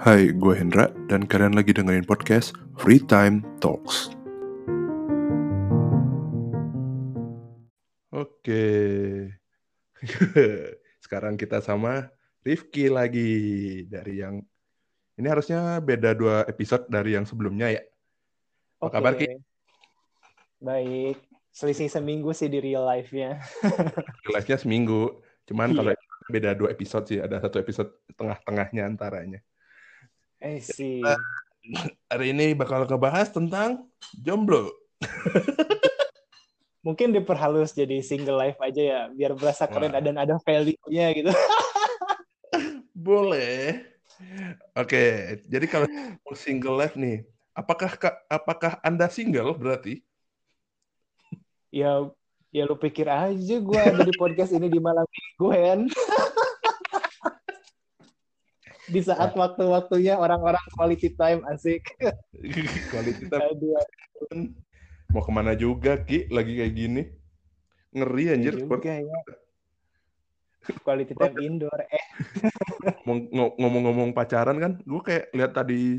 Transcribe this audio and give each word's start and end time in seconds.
Hai, 0.00 0.32
gue 0.32 0.54
Hendra 0.56 0.88
dan 1.12 1.28
kalian 1.28 1.52
lagi 1.52 1.76
dengerin 1.76 2.08
podcast 2.08 2.56
Free 2.80 3.04
Time 3.04 3.44
Talks. 3.60 4.08
Oke, 8.08 8.64
sekarang 11.04 11.36
kita 11.36 11.60
sama 11.60 12.08
Rifki 12.40 12.88
lagi 12.88 13.32
dari 13.92 14.24
yang 14.24 14.40
ini 15.20 15.26
harusnya 15.28 15.84
beda 15.84 16.16
dua 16.16 16.48
episode 16.48 16.88
dari 16.88 17.12
yang 17.12 17.28
sebelumnya 17.28 17.68
ya. 17.68 17.84
Apa 18.80 18.88
Oke. 18.88 18.94
kabar 18.96 19.12
Ki? 19.20 19.28
Baik. 20.64 21.20
Selisih 21.52 21.92
seminggu 21.92 22.32
sih 22.32 22.48
di 22.48 22.56
real 22.56 22.88
life-nya. 22.88 23.36
Live-nya 24.32 24.56
seminggu, 24.56 25.20
cuman 25.44 25.76
Iya. 25.76 25.76
kalau 25.76 25.92
beda 26.32 26.50
dua 26.56 26.72
episode 26.72 27.04
sih, 27.04 27.20
ada 27.20 27.36
satu 27.36 27.60
episode 27.60 27.92
tengah-tengahnya 28.16 28.88
antaranya. 28.88 29.44
Eh 30.40 30.58
sih. 30.64 31.04
Hari 32.08 32.32
ini 32.32 32.56
bakal 32.56 32.88
ngebahas 32.88 33.28
tentang 33.28 33.84
jomblo. 34.16 34.72
Mungkin 36.86 37.12
diperhalus 37.12 37.76
jadi 37.76 38.00
single 38.00 38.40
life 38.40 38.56
aja 38.64 38.80
ya, 38.80 39.00
biar 39.12 39.36
berasa 39.36 39.68
keren 39.68 39.92
Wah. 39.92 40.00
dan 40.00 40.16
ada 40.16 40.40
value-nya 40.40 41.12
gitu. 41.12 41.28
Boleh. 42.96 43.84
Oke, 44.72 45.36
jadi 45.44 45.66
kalau 45.68 45.86
single 46.32 46.80
life 46.80 46.96
nih, 46.96 47.28
apakah 47.52 48.00
apakah 48.32 48.80
Anda 48.80 49.12
single 49.12 49.52
berarti? 49.60 50.00
ya 51.70 52.10
ya 52.50 52.66
lu 52.66 52.74
pikir 52.74 53.06
aja 53.06 53.56
gue 53.62 53.78
ada 53.78 54.02
di 54.02 54.10
podcast 54.18 54.50
ini 54.50 54.66
di 54.66 54.82
malam 54.82 55.06
mingguan. 55.06 55.86
di 58.94 59.00
saat 59.00 59.30
waktu-waktunya 59.32 60.18
orang-orang 60.18 60.62
quality 60.74 61.14
time 61.14 61.46
asik. 61.46 61.86
Quality 62.90 63.24
time 63.30 63.54
Aduh, 63.54 63.78
mau 65.14 65.22
ke 65.22 65.30
mana 65.30 65.54
juga 65.54 65.94
Ki 66.02 66.26
lagi 66.28 66.58
kayak 66.58 66.74
gini? 66.74 67.02
Ngeri 67.94 68.24
anjir. 68.34 68.54
iya 68.54 68.62
juga 68.66 68.92
ya. 68.98 69.18
Quality 70.82 71.14
time 71.14 71.36
indoor. 71.38 71.80
Eh, 71.90 72.04
Ngomong- 73.06 73.30
ngo- 73.30 73.54
Ngomong-ngomong 73.58 74.10
pacaran 74.12 74.58
kan, 74.58 74.72
gue 74.82 75.02
kayak 75.02 75.24
lihat 75.34 75.52
tadi 75.54 75.98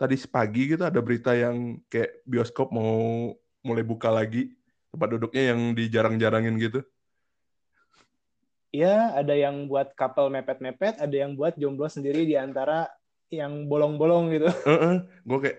tadi 0.00 0.16
pagi 0.26 0.62
gitu 0.76 0.82
ada 0.88 1.00
berita 1.04 1.36
yang 1.36 1.76
kayak 1.92 2.24
bioskop 2.24 2.72
mau 2.72 3.34
mulai 3.60 3.84
buka 3.84 4.08
lagi 4.08 4.48
tempat 4.88 5.08
duduknya 5.12 5.54
yang 5.54 5.60
dijarang-jarangin 5.76 6.56
gitu. 6.58 6.80
Ya 8.70 9.14
ada 9.14 9.34
yang 9.34 9.66
buat 9.66 9.94
couple 9.98 10.30
mepet-mepet, 10.30 10.98
ada 10.98 11.16
yang 11.16 11.34
buat 11.34 11.58
jomblo 11.58 11.90
sendiri 11.90 12.26
di 12.26 12.34
antara 12.38 12.86
yang 13.30 13.70
bolong-bolong 13.70 14.34
gitu. 14.34 14.50
gue 15.28 15.38
kayak 15.38 15.58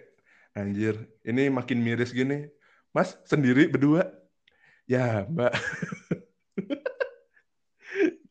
anjir 0.51 0.95
ini 1.23 1.47
makin 1.47 1.79
miris 1.79 2.11
gini 2.11 2.51
mas 2.91 3.15
sendiri 3.23 3.71
berdua 3.71 4.11
ya 4.83 5.23
mbak 5.31 5.55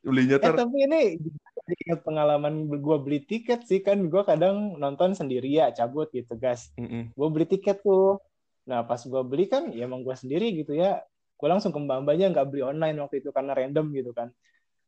belinya 0.05 0.37
Eh 0.37 0.45
ter 0.45 0.57
tapi 0.57 0.79
ini 0.85 1.17
ingat 1.71 2.03
pengalaman 2.03 2.67
gue 2.67 2.97
beli 2.99 3.21
tiket 3.23 3.63
sih 3.65 3.81
kan 3.81 4.11
gue 4.11 4.23
kadang 4.27 4.75
nonton 4.77 5.15
sendiri 5.15 5.47
ya 5.47 5.71
cabut 5.71 6.11
gitu 6.11 6.35
guys. 6.35 6.75
Mm-mm. 6.75 7.15
Gue 7.15 7.29
beli 7.31 7.47
tiket 7.47 7.85
tuh. 7.87 8.19
Nah 8.67 8.83
pas 8.83 8.99
gue 8.99 9.23
beli 9.23 9.47
kan 9.47 9.71
ya 9.71 9.87
emang 9.87 10.03
gue 10.03 10.17
sendiri 10.19 10.51
gitu 10.57 10.75
ya. 10.75 10.99
Gue 11.39 11.47
langsung 11.47 11.71
ke 11.71 11.79
mbak 11.79 12.03
mbaknya 12.03 12.35
nggak 12.35 12.49
beli 12.51 12.63
online 12.67 12.97
waktu 12.99 13.23
itu 13.23 13.31
karena 13.31 13.55
random 13.55 13.87
gitu 13.95 14.11
kan. 14.11 14.35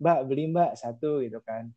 Mbak 0.03 0.19
beli 0.27 0.50
mbak 0.50 0.75
satu 0.75 1.22
gitu 1.22 1.39
kan. 1.47 1.70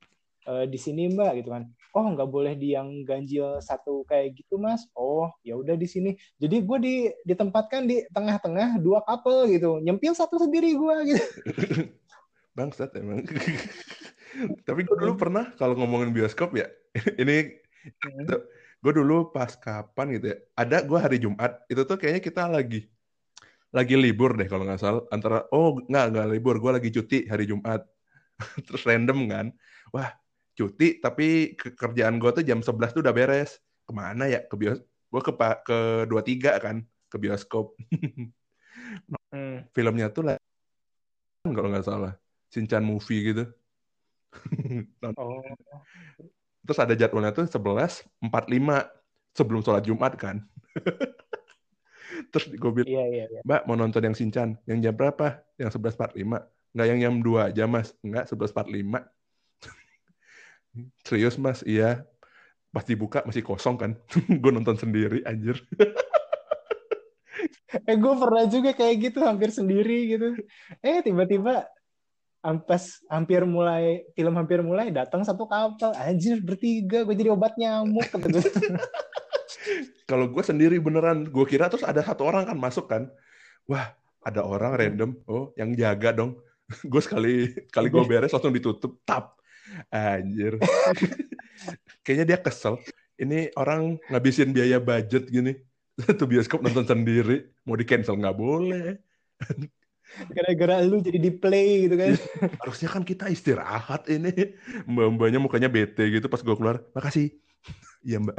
"Eh, 0.50 0.66
di 0.66 0.78
sini 0.82 1.14
mbak 1.14 1.46
gitu 1.46 1.54
kan. 1.54 1.70
Oh 1.94 2.06
nggak 2.10 2.28
boleh 2.28 2.58
di 2.58 2.74
yang 2.76 3.06
ganjil 3.06 3.62
satu 3.62 4.04
kayak 4.10 4.36
gitu 4.36 4.58
mas. 4.58 4.90
Oh 4.98 5.30
ya 5.46 5.56
udah 5.56 5.78
di 5.78 5.86
sini. 5.86 6.18
Jadi 6.42 6.58
gue 6.66 6.78
di 6.82 6.96
ditempatkan 7.24 7.86
di 7.86 8.04
tengah-tengah 8.10 8.82
dua 8.82 9.06
couple 9.06 9.48
gitu. 9.54 9.80
Nyempil 9.80 10.18
satu 10.18 10.42
sendiri 10.42 10.74
gue 10.76 10.96
gitu. 11.14 11.26
bangsat 12.56 12.96
emang 12.96 13.22
tapi 14.68 14.88
gue 14.88 14.96
dulu 14.96 15.14
pernah 15.20 15.52
kalau 15.60 15.76
ngomongin 15.76 16.16
bioskop 16.16 16.56
ya 16.56 16.72
ini 17.22 17.60
gue 18.80 18.94
dulu 18.96 19.36
pas 19.36 19.52
kapan 19.60 20.16
gitu 20.16 20.26
ya 20.32 20.38
ada 20.56 20.78
gue 20.82 21.00
hari 21.00 21.20
Jumat 21.20 21.68
itu 21.68 21.84
tuh 21.84 22.00
kayaknya 22.00 22.24
kita 22.24 22.48
lagi 22.48 22.88
lagi 23.76 23.96
libur 24.00 24.40
deh 24.40 24.48
kalau 24.48 24.64
nggak 24.64 24.80
salah 24.80 25.04
antara 25.12 25.44
oh 25.52 25.84
nggak 25.84 26.06
nggak 26.16 26.28
libur 26.32 26.56
gue 26.64 26.72
lagi 26.80 26.90
cuti 26.96 27.28
hari 27.28 27.44
Jumat 27.44 27.84
terus 28.68 28.84
random 28.84 29.20
kan. 29.32 29.46
Wah 29.96 30.10
cuti 30.56 31.04
tapi 31.04 31.54
ke- 31.60 31.76
kerjaan 31.76 32.16
gue 32.20 32.32
tuh 32.32 32.44
jam 32.48 32.60
11 32.64 32.92
tuh 32.96 33.02
udah 33.04 33.16
beres. 33.16 33.60
Ke 33.86 33.92
mana 33.94 34.26
ya? 34.28 34.44
Ke 34.46 34.56
bios 34.58 34.80
gue 34.86 35.22
ke 35.24 35.32
pa- 35.32 35.62
ke 35.64 36.04
dua 36.10 36.22
tiga 36.26 36.58
kan 36.60 36.84
ke 37.12 37.18
bioskop. 37.20 37.76
Hmm. 39.36 39.64
filmnya 39.72 40.12
tuh 40.12 40.24
lah. 40.28 40.36
Kalau 41.44 41.68
nggak 41.72 41.88
salah. 41.88 42.14
Shinchan 42.52 42.84
movie 42.84 43.34
gitu. 43.34 43.44
Oh. 45.16 45.40
terus 46.66 46.80
ada 46.82 46.98
jadwalnya 46.98 47.32
tuh 47.32 47.46
11.45 47.48 48.90
sebelum 49.32 49.62
sholat 49.64 49.84
Jumat 49.86 50.14
kan. 50.20 50.44
Terus 52.32 52.46
gue 52.52 52.72
bilang 52.72 52.90
Iya 52.90 53.04
iya 53.12 53.26
iya. 53.32 53.42
Mbak 53.44 53.62
mau 53.68 53.76
nonton 53.76 54.02
yang 54.04 54.16
Shinchan 54.16 54.60
yang 54.68 54.80
jam 54.82 54.96
berapa? 54.96 55.44
Yang 55.60 55.80
11.45 55.80 56.55
nggak 56.76 56.88
yang 56.92 57.00
jam 57.00 57.16
2 57.24 57.56
aja 57.56 57.64
mas. 57.66 57.96
Nggak 58.04 58.36
11.45 58.36 59.00
serius 61.08 61.36
mas? 61.40 61.64
Iya. 61.64 62.04
Pas 62.76 62.84
dibuka 62.84 63.24
masih 63.24 63.40
kosong 63.48 63.80
kan? 63.80 63.92
Gue 64.44 64.52
nonton 64.52 64.76
sendiri 64.76 65.24
anjir. 65.24 65.64
Eh 67.86 68.00
gue 68.00 68.14
pernah 68.16 68.48
juga 68.48 68.72
kayak 68.72 68.96
gitu 69.04 69.20
hampir 69.20 69.52
sendiri 69.52 70.08
gitu. 70.16 70.40
Eh 70.80 71.04
tiba-tiba 71.04 71.68
ampas 72.40 73.04
hampir 73.12 73.44
mulai 73.44 74.08
film 74.16 74.32
hampir 74.32 74.64
mulai 74.64 74.96
datang 74.96 75.28
satu 75.28 75.44
kapal. 75.44 75.92
Anjir 76.00 76.40
bertiga. 76.40 77.04
Gue 77.04 77.20
jadi 77.20 77.36
obat 77.36 77.60
nyamuk. 77.60 78.08
Kalau 80.08 80.32
gue 80.32 80.40
sendiri 80.40 80.80
beneran 80.80 81.28
gue 81.28 81.46
kira 81.46 81.68
terus 81.68 81.84
ada 81.84 82.00
satu 82.00 82.24
orang 82.24 82.48
kan 82.48 82.56
masuk 82.56 82.88
kan. 82.88 83.12
Wah 83.68 83.92
ada 84.24 84.48
orang 84.48 84.80
random. 84.80 85.12
Oh 85.28 85.52
yang 85.60 85.76
jaga 85.76 86.16
dong 86.16 86.40
gue 86.92 87.02
sekali 87.02 87.54
kali 87.70 87.88
gue 87.94 88.04
beres 88.06 88.34
langsung 88.34 88.54
ditutup 88.54 89.02
tap. 89.06 89.38
Anjir. 89.90 90.62
Kayaknya 92.06 92.26
dia 92.26 92.40
kesel. 92.42 92.80
Ini 93.16 93.56
orang 93.56 93.98
ngabisin 94.12 94.52
biaya 94.52 94.78
budget 94.82 95.30
gini. 95.30 95.56
Satu 96.06 96.28
bioskop 96.28 96.62
nonton 96.62 96.86
sendiri. 96.86 97.50
Mau 97.64 97.78
di 97.80 97.86
cancel 97.88 98.20
nggak 98.20 98.38
boleh. 98.38 99.00
Gara-gara 100.32 100.80
lu 100.86 101.02
jadi 101.02 101.20
di 101.20 101.32
play 101.34 101.90
gitu 101.90 101.96
kan. 101.98 102.14
harusnya 102.62 102.90
kan 102.92 103.04
kita 103.04 103.28
istirahat 103.32 104.08
ini. 104.12 104.56
Mbak 104.86 105.08
mbaknya 105.18 105.40
mukanya 105.42 105.70
bete 105.72 106.08
gitu 106.12 106.28
pas 106.30 106.42
gue 106.44 106.56
keluar. 106.56 106.84
Makasih. 106.94 107.34
Iya 108.06 108.22
mbak. 108.22 108.38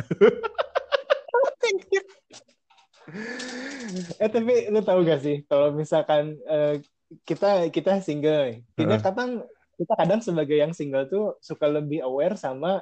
Eh 4.18 4.30
tapi 4.30 4.66
lu 4.70 4.80
tahu 4.82 5.06
gak 5.06 5.22
sih 5.22 5.46
kalau 5.46 5.70
misalkan 5.74 6.34
eh, 6.46 6.82
kita 7.22 7.70
kita 7.70 8.02
single, 8.02 8.62
kita 8.74 8.98
Heeh. 8.98 9.02
kadang 9.02 9.30
kita 9.76 9.92
kadang 9.94 10.20
sebagai 10.24 10.56
yang 10.56 10.72
single 10.72 11.06
tuh 11.06 11.24
suka 11.38 11.68
lebih 11.68 12.00
aware 12.02 12.34
sama 12.34 12.80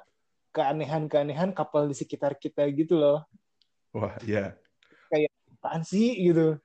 keanehan-keanehan 0.54 1.50
couple 1.50 1.90
di 1.90 1.96
sekitar 1.98 2.38
kita 2.38 2.62
gitu 2.70 2.94
loh. 2.96 3.26
wah 3.90 4.14
iya 4.22 4.54
Apaan 5.64 5.80
sih 5.86 6.12
gitu. 6.18 6.58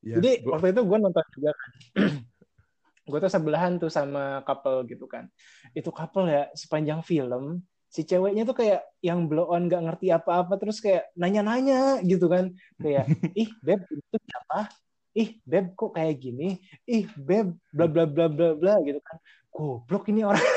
Iya, 0.00 0.14
Jadi 0.22 0.30
gua- 0.40 0.56
waktu 0.56 0.72
itu 0.72 0.80
gue 0.86 0.98
nonton 0.98 1.26
juga 1.36 1.50
kan. 1.52 1.70
gue 3.08 3.18
tuh 3.18 3.32
sebelahan 3.32 3.72
tuh 3.76 3.90
sama 3.90 4.40
couple 4.46 4.86
gitu 4.88 5.04
kan. 5.10 5.26
Itu 5.74 5.90
couple 5.90 6.28
ya 6.30 6.42
sepanjang 6.54 7.02
film 7.02 7.60
si 7.88 8.04
ceweknya 8.04 8.44
tuh 8.44 8.52
kayak 8.52 8.84
yang 9.00 9.26
blow 9.32 9.48
on 9.48 9.64
gak 9.66 9.80
ngerti 9.80 10.12
apa-apa 10.12 10.60
terus 10.60 10.78
kayak 10.80 11.08
nanya-nanya 11.18 12.00
gitu 12.06 12.26
kan. 12.30 12.52
Kayak 12.78 13.04
ih 13.42 13.48
beb 13.60 13.80
itu 13.90 14.16
siapa? 14.28 14.70
Ih 15.16 15.40
beb 15.46 15.72
kok 15.78 15.96
kayak 15.96 16.16
gini? 16.20 16.58
Ih 16.84 17.08
beb 17.16 17.56
bla 17.72 17.86
bla 17.86 18.04
bla 18.04 18.26
bla 18.28 18.48
bla 18.56 18.74
gitu 18.84 19.00
kan. 19.00 19.16
Goblok 19.48 20.08
ini 20.12 20.22
orang. 20.26 20.44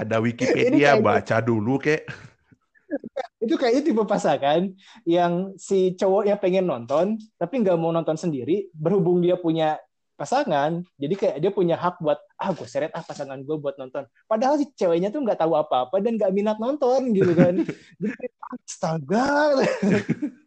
ada 0.00 0.16
Wikipedia 0.20 0.96
kayak- 0.96 1.04
baca 1.04 1.36
dulu 1.44 1.76
kek 1.76 2.08
itu 3.42 3.54
kayaknya 3.58 3.82
tipe 3.82 4.02
pasangan 4.06 4.62
yang 5.04 5.52
si 5.60 5.92
cowoknya 5.98 6.38
pengen 6.40 6.66
nonton 6.66 7.20
tapi 7.36 7.60
nggak 7.60 7.76
mau 7.76 7.92
nonton 7.92 8.16
sendiri 8.16 8.70
berhubung 8.72 9.20
dia 9.20 9.36
punya 9.36 9.76
pasangan 10.16 10.80
jadi 10.96 11.14
kayak 11.14 11.36
dia 11.44 11.50
punya 11.52 11.76
hak 11.76 12.00
buat 12.00 12.16
ah 12.40 12.50
gue 12.56 12.64
seret 12.64 12.88
ah 12.96 13.04
pasangan 13.04 13.36
gue 13.44 13.56
buat 13.60 13.76
nonton 13.76 14.08
padahal 14.24 14.56
si 14.56 14.72
ceweknya 14.72 15.12
tuh 15.12 15.20
nggak 15.20 15.36
tahu 15.36 15.52
apa-apa 15.52 16.00
dan 16.00 16.16
nggak 16.16 16.32
minat 16.32 16.56
nonton 16.56 17.12
gitu 17.12 17.36
kan 17.36 17.60
jadi 18.00 18.26
astaga 18.64 19.28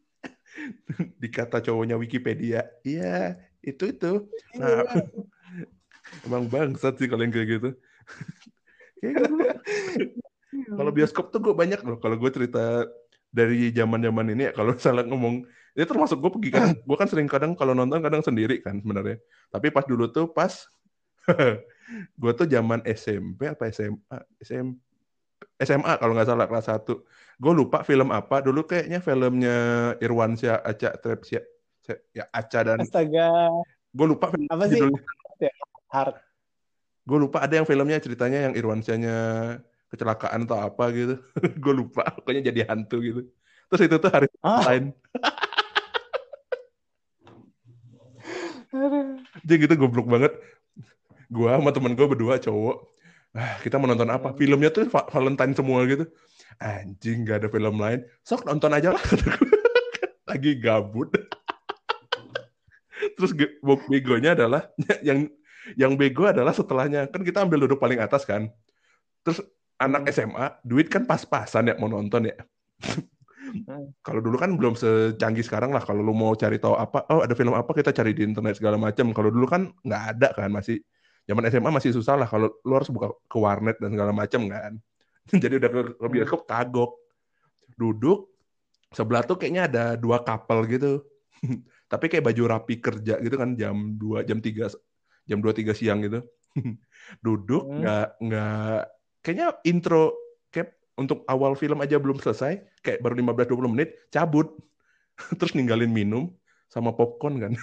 dikata 1.21 1.63
cowoknya 1.63 1.95
Wikipedia. 1.95 2.67
Iya 2.83 3.39
itu 3.63 3.91
itu. 3.91 4.27
Nah 4.57 4.83
emang 6.25 6.50
bangsat 6.50 6.97
sih 6.97 7.07
kalau 7.07 7.23
yang 7.23 7.33
kayak 7.33 7.50
gitu. 7.59 7.69
Gitu. 9.00 9.31
kalau 10.75 10.91
bioskop 10.91 11.31
tuh 11.31 11.39
gue 11.39 11.56
banyak 11.56 11.79
loh. 11.88 12.03
Kalau 12.03 12.19
gue 12.19 12.31
cerita 12.35 12.83
dari 13.31 13.71
zaman 13.71 14.03
zaman 14.03 14.35
ini 14.35 14.50
ya, 14.50 14.51
kalau 14.51 14.75
salah 14.75 15.07
ngomong, 15.07 15.47
ini 15.71 15.85
termasuk 15.88 16.19
gue 16.19 16.27
pergi 16.35 16.51
kan, 16.51 16.75
gue 16.75 16.97
kan 17.00 17.07
sering 17.07 17.31
kadang 17.31 17.55
kalau 17.55 17.71
nonton 17.71 18.03
kadang 18.03 18.19
sendiri 18.19 18.59
kan 18.59 18.75
sebenarnya. 18.83 19.23
Tapi 19.55 19.71
pas 19.71 19.88
dulu 19.88 20.12
tuh 20.12 20.27
pas 20.35 20.51
gue 22.19 22.31
tuh 22.35 22.47
zaman 22.50 22.83
SMP 22.91 23.47
apa 23.47 23.71
SMA, 23.71 24.17
SM, 24.44 24.67
SMA 25.59 26.00
kalau 26.00 26.15
nggak 26.15 26.27
salah 26.27 26.47
kelas 26.47 26.67
1. 26.71 27.03
Gue 27.35 27.53
lupa 27.53 27.83
film 27.83 28.09
apa. 28.09 28.39
Dulu 28.39 28.63
kayaknya 28.63 29.00
filmnya 29.00 29.57
Irwansyah, 30.00 30.63
Aca 30.63 30.95
Trepsia, 30.95 31.44
ya 32.11 32.25
Aca 32.31 32.59
dan 32.63 32.79
Astaga. 32.79 33.51
gue 33.89 34.06
lupa 34.07 34.31
film 34.31 34.47
Apa 34.47 34.65
sih? 34.67 34.79
judulnya. 34.79 35.51
Hard. 35.91 36.15
Gue 37.03 37.17
lupa 37.19 37.41
ada 37.41 37.53
yang 37.53 37.67
filmnya 37.67 38.00
ceritanya 38.00 38.47
yang 38.47 38.53
Irwansyahnya 38.56 39.17
kecelakaan 39.89 40.45
atau 40.45 40.59
apa 40.61 40.83
gitu. 40.91 41.15
gue 41.63 41.73
lupa. 41.75 42.07
Pokoknya 42.15 42.51
jadi 42.51 42.69
hantu 42.71 42.97
gitu. 43.01 43.21
Terus 43.69 43.81
itu 43.85 43.95
tuh 43.97 44.09
hari 44.09 44.27
Ah. 44.39 44.63
lain. 44.65 44.95
Jadi 49.44 49.53
gitu 49.65 49.73
goblok 49.75 50.05
banget. 50.05 50.33
Gua 51.29 51.57
sama 51.57 51.69
temen 51.69 51.94
gue 51.94 52.05
berdua 52.05 52.38
cowok. 52.38 52.77
Ah, 53.37 53.61
kita 53.61 53.77
mau 53.77 53.85
nonton 53.85 54.09
apa? 54.09 54.33
Filmnya 54.33 54.73
tuh 54.73 54.89
Va- 54.89 55.05
Valentine 55.05 55.53
semua 55.53 55.85
gitu. 55.85 56.05
Anjing 56.57 57.23
gak 57.29 57.45
ada 57.45 57.49
film 57.53 57.75
lain. 57.77 57.99
Sok 58.25 58.45
nonton 58.49 58.73
aja 58.73 58.89
lah. 58.97 59.03
Lagi 60.29 60.57
gabut. 60.57 61.13
Terus 63.15 63.31
begonya 63.87 64.35
adalah 64.35 64.67
yang 65.07 65.29
yang 65.77 65.93
bego 65.99 66.25
adalah 66.25 66.51
setelahnya 66.55 67.05
kan 67.13 67.21
kita 67.21 67.45
ambil 67.45 67.67
duduk 67.67 67.79
paling 67.79 68.01
atas 68.01 68.25
kan. 68.25 68.49
Terus 69.23 69.43
anak 69.79 70.09
SMA 70.11 70.59
duit 70.65 70.87
kan 70.91 71.05
pas-pasan 71.05 71.71
ya 71.71 71.75
mau 71.77 71.87
nonton 71.91 72.27
ya. 72.31 72.35
Hmm. 73.49 73.89
Kalau 74.05 74.21
dulu 74.21 74.37
kan 74.37 74.53
belum 74.53 74.77
secanggih 74.77 75.41
sekarang 75.45 75.73
lah. 75.73 75.81
Kalau 75.81 76.05
lu 76.05 76.13
mau 76.13 76.33
cari 76.37 76.61
tahu 76.61 76.77
apa, 76.77 77.05
oh 77.09 77.25
ada 77.25 77.33
film 77.33 77.53
apa 77.57 77.71
kita 77.73 77.89
cari 77.95 78.13
di 78.13 78.21
internet 78.25 78.61
segala 78.61 78.77
macam. 78.77 79.09
Kalau 79.15 79.29
dulu 79.33 79.45
kan 79.49 79.73
nggak 79.85 80.03
ada 80.15 80.27
kan 80.37 80.49
masih 80.53 80.81
zaman 81.29 81.45
SMA 81.53 81.69
masih 81.69 81.93
susah 81.93 82.17
lah. 82.17 82.25
Kalau 82.25 82.49
lu 82.65 82.73
harus 82.73 82.89
buka 82.89 83.13
ke 83.29 83.37
warnet 83.37 83.77
dan 83.77 83.93
segala 83.93 84.09
macam 84.09 84.49
kan. 84.49 84.73
Jadi 85.43 85.61
udah 85.61 85.69
ke, 85.69 85.81
ke 86.01 86.07
bioskop 86.09 86.49
kagok. 86.49 86.97
Duduk 87.77 88.33
sebelah 88.89 89.21
tuh 89.21 89.37
kayaknya 89.37 89.69
ada 89.69 89.83
dua 89.93 90.25
couple 90.25 90.65
gitu. 90.65 91.05
Tapi 91.91 92.05
kayak 92.09 92.25
baju 92.25 92.43
rapi 92.57 92.81
kerja 92.81 93.21
gitu 93.21 93.35
kan 93.37 93.53
jam 93.53 93.93
2, 94.01 94.25
jam 94.25 94.41
3 94.41 94.73
jam 95.29 95.37
2 95.37 95.53
3 95.53 95.77
siang 95.77 96.01
gitu. 96.01 96.25
Duduk 97.25 97.69
Hmm. 97.69 97.85
nggak 97.85 98.07
nggak 98.25 98.79
kayaknya 99.21 99.47
intro 99.69 100.17
kayak 100.49 100.73
untuk 100.97 101.21
awal 101.29 101.53
film 101.53 101.77
aja 101.85 102.01
belum 102.01 102.17
selesai, 102.17 102.65
kayak 102.81 103.05
baru 103.05 103.21
15-20 103.21 103.73
menit, 103.77 103.89
cabut. 104.09 104.49
Terus 105.37 105.53
ninggalin 105.53 105.93
minum 105.93 106.33
sama 106.73 106.89
popcorn 106.89 107.37
kan. 107.37 107.53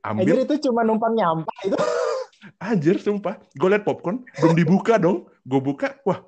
Anjir 0.00 0.32
Ambil, 0.32 0.48
itu 0.48 0.54
cuma 0.68 0.80
numpang 0.80 1.12
nyampah 1.12 1.58
itu. 1.64 1.76
anjir 2.60 2.96
sumpah. 3.00 3.36
Gue 3.52 3.68
liat 3.68 3.84
popcorn, 3.84 4.24
belum 4.40 4.54
dibuka 4.56 4.96
dong. 4.96 5.28
Gue 5.44 5.60
buka, 5.60 6.00
wah 6.08 6.24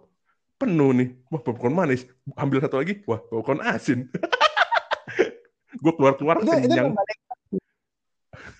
penuh 0.60 0.92
nih. 0.92 1.08
Wah 1.32 1.40
popcorn 1.40 1.72
manis. 1.72 2.04
Ambil 2.36 2.60
satu 2.60 2.76
lagi, 2.80 3.00
wah 3.08 3.20
popcorn 3.20 3.64
asin. 3.64 4.12
gue 5.82 5.92
keluar-keluar 5.96 6.44
kenyang. 6.44 6.92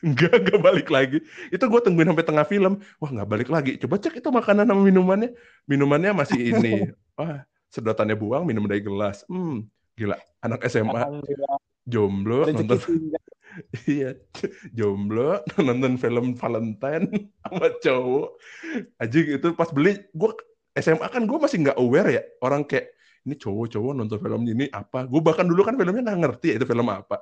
Enggak, 0.03 0.35
enggak 0.43 0.61
balik 0.61 0.89
lagi. 0.91 1.19
Itu 1.55 1.65
gue 1.71 1.81
tungguin 1.81 2.11
sampai 2.11 2.27
tengah 2.27 2.47
film. 2.47 2.83
Wah, 2.99 3.11
nggak 3.11 3.29
balik 3.29 3.49
lagi. 3.49 3.79
Coba 3.79 4.03
cek 4.03 4.19
itu 4.19 4.29
makanan 4.35 4.67
sama 4.67 4.83
minumannya. 4.83 5.31
Minumannya 5.71 6.11
masih 6.11 6.41
ini. 6.43 6.91
Wah, 7.19 7.47
sedotannya 7.71 8.19
buang, 8.19 8.43
minum 8.43 8.67
dari 8.67 8.83
gelas. 8.83 9.23
Hmm, 9.31 9.71
gila. 9.95 10.19
Anak 10.43 10.67
SMA, 10.67 11.23
jomblo, 11.87 12.51
nonton. 12.51 12.83
iya, 13.91 14.17
jomblo, 14.73 15.45
nonton 15.61 16.01
film 16.01 16.37
Valentine 16.37 17.07
sama 17.45 17.69
cowok. 17.81 18.29
Anjing 19.01 19.27
itu 19.37 19.49
pas 19.53 19.69
beli, 19.71 20.01
gue 20.13 20.31
SMA 20.79 21.07
kan 21.09 21.23
gue 21.29 21.39
masih 21.39 21.59
nggak 21.69 21.79
aware 21.79 22.09
ya. 22.11 22.23
Orang 22.41 22.65
kayak, 22.65 22.97
ini 23.29 23.37
cowok-cowok 23.37 23.93
nonton 23.93 24.19
film 24.19 24.43
ini 24.49 24.67
apa. 24.73 25.05
Gue 25.05 25.21
bahkan 25.21 25.45
dulu 25.45 25.63
kan 25.63 25.77
filmnya 25.77 26.03
nggak 26.03 26.21
ngerti 26.21 26.47
ya 26.53 26.55
itu 26.57 26.67
film 26.67 26.89
apa. 26.89 27.21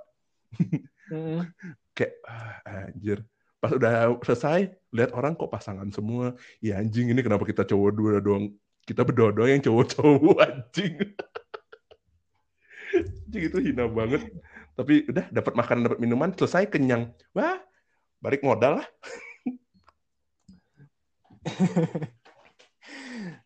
Mm. 1.11 1.43
kayak 1.97 2.15
ah, 2.27 2.89
anjir 2.89 3.21
pas 3.61 3.77
udah 3.77 4.17
selesai 4.25 4.73
lihat 4.89 5.13
orang 5.13 5.37
kok 5.37 5.53
pasangan 5.53 5.85
semua 5.93 6.33
ya 6.65 6.81
anjing 6.81 7.13
ini 7.13 7.21
kenapa 7.21 7.45
kita 7.45 7.69
cowok 7.69 7.91
dua 7.93 8.13
doang 8.25 8.49
kita 8.89 9.05
berdua 9.05 9.37
doang 9.37 9.53
yang 9.53 9.61
cowok-cowok 9.61 10.37
anjing 10.41 10.97
anjing 12.97 13.45
itu 13.53 13.59
hina 13.61 13.85
banget 13.85 14.25
tapi 14.81 15.05
udah 15.05 15.29
dapat 15.29 15.53
makanan 15.53 15.83
dapat 15.93 16.01
minuman 16.01 16.33
selesai 16.33 16.73
kenyang 16.73 17.13
wah 17.37 17.61
balik 18.25 18.41
modal 18.41 18.81
lah 18.81 18.89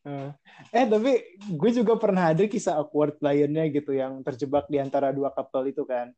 Eh, 0.04 0.28
Eh 0.74 0.84
tapi 0.86 1.12
gue 1.54 1.70
juga 1.72 1.96
pernah 1.96 2.30
ada 2.34 2.44
kisah 2.44 2.78
awkward 2.78 3.16
lainnya 3.24 3.64
gitu 3.72 3.96
yang 3.96 4.20
terjebak 4.20 4.68
di 4.68 4.78
antara 4.78 5.10
dua 5.10 5.32
couple 5.32 5.70
itu 5.70 5.82
kan. 5.88 6.12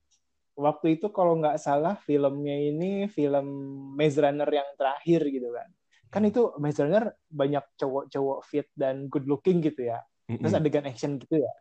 Waktu 0.57 0.97
itu 0.99 1.13
kalau 1.13 1.37
nggak 1.37 1.61
salah 1.61 1.95
filmnya 2.01 2.57
ini 2.57 3.07
film 3.13 3.47
Maze 3.95 4.17
Runner 4.19 4.49
yang 4.49 4.69
terakhir 4.75 5.21
gitu 5.29 5.53
kan. 5.53 5.69
Kan 6.09 6.23
itu 6.25 6.57
Maze 6.57 6.81
Runner 6.83 7.13
banyak 7.29 7.65
cowok-cowok 7.77 8.39
fit 8.49 8.69
dan 8.73 9.07
good 9.13 9.29
looking 9.29 9.61
gitu 9.61 9.93
ya. 9.93 10.01
Terus 10.27 10.57
adegan 10.57 10.89
action 10.89 11.21
gitu 11.21 11.45
ya. 11.45 11.55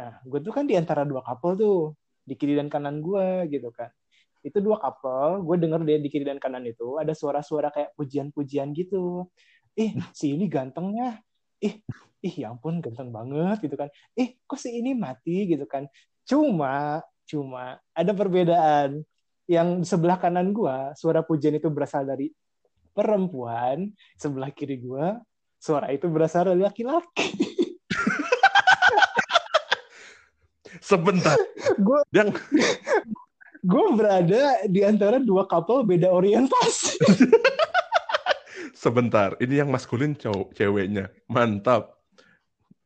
Nah, 0.00 0.18
gue 0.24 0.40
tuh 0.40 0.50
kan 0.50 0.64
di 0.64 0.74
antara 0.74 1.04
dua 1.04 1.20
couple 1.20 1.54
tuh, 1.54 1.78
di 2.22 2.34
kiri 2.38 2.54
dan 2.58 2.70
kanan 2.70 3.02
gue 3.02 3.50
gitu 3.50 3.68
kan. 3.74 3.90
Itu 4.42 4.58
dua 4.58 4.78
couple, 4.82 5.42
gue 5.46 5.56
denger 5.62 5.80
dia 5.86 5.98
di 6.02 6.08
kiri 6.10 6.26
dan 6.26 6.42
kanan 6.42 6.66
itu 6.66 6.98
ada 6.98 7.14
suara-suara 7.14 7.70
kayak 7.70 7.94
pujian-pujian 7.94 8.74
gitu. 8.74 9.30
Ih, 9.78 9.94
si 10.14 10.34
ini 10.34 10.50
gantengnya. 10.50 11.22
Ih, 11.62 11.78
ih 12.22 12.34
ya 12.42 12.50
ampun 12.50 12.82
ganteng 12.82 13.14
banget 13.14 13.62
gitu 13.62 13.74
kan. 13.78 13.88
Ih, 14.18 14.34
kok 14.46 14.58
si 14.58 14.74
ini 14.74 14.98
mati 14.98 15.46
gitu 15.46 15.64
kan. 15.66 15.86
Cuma, 16.26 17.02
cuma 17.26 17.78
ada 17.94 18.12
perbedaan. 18.14 19.06
Yang 19.46 19.68
sebelah 19.86 20.18
kanan 20.18 20.54
gue, 20.54 20.76
suara 20.98 21.22
pujian 21.22 21.54
itu 21.58 21.70
berasal 21.70 22.06
dari 22.06 22.30
perempuan. 22.94 23.90
Sebelah 24.18 24.50
kiri 24.50 24.78
gue, 24.82 25.06
suara 25.62 25.90
itu 25.94 26.10
berasal 26.10 26.50
dari 26.50 26.62
laki-laki. 26.66 27.30
sebentar 30.82 31.38
gue 31.78 32.00
yang 32.10 32.34
gue 33.70 33.84
berada 33.94 34.66
di 34.66 34.82
antara 34.82 35.22
dua 35.22 35.46
couple 35.46 35.86
beda 35.86 36.10
orientasi. 36.10 36.98
sebentar 38.82 39.38
ini 39.38 39.62
yang 39.62 39.70
maskulin 39.70 40.18
cowok 40.18 40.58
ceweknya 40.58 41.06
mantap 41.30 42.02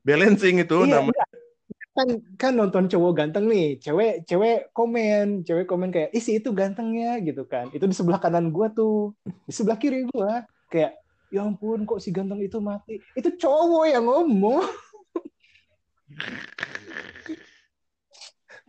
balancing 0.04 0.60
itu 0.60 0.84
Iya, 0.84 1.00
namanya 1.00 1.24
kan 1.96 2.08
kan 2.36 2.52
nonton 2.52 2.92
cowok 2.92 3.12
ganteng 3.16 3.48
nih, 3.48 3.80
cewek 3.80 4.28
cewek 4.28 4.68
komen, 4.76 5.48
cewek 5.48 5.64
komen 5.64 5.88
kayak 5.88 6.12
isi 6.12 6.36
itu 6.36 6.52
gantengnya 6.52 7.16
gitu 7.24 7.48
kan. 7.48 7.72
Itu 7.72 7.88
di 7.88 7.96
sebelah 7.96 8.20
kanan 8.20 8.52
gue 8.52 8.68
tuh, 8.76 9.16
di 9.24 9.52
sebelah 9.56 9.80
kiri 9.80 10.04
gue 10.04 10.32
kayak 10.68 10.92
ya 11.32 11.40
ampun 11.40 11.88
kok 11.88 12.04
si 12.04 12.12
ganteng 12.12 12.44
itu 12.44 12.60
mati. 12.60 13.00
Itu 13.16 13.32
cowok 13.40 13.84
yang 13.88 14.04
ngomong. 14.04 14.68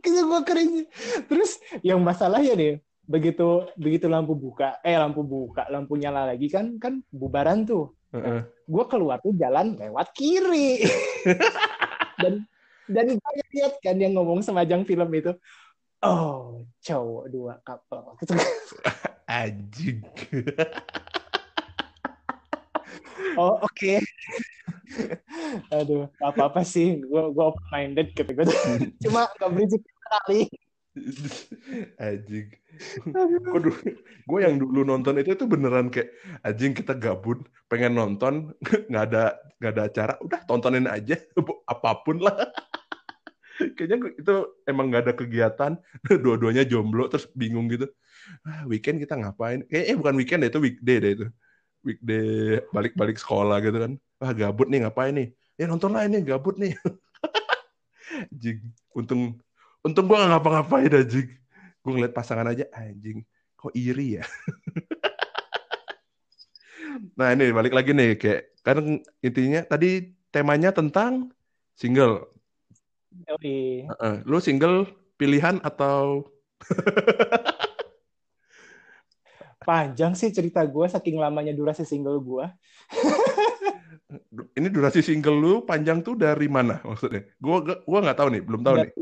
Kayaknya 0.07 0.23
gue 0.23 0.41
cringe. 0.47 0.81
Terus 1.27 1.51
yang 1.83 1.99
masalahnya 1.99 2.55
nih, 2.55 2.73
begitu 3.03 3.67
begitu 3.75 4.07
lampu 4.07 4.39
buka, 4.39 4.79
eh 4.79 4.95
lampu 4.95 5.19
buka, 5.19 5.67
lampu 5.67 5.99
nyala 5.99 6.31
lagi 6.31 6.47
kan 6.47 6.79
kan 6.79 7.03
bubaran 7.11 7.67
tuh. 7.67 7.91
Heeh. 8.15 8.39
gue 8.71 8.85
keluar 8.87 9.19
tuh 9.19 9.35
jalan 9.35 9.75
lewat 9.75 10.15
kiri 10.15 10.79
dan 12.23 12.39
dan 12.87 13.05
gue 13.19 13.33
lihat 13.51 13.83
kan 13.83 13.99
yang 13.99 14.15
ngomong 14.15 14.39
semajang 14.39 14.87
film 14.87 15.11
itu 15.11 15.35
oh 16.03 16.63
cowok 16.79 17.25
dua 17.27 17.59
couple 17.67 18.15
Gitu. 18.23 18.31
anjing 19.27 19.99
oh 23.39 23.59
oke. 23.61 23.93
Aduh 25.75 26.07
apa 26.23 26.41
apa 26.49 26.61
sih. 26.63 27.01
Gue 27.03 27.23
gue 27.31 27.45
open 27.45 27.65
minded 27.69 28.07
gitu. 28.13 28.31
Gue 28.31 28.45
cuma 29.03 29.27
nggak 29.37 29.51
berisik 29.53 29.83
kali 30.07 30.47
anjing. 32.03 32.47
Gue 33.13 33.59
dulu 33.61 33.79
gue 34.27 34.39
yang 34.41 34.55
dulu 34.57 34.81
nonton 34.85 35.17
itu 35.21 35.33
itu 35.33 35.45
beneran 35.45 35.89
kayak 35.93 36.13
anjing 36.45 36.73
kita 36.73 36.93
gabut 36.97 37.41
pengen 37.71 37.97
nonton 37.97 38.53
nggak 38.89 39.03
ada 39.11 39.37
nggak 39.57 39.71
ada 39.73 39.83
acara 39.89 40.13
udah 40.21 40.39
tontonin 40.45 40.85
aja 40.89 41.17
apa 41.69 41.89
pun 42.01 42.21
lah. 42.21 42.35
Kayaknya 43.57 44.13
itu 44.21 44.35
emang 44.69 44.93
nggak 44.93 45.03
ada 45.09 45.13
kegiatan 45.17 45.73
dua-duanya 46.05 46.61
jomblo 46.61 47.09
terus 47.09 47.25
bingung 47.33 47.65
gitu. 47.73 47.89
Ah, 48.45 48.67
weekend 48.69 49.01
kita 49.01 49.17
ngapain? 49.17 49.65
Kayaknya 49.65 49.95
bukan 49.97 50.15
weekend 50.19 50.39
deh 50.45 50.49
itu 50.53 50.61
weekday 50.61 50.97
deh 51.01 51.11
itu 51.17 51.27
weekday 51.87 52.59
balik-balik 52.75 53.15
sekolah 53.15 53.63
gitu 53.63 53.77
kan. 53.79 53.93
Wah 54.19 54.31
gabut 54.35 54.67
nih 54.67 54.83
ngapain 54.83 55.15
nih? 55.15 55.27
Ya 55.55 55.65
nonton 55.71 55.95
lah 55.95 56.03
ini 56.03 56.19
gabut 56.19 56.59
nih. 56.59 56.75
Anjing 58.27 58.59
untung 58.91 59.39
untung 59.85 60.05
gue 60.11 60.17
gak 60.19 60.31
ngapa-ngapain 60.35 60.91
anjing. 60.91 61.31
Gue 61.79 61.91
ngeliat 61.95 62.11
pasangan 62.11 62.51
aja 62.51 62.67
anjing 62.75 63.23
kok 63.55 63.71
iri 63.71 64.19
ya? 64.19 64.25
Nah 67.13 67.29
ini 67.33 67.53
balik 67.53 67.77
lagi 67.77 67.93
nih 67.93 68.17
kayak 68.17 68.57
kan 68.65 68.81
intinya 69.21 69.61
tadi 69.69 70.17
temanya 70.33 70.73
tentang 70.73 71.29
single. 71.77 72.25
Yoi. 73.29 73.85
Uh, 74.01 74.17
lu 74.25 74.41
single 74.41 74.89
pilihan 75.17 75.61
atau 75.61 76.25
Panjang 79.67 80.15
sih 80.15 80.31
cerita 80.31 80.63
gue, 80.63 80.87
saking 80.87 81.19
lamanya 81.19 81.51
durasi 81.51 81.83
single 81.83 82.23
gue. 82.23 82.45
ini 84.57 84.67
durasi 84.71 85.03
single 85.03 85.35
lu 85.35 85.53
panjang 85.67 85.99
tuh 85.99 86.15
dari 86.15 86.47
mana 86.47 86.79
maksudnya? 86.87 87.27
Gue 87.35 87.83
gua 87.83 87.99
nggak 87.99 88.17
tahu 88.17 88.29
nih, 88.31 88.43
belum 88.47 88.61
tahu 88.63 88.75
dari, 88.79 88.87
nih. 88.87 88.93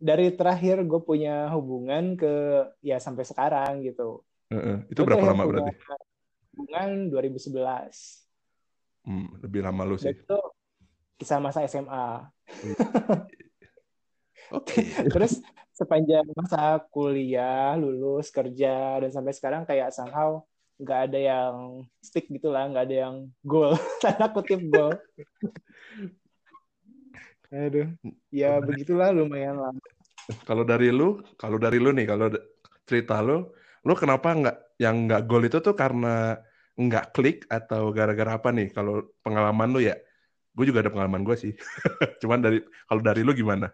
Dari 0.00 0.26
terakhir 0.32 0.76
gue 0.88 1.00
punya 1.04 1.52
hubungan 1.52 2.16
ke 2.16 2.64
ya 2.80 2.96
sampai 2.96 3.28
sekarang 3.28 3.84
gitu. 3.84 4.24
Uh, 4.48 4.56
uh, 4.56 4.76
itu 4.88 5.04
gua 5.04 5.08
berapa 5.12 5.26
lama 5.36 5.44
berarti? 5.44 5.72
Hubungan 6.56 7.12
2011. 7.12 9.04
Hmm, 9.04 9.28
lebih 9.44 9.60
lama 9.60 9.82
lu 9.84 10.00
sih. 10.00 10.16
Itu 10.16 10.40
kisah 11.20 11.44
masa 11.44 11.68
SMA. 11.68 12.32
Oke. 14.54 14.80
Okay. 14.80 15.08
Terus 15.12 15.44
sepanjang 15.76 16.26
masa 16.34 16.80
kuliah, 16.90 17.76
lulus, 17.78 18.32
kerja, 18.32 18.98
dan 18.98 19.10
sampai 19.12 19.32
sekarang 19.36 19.62
kayak 19.68 19.94
somehow 19.94 20.42
nggak 20.78 21.00
ada 21.10 21.18
yang 21.18 21.54
stick 22.02 22.30
gitu 22.30 22.50
lah, 22.54 22.70
nggak 22.70 22.86
ada 22.90 22.96
yang 23.08 23.16
goal, 23.42 23.74
tanda 24.02 24.30
kutip 24.30 24.62
goal. 24.70 24.94
Aduh, 27.48 27.88
ya 28.28 28.60
begitulah 28.60 29.10
lumayan 29.10 29.58
lama. 29.58 29.82
Kalau 30.44 30.62
dari 30.62 30.92
lu, 30.92 31.24
kalau 31.40 31.56
dari 31.56 31.80
lu 31.80 31.90
nih, 31.96 32.04
kalau 32.04 32.28
cerita 32.84 33.18
lu, 33.24 33.48
lu 33.84 33.94
kenapa 33.96 34.36
nggak 34.36 34.56
yang 34.78 35.08
nggak 35.08 35.24
goal 35.24 35.42
itu 35.44 35.58
tuh 35.58 35.72
karena 35.72 36.36
nggak 36.78 37.10
klik 37.16 37.48
atau 37.50 37.90
gara-gara 37.90 38.36
apa 38.38 38.52
nih? 38.54 38.70
Kalau 38.70 39.14
pengalaman 39.24 39.72
lu 39.72 39.80
ya, 39.82 39.96
gue 40.54 40.64
juga 40.68 40.84
ada 40.84 40.92
pengalaman 40.92 41.24
gue 41.24 41.36
sih. 41.38 41.52
Cuman 42.22 42.38
dari 42.44 42.62
kalau 42.86 43.02
dari 43.02 43.24
lu 43.24 43.32
gimana? 43.34 43.72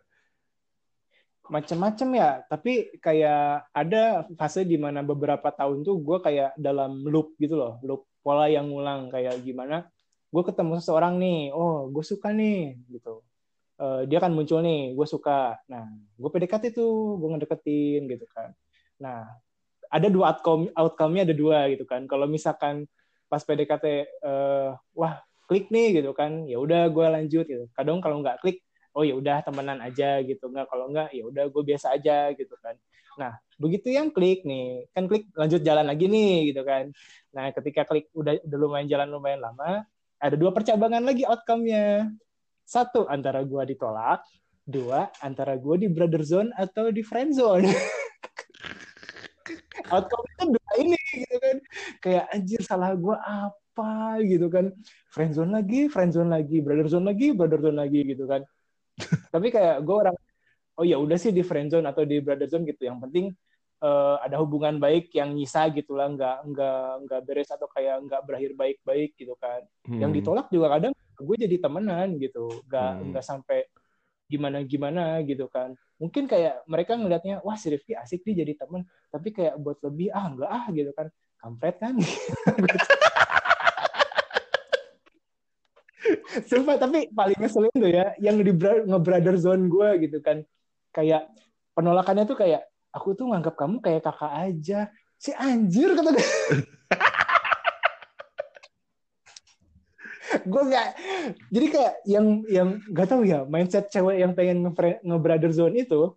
Macem-macem 1.45 2.09
ya, 2.17 2.41
tapi 2.49 2.89
kayak 3.05 3.69
ada 3.77 4.25
fase 4.33 4.65
di 4.65 4.81
mana 4.81 5.05
beberapa 5.05 5.53
tahun 5.53 5.85
tuh 5.85 6.01
gue 6.01 6.19
kayak 6.25 6.57
dalam 6.57 7.05
loop 7.05 7.37
gitu 7.37 7.53
loh, 7.61 7.77
loop 7.85 8.09
pola 8.25 8.49
yang 8.49 8.73
ngulang 8.73 9.13
kayak 9.13 9.45
gimana. 9.45 9.85
Gue 10.33 10.41
ketemu 10.41 10.81
seseorang 10.81 11.21
nih, 11.21 11.53
oh 11.53 11.93
gue 11.93 12.01
suka 12.01 12.33
nih 12.33 12.81
gitu. 12.89 13.21
Uh, 13.77 14.09
dia 14.09 14.23
kan 14.25 14.33
muncul 14.33 14.65
nih, 14.65 14.97
gue 14.97 15.07
suka. 15.07 15.61
Nah, 15.69 15.85
gue 16.17 16.31
PDKT 16.33 16.73
tuh, 16.73 17.21
gue 17.21 17.29
ngedeketin 17.37 18.09
gitu 18.09 18.25
kan. 18.33 18.57
Nah, 18.97 19.29
ada 19.93 20.09
dua 20.11 20.35
outcome, 20.35 20.73
outcome-nya 20.75 21.23
ada 21.29 21.37
dua 21.37 21.69
gitu 21.71 21.85
kan. 21.85 22.09
Kalau 22.09 22.27
misalkan 22.27 22.89
pas 23.29 23.43
PDKT, 23.45 23.85
uh, 23.87 23.99
eh, 24.27 24.71
wah 24.97 25.21
klik 25.45 25.69
nih 25.69 26.01
gitu 26.03 26.17
kan, 26.17 26.49
ya 26.49 26.57
udah 26.57 26.89
gue 26.89 27.07
lanjut 27.07 27.45
gitu. 27.47 27.65
Kadang 27.77 28.01
kalau 28.01 28.25
nggak 28.25 28.41
klik, 28.43 28.65
oh 28.95 29.03
ya 29.03 29.15
udah 29.19 29.43
temenan 29.43 29.83
aja 29.83 30.23
gitu. 30.23 30.49
Nggak 30.49 30.71
kalau 30.71 30.87
nggak 30.89 31.11
ya 31.11 31.27
udah 31.27 31.45
gue 31.51 31.63
biasa 31.67 31.99
aja 31.99 32.31
gitu 32.33 32.55
kan. 32.63 32.79
Nah 33.19 33.35
begitu 33.59 33.95
yang 33.95 34.11
klik 34.11 34.43
nih 34.43 34.91
kan 34.91 35.07
klik 35.07 35.31
lanjut 35.35 35.63
jalan 35.63 35.87
lagi 35.87 36.07
nih 36.07 36.55
gitu 36.55 36.63
kan. 36.63 36.95
Nah 37.35 37.51
ketika 37.51 37.83
klik 37.87 38.11
udah 38.15 38.39
udah 38.43 38.59
lumayan 38.59 38.89
jalan 38.91 39.09
lumayan 39.11 39.43
lama 39.43 39.83
ada 40.23 40.37
dua 40.39 40.55
percabangan 40.55 41.03
lagi 41.05 41.27
outcome-nya. 41.27 42.09
Satu 42.65 43.05
antara 43.11 43.45
gue 43.45 43.77
ditolak. 43.77 44.25
Dua 44.65 45.13
antara 45.21 45.61
gue 45.61 45.85
di 45.85 45.89
brother 45.93 46.25
zone 46.25 46.49
atau 46.57 46.89
di 46.89 47.05
friend 47.05 47.37
zone. 47.37 47.69
Outcome 49.93 50.25
itu 50.25 50.45
dua 50.57 50.73
ini 50.81 50.97
gitu 51.13 51.37
kan. 51.37 51.57
Kayak 52.01 52.25
anjir 52.33 52.61
salah 52.65 52.97
gue 52.97 53.17
apa 53.21 54.17
gitu 54.25 54.49
kan. 54.49 54.73
Friend 55.13 55.37
zone 55.37 55.53
lagi 55.53 55.93
friend 55.93 56.17
zone 56.17 56.33
lagi 56.33 56.65
brother 56.65 56.89
zone 56.89 57.05
lagi 57.05 57.37
brother 57.37 57.61
zone 57.61 57.77
lagi 57.77 58.01
gitu 58.09 58.25
kan 58.25 58.41
tapi 59.35 59.51
kayak 59.51 59.83
gue 59.83 59.97
orang 59.97 60.17
oh 60.79 60.85
ya 60.87 60.99
udah 60.99 61.19
sih 61.19 61.31
di 61.31 61.43
friend 61.47 61.71
zone 61.71 61.87
atau 61.87 62.03
di 62.03 62.19
brother 62.19 62.47
zone 62.51 62.67
gitu. 62.67 62.87
Yang 62.87 62.99
penting 63.09 63.27
uh, 63.83 64.17
ada 64.23 64.39
hubungan 64.43 64.79
baik 64.79 65.11
yang 65.15 65.35
nyisa 65.35 65.71
gitulah 65.71 66.11
nggak 66.11 66.39
nggak 66.51 66.87
nggak 67.07 67.21
beres 67.27 67.51
atau 67.51 67.67
kayak 67.71 68.03
nggak 68.07 68.23
berakhir 68.27 68.53
baik-baik 68.59 69.11
gitu 69.19 69.35
kan. 69.39 69.63
Hmm. 69.87 70.01
yang 70.01 70.11
ditolak 70.11 70.49
juga 70.51 70.79
kadang 70.79 70.93
gue 71.15 71.37
jadi 71.39 71.57
temenan 71.63 72.19
gitu. 72.19 72.51
Nggak 72.67 72.91
hmm. 72.91 73.07
nggak 73.15 73.25
sampai 73.25 73.59
gimana 74.27 74.59
gimana 74.67 75.05
gitu 75.23 75.47
kan. 75.47 75.75
Mungkin 76.01 76.27
kayak 76.27 76.67
mereka 76.67 76.99
ngelihatnya 76.99 77.39
wah 77.47 77.55
si 77.55 77.71
Rifki 77.71 77.95
asik 77.95 78.27
nih 78.27 78.43
jadi 78.43 78.53
temen. 78.67 78.83
Tapi 79.15 79.31
kayak 79.31 79.55
buat 79.63 79.79
lebih 79.85 80.11
ah 80.11 80.27
enggak 80.27 80.51
ah 80.51 80.65
gitu 80.75 80.91
kan. 80.91 81.09
Kampret 81.39 81.77
kan 81.77 81.93
Sumpah, 86.49 86.77
tapi 86.77 87.09
paling 87.11 87.39
ngeselin 87.41 87.75
tuh 87.75 87.91
ya, 87.91 88.13
yang 88.21 88.37
di 88.41 88.53
nge-brother 88.89 89.37
zone 89.41 89.69
gue 89.69 90.09
gitu 90.09 90.19
kan. 90.21 90.45
Kayak 90.95 91.29
penolakannya 91.75 92.25
tuh 92.29 92.39
kayak, 92.39 92.63
aku 92.93 93.17
tuh 93.17 93.31
nganggap 93.33 93.57
kamu 93.57 93.81
kayak 93.81 94.05
kakak 94.05 94.33
aja. 94.33 94.81
Si 95.17 95.33
anjir 95.33 95.97
kata 95.97 96.11
dia. 96.13 96.25
gue 100.35 100.63
gak, 100.67 100.89
jadi 101.55 101.67
kayak 101.71 101.95
yang 102.11 102.27
yang 102.51 102.69
gak 102.91 103.07
tahu 103.07 103.23
ya 103.23 103.47
mindset 103.47 103.87
cewek 103.87 104.19
yang 104.19 104.35
pengen 104.35 104.67
nge-brother 105.07 105.55
zone 105.55 105.79
itu 105.79 106.11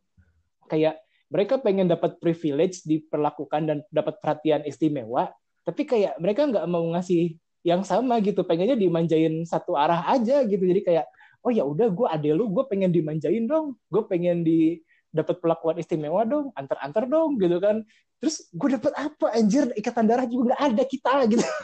kayak 0.66 1.00
mereka 1.28 1.60
pengen 1.60 1.86
dapat 1.86 2.18
privilege 2.18 2.82
diperlakukan 2.88 3.62
dan 3.68 3.78
dapat 3.94 4.18
perhatian 4.20 4.66
istimewa 4.66 5.32
tapi 5.68 5.84
kayak 5.84 6.16
mereka 6.24 6.48
nggak 6.48 6.64
mau 6.72 6.84
ngasih 6.96 7.36
yang 7.66 7.82
sama 7.82 8.20
gitu. 8.22 8.44
Pengennya 8.44 8.76
dimanjain 8.76 9.46
satu 9.46 9.78
arah 9.78 10.06
aja 10.10 10.44
gitu. 10.46 10.62
Jadi 10.62 10.82
kayak 10.84 11.06
oh 11.46 11.54
ya 11.54 11.64
udah 11.64 11.88
gue 11.94 12.08
ade 12.10 12.34
lu 12.34 12.50
gue 12.50 12.66
pengen 12.68 12.92
dimanjain 12.92 13.46
dong. 13.46 13.78
Gue 13.90 14.04
pengen 14.06 14.44
di 14.46 14.82
dapat 15.14 15.40
perlakuan 15.40 15.78
istimewa 15.80 16.26
dong. 16.28 16.54
Antar-antar 16.54 17.10
dong 17.10 17.38
gitu 17.42 17.58
kan. 17.58 17.82
Terus 18.18 18.50
gue 18.50 18.70
dapat 18.78 18.94
apa 18.98 19.34
anjir? 19.34 19.70
Ikatan 19.78 20.06
darah 20.06 20.26
juga 20.26 20.54
nggak 20.54 20.62
ada 20.62 20.84
kita 20.86 21.14
gitu. 21.30 21.46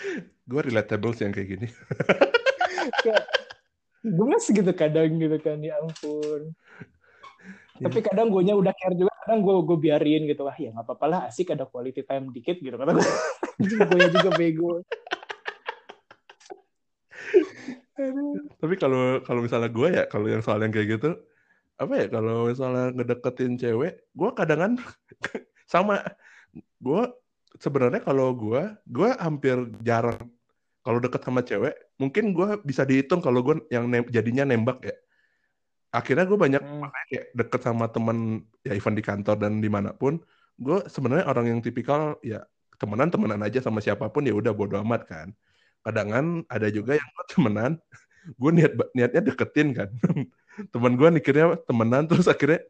Gue 0.50 0.60
relatable 0.62 1.12
sih 1.14 1.26
yang 1.26 1.34
kayak 1.34 1.48
gini. 1.58 1.68
Kayak 3.02 3.24
gue 4.06 4.36
segitu 4.38 4.70
kadang 4.70 5.18
gitu 5.18 5.36
kan. 5.42 5.58
Ya 5.58 5.74
ampun. 5.82 6.54
Tapi 7.76 7.98
iya. 8.00 8.06
kadang 8.06 8.30
gue 8.30 8.42
udah 8.46 8.74
care 8.78 8.96
juga 8.96 9.12
kadang 9.26 9.42
gue 9.42 9.54
gue 9.66 9.78
biarin 9.90 10.22
gitu 10.30 10.46
wah 10.46 10.54
ya 10.54 10.70
nggak 10.70 10.86
apa-apa 10.86 11.06
lah 11.10 11.20
asik 11.26 11.50
ada 11.50 11.66
quality 11.66 12.06
time 12.06 12.30
dikit 12.30 12.62
gitu 12.62 12.78
kata 12.78 12.94
gue 12.94 13.02
gue 13.90 14.06
juga 14.14 14.30
bego. 14.38 14.72
Tapi 18.62 18.74
kalau 18.78 19.18
kalau 19.26 19.40
misalnya 19.42 19.66
gue 19.66 19.88
ya 19.90 20.04
kalau 20.06 20.30
yang 20.30 20.46
soal 20.46 20.62
yang 20.62 20.70
kayak 20.70 21.00
gitu 21.00 21.10
apa 21.76 21.92
ya 21.98 22.06
kalau 22.06 22.46
misalnya 22.46 22.94
ngedeketin 22.94 23.58
cewek 23.58 24.06
gue 24.14 24.30
kadang 24.38 24.60
kan 24.62 24.72
sama. 25.74 26.06
Gue 26.78 27.10
sebenarnya 27.58 28.06
kalau 28.06 28.30
gue 28.30 28.62
gue 28.86 29.10
hampir 29.18 29.58
jarang 29.82 30.22
kalau 30.86 31.02
deket 31.02 31.18
sama 31.26 31.42
cewek 31.42 31.74
mungkin 31.98 32.30
gue 32.30 32.62
bisa 32.62 32.86
dihitung 32.86 33.18
kalau 33.18 33.42
gue 33.42 33.58
yang 33.74 33.90
ne 33.90 34.06
jadinya 34.06 34.46
nembak 34.46 34.86
ya 34.86 34.94
akhirnya 35.96 36.28
gue 36.28 36.36
banyak 36.36 36.62
hmm. 36.62 36.92
kayak 37.08 37.24
deket 37.32 37.60
sama 37.64 37.88
temen 37.88 38.44
ya 38.60 38.76
event 38.76 38.96
di 39.00 39.04
kantor 39.04 39.36
dan 39.40 39.64
di 39.64 39.70
mana 39.72 39.96
pun 39.96 40.20
gue 40.60 40.84
sebenarnya 40.92 41.24
orang 41.24 41.56
yang 41.56 41.60
tipikal 41.64 42.20
ya 42.20 42.44
temenan 42.76 43.08
temenan 43.08 43.40
aja 43.40 43.64
sama 43.64 43.80
siapa 43.80 44.12
pun 44.12 44.28
ya 44.28 44.36
udah 44.36 44.52
bodo 44.52 44.76
amat 44.84 45.08
kan. 45.08 45.28
Kadang 45.80 46.44
ada 46.52 46.68
juga 46.68 47.00
yang 47.00 47.08
gue 47.08 47.24
temenan 47.32 47.72
gue 48.40 48.50
niat 48.52 48.72
niatnya 48.92 49.22
deketin 49.32 49.72
kan. 49.72 49.88
Temen 50.72 50.96
gue 50.96 51.08
mikirnya 51.20 51.60
temenan 51.68 52.08
terus 52.08 52.24
akhirnya 52.28 52.64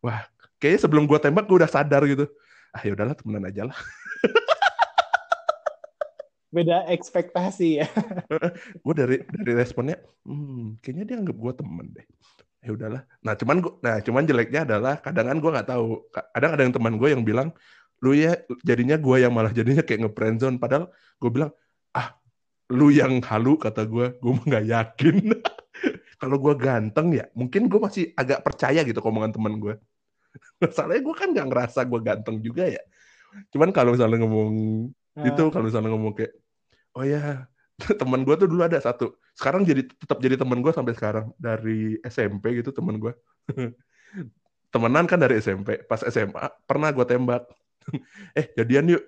wah 0.00 0.24
kayaknya 0.56 0.88
sebelum 0.88 1.04
gue 1.04 1.18
tembak 1.20 1.44
gue 1.48 1.56
udah 1.64 1.68
sadar 1.68 2.04
gitu. 2.08 2.28
Ah 2.72 2.80
ya 2.84 2.92
udahlah 2.96 3.16
temenan 3.16 3.44
aja 3.48 3.68
lah 3.68 3.76
beda 6.54 6.86
ekspektasi 6.86 7.82
ya. 7.82 7.88
gue 8.84 8.94
dari 8.94 9.16
dari 9.26 9.52
responnya, 9.58 9.98
hmm, 10.22 10.78
kayaknya 10.78 11.04
dia 11.04 11.16
anggap 11.18 11.36
gue 11.36 11.52
temen 11.58 11.86
deh. 11.90 12.06
Ya 12.64 12.70
udahlah. 12.72 13.02
Nah 13.26 13.34
cuman 13.34 13.56
gua, 13.60 13.72
nah 13.82 13.98
cuman 13.98 14.22
jeleknya 14.24 14.60
adalah 14.62 14.94
kadang 15.02 15.26
kan 15.34 15.38
gue 15.42 15.50
nggak 15.50 15.68
tahu. 15.68 15.86
Kadang 16.14 16.50
ada 16.54 16.62
yang 16.62 16.74
teman 16.78 16.94
gue 16.94 17.08
yang 17.10 17.22
bilang, 17.26 17.48
lu 18.00 18.14
ya 18.14 18.38
jadinya 18.62 18.96
gue 18.96 19.16
yang 19.18 19.34
malah 19.34 19.50
jadinya 19.50 19.82
kayak 19.82 20.06
nge 20.06 20.40
zone. 20.40 20.56
Padahal 20.62 20.88
gue 21.18 21.30
bilang, 21.34 21.50
ah 21.92 22.14
lu 22.70 22.94
yang 22.94 23.18
halu 23.26 23.58
kata 23.58 23.82
gue, 23.90 24.06
gue 24.16 24.32
nggak 24.46 24.64
yakin. 24.70 25.16
Kalau 26.22 26.40
gue 26.40 26.54
ganteng 26.56 27.12
ya, 27.12 27.28
mungkin 27.34 27.66
gue 27.68 27.80
masih 27.82 28.14
agak 28.16 28.40
percaya 28.46 28.80
gitu 28.86 29.02
omongan 29.02 29.34
teman 29.34 29.58
gue. 29.60 29.74
Masalahnya 30.62 31.02
gue 31.02 31.14
kan 31.18 31.28
nggak 31.34 31.46
ngerasa 31.50 31.84
gue 31.84 32.00
ganteng 32.00 32.38
juga 32.40 32.64
ya. 32.70 32.80
Cuman 33.50 33.74
kalau 33.74 33.92
misalnya 33.92 34.22
ngomong 34.24 34.54
Nah. 35.14 35.30
Itu 35.30 35.42
kalau 35.54 35.70
misalnya 35.70 35.94
ngomong 35.94 36.14
kayak, 36.18 36.32
oh 36.94 37.04
ya, 37.12 37.46
teman 37.98 38.22
gue 38.22 38.34
tuh 38.38 38.46
dulu 38.46 38.62
ada 38.62 38.78
satu. 38.78 39.18
Sekarang 39.34 39.66
jadi 39.66 39.82
tetap 39.86 40.18
jadi 40.22 40.38
teman 40.38 40.62
gue 40.62 40.70
sampai 40.70 40.94
sekarang 40.94 41.34
dari 41.36 41.98
SMP 42.06 42.62
gitu 42.62 42.70
teman 42.70 42.98
gue. 43.02 43.12
Temenan 44.72 45.06
kan 45.06 45.18
dari 45.18 45.38
SMP. 45.38 45.82
Pas 45.86 46.02
SMA 46.06 46.50
pernah 46.66 46.90
gue 46.90 47.06
tembak. 47.06 47.46
eh 48.38 48.46
jadian 48.54 48.98
yuk. 48.98 49.02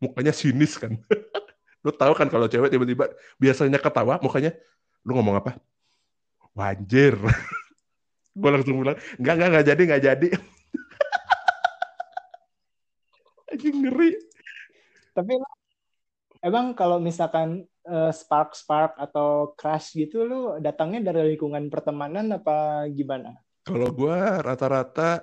Mukanya 0.00 0.32
sinis 0.32 0.76
kan. 0.80 0.96
lu 1.80 1.92
tahu 1.96 2.12
kan 2.12 2.28
kalau 2.28 2.44
cewek 2.44 2.68
tiba-tiba 2.68 3.08
biasanya 3.40 3.80
ketawa 3.80 4.20
mukanya, 4.20 4.52
lu 5.00 5.16
ngomong 5.16 5.40
apa? 5.40 5.56
Wanjir. 6.52 7.16
gue 8.36 8.50
langsung 8.52 8.84
bilang, 8.84 9.00
enggak, 9.16 9.34
enggak, 9.36 9.48
enggak 9.48 9.66
jadi, 9.66 9.82
enggak 9.88 10.04
jadi. 10.04 10.28
Aja 13.50 13.68
ngeri. 13.72 14.10
Tapi 15.16 15.32
emang 16.40 16.72
kalau 16.72 17.00
misalkan 17.00 17.64
uh, 17.86 18.12
spark 18.12 18.56
spark 18.56 18.96
atau 18.96 19.52
crush 19.56 19.96
gitu 19.96 20.24
lu 20.24 20.40
datangnya 20.60 21.12
dari 21.12 21.36
lingkungan 21.36 21.68
pertemanan 21.68 22.36
apa 22.36 22.88
gimana? 22.92 23.36
Kalau 23.64 23.92
gue 23.92 24.16
rata-rata 24.40 25.20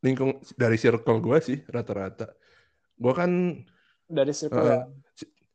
lingkung 0.00 0.40
dari 0.56 0.80
circle 0.80 1.20
gue 1.20 1.38
sih 1.44 1.58
rata-rata. 1.68 2.32
Gue 2.96 3.12
kan 3.12 3.30
dari 4.08 4.32
circle 4.32 4.64
uh, 4.64 4.68
ya. 4.68 4.78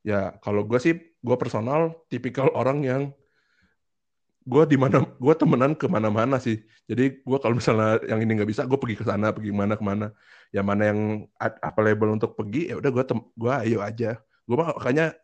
Ya 0.05 0.21
kalau 0.37 0.61
gue 0.61 0.77
sih 0.77 0.93
gue 1.01 1.37
personal 1.41 2.05
tipikal 2.13 2.53
orang 2.53 2.85
yang 2.85 3.03
gue 4.45 4.63
di 4.69 4.77
mana 4.77 5.01
gue 5.01 5.33
temenan 5.33 5.73
ke 5.73 5.89
mana-mana 5.89 6.37
sih 6.37 6.61
jadi 6.85 7.17
gue 7.17 7.37
kalau 7.41 7.57
misalnya 7.57 7.97
yang 8.05 8.21
ini 8.21 8.37
nggak 8.37 8.49
bisa 8.53 8.61
gue 8.69 8.77
pergi 8.77 9.01
ke 9.01 9.05
sana 9.09 9.33
pergi 9.33 9.49
mana 9.49 9.73
ke 9.73 9.81
mana 9.81 10.13
ya 10.53 10.61
mana 10.61 10.93
yang 10.93 11.25
apa 11.41 11.79
label 11.81 12.13
untuk 12.13 12.37
pergi 12.37 12.69
ya 12.69 12.77
udah 12.77 12.93
gue 12.93 13.03
gue 13.33 13.53
ayo 13.65 13.81
aja 13.81 14.21
gue 14.45 14.55
makanya 14.55 15.17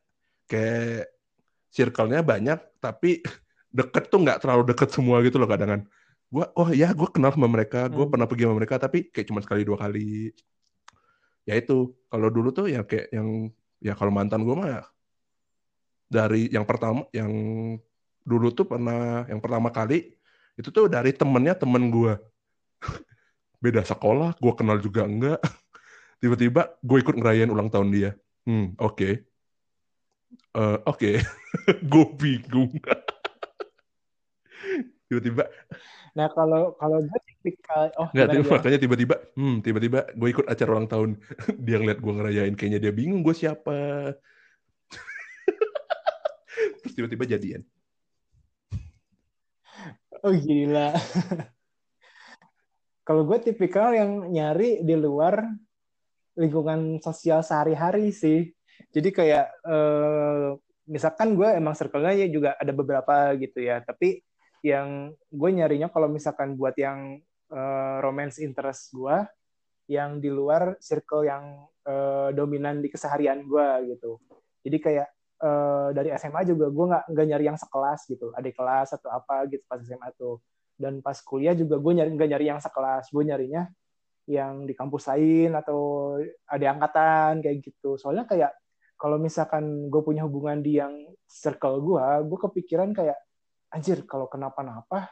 kayak 0.50 1.08
circle-nya 1.72 2.20
banyak 2.26 2.60
tapi 2.84 3.24
deket 3.78 4.12
tuh 4.12 4.20
nggak 4.20 4.44
terlalu 4.44 4.76
deket 4.76 4.90
semua 4.92 5.24
gitu 5.24 5.40
loh 5.40 5.48
kadang 5.48 5.80
kan. 5.80 5.82
Gue 6.32 6.46
oh 6.60 6.70
ya 6.72 6.92
gue 6.92 7.08
kenal 7.12 7.32
sama 7.32 7.48
mereka 7.48 7.88
gue 7.88 8.04
hmm. 8.04 8.12
pernah 8.12 8.28
pergi 8.28 8.44
sama 8.48 8.56
mereka 8.60 8.76
tapi 8.82 9.08
kayak 9.08 9.28
cuma 9.32 9.40
sekali 9.40 9.62
dua 9.64 9.78
kali. 9.80 10.34
Ya 11.48 11.58
itu 11.58 11.96
kalau 12.12 12.28
dulu 12.28 12.52
tuh 12.52 12.68
ya 12.68 12.84
kayak 12.84 13.08
yang 13.16 13.50
ya 13.82 13.94
kalau 13.96 14.12
mantan 14.14 14.44
gue 14.44 14.56
mah 14.56 14.84
dari 16.12 16.52
yang 16.52 16.68
pertama 16.68 17.08
yang 17.16 17.32
dulu 18.22 18.52
tuh 18.52 18.68
pernah 18.68 19.26
yang 19.32 19.42
pertama 19.42 19.72
kali 19.74 20.14
itu 20.60 20.70
tuh 20.70 20.86
dari 20.92 21.16
temennya 21.16 21.58
temen 21.58 21.90
gue 21.90 22.14
beda 23.64 23.82
sekolah 23.88 24.36
gue 24.36 24.54
kenal 24.58 24.78
juga 24.84 25.08
enggak. 25.08 25.40
Tiba-tiba 26.22 26.78
gue 26.84 26.98
ikut 27.02 27.16
ngerayain 27.18 27.50
ulang 27.50 27.72
tahun 27.72 27.90
dia 27.90 28.12
hmm 28.48 28.80
oke. 28.80 28.96
Okay. 28.96 29.14
uh, 30.58 30.80
oke. 30.88 30.96
Okay. 31.02 31.16
gue 31.84 32.06
bingung. 32.16 32.72
Tiba-tiba. 35.12 35.44
Nah 36.16 36.32
kalau 36.32 36.80
kalau 36.80 37.04
gue 37.04 37.20
tipikal 37.28 37.92
oh 38.00 38.08
nggak 38.16 38.32
tiba, 38.32 38.48
makanya 38.48 38.80
tiba-tiba 38.80 39.16
hmm 39.36 39.60
tiba-tiba 39.60 40.00
gue 40.16 40.30
ikut 40.32 40.48
acara 40.48 40.70
ulang 40.72 40.88
tahun. 40.88 41.20
Dia 41.66 41.84
ngeliat 41.84 42.00
gue 42.00 42.14
ngerayain 42.16 42.56
kayaknya 42.56 42.80
dia 42.88 42.94
bingung 42.96 43.20
gue 43.20 43.36
siapa. 43.36 44.16
Terus 46.82 46.94
tiba-tiba 46.96 47.28
jadian. 47.28 47.68
Oh 50.24 50.32
gila. 50.32 50.96
Kalau 53.02 53.26
gue 53.26 53.38
tipikal 53.42 53.92
yang 53.92 54.30
nyari 54.30 54.86
di 54.86 54.96
luar 54.96 55.42
lingkungan 56.38 57.00
sosial 57.04 57.44
sehari-hari 57.44 58.12
sih. 58.14 58.52
Jadi 58.92 59.10
kayak 59.14 59.48
eh, 59.68 60.48
misalkan 60.90 61.38
gue 61.38 61.48
emang 61.48 61.78
circle-nya 61.78 62.14
ya 62.16 62.28
juga 62.32 62.50
ada 62.58 62.72
beberapa 62.76 63.36
gitu 63.38 63.62
ya. 63.62 63.80
Tapi 63.84 64.24
yang 64.62 65.14
gue 65.30 65.50
nyarinya 65.50 65.90
kalau 65.90 66.08
misalkan 66.12 66.56
buat 66.56 66.76
yang 66.80 67.20
eh, 67.52 67.98
romance 68.04 68.40
interest 68.42 68.94
gue 68.96 69.18
yang 69.92 70.24
di 70.24 70.32
luar 70.32 70.80
circle 70.80 71.28
yang 71.28 71.68
eh, 71.88 72.30
dominan 72.36 72.80
di 72.80 72.88
keseharian 72.92 73.44
gue 73.46 73.96
gitu. 73.96 74.20
Jadi 74.62 74.78
kayak 74.78 75.08
uh, 75.42 75.90
dari 75.92 76.14
SMA 76.16 76.42
juga 76.46 76.70
gue 76.70 76.86
nggak 76.94 77.04
nggak 77.12 77.26
nyari 77.34 77.46
yang 77.50 77.60
sekelas 77.60 78.06
gitu. 78.08 78.30
Adik 78.38 78.56
kelas 78.56 78.94
atau 78.96 79.10
apa 79.10 79.50
gitu 79.50 79.64
pas 79.66 79.82
SMA 79.82 80.10
tuh. 80.16 80.40
Dan 80.78 81.02
pas 81.02 81.18
kuliah 81.22 81.54
juga 81.58 81.78
gue 81.82 81.92
nyari 81.98 82.10
nggak 82.14 82.30
nyari 82.38 82.46
yang 82.48 82.62
sekelas. 82.62 83.10
Gue 83.10 83.24
nyarinya 83.26 83.68
yang 84.30 84.70
di 84.70 84.74
kampus 84.78 85.10
lain 85.10 85.58
atau 85.58 86.16
ada 86.46 86.66
angkatan 86.74 87.42
kayak 87.42 87.58
gitu. 87.66 87.98
Soalnya 87.98 88.30
kayak 88.30 88.54
kalau 89.02 89.18
misalkan 89.18 89.90
gue 89.90 90.02
punya 90.06 90.22
hubungan 90.30 90.62
di 90.62 90.78
yang 90.78 90.94
circle 91.26 91.82
gue 91.82 92.06
gue 92.30 92.40
kepikiran 92.50 92.94
kayak 92.94 93.18
anjir 93.74 94.06
kalau 94.06 94.30
kenapa-napa 94.30 95.10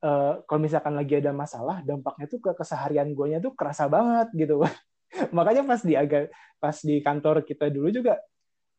uh, 0.00 0.40
kalau 0.48 0.60
misalkan 0.64 0.96
lagi 0.96 1.20
ada 1.20 1.36
masalah 1.36 1.84
dampaknya 1.84 2.24
tuh 2.30 2.40
ke 2.40 2.50
keseharian 2.56 3.12
gue 3.12 3.36
tuh 3.42 3.52
kerasa 3.52 3.84
banget 3.90 4.32
gitu. 4.32 4.64
Makanya 5.36 5.68
pas 5.68 5.80
di 5.84 5.92
agak 5.92 6.32
pas 6.56 6.76
di 6.80 7.04
kantor 7.04 7.44
kita 7.44 7.68
dulu 7.68 7.92
juga 7.92 8.16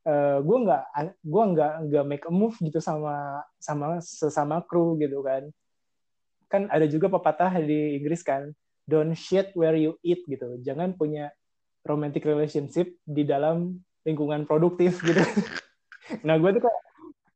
uh, 0.10 0.12
eh, 0.12 0.38
gue 0.42 0.58
nggak 0.66 0.84
gue 1.22 1.44
nggak 1.54 1.74
nggak 1.90 2.06
make 2.10 2.26
a 2.26 2.34
move 2.34 2.58
gitu 2.58 2.82
sama 2.82 3.38
sama 3.62 4.02
sesama 4.02 4.66
kru 4.66 4.98
gitu 4.98 5.22
kan. 5.22 5.46
Kan 6.50 6.74
ada 6.74 6.90
juga 6.90 7.06
pepatah 7.14 7.62
di 7.62 8.02
Inggris 8.02 8.26
kan 8.26 8.50
don't 8.88 9.16
shit 9.16 9.52
where 9.56 9.76
you 9.76 9.96
eat 10.04 10.24
gitu. 10.28 10.60
Jangan 10.62 10.96
punya 10.96 11.32
romantic 11.84 12.24
relationship 12.24 12.96
di 13.04 13.24
dalam 13.28 13.80
lingkungan 14.04 14.48
produktif 14.48 15.00
gitu. 15.04 15.20
Nah 16.28 16.36
gue 16.36 16.52
tuh 16.52 16.68
kayak 16.68 16.82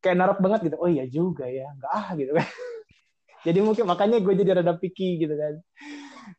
kayak 0.04 0.16
narok 0.20 0.40
banget 0.44 0.68
gitu. 0.68 0.76
Oh 0.76 0.92
iya 0.92 1.08
juga 1.08 1.48
ya 1.48 1.72
nggak 1.72 1.94
ah 1.96 2.08
gitu 2.20 2.36
kan. 2.36 2.48
Jadi 3.48 3.60
mungkin 3.64 3.88
makanya 3.88 4.20
gue 4.20 4.34
jadi 4.36 4.60
rada 4.60 4.76
picky 4.76 5.24
gitu 5.24 5.32
kan. 5.40 5.56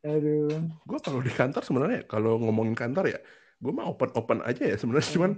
Aduh. 0.04 0.68
Gue 0.84 0.98
kalau 1.00 1.24
di 1.24 1.32
kantor 1.32 1.64
sebenarnya 1.64 2.04
kalau 2.04 2.36
ngomongin 2.36 2.76
kantor 2.76 3.16
ya 3.16 3.18
gue 3.58 3.72
mah 3.74 3.90
open 3.90 4.10
open 4.14 4.38
aja 4.46 4.62
ya 4.62 4.76
sebenarnya. 4.78 5.08
Hmm. 5.08 5.16
cuman 5.16 5.32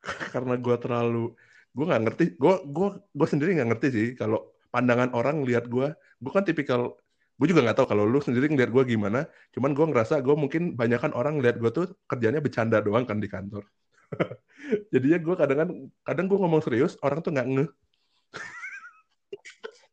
karena 0.34 0.54
gue 0.58 0.76
terlalu 0.80 1.24
gue 1.70 1.84
nggak 1.86 2.02
ngerti 2.08 2.24
gue 2.34 2.54
gue 2.66 2.88
gue 3.14 3.26
sendiri 3.30 3.50
nggak 3.60 3.68
ngerti 3.76 3.88
sih 3.92 4.06
kalau 4.18 4.50
pandangan 4.74 5.14
orang 5.14 5.46
lihat 5.46 5.70
gue 5.70 5.94
gue 5.94 6.32
kan 6.32 6.42
tipikal 6.42 6.98
gue 7.40 7.46
juga 7.48 7.64
nggak 7.64 7.76
tahu 7.80 7.88
kalau 7.96 8.04
lu 8.04 8.20
sendiri 8.20 8.52
ngeliat 8.52 8.68
gue 8.68 8.84
gimana 8.84 9.24
cuman 9.56 9.72
gue 9.72 9.86
ngerasa 9.88 10.20
gue 10.20 10.36
mungkin 10.36 10.76
banyak 10.76 11.00
kan 11.00 11.16
orang 11.16 11.40
lihat 11.40 11.56
gue 11.56 11.72
tuh 11.72 11.88
kerjanya 12.04 12.44
bercanda 12.44 12.84
doang 12.84 13.08
kan 13.08 13.16
di 13.16 13.32
kantor 13.32 13.64
jadinya 14.92 15.16
gue 15.16 15.34
kadang 15.40 15.58
kadang 15.64 15.78
kadang 16.04 16.26
gue 16.28 16.36
ngomong 16.36 16.60
serius 16.60 17.00
orang 17.00 17.24
tuh 17.24 17.32
nggak 17.32 17.48
nge 17.48 17.66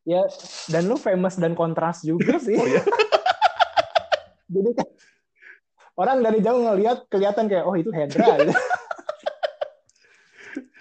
ya 0.11 0.27
dan 0.67 0.91
lu 0.91 0.99
famous 0.99 1.39
dan 1.39 1.55
kontras 1.55 2.03
juga 2.03 2.35
sih 2.45 2.59
oh, 2.59 2.67
ya? 2.67 2.83
jadi 4.51 4.83
kan 4.83 4.87
orang 5.95 6.17
dari 6.19 6.43
jauh 6.43 6.59
ngelihat 6.59 7.07
kelihatan 7.07 7.47
kayak 7.47 7.63
oh 7.65 7.73
itu 7.73 7.89
Hendra. 7.89 8.37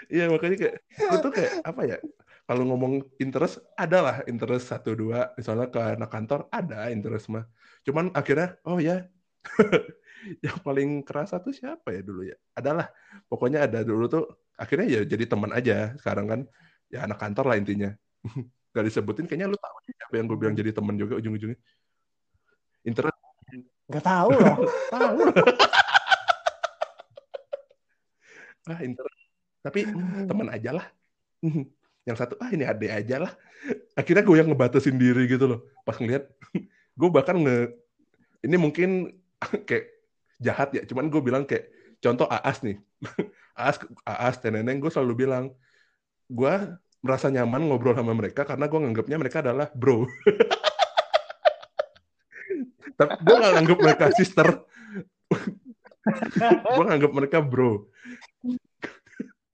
Iya 0.06 0.30
makanya 0.30 0.56
kayak 0.60 0.76
itu 0.86 1.16
tuh 1.18 1.32
kayak 1.34 1.52
apa 1.66 1.82
ya? 1.82 1.98
Kalau 2.46 2.62
ngomong 2.62 3.02
interest 3.18 3.58
ada 3.74 3.98
lah 4.06 4.16
interest 4.30 4.70
satu 4.70 4.94
dua 4.94 5.34
misalnya 5.34 5.66
ke 5.66 5.82
anak 5.82 6.10
kantor 6.14 6.46
ada 6.54 6.94
interest 6.94 7.26
mah. 7.26 7.42
Cuman 7.82 8.14
akhirnya 8.14 8.54
oh 8.62 8.78
ya 8.78 9.02
yang 10.46 10.58
paling 10.62 11.02
kerasa 11.02 11.42
tuh 11.42 11.50
siapa 11.50 11.90
ya 11.90 12.06
dulu 12.06 12.22
ya? 12.30 12.38
Adalah 12.54 12.86
pokoknya 13.26 13.66
ada 13.66 13.82
dulu 13.82 14.06
tuh 14.06 14.24
akhirnya 14.54 14.86
ya 14.86 15.00
jadi 15.02 15.26
teman 15.26 15.50
aja 15.50 15.98
sekarang 15.98 16.26
kan 16.30 16.40
ya 16.86 17.02
anak 17.02 17.18
kantor 17.18 17.50
lah 17.50 17.56
intinya. 17.58 17.90
Gak 18.74 18.84
disebutin 18.86 19.26
kayaknya 19.26 19.50
lu 19.50 19.58
tahu 19.58 19.76
siapa 19.90 20.14
yang 20.14 20.26
gue 20.30 20.38
bilang 20.38 20.54
jadi 20.54 20.70
teman 20.70 20.94
juga 20.94 21.18
ujung-ujungnya. 21.18 21.58
Interest 22.86 23.18
Gak 23.90 24.04
tahu 24.06 24.30
loh. 24.38 24.56
tahu. 24.94 25.18
ah 28.66 28.82
interest 28.82 29.18
tapi 29.62 29.86
hmm, 29.86 30.26
teman 30.26 30.50
aja 30.50 30.74
lah 30.74 30.86
yang 32.06 32.14
satu 32.16 32.38
ah 32.38 32.48
ini 32.54 32.62
ade 32.62 32.86
aja 32.88 33.26
lah. 33.26 33.32
Akhirnya 33.98 34.22
gue 34.22 34.36
yang 34.38 34.46
ngebatasin 34.46 34.94
diri 34.94 35.26
gitu 35.26 35.44
loh. 35.50 35.60
Pas 35.82 35.98
ngeliat 35.98 36.30
gue 36.98 37.08
bahkan 37.10 37.34
nge 37.34 37.74
ini 38.46 38.56
mungkin 38.56 39.10
kayak 39.68 39.90
jahat 40.38 40.70
ya 40.70 40.86
cuman 40.86 41.10
gue 41.10 41.20
bilang 41.20 41.42
kayak 41.42 41.68
contoh 41.98 42.30
Aas 42.30 42.62
nih. 42.62 42.78
Aas 43.60 43.82
Aas 44.06 44.38
Teneneng 44.38 44.78
gue 44.78 44.88
selalu 44.88 45.26
bilang 45.26 45.50
gue 46.30 46.54
merasa 47.02 47.26
nyaman 47.30 47.66
ngobrol 47.66 47.98
sama 47.98 48.14
mereka 48.14 48.46
karena 48.46 48.70
gue 48.70 48.78
nganggapnya 48.78 49.16
mereka 49.18 49.42
adalah 49.42 49.66
bro. 49.74 50.06
Tapi 52.96 53.12
gue 53.28 53.34
gak 53.36 53.52
nganggap 53.60 53.78
mereka 53.82 54.04
sister. 54.16 54.48
Gue 56.64 56.84
nganggap 56.86 57.12
mereka 57.12 57.38
bro 57.42 57.90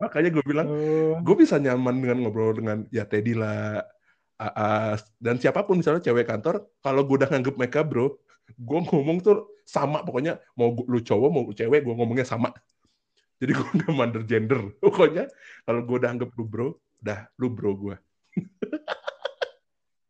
Makanya 0.03 0.31
gue 0.35 0.45
bilang, 0.45 0.67
uh. 0.67 1.23
gue 1.23 1.37
bisa 1.39 1.63
nyaman 1.63 2.03
dengan 2.03 2.19
ngobrol 2.27 2.59
dengan 2.59 2.83
ya 2.91 3.07
Teddy 3.07 3.39
lah, 3.39 3.87
Aas, 4.43 5.07
dan 5.23 5.39
siapa 5.39 5.63
pun 5.63 5.79
misalnya 5.79 6.03
cewek 6.03 6.27
kantor, 6.27 6.67
kalau 6.83 7.07
gue 7.07 7.23
udah 7.23 7.31
nganggep 7.31 7.55
mereka 7.55 7.87
bro, 7.87 8.19
gue 8.51 8.81
ngomong 8.91 9.23
tuh 9.23 9.47
sama 9.63 10.03
pokoknya 10.03 10.43
mau 10.59 10.75
lu 10.75 10.99
cowok 10.99 11.31
mau 11.31 11.45
cewek 11.55 11.87
gue 11.87 11.95
ngomongnya 11.95 12.27
sama. 12.27 12.51
Jadi 13.39 13.59
gue 13.59 13.69
nggak 13.75 13.95
mandar 13.95 14.23
gender. 14.23 14.61
Pokoknya 14.83 15.27
kalau 15.67 15.83
gue 15.83 15.97
udah 15.99 16.11
anggap 16.15 16.31
lu 16.39 16.45
bro, 16.47 16.69
udah 17.03 17.27
lu 17.39 17.49
bro 17.51 17.73
gue. 17.75 17.97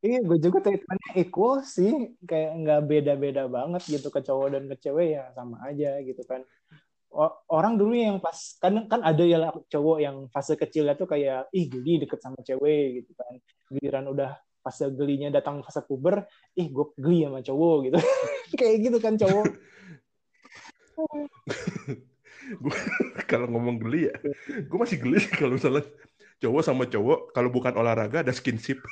Iya, 0.03 0.19
gue 0.27 0.35
juga 0.43 0.59
treatmentnya 0.59 1.15
equal 1.15 1.63
sih, 1.63 2.11
kayak 2.27 2.59
nggak 2.59 2.81
beda-beda 2.91 3.47
banget 3.47 3.87
gitu 3.87 4.11
ke 4.11 4.19
cowok 4.19 4.49
dan 4.51 4.67
ke 4.67 4.75
cewek 4.83 5.15
ya 5.15 5.31
sama 5.31 5.63
aja 5.63 5.95
gitu 6.03 6.27
kan. 6.27 6.43
Orang 7.49 7.77
dulu 7.77 7.93
yang 7.93 8.25
pas 8.25 8.57
kan 8.57 8.89
kan 8.89 9.05
ada 9.05 9.21
ya 9.21 9.53
cowok 9.69 9.99
yang 10.01 10.17
fase 10.33 10.57
kecilnya 10.57 10.97
tuh 10.97 11.05
kayak 11.05 11.53
ih 11.53 11.69
geli 11.69 12.01
deket 12.05 12.25
sama 12.25 12.41
cewek 12.41 13.05
gitu 13.05 13.13
kan. 13.13 13.37
Giliran 13.69 14.09
udah 14.09 14.41
fase 14.63 14.87
gelinya 14.95 15.27
datang 15.29 15.61
fase 15.61 15.83
puber, 15.85 16.25
ih 16.57 16.71
gue 16.71 16.87
geli 16.97 17.27
sama 17.27 17.43
cowok 17.45 17.77
gitu. 17.91 17.99
kayak 18.61 18.77
gitu 18.89 18.99
kan 19.03 19.19
cowok. 19.19 19.47
gue 22.63 22.79
kalau 23.29 23.47
ngomong 23.51 23.77
geli 23.83 24.09
ya, 24.09 24.17
gue 24.67 24.79
masih 24.79 24.99
geli 25.03 25.21
kalau 25.35 25.59
misalnya 25.59 25.83
cowok 26.43 26.63
sama 26.63 26.85
cowok 26.91 27.33
kalau 27.35 27.51
bukan 27.53 27.75
olahraga 27.77 28.25
ada 28.25 28.33
skinship. 28.35 28.83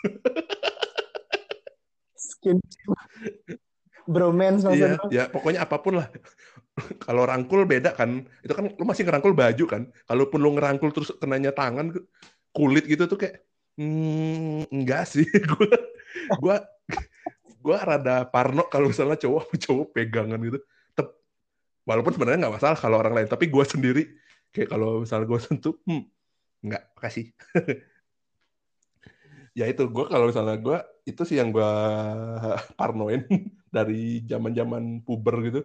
skinship. 2.14 2.90
Bromance 4.10 4.66
maksudnya. 4.66 4.98
Iya, 5.06 5.10
ya 5.10 5.24
pokoknya 5.30 5.60
apa 5.62 5.76
pun 5.78 6.02
lah. 6.02 6.10
Kalau 7.06 7.22
rangkul 7.28 7.64
beda 7.64 7.94
kan. 7.94 8.24
Itu 8.44 8.52
kan 8.56 8.70
lu 8.72 8.84
masih 8.84 9.04
ngerangkul 9.06 9.32
baju 9.36 9.64
kan. 9.68 9.82
Kalaupun 10.08 10.38
lu 10.40 10.50
ngerangkul 10.56 10.90
terus 10.90 11.10
kenanya 11.20 11.52
tangan 11.54 11.94
kulit 12.50 12.84
gitu 12.86 13.06
tuh 13.06 13.18
kayak 13.20 13.44
hmm, 13.78 14.68
enggak 14.72 15.06
sih. 15.08 15.24
Gue 15.50 15.70
gua 16.42 16.56
gua 17.62 17.78
rada 17.86 18.26
parno 18.26 18.66
kalau 18.66 18.90
misalnya 18.90 19.14
cowok 19.14 19.54
cowok 19.64 19.86
pegangan 19.94 20.40
gitu. 20.42 20.58
Tep, 20.96 21.08
walaupun 21.86 22.12
sebenarnya 22.16 22.48
nggak 22.48 22.56
masalah 22.58 22.78
kalau 22.78 22.98
orang 22.98 23.14
lain, 23.14 23.28
tapi 23.30 23.46
gue 23.46 23.64
sendiri 23.64 24.02
kayak 24.50 24.74
kalau 24.74 25.06
misalnya 25.06 25.30
gue 25.30 25.38
sentuh, 25.38 25.74
hmm, 25.86 26.02
enggak, 26.66 26.82
kasih. 26.98 27.30
ya 29.58 29.66
itu 29.66 29.82
gue 29.86 30.04
kalau 30.06 30.30
misalnya 30.30 30.56
gue 30.58 30.78
itu 31.06 31.22
sih 31.26 31.38
yang 31.38 31.50
gue 31.50 31.72
parnoin 32.78 33.26
dari 33.76 34.22
zaman 34.26 34.54
zaman 34.54 34.82
puber 35.02 35.36
gitu 35.46 35.60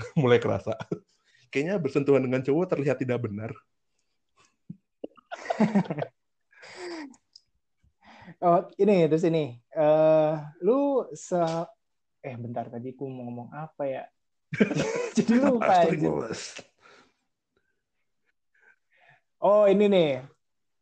mulai 0.20 0.40
kerasa. 0.40 0.74
Kayaknya 1.50 1.76
bersentuhan 1.82 2.22
dengan 2.22 2.42
cowok 2.42 2.66
terlihat 2.76 2.98
tidak 3.00 3.20
benar. 3.26 3.50
Oh 8.40 8.64
ini 8.80 9.04
terus 9.04 9.28
ini. 9.28 9.60
Uh, 9.76 10.40
lu 10.64 11.04
se 11.12 11.36
eh 12.24 12.36
bentar 12.40 12.72
tadi 12.72 12.96
ku 12.96 13.04
mau 13.04 13.28
ngomong 13.28 13.52
apa 13.52 13.84
ya? 13.84 14.04
Jadi 15.16 15.34
lupa 15.36 15.84
aja 15.84 16.08
oh 19.44 19.68
ini 19.68 19.84
nih. 19.92 20.10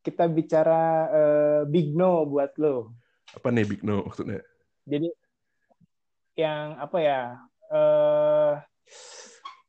Kita 0.06 0.30
bicara 0.30 0.82
uh, 1.10 1.60
Big 1.66 1.92
No 1.98 2.22
buat 2.30 2.54
lo. 2.62 2.94
Apa 3.34 3.50
nih 3.50 3.66
Big 3.66 3.82
No 3.82 4.06
maksudnya? 4.06 4.38
Jadi 4.86 5.10
yang 6.38 6.78
apa 6.78 6.98
ya? 7.02 7.20
Uh, 7.68 8.54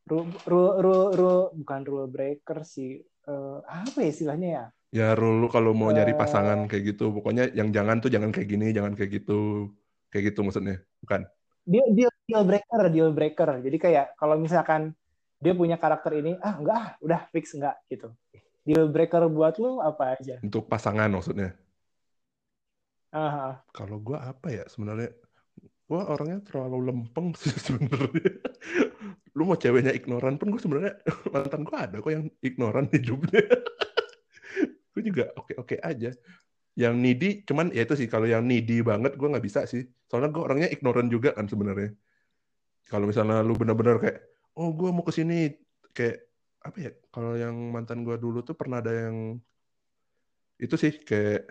rule, 0.10 0.28
rule, 0.50 0.74
rule, 0.82 1.08
rule, 1.16 1.44
bukan 1.54 1.82
rule 1.86 2.10
breaker 2.10 2.66
sih. 2.66 3.00
Uh, 3.30 3.62
apa 3.64 4.02
ya 4.02 4.10
istilahnya 4.10 4.50
ya? 4.50 4.66
Ya 4.90 5.08
rule 5.14 5.46
lu 5.46 5.48
kalau 5.54 5.78
mau 5.78 5.94
uh, 5.94 5.96
nyari 5.96 6.18
pasangan 6.18 6.66
kayak 6.66 6.98
gitu, 6.98 7.14
pokoknya 7.14 7.54
yang 7.54 7.70
jangan 7.70 8.02
tuh 8.02 8.10
jangan 8.10 8.34
kayak 8.34 8.50
gini, 8.50 8.74
jangan 8.74 8.98
kayak 8.98 9.22
gitu, 9.22 9.70
kayak 10.10 10.34
gitu 10.34 10.42
maksudnya, 10.42 10.82
bukan? 11.06 11.30
Dia 11.70 11.86
deal, 11.94 12.10
deal 12.26 12.44
breaker, 12.44 12.82
deal 12.90 13.10
breaker. 13.14 13.50
Jadi 13.62 13.78
kayak 13.78 14.18
kalau 14.18 14.42
misalkan 14.42 14.98
dia 15.38 15.54
punya 15.54 15.78
karakter 15.78 16.18
ini, 16.18 16.34
ah 16.42 16.58
enggak, 16.58 16.76
ah, 16.76 16.88
udah 17.06 17.22
fix 17.30 17.54
enggak 17.54 17.78
gitu 17.86 18.10
deal 18.70 18.86
breaker 18.94 19.26
buat 19.26 19.58
lu 19.58 19.82
apa 19.82 20.14
aja? 20.14 20.38
Untuk 20.46 20.70
pasangan 20.70 21.10
maksudnya. 21.10 21.58
Uh-huh. 23.10 23.58
Kalau 23.74 23.98
gue 23.98 24.18
apa 24.22 24.48
ya 24.54 24.64
sebenarnya? 24.70 25.10
Gue 25.90 26.02
orangnya 26.06 26.46
terlalu 26.46 26.94
lempeng 26.94 27.34
sih 27.34 27.50
sebenarnya. 27.66 28.34
Lu 29.40 29.48
mau 29.48 29.56
ceweknya 29.56 29.96
ignoran 29.96 30.36
pun 30.36 30.52
gue 30.52 30.60
sebenarnya 30.60 31.00
mantan 31.34 31.64
gue 31.64 31.78
ada 31.80 31.96
kok 32.04 32.12
yang 32.12 32.28
ignoran 32.44 32.86
hidupnya. 32.94 33.40
gue 34.92 35.02
juga 35.02 35.32
oke-oke 35.40 35.80
aja. 35.80 36.12
Yang 36.76 36.96
needy, 37.00 37.30
cuman 37.48 37.72
ya 37.72 37.88
itu 37.88 37.96
sih 37.96 38.08
kalau 38.12 38.28
yang 38.28 38.44
needy 38.44 38.84
banget 38.84 39.16
gue 39.16 39.28
nggak 39.32 39.46
bisa 39.48 39.64
sih. 39.64 39.88
Soalnya 40.12 40.36
gue 40.36 40.44
orangnya 40.44 40.68
ignoran 40.68 41.08
juga 41.08 41.32
kan 41.32 41.48
sebenarnya. 41.48 41.96
Kalau 42.92 43.08
misalnya 43.08 43.40
lu 43.40 43.56
bener-bener 43.56 43.96
kayak, 44.04 44.18
oh 44.60 44.76
gue 44.76 44.90
mau 44.92 45.08
ke 45.08 45.16
sini 45.16 45.56
kayak 45.96 46.30
apa 46.60 46.78
ya 46.84 46.92
kalau 47.08 47.40
yang 47.40 47.56
mantan 47.72 48.04
gue 48.04 48.20
dulu 48.20 48.44
tuh 48.44 48.56
pernah 48.60 48.84
ada 48.84 48.92
yang 48.92 49.40
itu 50.60 50.76
sih 50.76 50.92
kayak 51.08 51.48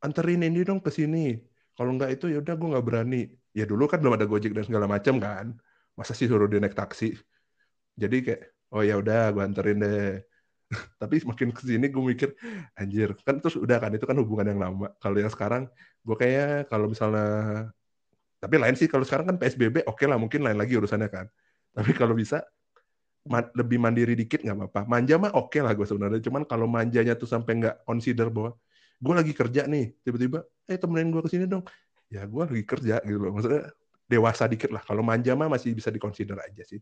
anterin 0.00 0.40
ini 0.40 0.64
dong 0.64 0.80
ke 0.80 0.88
sini 0.88 1.36
kalau 1.76 1.92
nggak 1.92 2.16
itu 2.16 2.32
ya 2.32 2.40
udah 2.40 2.54
gue 2.56 2.68
nggak 2.72 2.86
berani 2.88 3.28
ya 3.52 3.68
dulu 3.68 3.84
kan 3.84 4.00
belum 4.00 4.16
ada 4.16 4.24
gojek 4.24 4.56
dan 4.56 4.64
segala 4.64 4.88
macam 4.88 5.20
kan 5.20 5.46
masa 5.98 6.12
sih 6.12 6.26
suruh 6.26 6.46
dia 6.50 6.60
naik 6.62 6.74
taksi 6.74 7.14
jadi 7.94 8.16
kayak 8.24 8.40
oh 8.74 8.82
ya 8.82 8.98
udah 8.98 9.30
gue 9.30 9.42
anterin 9.42 9.78
deh 9.78 10.22
tapi 11.00 11.22
semakin 11.22 11.48
ke 11.54 11.62
sini 11.62 11.86
gue 11.90 12.02
mikir 12.02 12.30
anjir 12.74 13.14
kan 13.22 13.38
terus 13.38 13.54
udah 13.54 13.78
kan 13.78 13.90
itu 13.94 14.04
kan 14.04 14.16
hubungan 14.18 14.54
yang 14.54 14.60
lama 14.60 14.90
kalau 14.98 15.16
yang 15.22 15.30
sekarang 15.30 15.70
gue 16.02 16.16
kayak 16.18 16.66
kalau 16.66 16.90
misalnya 16.90 17.26
tapi 18.42 18.54
lain 18.60 18.76
sih 18.76 18.90
kalau 18.90 19.06
sekarang 19.06 19.30
kan 19.30 19.36
psbb 19.38 19.86
oke 19.86 19.96
okay 19.96 20.06
lah 20.10 20.18
mungkin 20.18 20.42
lain 20.42 20.58
lagi 20.58 20.74
urusannya 20.74 21.08
kan 21.08 21.26
tapi 21.76 21.90
kalau 21.94 22.14
bisa 22.14 22.42
ma 23.24 23.40
lebih 23.56 23.80
mandiri 23.80 24.12
dikit 24.12 24.44
nggak 24.44 24.56
apa-apa. 24.56 24.80
Manja 24.84 25.16
mah 25.16 25.32
oke 25.32 25.48
okay 25.56 25.60
lah 25.64 25.72
gue 25.72 25.86
sebenarnya. 25.88 26.20
Cuman 26.20 26.44
kalau 26.44 26.68
manjanya 26.68 27.16
tuh 27.16 27.28
sampai 27.28 27.56
nggak 27.60 27.76
consider 27.88 28.28
bahwa 28.28 28.52
gue 29.00 29.14
lagi 29.16 29.32
kerja 29.32 29.64
nih, 29.64 29.96
tiba-tiba, 30.04 30.44
eh 30.68 30.76
temenin 30.76 31.08
gue 31.12 31.22
ke 31.24 31.30
sini 31.32 31.44
dong. 31.48 31.64
Ya 32.12 32.28
gue 32.28 32.42
lagi 32.44 32.64
kerja 32.68 33.00
gitu 33.00 33.18
loh. 33.20 33.32
Maksudnya 33.32 33.72
dewasa 34.04 34.44
dikit 34.48 34.70
lah. 34.70 34.82
Kalau 34.84 35.00
manja 35.00 35.32
mah 35.32 35.48
masih 35.48 35.72
bisa 35.72 35.88
dikonsider 35.88 36.36
aja 36.38 36.62
sih. 36.64 36.80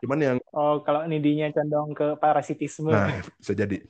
Cuman 0.00 0.18
yang 0.20 0.36
oh 0.52 0.84
kalau 0.84 1.08
nidinya 1.08 1.48
condong 1.52 1.96
ke 1.96 2.06
parasitisme. 2.20 2.92
Nah 2.92 3.24
bisa 3.40 3.52
jadi. 3.56 3.80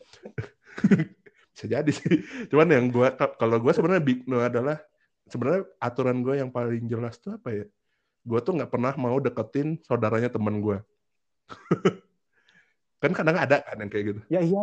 bisa 1.54 1.66
jadi 1.66 1.90
sih. 1.90 2.22
Cuman 2.50 2.66
yang 2.70 2.86
gue 2.90 3.08
kalau 3.38 3.56
gue 3.58 3.72
sebenarnya 3.74 4.02
big 4.02 4.22
no 4.30 4.38
adalah 4.38 4.78
sebenarnya 5.26 5.66
aturan 5.82 6.22
gue 6.22 6.34
yang 6.38 6.50
paling 6.54 6.86
jelas 6.86 7.18
tuh 7.18 7.34
apa 7.34 7.50
ya? 7.50 7.66
Gue 8.26 8.38
tuh 8.42 8.54
nggak 8.58 8.70
pernah 8.70 8.94
mau 8.98 9.18
deketin 9.18 9.78
saudaranya 9.82 10.30
teman 10.30 10.58
gue 10.58 10.78
kan 13.02 13.12
kadang 13.14 13.36
ada 13.38 13.62
kan 13.62 13.76
yang 13.78 13.90
kayak 13.90 14.04
gitu. 14.14 14.20
Ya 14.30 14.40
iya. 14.42 14.62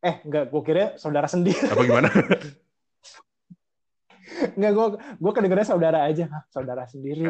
Eh, 0.00 0.16
enggak, 0.24 0.48
gue 0.48 0.62
kira 0.64 0.96
saudara 0.96 1.28
sendiri. 1.28 1.68
Apa 1.68 1.84
gimana? 1.84 2.08
Enggak, 4.56 4.72
gue 4.72 4.86
gue 5.20 5.32
kedengerannya 5.32 5.68
saudara 5.68 5.98
aja, 6.06 6.26
saudara 6.48 6.84
sendiri. 6.86 7.24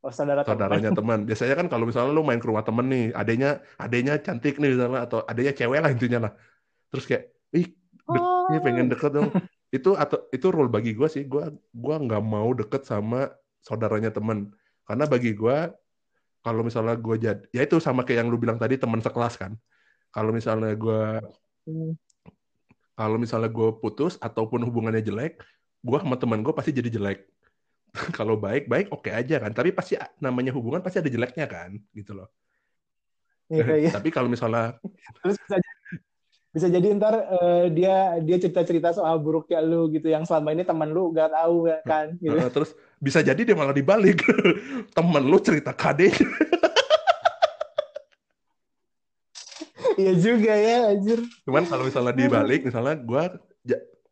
Oh, 0.00 0.12
saudara 0.12 0.42
Saudaranya 0.42 0.90
teman. 0.94 1.24
Biasanya 1.28 1.54
kan 1.54 1.66
kalau 1.66 1.84
misalnya 1.88 2.10
lu 2.14 2.24
main 2.24 2.40
ke 2.40 2.48
rumah 2.48 2.64
temen 2.64 2.86
nih, 2.88 3.06
adanya 3.12 3.60
adanya 3.76 4.14
cantik 4.18 4.56
nih 4.56 4.74
misalnya 4.74 5.04
atau 5.04 5.22
adanya 5.24 5.52
cewek 5.54 5.78
lah 5.80 5.90
intinya 5.92 6.18
lah. 6.28 6.32
Terus 6.88 7.04
kayak, 7.04 7.24
ih, 7.52 7.66
oh. 8.08 8.48
ini 8.48 8.58
pengen 8.64 8.86
deket 8.88 9.12
dong. 9.14 9.30
itu 9.68 9.92
atau 9.92 10.24
itu 10.32 10.46
rule 10.48 10.72
bagi 10.72 10.96
gue 10.96 11.08
sih. 11.12 11.28
Gue 11.28 11.52
gua 11.76 11.96
nggak 12.00 12.22
mau 12.24 12.48
deket 12.56 12.88
sama 12.88 13.28
saudaranya 13.60 14.08
temen. 14.08 14.52
Karena 14.88 15.04
bagi 15.04 15.36
gue 15.36 15.68
kalau 16.42 16.62
misalnya 16.64 16.96
gue 16.96 17.16
jadi 17.18 17.42
ya 17.52 17.62
itu 17.66 17.76
sama 17.82 18.06
kayak 18.06 18.24
yang 18.24 18.28
lu 18.30 18.38
bilang 18.40 18.56
tadi 18.56 18.78
teman 18.78 19.02
sekelas 19.02 19.36
kan 19.36 19.52
kalau 20.08 20.30
misalnya 20.32 20.72
gue 20.72 21.02
hmm. 21.68 21.92
kalau 22.96 23.16
misalnya 23.20 23.50
gue 23.50 23.68
putus 23.82 24.16
ataupun 24.22 24.62
hubungannya 24.64 25.02
jelek 25.02 25.42
gue 25.78 25.98
sama 25.98 26.16
teman 26.18 26.40
gue 26.42 26.54
pasti 26.54 26.70
jadi 26.74 26.90
jelek. 26.90 27.26
Kalau 28.18 28.36
baik 28.36 28.66
baik 28.66 28.92
oke 28.92 29.08
okay 29.08 29.12
aja 29.14 29.42
kan. 29.42 29.52
Tapi 29.54 29.70
pasti 29.74 29.96
namanya 30.18 30.54
hubungan 30.54 30.82
pasti 30.84 31.00
ada 31.00 31.10
jeleknya 31.10 31.46
kan 31.46 31.76
gitu 31.94 32.14
loh. 32.14 32.28
Iya, 33.48 33.64
iya. 33.80 33.90
tapi 33.96 34.12
kalau 34.12 34.28
misalnya 34.28 34.76
terus 35.24 35.40
bisa 35.40 35.56
bisa 36.52 36.66
jadi 36.68 36.92
ntar 37.00 37.16
uh, 37.16 37.64
dia 37.72 38.20
dia 38.20 38.36
cerita 38.36 38.60
cerita 38.60 38.92
soal 38.92 39.16
buruknya 39.24 39.64
lu 39.64 39.88
gitu 39.88 40.12
yang 40.12 40.28
selama 40.28 40.52
ini 40.52 40.68
teman 40.68 40.92
lu 40.92 41.16
gak 41.16 41.32
tahu 41.32 41.64
kan 41.84 42.12
gitu. 42.20 42.36
Uh, 42.36 42.52
terus 42.52 42.76
bisa 43.00 43.24
jadi 43.24 43.40
dia 43.40 43.56
malah 43.56 43.72
dibalik. 43.72 44.20
Temen 44.96 45.24
lu 45.24 45.38
cerita 45.40 45.72
kade 45.72 46.12
Iya 49.98 50.12
juga 50.14 50.54
ya 50.54 50.94
anjir. 50.94 51.18
Cuman 51.42 51.66
kalau 51.66 51.82
misalnya 51.88 52.14
dibalik 52.14 52.62
misalnya 52.62 52.94
gue 53.00 53.22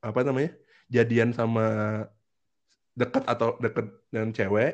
apa 0.02 0.20
namanya 0.26 0.50
jadian 0.90 1.34
sama 1.34 1.66
deket 2.96 3.24
atau 3.28 3.60
deket 3.60 3.86
dengan 4.08 4.30
cewek 4.32 4.72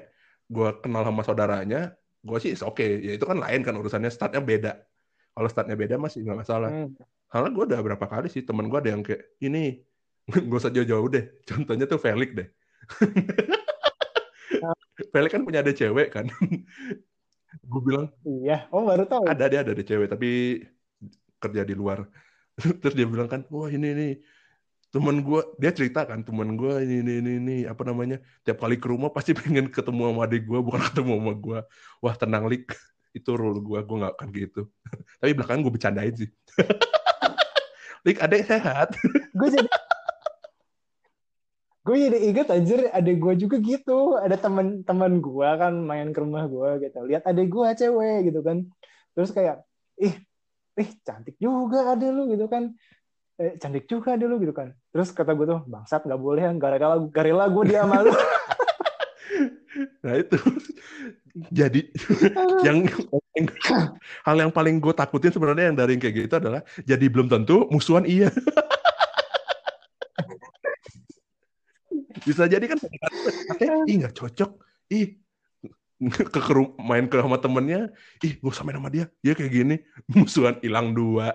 gue 0.52 0.68
kenal 0.84 1.02
sama 1.08 1.24
saudaranya 1.24 1.96
gue 2.22 2.38
sih 2.38 2.54
oke 2.62 2.78
okay. 2.78 3.02
ya 3.02 3.12
itu 3.18 3.24
kan 3.26 3.38
lain 3.42 3.66
kan 3.66 3.74
urusannya. 3.74 4.10
Startnya 4.10 4.42
beda. 4.42 4.78
Kalau 5.34 5.48
startnya 5.50 5.74
beda 5.74 5.98
masih 5.98 6.22
nggak 6.22 6.38
masalah. 6.46 6.70
Hmm. 6.70 6.94
karena 7.32 7.48
gue 7.48 7.64
udah 7.64 7.80
berapa 7.80 8.06
kali 8.12 8.28
sih 8.28 8.44
temen 8.44 8.68
gue 8.68 8.76
ada 8.76 8.92
yang 8.92 9.00
kayak 9.00 9.24
ini 9.40 9.80
gue 10.48 10.58
usah 10.58 10.70
jauh-jauh 10.70 11.08
deh. 11.10 11.24
Contohnya 11.48 11.88
tuh 11.88 11.98
Felix 11.98 12.30
deh. 12.36 12.48
Felix 15.12 15.30
kan 15.32 15.42
punya 15.42 15.64
ada 15.64 15.72
cewek 15.72 16.12
kan. 16.12 16.28
Gue 17.68 17.80
bilang 17.84 18.08
iya. 18.24 18.64
Oh 18.72 18.88
baru 18.88 19.04
tahu. 19.04 19.28
Ada 19.28 19.44
dia 19.48 19.60
ada 19.60 19.76
ada 19.76 19.84
cewek 19.84 20.08
tapi 20.08 20.60
kerja 21.36 21.68
di 21.68 21.74
luar. 21.76 22.08
Terus 22.56 22.94
dia 22.96 23.06
bilang 23.08 23.28
kan 23.28 23.44
wah 23.48 23.68
ini 23.68 23.92
nih 23.92 24.12
teman 24.92 25.24
gue 25.24 25.40
dia 25.56 25.72
cerita 25.72 26.04
kan 26.04 26.20
teman 26.20 26.52
gue 26.52 26.84
ini, 26.84 27.00
ini 27.00 27.12
ini 27.24 27.32
ini 27.40 27.56
apa 27.64 27.80
namanya 27.88 28.20
tiap 28.44 28.60
kali 28.60 28.76
ke 28.76 28.92
rumah 28.92 29.08
pasti 29.08 29.32
pengen 29.38 29.72
ketemu 29.72 30.12
sama 30.12 30.28
adik 30.28 30.44
gue 30.44 30.60
bukan 30.60 30.80
ketemu 30.92 31.12
sama 31.16 31.32
gue 31.40 31.58
wah 32.04 32.14
tenang 32.14 32.46
lik. 32.46 32.68
Itu 33.12 33.36
rule 33.36 33.60
gue 33.60 33.76
gue 33.84 33.96
nggak 34.00 34.14
akan 34.16 34.28
gitu. 34.32 34.72
Tapi 35.20 35.32
belakangan 35.36 35.60
gue 35.64 35.72
bercandain 35.72 36.14
sih. 36.16 36.30
Lik 38.08 38.18
adek 38.24 38.48
sehat? 38.48 38.96
Gue 39.36 39.48
jadi 39.52 39.68
gue 41.82 41.96
jadi 41.98 42.18
inget 42.30 42.48
anjir 42.48 42.88
adek 42.88 43.16
gue 43.20 43.34
juga 43.36 43.56
gitu. 43.60 44.16
Ada 44.16 44.40
teman-teman 44.40 45.20
gue 45.20 45.48
kan 45.60 45.72
main 45.76 46.08
ke 46.08 46.24
rumah 46.24 46.48
gue 46.48 46.88
gitu. 46.88 47.04
Lihat 47.04 47.28
adek 47.28 47.52
gue 47.52 47.68
cewek 47.84 48.32
gitu 48.32 48.40
kan. 48.40 48.64
Terus 49.12 49.28
kayak 49.28 49.60
ih 50.00 50.16
ih 50.80 50.90
cantik 51.04 51.36
juga 51.36 51.92
ada 51.92 52.06
lu 52.08 52.32
gitu 52.32 52.48
kan 52.48 52.72
eh, 53.40 53.56
cantik 53.56 53.88
juga 53.88 54.18
dulu 54.18 54.42
gitu 54.42 54.52
kan. 54.52 54.74
Terus 54.92 55.14
kata 55.14 55.32
gue 55.32 55.46
tuh 55.48 55.60
bangsat 55.64 56.04
nggak 56.04 56.20
boleh 56.20 56.44
gara-gara 56.60 56.96
gara 57.08 57.46
gue 57.48 57.64
dia 57.68 57.86
malu 57.88 58.12
nah 60.04 60.14
itu. 60.18 60.36
Jadi 61.48 61.88
yang 62.66 62.84
hal 64.28 64.36
yang 64.36 64.52
paling 64.52 64.76
gue 64.76 64.92
takutin 64.92 65.32
sebenarnya 65.32 65.72
yang 65.72 65.76
dari 65.76 65.96
yang 65.96 66.02
kayak 66.04 66.16
gitu 66.28 66.34
adalah 66.36 66.60
jadi 66.84 67.04
belum 67.08 67.32
tentu 67.32 67.64
musuhan 67.72 68.04
iya. 68.04 68.28
Bisa 72.22 72.46
jadi 72.46 72.62
kan? 72.68 72.78
Ih 73.88 73.96
nggak 73.98 74.14
cocok. 74.14 74.50
Ih 74.92 75.18
ke, 76.12 76.22
ke 76.28 76.52
main 76.78 77.08
ke 77.10 77.18
sama 77.18 77.40
temennya. 77.40 77.90
Ih 78.22 78.38
gue 78.38 78.52
sama 78.54 78.70
nama 78.70 78.92
dia. 78.92 79.10
Dia 79.24 79.34
kayak 79.34 79.50
gini. 79.50 79.76
Musuhan 80.06 80.60
hilang 80.62 80.94
dua 80.94 81.34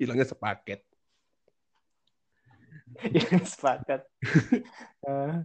hilangnya 0.00 0.26
sepaket. 0.28 0.80
Hilang 2.98 3.46
sepaket. 3.46 4.00
Uh. 5.04 5.44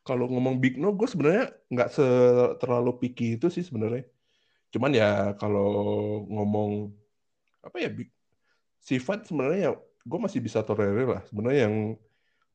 kalau 0.00 0.26
ngomong 0.26 0.58
big 0.58 0.80
no 0.80 0.90
gue 0.96 1.06
sebenarnya 1.06 1.54
nggak 1.70 1.88
se 1.92 2.02
terlalu 2.58 2.98
picky 2.98 3.36
itu 3.38 3.46
sih 3.52 3.62
sebenarnya. 3.62 4.08
Cuman 4.72 4.90
ya 4.96 5.36
kalau 5.38 5.70
ngomong 6.26 6.90
apa 7.60 7.76
ya 7.78 7.90
big 7.92 8.08
sifat 8.80 9.28
sebenarnya 9.28 9.70
ya 9.70 9.72
gue 9.78 10.18
masih 10.18 10.40
bisa 10.42 10.64
tolerir 10.64 11.06
lah. 11.06 11.22
Sebenarnya 11.28 11.68
yang 11.68 11.76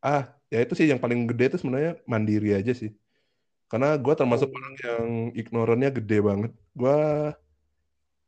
ah 0.03 0.35
ya 0.51 0.59
itu 0.61 0.73
sih 0.73 0.89
yang 0.89 0.99
paling 0.99 1.29
gede 1.29 1.55
itu 1.55 1.57
sebenarnya 1.61 2.01
mandiri 2.09 2.57
aja 2.57 2.73
sih. 2.73 2.91
Karena 3.69 3.95
gue 3.97 4.13
termasuk 4.17 4.49
oh. 4.49 4.55
orang 4.57 4.75
yang 4.81 5.05
ignorannya 5.37 5.89
gede 6.01 6.17
banget. 6.19 6.51
Gue 6.75 6.99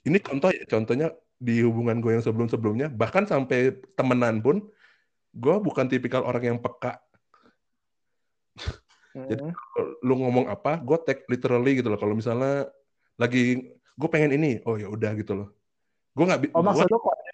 ini 0.08 0.18
contoh 0.24 0.50
ya 0.54 0.64
contohnya 0.70 1.08
di 1.38 1.62
hubungan 1.62 2.02
gue 2.02 2.18
yang 2.18 2.26
sebelum-sebelumnya 2.26 2.90
bahkan 2.90 3.30
sampai 3.30 3.78
temenan 3.94 4.42
pun 4.42 4.66
gue 5.38 5.56
bukan 5.62 5.86
tipikal 5.86 6.26
orang 6.26 6.56
yang 6.56 6.60
peka. 6.60 6.98
Hmm. 9.14 9.26
jadi 9.30 9.50
lu 10.06 10.14
ngomong 10.18 10.50
apa 10.50 10.82
gue 10.82 10.98
take 11.06 11.26
literally 11.30 11.78
gitu 11.78 11.94
loh. 11.94 12.00
Kalau 12.02 12.18
misalnya 12.18 12.70
lagi 13.18 13.74
gue 13.98 14.10
pengen 14.10 14.34
ini 14.34 14.62
oh 14.66 14.78
ya 14.78 14.90
udah 14.90 15.14
gitu 15.18 15.34
loh. 15.38 15.50
Gue 16.18 16.26
nggak 16.26 16.54
oh 16.58 16.64
maksud 16.66 16.90
lu 16.90 16.98
kode? 16.98 17.32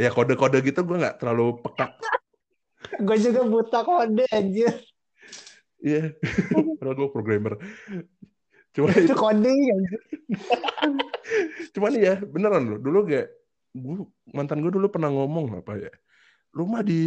Ya 0.00 0.08
kode-kode 0.10 0.58
gitu 0.66 0.82
gue 0.82 0.96
nggak 0.98 1.22
terlalu 1.22 1.62
peka. 1.62 1.94
Gue 3.06 3.16
juga 3.16 3.46
buta 3.46 3.86
kode 3.86 4.26
aja 4.28 4.68
iya. 5.82 6.14
Yeah. 6.14 6.14
karena 6.78 6.94
gue 6.94 7.08
programmer 7.10 7.58
Cuma 8.72 8.88
itu 8.96 9.12
coding 9.12 9.58
kan. 9.68 9.82
Cuman 11.76 11.92
ya 12.00 12.16
beneran 12.24 12.64
loh. 12.72 12.78
Dulu 12.80 12.98
kayak 13.04 13.28
gue 13.72 14.04
mantan 14.32 14.64
gue 14.64 14.72
dulu 14.72 14.88
pernah 14.88 15.12
ngomong 15.12 15.60
apa 15.60 15.76
ya. 15.76 15.92
Rumah 16.52 16.80
di 16.84 17.02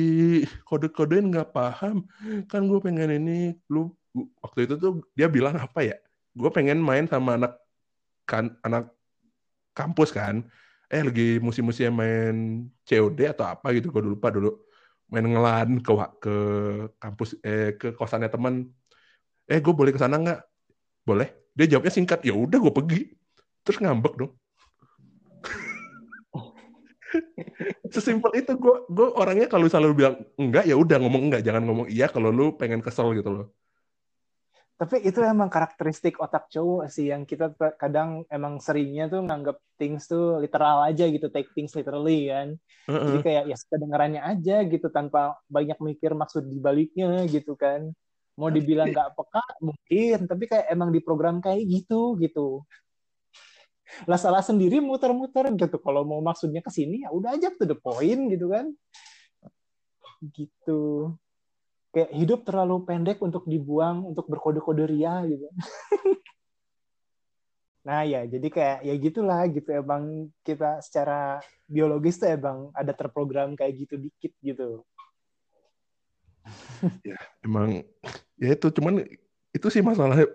kode-kodein 0.65 1.33
nggak 1.33 1.53
paham. 1.53 2.05
Kan 2.45 2.69
gue 2.69 2.79
pengen 2.81 3.17
ini. 3.17 3.57
Lu 3.69 3.93
waktu 4.41 4.69
itu 4.69 4.77
tuh 4.77 5.01
dia 5.17 5.25
bilang 5.25 5.57
apa 5.57 5.81
ya? 5.81 5.97
Gue 6.37 6.49
pengen 6.53 6.81
main 6.81 7.09
sama 7.09 7.37
anak 7.41 7.57
kan 8.29 8.53
anak 8.61 8.93
kampus 9.73 10.13
kan. 10.13 10.45
Eh 10.85 11.01
lagi 11.01 11.41
musim-musim 11.41 11.97
main 11.97 12.69
COD 12.85 13.33
atau 13.33 13.45
apa 13.49 13.73
gitu. 13.73 13.89
Gue 13.89 14.05
lupa 14.05 14.29
dulu 14.29 14.53
main 15.09 15.25
ngelan 15.25 15.81
ke 15.85 15.93
ke 16.21 16.35
kampus 16.97 17.37
eh 17.45 17.77
ke 17.77 17.93
kosannya 17.93 18.29
teman 18.29 18.69
eh 19.45 19.61
gue 19.61 19.73
boleh 19.73 19.93
ke 19.93 20.01
sana 20.01 20.17
nggak 20.17 20.41
boleh 21.05 21.44
dia 21.55 21.65
jawabnya 21.71 21.93
singkat, 21.95 22.19
ya 22.27 22.35
udah 22.35 22.59
gue 22.59 22.73
pergi. 22.75 23.01
Terus 23.63 23.79
ngambek 23.79 24.13
dong. 24.19 24.31
Sesimpel 27.95 28.31
itu 28.35 28.51
gue 28.59 28.75
gue 28.91 29.07
orangnya 29.15 29.47
kalau 29.47 29.71
selalu 29.71 29.95
bilang 29.95 30.15
enggak 30.35 30.67
ya 30.67 30.75
udah 30.75 30.99
ngomong 30.99 31.31
enggak 31.31 31.47
jangan 31.47 31.63
ngomong 31.63 31.87
iya 31.87 32.11
kalau 32.11 32.27
lu 32.27 32.59
pengen 32.59 32.83
kesel 32.83 33.15
gitu 33.15 33.31
loh. 33.31 33.47
Tapi 34.75 35.07
itu 35.07 35.23
emang 35.23 35.47
karakteristik 35.47 36.19
otak 36.19 36.51
cowok 36.51 36.91
sih 36.91 37.07
yang 37.07 37.23
kita 37.23 37.55
kadang 37.79 38.27
emang 38.27 38.59
seringnya 38.59 39.07
tuh 39.07 39.23
nganggap 39.23 39.55
things 39.79 40.03
tuh 40.03 40.43
literal 40.43 40.83
aja 40.83 41.07
gitu, 41.07 41.31
take 41.31 41.47
things 41.55 41.71
literally 41.71 42.27
kan. 42.27 42.59
Uh 42.83 42.91
-uh. 42.91 43.07
Jadi 43.07 43.19
kayak 43.23 43.43
ya 43.47 43.57
kedengarannya 43.71 44.21
aja 44.27 44.67
gitu 44.67 44.91
tanpa 44.91 45.39
banyak 45.47 45.79
mikir 45.79 46.11
maksud 46.11 46.51
di 46.51 46.59
baliknya 46.59 47.23
gitu 47.31 47.55
kan 47.55 47.95
mau 48.35 48.51
dibilang 48.51 48.91
nggak 48.91 49.15
peka 49.15 49.43
mungkin. 49.63 50.17
Tapi 50.27 50.43
kayak 50.47 50.67
emang 50.71 50.89
di 50.91 50.99
program 50.99 51.39
kayak 51.39 51.63
gitu 51.65 52.19
gitu. 52.19 52.63
Lah 54.09 54.19
salah 54.19 54.43
sendiri 54.43 54.83
muter-muter 54.83 55.49
gitu. 55.55 55.77
Kalau 55.79 56.03
mau 56.03 56.19
maksudnya 56.19 56.59
ke 56.59 56.71
sini 56.71 57.07
ya 57.07 57.09
udah 57.15 57.35
aja 57.35 57.49
to 57.55 57.63
the 57.63 57.77
point 57.77 58.27
gitu 58.31 58.51
kan. 58.51 58.71
Gitu. 60.19 61.11
Kayak 61.95 62.11
hidup 62.11 62.39
terlalu 62.43 62.83
pendek 62.83 63.23
untuk 63.23 63.47
dibuang 63.47 64.03
untuk 64.03 64.27
berkode-kode 64.27 64.83
ria 64.87 65.23
gitu. 65.25 65.47
Nah 67.85 68.01
ya 68.01 68.25
jadi 68.25 68.49
kayak 68.49 68.79
ya 68.81 68.93
gitulah 68.97 69.45
gitu. 69.45 69.69
Emang 69.69 70.33
kita 70.41 70.81
secara 70.81 71.37
biologis 71.69 72.17
tuh 72.17 72.33
emang 72.33 72.73
ada 72.73 72.97
terprogram 72.97 73.53
kayak 73.53 73.85
gitu 73.85 74.01
dikit 74.01 74.33
gitu 74.41 74.81
ya 77.09 77.17
emang 77.41 77.81
ya 78.37 78.53
itu 78.53 78.67
cuman 78.69 79.01
itu 79.55 79.67
sih 79.71 79.81
masalah 79.81 80.25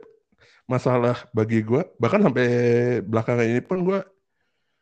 masalah 0.67 1.17
bagi 1.35 1.63
gue 1.63 1.83
bahkan 1.99 2.23
sampai 2.23 2.47
belakangan 3.03 3.47
ini 3.47 3.63
pun 3.63 3.83
gue 3.83 4.01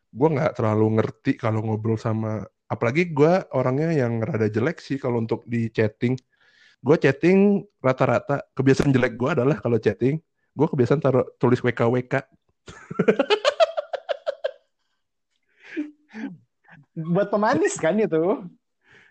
gue 0.09 0.29
nggak 0.29 0.57
terlalu 0.57 1.01
ngerti 1.01 1.37
kalau 1.37 1.61
ngobrol 1.61 1.97
sama 1.97 2.45
apalagi 2.69 3.09
gue 3.09 3.33
orangnya 3.53 4.05
yang 4.05 4.21
rada 4.21 4.45
jelek 4.45 4.77
sih 4.77 5.01
kalau 5.01 5.17
untuk 5.21 5.41
di 5.49 5.73
chatting. 5.73 6.13
Gue 6.79 6.95
chatting 6.95 7.65
rata-rata 7.83 8.45
kebiasaan 8.55 8.93
jelek 8.93 9.17
gue 9.19 9.29
adalah 9.33 9.57
kalau 9.59 9.81
chatting 9.81 10.21
gue 10.55 10.67
kebiasaan 10.67 10.99
taruh 10.99 11.25
tulis 11.37 11.61
WKWK 11.61 12.13
buat 16.99 17.31
pemanis 17.31 17.79
kan 17.79 17.95
itu? 17.95 18.43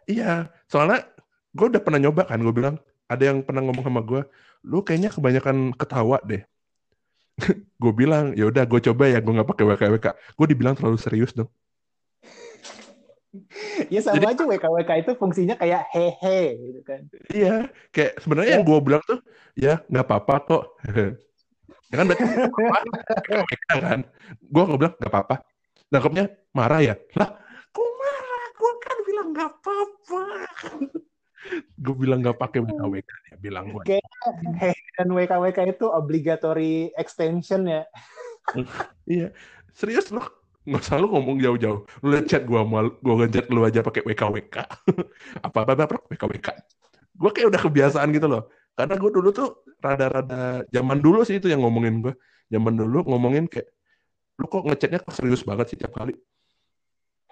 Iya 0.09 0.53
soalnya 0.69 1.09
gue 1.55 1.67
udah 1.73 1.83
pernah 1.83 2.01
nyoba 2.01 2.29
kan 2.29 2.41
gue 2.41 2.55
bilang. 2.55 2.77
Ada 3.09 3.33
yang 3.33 3.41
pernah 3.41 3.65
ngomong 3.65 3.89
sama 3.89 4.05
gue 4.05 4.21
lu 4.67 4.83
kayaknya 4.83 5.09
kebanyakan 5.13 5.73
ketawa 5.73 6.19
deh. 6.27 6.43
Gue 7.83 7.93
bilang 7.95 8.35
ya 8.35 8.51
udah 8.51 8.67
gue 8.67 8.81
coba 8.91 9.07
ya 9.07 9.23
gue 9.23 9.31
nggak 9.31 9.49
pakai 9.49 9.65
WKWK 9.65 10.07
gue 10.35 10.47
dibilang 10.51 10.75
terlalu 10.75 10.99
serius 10.99 11.33
dong. 11.35 11.51
Ya 13.93 14.01
sama 14.01 14.25
Jadi, 14.25 14.41
aja 14.41 14.43
WKWK 14.49 14.91
itu 15.05 15.13
fungsinya 15.21 15.55
kayak 15.61 15.85
hehe 15.93 16.59
gitu 16.59 16.81
kan. 16.81 17.05
Iya 17.29 17.69
kayak 17.93 18.25
sebenarnya 18.25 18.59
yang 18.59 18.65
gue 18.65 18.79
bilang 18.81 19.05
tuh 19.05 19.21
ya 19.53 19.85
nggak 19.87 20.07
apa-apa 20.09 20.35
kok. 20.45 20.65
Ya 21.89 22.05
kan 22.05 22.05
berarti 22.05 22.25
WKWK 22.25 23.69
kan? 23.81 24.01
Gue 24.49 24.63
nggak 24.65 24.81
bilang 24.81 24.95
nggak 24.97 25.13
apa-apa. 25.13 25.37
Nangkepnya 25.93 26.25
marah 26.53 26.81
ya? 26.81 26.95
Lah 27.17 27.31
gue 27.73 27.89
marah? 28.01 28.45
Gue 28.57 28.73
kan 28.81 28.97
bilang 29.05 29.29
nggak 29.33 29.51
apa-apa 29.61 30.25
gue 31.79 31.95
bilang 31.95 32.21
gak 32.21 32.39
pakai 32.39 32.61
WKWK 32.67 33.11
ya 33.33 33.37
bilang 33.39 33.71
gue 33.71 34.03
hey, 34.59 34.75
dan 34.99 35.09
WKWK 35.15 35.59
itu 35.79 35.87
obligatory 35.87 36.91
extension 36.99 37.67
ya. 37.67 37.83
Iya. 39.09 39.33
Serius 39.73 40.09
loh 40.13 40.25
nggak 40.69 40.85
usah 40.85 41.01
lu 41.01 41.09
ngomong 41.09 41.41
jauh-jauh. 41.41 41.81
Lu 42.05 42.07
lihat 42.13 42.29
chat 42.29 42.45
gue 42.45 42.61
mau 42.61 42.85
gue 42.85 43.15
ngechat 43.25 43.49
lu 43.49 43.65
aja 43.65 43.81
pakai 43.81 44.05
WKWK 44.05 44.57
apa 45.47 45.59
apa 45.65 45.73
apa 45.89 45.97
WKWK 46.13 46.49
gue 47.19 47.31
kayak 47.33 47.49
udah 47.53 47.61
kebiasaan 47.61 48.09
gitu 48.13 48.29
loh. 48.29 48.53
Karena 48.77 48.95
gue 49.01 49.11
dulu 49.11 49.29
tuh 49.33 49.65
rada-rada 49.81 50.65
zaman 50.69 51.01
dulu 51.01 51.25
sih 51.25 51.41
itu 51.41 51.49
yang 51.49 51.65
ngomongin 51.65 52.05
gue 52.05 52.15
zaman 52.53 52.77
dulu 52.77 53.05
ngomongin 53.09 53.49
kayak 53.49 53.73
lu 54.39 54.47
kok 54.47 54.65
ngechatnya 54.69 54.99
kok 55.03 55.15
serius 55.17 55.43
banget 55.45 55.73
sih 55.73 55.79
tiap 55.81 55.97
kali? 55.97 56.13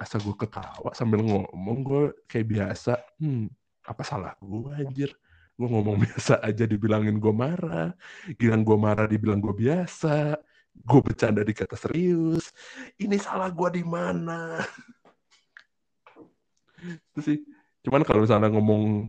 Asal 0.01 0.25
gue 0.25 0.37
ketawa 0.37 0.97
sambil 0.97 1.21
ngomong 1.21 1.79
gue 1.85 2.03
kayak 2.29 2.47
biasa. 2.49 2.97
Hmm 3.21 3.53
apa 3.87 4.03
salah 4.03 4.35
gue 4.43 4.75
anjir? 4.75 5.15
Gue 5.57 5.69
ngomong 5.71 5.97
biasa 6.05 6.43
aja 6.45 6.69
dibilangin 6.69 7.17
gue 7.17 7.33
marah. 7.33 7.97
Giliran 8.37 8.67
gue 8.67 8.77
marah 8.77 9.07
dibilang 9.09 9.41
gue 9.41 9.55
biasa. 9.55 10.37
Gue 10.77 11.01
bercanda 11.01 11.41
dikata 11.41 11.79
serius. 11.79 12.53
Ini 13.01 13.17
salah 13.17 13.49
gue 13.49 13.81
di 13.81 13.85
mana? 13.87 14.61
Itu 17.15 17.21
sih. 17.25 17.39
Cuman 17.87 18.05
kalau 18.05 18.27
misalnya 18.27 18.53
ngomong 18.53 19.09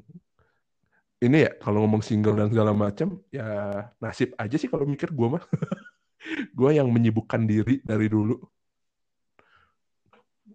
ini 1.18 1.50
ya 1.50 1.52
kalau 1.58 1.82
ngomong 1.84 2.06
single 2.06 2.38
dan 2.38 2.54
segala 2.54 2.78
macam 2.78 3.18
ya 3.34 3.50
nasib 3.98 4.38
aja 4.38 4.54
sih 4.54 4.70
kalau 4.70 4.86
mikir 4.86 5.12
gue 5.12 5.28
mah. 5.28 5.44
Gue 6.58 6.76
yang 6.76 6.92
menyibukkan 6.92 7.48
diri 7.48 7.80
dari 7.88 8.12
dulu. 8.12 8.36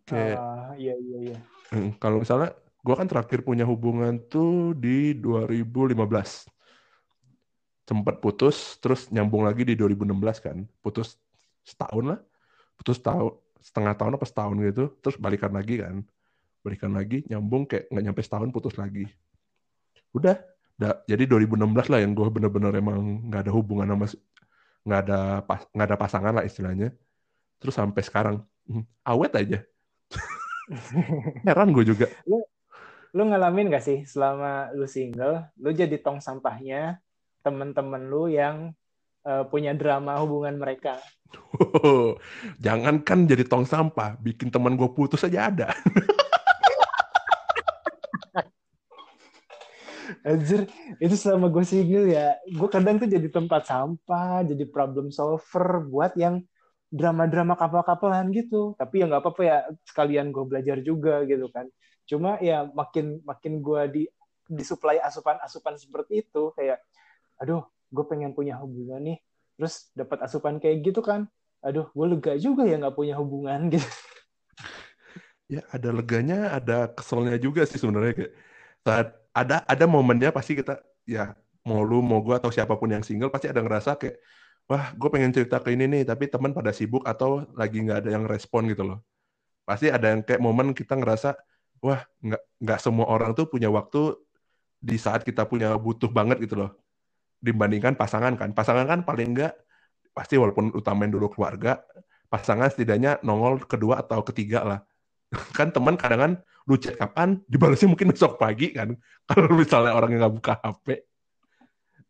Kayak 0.04 0.36
uh, 0.36 0.74
iya 0.76 0.94
iya 0.98 1.18
iya. 1.32 1.38
Hmm, 1.72 1.96
kalau 1.96 2.20
misalnya 2.20 2.52
gue 2.82 2.94
kan 2.98 3.06
terakhir 3.06 3.46
punya 3.46 3.62
hubungan 3.62 4.18
tuh 4.26 4.74
di 4.74 5.14
2015 5.14 5.94
sempat 7.82 8.18
putus 8.18 8.78
terus 8.78 9.10
nyambung 9.10 9.46
lagi 9.46 9.62
di 9.62 9.74
2016 9.78 10.42
kan. 10.42 10.56
Putus 10.82 11.18
setahun 11.62 12.04
lah. 12.14 12.20
Putus 12.74 12.98
tahun 12.98 13.38
setengah 13.62 13.94
tahun 13.94 14.12
apa 14.18 14.26
setahun 14.26 14.56
gitu. 14.58 14.84
Terus 14.98 15.16
balikan 15.18 15.54
lagi 15.54 15.78
kan. 15.78 16.02
Balikan 16.62 16.92
lagi 16.94 17.22
nyambung 17.30 17.70
kayak 17.70 17.90
nggak 17.90 18.04
nyampe 18.10 18.20
setahun 18.22 18.50
putus 18.50 18.74
lagi. 18.74 19.06
Udah. 20.14 20.38
Da, 20.72 20.98
jadi 21.06 21.28
2016 21.28 21.92
lah 21.92 22.00
yang 22.00 22.16
gue 22.16 22.26
bener-bener 22.32 22.72
emang 22.74 23.28
nggak 23.30 23.46
ada 23.46 23.52
hubungan 23.54 23.86
sama 23.86 24.06
nggak 24.82 25.00
ada 25.06 25.20
pas 25.46 25.60
nggak 25.70 25.86
ada 25.86 25.98
pasangan 26.00 26.32
lah 26.34 26.44
istilahnya. 26.48 26.90
Terus 27.62 27.78
sampai 27.78 28.02
sekarang 28.02 28.42
hmm, 28.66 28.82
awet 29.06 29.32
aja. 29.38 29.58
Heran 31.46 31.70
gue 31.70 31.84
juga 31.86 32.10
lu 33.12 33.28
ngalamin 33.28 33.68
gak 33.68 33.84
sih 33.84 34.08
selama 34.08 34.72
lu 34.72 34.88
single 34.88 35.44
lu 35.60 35.68
jadi 35.76 36.00
tong 36.00 36.24
sampahnya 36.24 36.96
temen-temen 37.44 38.08
lu 38.08 38.32
yang 38.32 38.72
uh, 39.28 39.44
punya 39.44 39.76
drama 39.76 40.16
hubungan 40.24 40.56
mereka 40.56 40.96
oh, 41.60 42.16
jangan 42.64 43.04
kan 43.04 43.28
jadi 43.28 43.44
tong 43.44 43.68
sampah 43.68 44.16
bikin 44.16 44.48
teman 44.48 44.80
gue 44.80 44.88
putus 44.96 45.28
aja 45.28 45.52
ada 45.52 45.68
Anjir, 50.22 50.70
itu 51.02 51.14
selama 51.18 51.50
gue 51.50 51.66
single 51.66 52.06
ya, 52.06 52.38
gue 52.46 52.68
kadang 52.70 52.94
tuh 52.94 53.10
jadi 53.10 53.26
tempat 53.26 53.66
sampah, 53.66 54.46
jadi 54.46 54.70
problem 54.70 55.10
solver 55.10 55.82
buat 55.82 56.14
yang 56.14 56.46
drama-drama 56.94 57.58
kapal-kapalan 57.58 58.30
gitu. 58.30 58.78
Tapi 58.78 59.02
ya 59.02 59.10
nggak 59.10 59.18
apa-apa 59.18 59.42
ya, 59.42 59.58
sekalian 59.82 60.30
gue 60.30 60.44
belajar 60.46 60.78
juga 60.78 61.26
gitu 61.26 61.50
kan. 61.50 61.66
Cuma 62.06 62.38
ya 62.42 62.66
makin 62.72 63.22
makin 63.22 63.62
gue 63.62 63.82
di 63.90 64.02
disuplai 64.52 64.98
asupan-asupan 65.00 65.78
seperti 65.78 66.26
itu, 66.26 66.52
kayak, 66.58 66.82
aduh, 67.40 67.64
gue 67.88 68.04
pengen 68.04 68.36
punya 68.36 68.58
hubungan 68.60 69.00
nih, 69.00 69.18
terus 69.56 69.88
dapat 69.96 70.18
asupan 70.26 70.60
kayak 70.60 70.82
gitu 70.92 71.00
kan, 71.00 71.30
aduh, 71.64 71.88
gue 71.94 72.06
lega 72.12 72.34
juga 72.36 72.66
ya 72.66 72.76
nggak 72.76 72.96
punya 72.96 73.14
hubungan. 73.16 73.68
Gitu. 73.72 73.88
Ya 75.50 75.60
ada 75.68 75.92
leganya, 75.92 76.56
ada 76.56 76.88
keselnya 76.88 77.36
juga 77.36 77.68
sih 77.68 77.76
sebenarnya 77.76 78.16
kayak 78.16 78.32
saat 78.88 79.08
ada 79.36 79.60
ada 79.68 79.84
momennya 79.84 80.32
pasti 80.32 80.56
kita 80.56 80.80
ya 81.04 81.36
mau 81.66 81.84
lu 81.84 82.00
mau 82.00 82.24
gue 82.24 82.32
atau 82.32 82.48
siapa 82.48 82.72
pun 82.80 82.88
yang 82.88 83.04
single 83.04 83.28
pasti 83.28 83.52
ada 83.52 83.60
ngerasa 83.60 84.00
kayak 84.00 84.16
wah 84.64 84.96
gue 84.96 85.08
pengen 85.12 85.28
cerita 85.28 85.60
ke 85.60 85.76
ini 85.76 85.84
nih 85.92 86.02
tapi 86.08 86.32
teman 86.32 86.56
pada 86.56 86.72
sibuk 86.72 87.04
atau 87.04 87.44
lagi 87.52 87.84
nggak 87.84 87.98
ada 88.06 88.10
yang 88.16 88.24
respon 88.24 88.64
gitu 88.72 88.82
loh. 88.86 88.98
Pasti 89.68 89.92
ada 89.92 90.16
yang 90.16 90.24
kayak 90.24 90.40
momen 90.40 90.72
kita 90.72 90.96
ngerasa 90.96 91.36
wah 91.82 92.00
nggak 92.22 92.42
nggak 92.62 92.78
semua 92.78 93.10
orang 93.10 93.34
tuh 93.34 93.50
punya 93.50 93.68
waktu 93.68 94.14
di 94.78 94.96
saat 94.96 95.26
kita 95.26 95.44
punya 95.50 95.74
butuh 95.74 96.08
banget 96.08 96.38
gitu 96.46 96.54
loh. 96.62 96.70
Dibandingkan 97.42 97.98
pasangan 97.98 98.38
kan. 98.38 98.54
Pasangan 98.54 98.86
kan 98.86 99.00
paling 99.02 99.34
nggak 99.34 99.52
pasti 100.14 100.38
walaupun 100.38 100.70
utamain 100.72 101.10
dulu 101.10 101.32
keluarga 101.32 101.82
pasangan 102.30 102.68
setidaknya 102.72 103.20
nongol 103.26 103.60
kedua 103.66 104.00
atau 104.00 104.24
ketiga 104.24 104.64
lah. 104.64 104.80
Kan 105.56 105.72
teman 105.72 105.96
kadang 105.96 106.20
kan 106.20 106.32
lu 106.68 106.76
chat 106.80 106.96
kapan? 106.96 107.40
Dibalasnya 107.44 107.88
mungkin 107.88 108.12
besok 108.12 108.36
pagi 108.36 108.72
kan. 108.72 108.96
Kalau 109.28 109.52
misalnya 109.52 109.92
orang 109.92 110.16
yang 110.16 110.20
nggak 110.24 110.36
buka 110.40 110.54
HP 110.60 111.08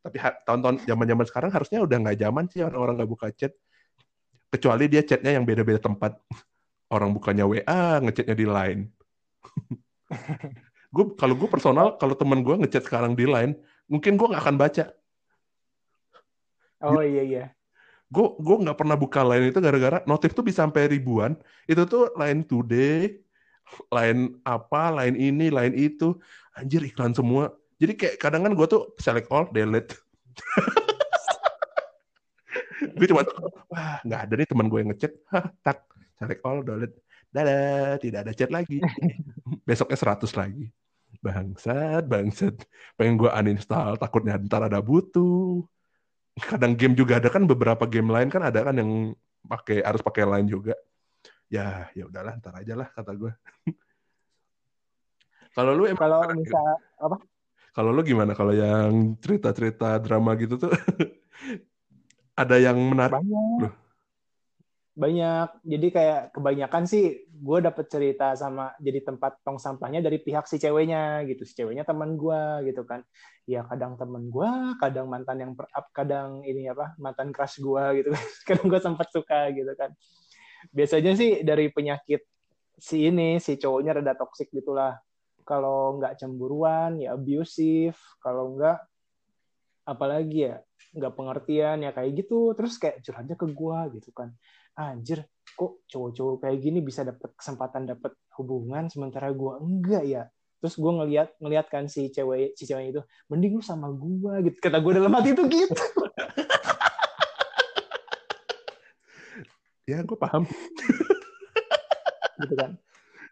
tapi 0.02 0.18
tahun-tahun 0.18 0.82
zaman-zaman 0.82 1.26
sekarang 1.30 1.50
harusnya 1.54 1.78
udah 1.78 1.94
nggak 2.02 2.18
zaman 2.18 2.44
sih 2.50 2.58
orang-orang 2.66 2.98
nggak 2.98 3.10
buka 3.14 3.26
chat. 3.30 3.54
Kecuali 4.50 4.90
dia 4.90 5.06
chatnya 5.06 5.38
yang 5.38 5.46
beda-beda 5.46 5.78
tempat. 5.78 6.18
Orang 6.92 7.16
bukannya 7.16 7.46
WA 7.48 8.02
ngechatnya 8.04 8.36
di 8.36 8.44
Line 8.44 8.82
gue 10.92 11.04
kalau 11.16 11.34
gue 11.36 11.48
personal 11.48 11.96
kalau 11.96 12.12
teman 12.12 12.44
gue 12.44 12.54
ngechat 12.64 12.84
sekarang 12.84 13.16
di 13.16 13.24
Line 13.24 13.56
mungkin 13.88 14.16
gue 14.16 14.26
nggak 14.32 14.42
akan 14.42 14.56
baca. 14.56 14.84
Oh 16.82 17.04
iya 17.04 17.22
iya. 17.22 17.44
Gue 18.12 18.36
gue 18.36 18.56
nggak 18.66 18.76
pernah 18.76 18.96
buka 18.98 19.24
line 19.24 19.52
itu 19.54 19.60
gara-gara 19.62 20.04
notif 20.04 20.36
tuh 20.36 20.44
bisa 20.44 20.66
sampai 20.66 20.90
ribuan. 20.90 21.38
Itu 21.64 21.86
tuh 21.88 22.12
line 22.18 22.44
today 22.44 23.22
line 23.88 24.36
apa 24.44 24.90
line 24.90 25.16
ini 25.16 25.48
line 25.48 25.76
itu. 25.76 26.18
Anjir 26.58 26.84
iklan 26.84 27.16
semua. 27.16 27.54
Jadi 27.80 27.92
kayak 27.96 28.16
kadang 28.20 28.44
kan 28.44 28.52
gue 28.52 28.66
tuh 28.68 28.92
select 29.00 29.30
all 29.32 29.48
delete. 29.52 29.96
Gue 32.82 33.06
cuma 33.08 33.22
wah 33.70 34.02
nggak 34.02 34.20
ada 34.26 34.34
nih 34.36 34.48
teman 34.48 34.66
gue 34.66 34.78
yang 34.82 34.90
ngechat. 34.90 35.12
Tak. 35.62 35.86
Select 36.18 36.42
all 36.42 36.66
delete 36.66 36.98
dadah 37.32 37.96
tidak 37.96 38.28
ada 38.28 38.32
chat 38.36 38.52
lagi. 38.52 38.78
Besoknya 39.68 39.96
100 39.96 40.28
lagi. 40.36 40.68
Bangsat 41.24 42.04
bangsat. 42.04 42.56
Pengen 42.94 43.16
gue 43.16 43.30
uninstall 43.32 43.96
takutnya 43.96 44.36
ntar 44.36 44.68
ada 44.68 44.84
butuh. 44.84 45.64
Kadang 46.36 46.76
game 46.76 46.96
juga 46.96 47.20
ada 47.20 47.28
kan 47.32 47.44
beberapa 47.48 47.88
game 47.88 48.12
lain 48.12 48.28
kan 48.28 48.44
ada 48.44 48.60
kan 48.68 48.76
yang 48.76 49.16
pakai 49.48 49.80
harus 49.80 50.04
pakai 50.04 50.28
line 50.28 50.48
juga. 50.48 50.76
Ya 51.48 51.88
ya 51.96 52.08
udahlah 52.08 52.36
ntar 52.40 52.56
aja 52.60 52.72
lah 52.72 52.88
kata 52.88 53.12
gue 53.12 53.28
kalau 55.56 55.76
lu 55.76 55.84
emang 55.84 56.00
kalau 56.00 56.24
misal 56.32 56.64
apa? 56.96 57.16
Kalau 57.72 57.88
lu 57.92 58.00
gimana? 58.04 58.36
Kalau 58.36 58.52
yang 58.52 59.16
cerita-cerita 59.20 59.96
drama 60.00 60.36
gitu 60.36 60.60
tuh 60.60 60.72
ada 62.42 62.56
yang 62.60 62.76
menarik? 62.76 63.20
Banyak 63.20 63.81
banyak. 64.92 65.48
Jadi 65.64 65.86
kayak 65.88 66.20
kebanyakan 66.36 66.84
sih 66.84 67.24
gue 67.24 67.58
dapet 67.64 67.88
cerita 67.88 68.36
sama 68.36 68.76
jadi 68.76 69.00
tempat 69.00 69.40
tong 69.40 69.56
sampahnya 69.56 70.04
dari 70.04 70.20
pihak 70.20 70.44
si 70.44 70.60
ceweknya 70.60 71.24
gitu. 71.24 71.48
Si 71.48 71.56
ceweknya 71.56 71.88
teman 71.88 72.20
gue 72.20 72.68
gitu 72.68 72.84
kan. 72.84 73.00
Ya 73.48 73.64
kadang 73.64 73.96
temen 73.96 74.28
gue 74.28 74.50
kadang 74.76 75.08
mantan 75.08 75.40
yang 75.40 75.52
per, 75.56 75.66
kadang 75.96 76.44
ini 76.44 76.68
apa 76.68 76.92
mantan 77.00 77.32
crush 77.32 77.64
gue 77.64 78.04
gitu 78.04 78.08
kan. 78.12 78.24
Kadang 78.48 78.66
gue 78.68 78.80
sempat 78.80 79.08
suka 79.10 79.40
gitu 79.56 79.72
kan. 79.74 79.90
Biasanya 80.70 81.12
sih 81.16 81.40
dari 81.42 81.72
penyakit 81.72 82.22
si 82.76 83.08
ini 83.08 83.40
si 83.40 83.56
cowoknya 83.56 83.98
rada 83.98 84.12
toksik 84.14 84.52
gitulah. 84.52 85.00
Kalau 85.42 85.98
nggak 85.98 86.20
cemburuan 86.20 87.00
ya 87.00 87.16
abusive. 87.16 87.96
Kalau 88.20 88.60
nggak 88.60 88.78
apalagi 89.82 90.52
ya 90.52 90.56
nggak 90.92 91.12
pengertian 91.16 91.80
ya 91.80 91.90
kayak 91.96 92.12
gitu. 92.12 92.52
Terus 92.52 92.76
kayak 92.76 93.00
curhatnya 93.00 93.36
ke 93.40 93.46
gue 93.48 93.78
gitu 93.96 94.12
kan 94.12 94.36
anjir 94.78 95.24
kok 95.52 95.84
cowok-cowok 95.88 96.48
kayak 96.48 96.58
gini 96.64 96.78
bisa 96.80 97.04
dapat 97.04 97.30
kesempatan 97.36 97.84
dapat 97.84 98.16
hubungan 98.40 98.88
sementara 98.88 99.28
gue 99.30 99.52
enggak 99.60 100.04
ya? 100.08 100.22
Terus 100.62 100.78
gue 100.78 100.92
ngeliat 100.94 101.28
ngeliat 101.42 101.66
kan 101.68 101.90
si 101.90 102.08
cewek 102.08 102.54
si 102.54 102.64
cewek 102.64 102.94
itu 102.94 103.02
mending 103.28 103.58
lu 103.58 103.62
sama 103.62 103.90
gue 103.90 104.50
gitu. 104.50 104.56
Kata 104.62 104.78
gue 104.78 104.92
dalam 104.94 105.12
hati 105.12 105.34
itu 105.34 105.44
gitu. 105.48 105.82
Ya 109.82 109.98
gue 110.06 110.14
paham. 110.14 110.46
Gitu 112.40 112.54
kan. 112.54 112.78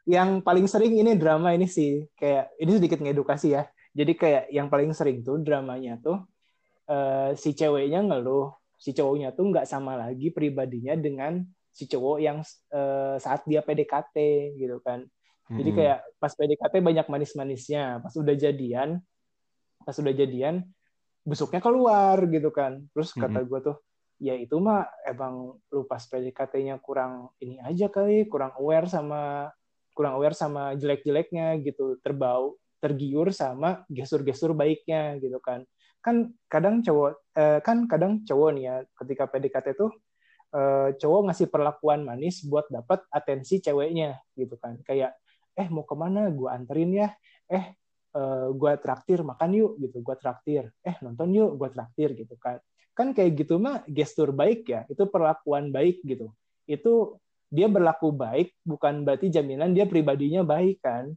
Yang 0.06 0.42
paling 0.42 0.66
sering 0.66 0.98
ini 0.98 1.14
drama 1.14 1.54
ini 1.54 1.70
sih 1.70 2.10
kayak 2.18 2.52
ini 2.58 2.70
sedikit 2.78 2.98
ngedukasi 2.98 3.54
ya. 3.54 3.70
Jadi 3.94 4.12
kayak 4.18 4.44
yang 4.50 4.66
paling 4.66 4.90
sering 4.90 5.22
tuh 5.22 5.38
dramanya 5.42 5.98
tuh 6.02 6.26
uh, 6.90 7.34
si 7.34 7.54
ceweknya 7.54 8.02
ngeluh 8.02 8.59
si 8.80 8.96
cowoknya 8.96 9.36
tuh 9.36 9.52
nggak 9.52 9.68
sama 9.68 10.00
lagi 10.00 10.32
pribadinya 10.32 10.96
dengan 10.96 11.44
si 11.68 11.84
cowok 11.84 12.18
yang 12.18 12.40
uh, 12.72 13.20
saat 13.20 13.44
dia 13.44 13.60
PDKT 13.60 14.16
gitu 14.56 14.80
kan. 14.80 15.04
Jadi 15.50 15.70
kayak 15.74 15.98
pas 16.22 16.30
PDKT 16.30 16.78
banyak 16.78 17.06
manis-manisnya, 17.10 17.98
pas 17.98 18.14
udah 18.14 18.38
jadian, 18.38 19.02
pas 19.82 19.98
udah 19.98 20.14
jadian, 20.14 20.62
busuknya 21.26 21.58
keluar 21.58 22.22
gitu 22.30 22.54
kan. 22.54 22.86
Terus 22.94 23.10
kata 23.10 23.42
gue 23.42 23.58
tuh, 23.58 23.76
ya 24.22 24.38
itu 24.38 24.54
mah 24.62 24.86
emang 25.02 25.58
lu 25.74 25.82
pas 25.90 25.98
PDKT-nya 26.06 26.78
kurang 26.78 27.34
ini 27.42 27.58
aja 27.66 27.90
kali, 27.90 28.30
kurang 28.30 28.54
aware 28.62 28.86
sama 28.86 29.50
kurang 29.90 30.22
aware 30.22 30.38
sama 30.38 30.78
jelek-jeleknya 30.78 31.58
gitu, 31.66 31.98
terbau, 31.98 32.54
tergiur 32.78 33.34
sama 33.34 33.82
gestur-gestur 33.90 34.54
baiknya 34.54 35.18
gitu 35.18 35.42
kan 35.42 35.66
kan 36.00 36.32
kadang 36.48 36.80
cowok 36.80 37.10
eh, 37.36 37.58
kan 37.60 37.84
kadang 37.84 38.24
cowok 38.24 38.50
nih 38.56 38.64
ya 38.64 38.74
ketika 38.96 39.24
PDKT 39.28 39.76
tuh 39.76 39.92
eh, 40.56 40.88
cowok 40.96 41.20
ngasih 41.30 41.48
perlakuan 41.52 42.04
manis 42.04 42.42
buat 42.44 42.66
dapat 42.72 43.04
atensi 43.12 43.60
ceweknya 43.60 44.18
gitu 44.36 44.56
kan. 44.56 44.80
Kayak 44.84 45.16
eh 45.58 45.68
mau 45.68 45.84
ke 45.84 45.94
mana 45.94 46.32
gue 46.32 46.48
anterin 46.48 46.90
ya. 46.94 47.08
Eh 47.50 47.76
uh, 48.16 48.48
gue 48.54 48.72
traktir 48.80 49.20
makan 49.22 49.50
yuk 49.54 49.72
gitu. 49.82 50.00
Gue 50.00 50.16
traktir. 50.16 50.70
Eh 50.82 50.96
nonton 51.04 51.30
yuk 51.34 51.58
gue 51.58 51.68
traktir 51.70 52.14
gitu 52.16 52.34
kan. 52.40 52.58
Kan 52.96 53.12
kayak 53.12 53.44
gitu 53.44 53.60
mah 53.60 53.82
gestur 53.86 54.32
baik 54.34 54.66
ya 54.66 54.86
itu 54.88 55.04
perlakuan 55.10 55.70
baik 55.74 56.02
gitu. 56.06 56.32
Itu 56.64 57.18
dia 57.50 57.66
berlaku 57.66 58.14
baik 58.14 58.54
bukan 58.62 59.02
berarti 59.02 59.26
jaminan 59.28 59.74
dia 59.74 59.84
pribadinya 59.84 60.46
baik 60.46 60.78
kan. 60.82 61.10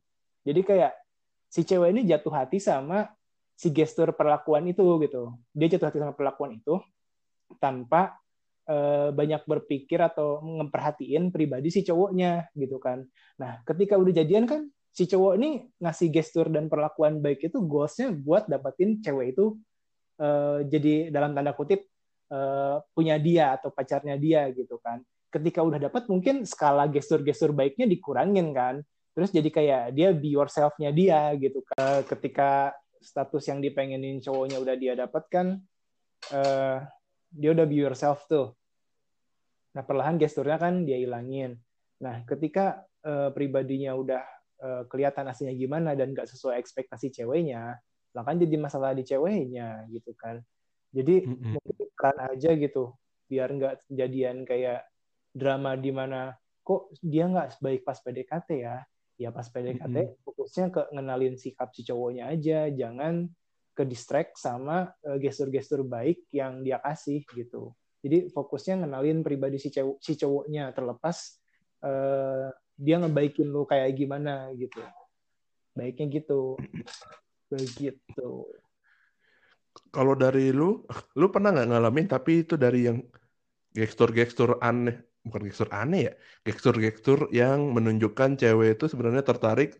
Jadi 0.43 0.61
kayak 0.65 0.93
si 1.47 1.61
cewek 1.61 1.93
ini 1.93 2.01
jatuh 2.09 2.33
hati 2.33 2.57
sama 2.57 3.05
si 3.53 3.69
gestur 3.69 4.11
perlakuan 4.17 4.65
itu 4.67 4.83
gitu. 5.03 5.37
Dia 5.53 5.67
jatuh 5.77 5.87
hati 5.89 5.99
sama 6.01 6.13
perlakuan 6.17 6.57
itu 6.57 6.81
tanpa 7.61 8.17
uh, 8.67 9.09
banyak 9.13 9.43
berpikir 9.45 10.01
atau 10.01 10.41
memperhatiin 10.41 11.29
pribadi 11.29 11.69
si 11.69 11.85
cowoknya 11.85 12.49
gitu 12.57 12.81
kan. 12.81 13.05
Nah 13.39 13.61
ketika 13.67 13.95
udah 13.99 14.13
jadian 14.13 14.45
kan 14.49 14.67
si 14.93 15.09
cowok 15.09 15.33
ini 15.41 15.65
ngasih 15.81 16.13
gestur 16.13 16.47
dan 16.53 16.69
perlakuan 16.69 17.17
baik 17.17 17.49
itu 17.49 17.57
goalsnya 17.65 18.13
buat 18.13 18.45
dapetin 18.45 19.01
cewek 19.01 19.33
itu 19.33 19.57
uh, 20.21 20.61
jadi 20.65 21.09
dalam 21.09 21.33
tanda 21.33 21.57
kutip 21.57 21.89
uh, 22.29 22.81
punya 22.93 23.17
dia 23.17 23.57
atau 23.57 23.73
pacarnya 23.73 24.17
dia 24.17 24.49
gitu 24.53 24.77
kan. 24.81 25.01
Ketika 25.33 25.65
udah 25.65 25.81
dapat 25.81 26.05
mungkin 26.13 26.45
skala 26.45 26.85
gestur-gestur 26.85 27.57
baiknya 27.57 27.89
dikurangin 27.89 28.53
kan. 28.53 28.85
Terus 29.13 29.29
jadi 29.29 29.49
kayak 29.49 29.83
dia 29.93 30.09
be 30.09 30.33
yourself-nya 30.33 30.89
dia 30.89 31.33
gitu 31.37 31.61
kan. 31.73 32.01
Ketika 32.05 32.73
status 33.03 33.43
yang 33.51 33.59
dipengenin 33.59 34.23
cowoknya 34.23 34.57
udah 34.63 34.75
dia 34.79 34.93
dapatkan 34.95 35.59
uh, 36.31 36.77
dia 37.29 37.49
udah 37.51 37.65
be 37.67 37.83
yourself 37.83 38.25
tuh. 38.31 38.55
Nah 39.75 39.83
perlahan 39.83 40.15
gesturnya 40.17 40.57
kan 40.57 40.87
dia 40.87 40.97
ilangin. 40.97 41.59
Nah 41.99 42.23
ketika 42.23 42.87
uh, 43.03 43.29
pribadinya 43.35 43.93
udah 43.93 44.23
uh, 44.63 44.83
kelihatan 44.87 45.27
aslinya 45.27 45.53
gimana 45.53 45.93
dan 45.93 46.15
gak 46.15 46.31
sesuai 46.31 46.57
ekspektasi 46.61 47.11
ceweknya 47.11 47.77
lah 48.13 48.21
kan 48.21 48.37
jadi 48.37 48.55
masalah 48.61 48.93
di 48.93 49.03
ceweknya 49.03 49.89
gitu 49.89 50.13
kan. 50.13 50.39
Jadi 50.93 51.25
mm 51.25 51.33
-hmm. 51.33 51.51
mungkin 51.57 51.87
peran 51.97 52.17
aja 52.29 52.51
gitu 52.53 52.93
biar 53.25 53.49
nggak 53.49 53.89
kejadian 53.89 54.45
kayak 54.45 54.85
drama 55.33 55.73
di 55.73 55.89
mana 55.89 56.37
kok 56.61 56.93
dia 57.01 57.25
nggak 57.25 57.57
sebaik 57.57 57.81
pas 57.81 57.97
PDKT 57.97 58.49
ya 58.61 58.85
ya 59.17 59.29
pas 59.29 59.45
PDKT 59.45 59.95
mm-hmm. 59.95 60.21
fokusnya 60.25 60.65
ke 60.73 60.81
ngenalin 60.93 61.35
sikap 61.37 61.69
si 61.71 61.85
cowoknya 61.85 62.33
aja 62.33 62.69
jangan 62.73 63.29
ke 63.73 63.83
distract 63.85 64.37
sama 64.37 64.93
uh, 65.05 65.17
gestur-gestur 65.17 65.81
baik 65.85 66.29
yang 66.29 66.61
dia 66.61 66.77
kasih 66.77 67.25
gitu. 67.33 67.73
Jadi 68.05 68.29
fokusnya 68.29 68.83
ngenalin 68.85 69.25
pribadi 69.25 69.57
si 69.57 69.73
cowok 69.73 69.97
si 69.97 70.13
cowoknya 70.19 70.75
terlepas 70.75 71.41
uh, 71.81 72.53
dia 72.77 72.97
ngebaikin 73.01 73.49
lu 73.49 73.65
kayak 73.65 73.95
gimana 73.97 74.53
gitu. 74.53 74.81
Baiknya 75.73 76.21
gitu. 76.21 76.57
Begitu. 77.53 78.29
Kalau 79.89 80.13
dari 80.13 80.53
lu 80.53 80.85
lu 81.17 81.27
pernah 81.33 81.49
nggak 81.53 81.69
ngalamin 81.69 82.05
tapi 82.05 82.45
itu 82.45 82.53
dari 82.53 82.85
yang 82.85 83.01
gestur-gestur 83.73 84.61
aneh 84.61 85.12
bukan 85.23 85.41
gestur 85.47 85.69
aneh 85.71 86.11
ya 86.11 86.13
gestur-gestur 86.45 87.19
yang 87.31 87.71
menunjukkan 87.75 88.35
cewek 88.41 88.75
itu 88.75 88.85
sebenarnya 88.91 89.23
tertarik 89.23 89.79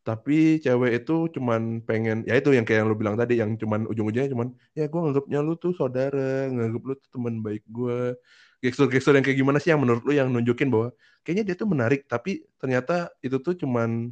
tapi 0.00 0.58
cewek 0.64 1.04
itu 1.04 1.12
cuman 1.36 1.84
pengen 1.84 2.24
ya 2.26 2.34
itu 2.40 2.50
yang 2.56 2.64
kayak 2.66 2.82
yang 2.82 2.88
lu 2.90 2.96
bilang 2.98 3.16
tadi 3.20 3.38
yang 3.38 3.54
cuman 3.60 3.86
ujung-ujungnya 3.86 4.32
cuman 4.34 4.48
ya 4.72 4.88
gue 4.90 5.00
nganggapnya 5.00 5.38
lu 5.46 5.52
tuh 5.60 5.72
saudara 5.76 6.48
nganggap 6.48 6.82
lu 6.88 6.94
tuh 6.96 7.08
teman 7.14 7.34
baik 7.44 7.62
gue 7.68 8.16
gestur-gestur 8.64 9.12
yang 9.16 9.24
kayak 9.24 9.38
gimana 9.38 9.58
sih 9.60 9.70
yang 9.72 9.80
menurut 9.84 10.02
lu 10.02 10.12
yang 10.16 10.28
nunjukin 10.32 10.68
bahwa 10.72 10.88
kayaknya 11.22 11.52
dia 11.52 11.56
tuh 11.60 11.68
menarik 11.68 12.00
tapi 12.08 12.42
ternyata 12.56 13.12
itu 13.20 13.36
tuh 13.44 13.54
cuman 13.60 14.08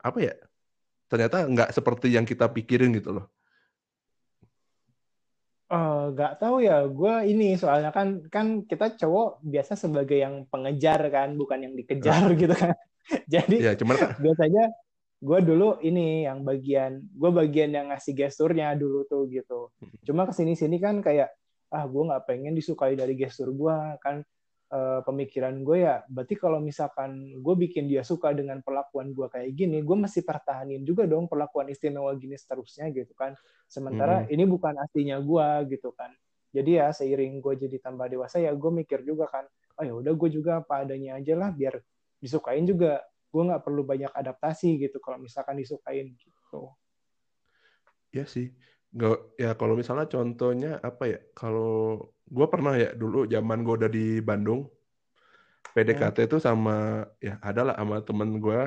apa 0.00 0.18
ya 0.22 0.34
ternyata 1.10 1.36
nggak 1.42 1.70
seperti 1.74 2.06
yang 2.14 2.24
kita 2.24 2.46
pikirin 2.46 2.94
gitu 2.94 3.10
loh 3.10 3.26
Oh, 5.70 6.10
nggak 6.10 6.42
tahu 6.42 6.66
ya. 6.66 6.82
Gue 6.90 7.30
ini 7.30 7.54
soalnya 7.54 7.94
kan 7.94 8.26
kan 8.26 8.66
kita 8.66 8.98
cowok 8.98 9.38
biasa 9.46 9.78
sebagai 9.78 10.18
yang 10.18 10.42
pengejar 10.50 10.98
kan, 11.14 11.38
bukan 11.38 11.62
yang 11.62 11.74
dikejar 11.78 12.34
gitu 12.34 12.50
kan. 12.50 12.74
Jadi 13.32 13.62
ya, 13.62 13.78
cuman 13.78 13.96
kan. 13.96 14.10
biasanya 14.18 14.64
gue 15.20 15.38
dulu 15.46 15.78
ini 15.84 16.26
yang 16.26 16.42
bagian 16.42 17.04
gue 17.06 17.30
bagian 17.30 17.70
yang 17.70 17.86
ngasih 17.94 18.18
gesturnya 18.18 18.74
dulu 18.74 19.06
tuh 19.06 19.30
gitu. 19.30 19.70
Hmm. 19.78 19.94
Cuma 20.02 20.26
ke 20.26 20.34
sini 20.34 20.58
sini 20.58 20.82
kan 20.82 20.98
kayak 20.98 21.30
ah 21.70 21.86
gue 21.86 22.02
nggak 22.02 22.26
pengen 22.26 22.58
disukai 22.58 22.98
dari 22.98 23.14
gestur 23.14 23.54
gue 23.54 23.76
kan 24.02 24.26
uh, 24.70 25.00
pemikiran 25.02 25.54
gue 25.66 25.84
ya 25.84 26.02
berarti 26.06 26.34
kalau 26.38 26.62
misalkan 26.62 27.36
gue 27.36 27.54
bikin 27.58 27.90
dia 27.90 28.06
suka 28.06 28.30
dengan 28.30 28.62
perlakuan 28.62 29.10
gue 29.10 29.26
kayak 29.26 29.50
gini 29.52 29.82
gue 29.82 29.96
mesti 29.98 30.22
pertahanin 30.22 30.86
juga 30.86 31.04
dong 31.04 31.26
perlakuan 31.26 31.68
istimewa 31.68 32.14
gini 32.16 32.38
seterusnya 32.38 32.88
gitu 32.94 33.12
kan. 33.14 33.34
Sementara 33.66 34.24
hmm. 34.26 34.34
ini 34.34 34.44
bukan 34.46 34.74
aslinya 34.78 35.18
gue 35.20 35.76
gitu 35.76 35.90
kan. 35.94 36.10
Jadi 36.50 36.82
ya 36.82 36.90
seiring 36.90 37.38
gue 37.38 37.54
jadi 37.66 37.76
tambah 37.78 38.10
dewasa 38.10 38.42
ya 38.42 38.50
gue 38.54 38.70
mikir 38.70 39.06
juga 39.06 39.30
kan 39.30 39.46
oh 39.78 39.84
ya 39.86 39.94
udah 39.96 40.12
gue 40.12 40.28
juga 40.28 40.60
apa 40.60 40.84
adanya 40.84 41.16
aja 41.16 41.34
lah 41.34 41.50
biar 41.50 41.78
disukain 42.22 42.66
juga. 42.66 43.02
Gue 43.30 43.46
nggak 43.46 43.62
perlu 43.62 43.86
banyak 43.86 44.10
adaptasi 44.10 44.78
gitu 44.78 44.98
kalau 44.98 45.22
misalkan 45.22 45.58
disukain 45.58 46.14
gitu. 46.14 46.70
Ya 48.10 48.26
sih. 48.26 48.50
Nggak 48.90 49.38
ya 49.38 49.50
kalau 49.54 49.78
misalnya 49.78 50.10
contohnya 50.10 50.72
apa 50.82 51.04
ya 51.06 51.18
kalau 51.30 52.10
gue 52.30 52.46
pernah 52.46 52.78
ya 52.78 52.94
dulu 52.94 53.26
zaman 53.26 53.66
gue 53.66 53.74
udah 53.74 53.90
di 53.90 54.22
Bandung 54.22 54.70
PDKT 55.74 56.26
itu 56.30 56.36
sama 56.38 57.06
ya 57.22 57.38
adalah 57.42 57.74
sama 57.78 58.02
temen 58.02 58.38
gue 58.38 58.60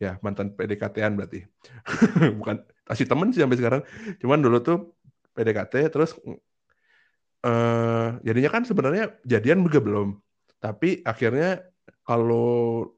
ya 0.00 0.16
mantan 0.24 0.56
PDKT-an 0.56 1.12
berarti. 1.14 1.44
Bukan 2.40 2.56
masih 2.88 3.06
temen 3.06 3.28
sih 3.30 3.44
sampai 3.44 3.58
sekarang. 3.60 3.82
Cuman 4.18 4.40
dulu 4.40 4.58
tuh 4.64 4.78
PDKT 5.36 5.92
terus 5.92 6.16
uh, 7.44 8.16
jadinya 8.24 8.50
kan 8.50 8.62
sebenarnya 8.64 9.20
jadian 9.28 9.60
juga 9.60 9.78
belum. 9.84 10.08
Tapi 10.58 11.04
akhirnya 11.04 11.62
kalau 12.02 12.88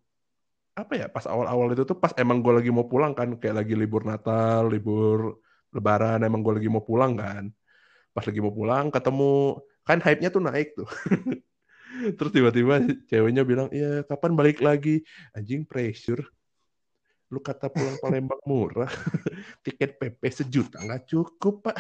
apa 0.73 0.97
ya 0.97 1.07
pas 1.13 1.29
awal-awal 1.29 1.77
itu 1.77 1.85
tuh 1.85 2.01
pas 2.01 2.17
emang 2.17 2.41
gue 2.41 2.49
lagi 2.49 2.71
mau 2.73 2.89
pulang 2.89 3.13
kan 3.13 3.37
kayak 3.37 3.61
lagi 3.61 3.77
libur 3.77 4.09
Natal 4.09 4.73
libur 4.73 5.37
Lebaran 5.69 6.25
emang 6.25 6.41
gue 6.41 6.57
lagi 6.57 6.69
mau 6.73 6.81
pulang 6.81 7.13
kan 7.13 7.53
pas 8.13 8.25
lagi 8.25 8.41
mau 8.45 8.53
pulang 8.53 8.93
ketemu 8.93 9.59
kan 9.83 9.99
hype-nya 9.99 10.31
tuh 10.31 10.43
naik 10.45 10.77
tuh. 10.79 10.89
Terus 12.17 12.33
tiba-tiba 12.33 12.81
ceweknya 13.09 13.43
bilang 13.45 13.69
iya 13.75 14.07
kapan 14.07 14.33
balik 14.33 14.63
lagi? 14.65 15.05
Anjing 15.37 15.67
pressure. 15.67 16.23
Lu 17.33 17.41
kata 17.41 17.73
pulang 17.73 17.97
Palembang 18.01 18.41
murah. 18.45 18.89
Tiket 19.65 19.99
PP 20.01 20.23
sejuta 20.31 20.81
nggak 20.81 21.09
cukup 21.09 21.69
pak. 21.69 21.77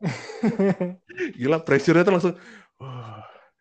Gila 1.38 1.60
pressure-nya 1.60 2.06
tuh 2.06 2.14
langsung 2.14 2.36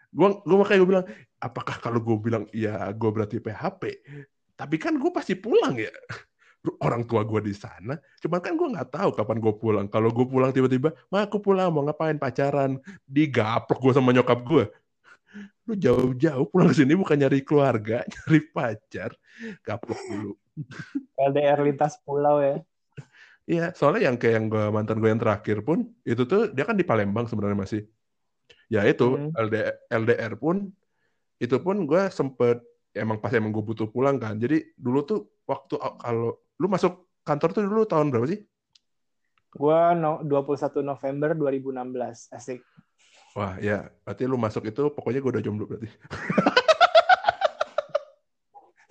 gua 0.10 0.42
gua 0.42 0.58
makanya 0.66 0.80
gue 0.82 0.90
bilang 0.90 1.08
apakah 1.38 1.78
kalau 1.78 2.00
gue 2.02 2.18
bilang 2.18 2.44
iya 2.50 2.90
gue 2.90 3.10
berarti 3.14 3.38
PHP 3.38 3.82
tapi 4.58 4.76
kan 4.82 4.98
gue 4.98 5.12
pasti 5.14 5.38
pulang 5.38 5.78
ya 5.78 5.94
orang 6.84 7.08
tua 7.08 7.24
gue 7.24 7.40
di 7.40 7.56
sana 7.56 7.96
cuma 8.20 8.44
kan 8.44 8.60
gue 8.60 8.68
nggak 8.68 8.92
tahu 8.92 9.10
kapan 9.16 9.38
gue 9.40 9.54
pulang. 9.56 9.88
Kalau 9.88 10.12
gue 10.12 10.26
pulang 10.28 10.52
tiba-tiba 10.52 10.92
mah 11.08 11.28
aku 11.28 11.40
pulang 11.40 11.72
mau 11.72 11.84
ngapain? 11.88 12.20
Pacaran. 12.20 12.80
Digaplok 13.08 13.80
gue 13.80 13.94
sama 13.96 14.12
nyokap 14.12 14.44
gue 14.44 14.66
lu 15.70 15.78
jauh-jauh 15.78 16.50
pulang 16.50 16.74
ke 16.74 16.82
sini 16.82 16.98
bukan 16.98 17.14
nyari 17.14 17.46
keluarga 17.46 18.02
nyari 18.14 18.42
pacar. 18.50 19.14
Gaplok 19.62 20.02
dulu. 20.10 20.34
LDR 21.14 21.62
lintas 21.62 22.02
pulau 22.02 22.42
ya. 22.42 22.58
Iya, 23.50 23.74
soalnya 23.74 24.10
yang 24.10 24.18
kayak 24.18 24.34
yang 24.34 24.46
gue 24.50 24.66
mantan 24.74 24.98
gue 24.98 25.10
yang 25.10 25.22
terakhir 25.22 25.62
pun 25.62 25.90
itu 26.06 26.26
tuh 26.26 26.50
dia 26.54 26.66
kan 26.66 26.78
di 26.78 26.86
Palembang 26.86 27.30
sebenarnya 27.30 27.58
masih. 27.58 27.82
Ya 28.70 28.86
itu 28.86 29.14
hmm. 29.14 29.34
LDR, 29.38 29.76
LDR 29.90 30.34
pun 30.38 30.70
itu 31.38 31.56
pun 31.62 31.86
gue 31.86 32.02
sempet 32.14 32.62
emang 32.94 33.22
pas 33.22 33.34
emang 33.34 33.54
gue 33.54 33.62
butuh 33.62 33.90
pulang 33.90 34.18
kan. 34.18 34.38
Jadi 34.42 34.74
dulu 34.74 35.06
tuh 35.06 35.20
waktu 35.46 35.78
kalau 36.02 36.38
lu 36.60 36.68
masuk 36.68 37.08
kantor 37.24 37.50
tuh 37.56 37.64
dulu 37.64 37.88
tahun 37.88 38.12
berapa 38.12 38.28
sih? 38.28 38.44
Gua 39.56 39.98
no, 39.98 40.22
21 40.22 40.86
November 40.86 41.34
2016. 41.34 42.36
Asik. 42.36 42.62
Wah, 43.34 43.58
ya. 43.58 43.90
Berarti 44.06 44.24
lu 44.28 44.38
masuk 44.38 44.68
itu 44.68 44.92
pokoknya 44.94 45.24
gue 45.24 45.32
udah 45.40 45.44
jomblo 45.44 45.66
berarti. 45.66 45.88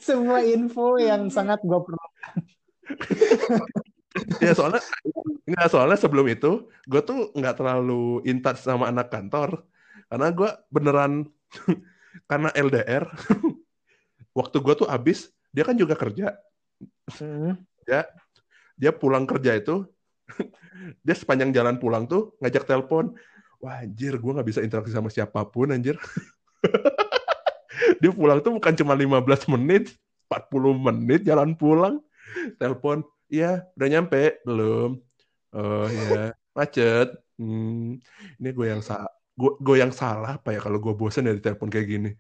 Semua 0.09 0.41
info 0.41 0.97
yang 0.97 1.29
sangat 1.29 1.61
gue 1.63 1.79
perlukan. 1.79 2.35
ya 4.45 4.53
soalnya 4.57 4.83
nggak 5.45 5.69
soalnya 5.69 5.99
sebelum 6.01 6.27
itu 6.27 6.67
gue 6.89 7.03
tuh 7.05 7.31
nggak 7.37 7.61
terlalu 7.61 8.25
in 8.27 8.43
touch 8.43 8.65
sama 8.65 8.89
anak 8.89 9.13
kantor 9.13 9.69
karena 10.09 10.29
gue 10.33 10.51
beneran 10.73 11.29
karena 12.31 12.49
LDR 12.57 13.05
waktu 14.33 14.57
gue 14.59 14.75
tuh 14.75 14.89
abis 14.89 15.31
dia 15.53 15.63
kan 15.63 15.77
juga 15.77 15.95
kerja 15.95 16.35
hmm. 17.09 17.57
ya 17.89 18.05
dia 18.79 18.93
pulang 18.93 19.25
kerja 19.25 19.57
itu 19.57 19.89
dia 21.07 21.15
sepanjang 21.17 21.51
jalan 21.51 21.81
pulang 21.81 22.05
tuh 22.05 22.37
ngajak 22.39 22.69
telepon 22.69 23.17
wah 23.59 23.83
anjir 23.83 24.15
gue 24.21 24.33
nggak 24.33 24.49
bisa 24.49 24.61
interaksi 24.63 24.93
sama 24.93 25.09
siapa 25.11 25.43
pun 25.49 25.73
anjir 25.73 25.97
dia 28.01 28.11
pulang 28.13 28.39
tuh 28.45 28.55
bukan 28.55 28.75
cuma 28.77 28.95
15 28.95 29.53
menit 29.59 29.97
40 30.29 30.77
menit 30.77 31.21
jalan 31.25 31.57
pulang 31.57 31.99
telepon 32.61 33.03
iya 33.33 33.65
udah 33.75 33.89
nyampe 33.89 34.39
belum 34.45 35.01
oh 35.57 35.87
ya 35.89 36.37
macet 36.53 37.17
Hmm, 37.39 38.03
ini 38.43 38.49
gue 38.51 38.67
yang 38.67 38.83
salah. 38.83 39.15
Gue, 39.39 39.55
gue 39.63 39.77
yang 39.79 39.95
salah 39.95 40.43
apa 40.43 40.51
ya 40.51 40.59
kalau 40.59 40.83
gue 40.83 40.91
bosan 40.99 41.31
dari 41.31 41.39
telepon 41.39 41.71
kayak 41.71 41.87
gini. 41.87 42.11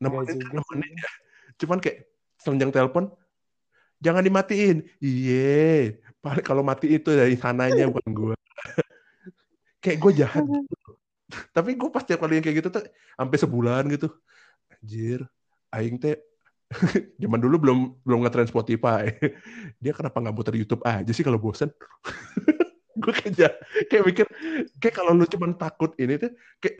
nemenin 0.00 0.38
kan 0.38 0.54
nemenin 0.54 0.94
ya. 0.94 1.10
Cuman 1.58 1.82
kayak 1.82 2.06
semenjang 2.38 2.70
telepon, 2.70 3.10
jangan 4.00 4.24
dimatiin. 4.24 4.82
Iya, 4.98 6.00
paling 6.24 6.44
kalau 6.44 6.64
mati 6.64 6.96
itu 6.96 7.12
dari 7.12 7.36
sananya 7.36 7.86
bukan 7.88 8.10
gue. 8.10 8.34
kayak 9.84 9.98
gue 10.00 10.12
jahat. 10.24 10.44
Gitu. 10.50 10.90
Tapi 11.54 11.78
gue 11.78 11.90
pas 11.94 12.02
tiap 12.02 12.26
kali 12.26 12.42
yang 12.42 12.44
kayak 12.44 12.58
gitu 12.58 12.68
tuh 12.74 12.82
sampai 13.14 13.38
sebulan 13.38 13.86
gitu. 13.94 14.10
Anjir, 14.66 15.22
aing 15.70 15.94
teh 16.02 16.18
zaman 17.22 17.38
dulu 17.38 17.56
belum 17.62 17.78
belum 18.02 18.18
ngetren 18.26 18.50
Spotify. 18.50 19.14
Dia 19.78 19.94
kenapa 19.94 20.18
nggak 20.18 20.34
muter 20.34 20.58
YouTube 20.58 20.82
aja 20.82 21.06
sih 21.14 21.22
kalau 21.22 21.38
bosen? 21.38 21.70
gue 23.00 23.12
kayak 23.14 23.54
kayak 23.88 24.04
mikir 24.04 24.26
kayak 24.82 24.94
kalau 24.94 25.16
lu 25.16 25.24
cuman 25.24 25.56
takut 25.56 25.94
ini 25.96 26.20
tuh 26.20 26.34
kayak 26.60 26.76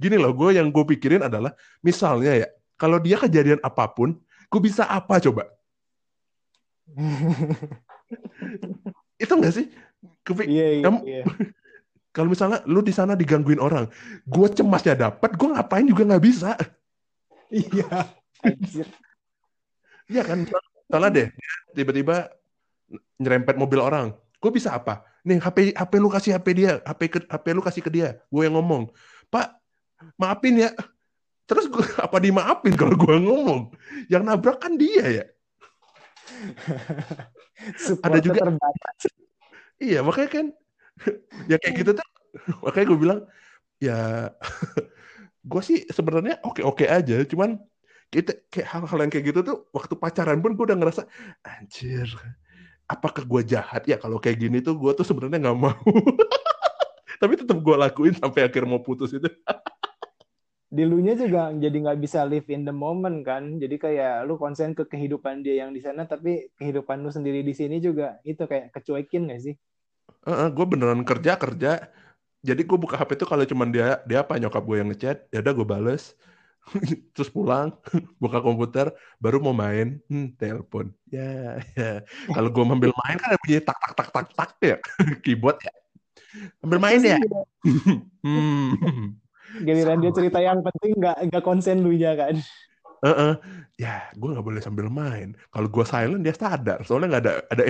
gini 0.00 0.18
loh 0.18 0.34
gue 0.34 0.58
yang 0.58 0.72
gue 0.74 0.84
pikirin 0.96 1.22
adalah 1.22 1.54
misalnya 1.84 2.34
ya 2.34 2.48
kalau 2.74 2.98
dia 2.98 3.14
kejadian 3.20 3.62
apa 3.62 3.86
pun 3.92 4.18
gue 4.50 4.60
bisa 4.60 4.88
apa 4.90 5.22
coba 5.22 5.46
itu 9.22 9.32
enggak 9.32 9.54
sih? 9.54 9.66
Kepik 10.22 10.46
iya, 10.46 10.82
iya, 10.82 10.90
iya. 11.02 11.24
kalau 12.14 12.28
misalnya 12.28 12.60
lu 12.68 12.84
di 12.84 12.92
sana 12.92 13.16
digangguin 13.16 13.58
orang 13.58 13.88
gue 14.28 14.48
cemasnya 14.52 15.08
dapat 15.08 15.34
gue 15.34 15.48
ngapain 15.48 15.86
juga 15.88 16.06
nggak 16.06 16.24
bisa? 16.24 16.54
Iya 17.52 18.08
iya 20.08 20.24
kan? 20.24 20.48
Salah 20.88 21.12
deh. 21.12 21.28
Tiba-tiba 21.76 22.32
nyerempet 23.20 23.60
mobil 23.60 23.76
orang. 23.76 24.16
Gue 24.40 24.56
bisa 24.56 24.72
apa? 24.72 25.04
Nih 25.20 25.36
HP 25.36 25.76
HP 25.76 25.92
lu 26.00 26.08
kasih 26.08 26.40
HP 26.40 26.46
dia 26.56 26.80
HP 26.80 27.00
ke, 27.12 27.18
HP 27.28 27.46
lu 27.52 27.60
kasih 27.60 27.84
ke 27.84 27.92
dia. 27.92 28.24
Gue 28.32 28.48
yang 28.48 28.56
ngomong 28.56 28.88
pak 29.28 29.52
maafin 30.16 30.64
ya. 30.64 30.72
Terus 31.44 31.68
gue 31.68 31.84
apa 32.00 32.16
dimaafin 32.16 32.72
kalau 32.72 32.96
gue 32.96 33.16
ngomong? 33.20 33.68
Yang 34.08 34.22
nabrak 34.24 34.56
kan 34.56 34.72
dia 34.80 35.04
ya 35.12 35.24
ada 38.06 38.18
juga 38.18 38.38
terbatas. 38.42 38.98
iya 39.78 40.00
makanya 40.02 40.30
kan 40.30 40.46
ya 41.50 41.56
kayak 41.58 41.74
gitu 41.82 41.90
tuh 41.98 42.06
makanya 42.64 42.86
gue 42.90 42.98
bilang 42.98 43.20
ya 43.78 44.30
gue 45.50 45.62
sih 45.62 45.86
sebenarnya 45.90 46.38
oke 46.42 46.62
oke 46.62 46.84
aja 46.86 47.22
cuman 47.26 47.58
kita 48.12 48.44
kayak 48.52 48.68
hal-hal 48.68 48.98
yang 49.02 49.10
kayak 49.10 49.26
gitu 49.32 49.40
tuh 49.40 49.56
waktu 49.72 49.94
pacaran 49.96 50.38
pun 50.44 50.52
gue 50.52 50.64
udah 50.68 50.78
ngerasa 50.78 51.02
anjir 51.42 52.06
apakah 52.92 53.24
gue 53.24 53.42
jahat? 53.56 53.82
Ya 53.88 53.96
kalau 53.96 54.20
kayak 54.20 54.36
gini 54.36 54.60
tuh 54.60 54.76
gue 54.76 54.92
tuh 54.92 55.06
sebenarnya 55.08 55.48
nggak 55.48 55.58
mau. 55.58 55.72
Tapi 57.20 57.32
tetap 57.38 57.56
gue 57.56 57.76
lakuin 57.78 58.14
sampai 58.18 58.44
akhir 58.44 58.68
mau 58.68 58.82
putus 58.84 59.14
itu 59.16 59.30
di 60.72 60.88
lu 60.88 61.04
nya 61.04 61.12
juga 61.12 61.52
jadi 61.52 61.76
nggak 61.84 62.00
bisa 62.00 62.24
live 62.24 62.48
in 62.48 62.64
the 62.64 62.72
moment 62.72 63.20
kan. 63.28 63.60
Jadi 63.60 63.76
kayak 63.76 64.24
lu 64.24 64.40
konsen 64.40 64.72
ke 64.72 64.88
kehidupan 64.88 65.44
dia 65.44 65.68
yang 65.68 65.76
di 65.76 65.84
sana 65.84 66.08
tapi 66.08 66.48
kehidupan 66.56 67.04
lu 67.04 67.12
sendiri 67.12 67.44
di 67.44 67.52
sini 67.52 67.76
juga 67.76 68.16
itu 68.24 68.40
kayak 68.48 68.72
kecuekin 68.72 69.28
gak 69.28 69.52
sih? 69.52 69.54
Uh, 70.24 70.32
uh, 70.32 70.48
gue 70.48 70.64
beneran 70.64 71.04
kerja 71.04 71.36
kerja. 71.36 71.92
Jadi 72.40 72.64
gue 72.64 72.78
buka 72.80 72.96
HP 72.96 73.20
tuh 73.20 73.28
kalau 73.28 73.44
cuman 73.44 73.68
dia 73.68 74.00
dia 74.08 74.24
apa 74.24 74.40
nyokap 74.40 74.64
gue 74.64 74.76
yang 74.80 74.88
ngechat 74.88 75.28
ya 75.28 75.44
udah 75.44 75.52
gue 75.52 75.66
bales. 75.68 76.16
Terus 77.12 77.28
pulang 77.28 77.76
buka 78.22 78.40
komputer 78.40 78.96
baru 79.20 79.44
mau 79.44 79.52
main 79.52 80.00
hmm, 80.08 80.40
telepon. 80.40 80.88
Ya 81.12 81.60
ya. 81.76 82.00
Kalau 82.32 82.48
gue 82.48 82.64
ambil 82.64 82.96
main 83.04 83.20
kan 83.20 83.36
ada 83.36 83.38
bunyi 83.44 83.60
tak 83.60 83.76
tak 83.76 83.92
tak 83.92 84.08
tak 84.08 84.28
tak 84.32 84.50
ya. 84.64 84.76
Keyboard 85.22 85.60
ya. 85.60 85.72
Ambil 86.64 86.80
main 86.80 87.00
ya. 87.04 87.20
Hmm. 88.24 89.20
Giliran 89.60 90.00
dia 90.00 90.12
cerita 90.16 90.38
yang 90.40 90.64
penting 90.64 90.96
nggak 90.96 91.16
nggak 91.28 91.44
konsen 91.44 91.84
lu 91.84 91.92
ya 91.92 92.16
kan? 92.16 92.40
Uh 93.02 93.10
-uh. 93.10 93.32
ya 93.76 94.08
gue 94.14 94.28
nggak 94.30 94.46
boleh 94.46 94.62
sambil 94.62 94.86
main. 94.86 95.34
Kalau 95.50 95.68
gue 95.68 95.84
silent 95.84 96.22
dia 96.22 96.32
sadar. 96.32 96.80
Soalnya 96.86 97.18
nggak 97.18 97.24
ada 97.26 97.34
ada 97.50 97.62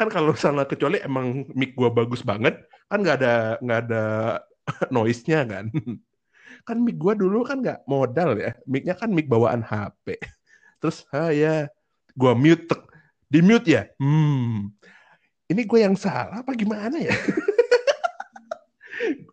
kan 0.00 0.08
kalau 0.08 0.32
misalnya 0.32 0.64
kecuali 0.64 0.98
emang 1.04 1.44
mic 1.52 1.76
gue 1.76 1.90
bagus 1.92 2.24
banget 2.24 2.56
kan 2.88 2.98
nggak 3.04 3.16
ada 3.20 3.34
nggak 3.60 3.80
ada 3.88 4.04
noise-nya 4.94 5.46
kan? 5.46 5.66
Kan 6.62 6.78
mic 6.86 6.94
gue 6.94 7.18
dulu 7.18 7.42
kan 7.42 7.58
nggak 7.58 7.90
modal 7.90 8.38
ya. 8.38 8.54
Micnya 8.70 8.94
kan 8.94 9.10
mic 9.10 9.26
bawaan 9.26 9.66
HP 9.66 10.14
terus 10.82 11.06
ha 11.14 11.30
ya 11.30 11.70
gue 12.18 12.32
mute 12.34 12.74
di 13.30 13.38
mute 13.38 13.70
ya? 13.70 13.82
Hmm. 14.02 14.74
Ini 15.46 15.62
gue 15.62 15.78
yang 15.78 15.94
salah 15.94 16.42
apa 16.42 16.52
gimana 16.58 16.98
ya 16.98 17.14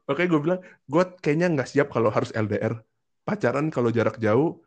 Oke, 0.09 0.25
gue 0.25 0.39
bilang, 0.41 0.59
gue 0.89 1.03
kayaknya 1.21 1.47
nggak 1.53 1.69
siap 1.69 1.87
kalau 1.93 2.09
harus 2.09 2.33
LDR. 2.33 2.81
Pacaran 3.21 3.69
kalau 3.69 3.93
jarak 3.93 4.17
jauh, 4.17 4.57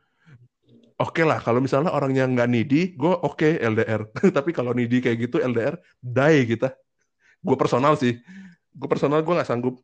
oke 1.02 1.12
okay 1.12 1.24
lah. 1.26 1.42
Kalau 1.42 1.58
misalnya 1.58 1.90
orangnya 1.90 2.30
nggak 2.30 2.48
needy, 2.48 2.94
gue 2.94 3.10
oke 3.10 3.42
okay, 3.42 3.58
LDR. 3.58 4.06
Tapi 4.36 4.50
kalau 4.54 4.70
needy 4.70 5.02
kayak 5.02 5.18
gitu, 5.26 5.42
LDR, 5.42 5.74
die 5.98 6.46
kita. 6.46 6.78
Gue 7.42 7.56
personal 7.58 7.98
sih. 7.98 8.22
Gue 8.70 8.86
personal, 8.86 9.20
gue 9.26 9.34
nggak 9.34 9.50
sanggup 9.50 9.82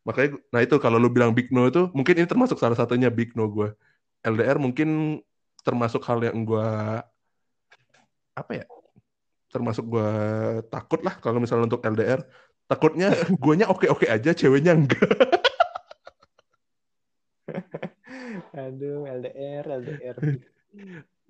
makanya 0.00 0.40
nah 0.52 0.60
itu 0.64 0.76
kalau 0.80 0.96
lu 0.96 1.12
bilang 1.12 1.36
big 1.36 1.52
no 1.52 1.68
itu 1.68 1.92
mungkin 1.92 2.14
ini 2.16 2.28
termasuk 2.28 2.56
salah 2.56 2.76
satunya 2.76 3.12
big 3.12 3.36
no 3.36 3.44
gue 3.52 3.68
LDR 4.24 4.56
mungkin 4.56 5.20
termasuk 5.60 6.00
hal 6.08 6.24
yang 6.24 6.40
gue 6.48 6.68
apa 8.32 8.52
ya 8.56 8.64
termasuk 9.52 9.84
gue 9.84 10.10
takut 10.72 11.00
lah 11.04 11.20
kalau 11.20 11.36
misalnya 11.42 11.68
untuk 11.68 11.84
LDR 11.84 12.24
takutnya 12.70 13.10
guanya 13.42 13.66
oke 13.66 13.90
oke 13.90 14.06
aja 14.06 14.30
ceweknya 14.30 14.78
enggak. 14.78 15.02
Aduh 18.54 19.10
LDR 19.10 19.66
LDR 19.66 20.16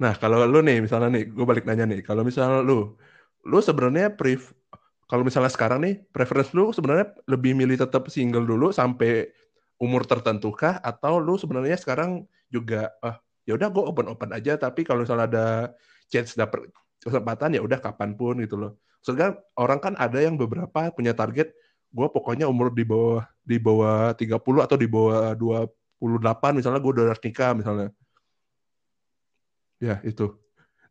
nah 0.01 0.16
kalau 0.16 0.45
lu 0.49 0.61
nih 0.64 0.84
misalnya 0.84 1.12
nih 1.16 1.24
gue 1.32 1.45
balik 1.49 1.64
nanya 1.64 1.88
nih. 1.88 2.01
Kalau 2.05 2.24
misalnya 2.24 2.61
lu 2.61 2.97
lu 3.45 3.59
sebenarnya 3.61 4.12
pref 4.12 4.53
kalau 5.09 5.24
misalnya 5.24 5.49
sekarang 5.53 5.80
nih 5.84 6.01
preference 6.12 6.53
lu 6.53 6.72
sebenarnya 6.76 7.16
lebih 7.28 7.57
milih 7.57 7.76
tetap 7.80 8.09
single 8.12 8.45
dulu 8.45 8.72
sampai 8.72 9.32
umur 9.80 10.05
tertentu 10.05 10.53
kah? 10.53 10.76
Atau 10.80 11.20
lu 11.20 11.41
sebenarnya 11.41 11.76
sekarang 11.80 12.24
juga 12.53 12.93
ah 13.01 13.16
ya 13.49 13.57
udah 13.57 13.68
gue 13.72 13.84
open 13.84 14.07
open 14.12 14.30
aja 14.36 14.57
tapi 14.61 14.84
kalau 14.84 15.05
misalnya 15.05 15.26
ada 15.28 15.47
chance 16.09 16.36
dapet 16.36 16.68
kesempatan 17.01 17.57
ya 17.57 17.61
udah 17.64 17.80
kapan 17.80 18.12
pun 18.16 18.41
gitu 18.41 18.57
loh. 18.61 18.76
Soalnya 19.01 19.37
orang 19.57 19.81
kan 19.81 19.95
ada 19.97 20.21
yang 20.21 20.37
beberapa 20.37 20.93
punya 20.93 21.17
target 21.17 21.53
gue 21.91 22.07
pokoknya 22.07 22.47
umur 22.47 22.71
di 22.71 22.87
bawah 22.87 23.27
di 23.43 23.59
bawah 23.59 24.15
30 24.15 24.39
atau 24.63 24.77
di 24.79 24.87
bawah 24.87 25.35
28 25.35 26.59
misalnya 26.59 26.79
gue 26.79 26.93
udah 26.95 27.19
nikah 27.19 27.53
misalnya. 27.57 27.89
Ya, 29.81 29.97
itu. 30.05 30.37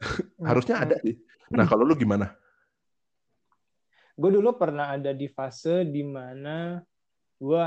Harusnya 0.49 0.81
ada 0.81 0.97
sih. 0.99 1.21
Nah, 1.53 1.69
kalau 1.69 1.85
lu 1.85 1.93
gimana? 1.93 2.33
gue 4.19 4.31
dulu 4.35 4.51
pernah 4.59 4.91
ada 4.91 5.15
di 5.15 5.31
fase 5.31 5.87
di 5.87 6.03
mana 6.03 6.83
gue 7.39 7.65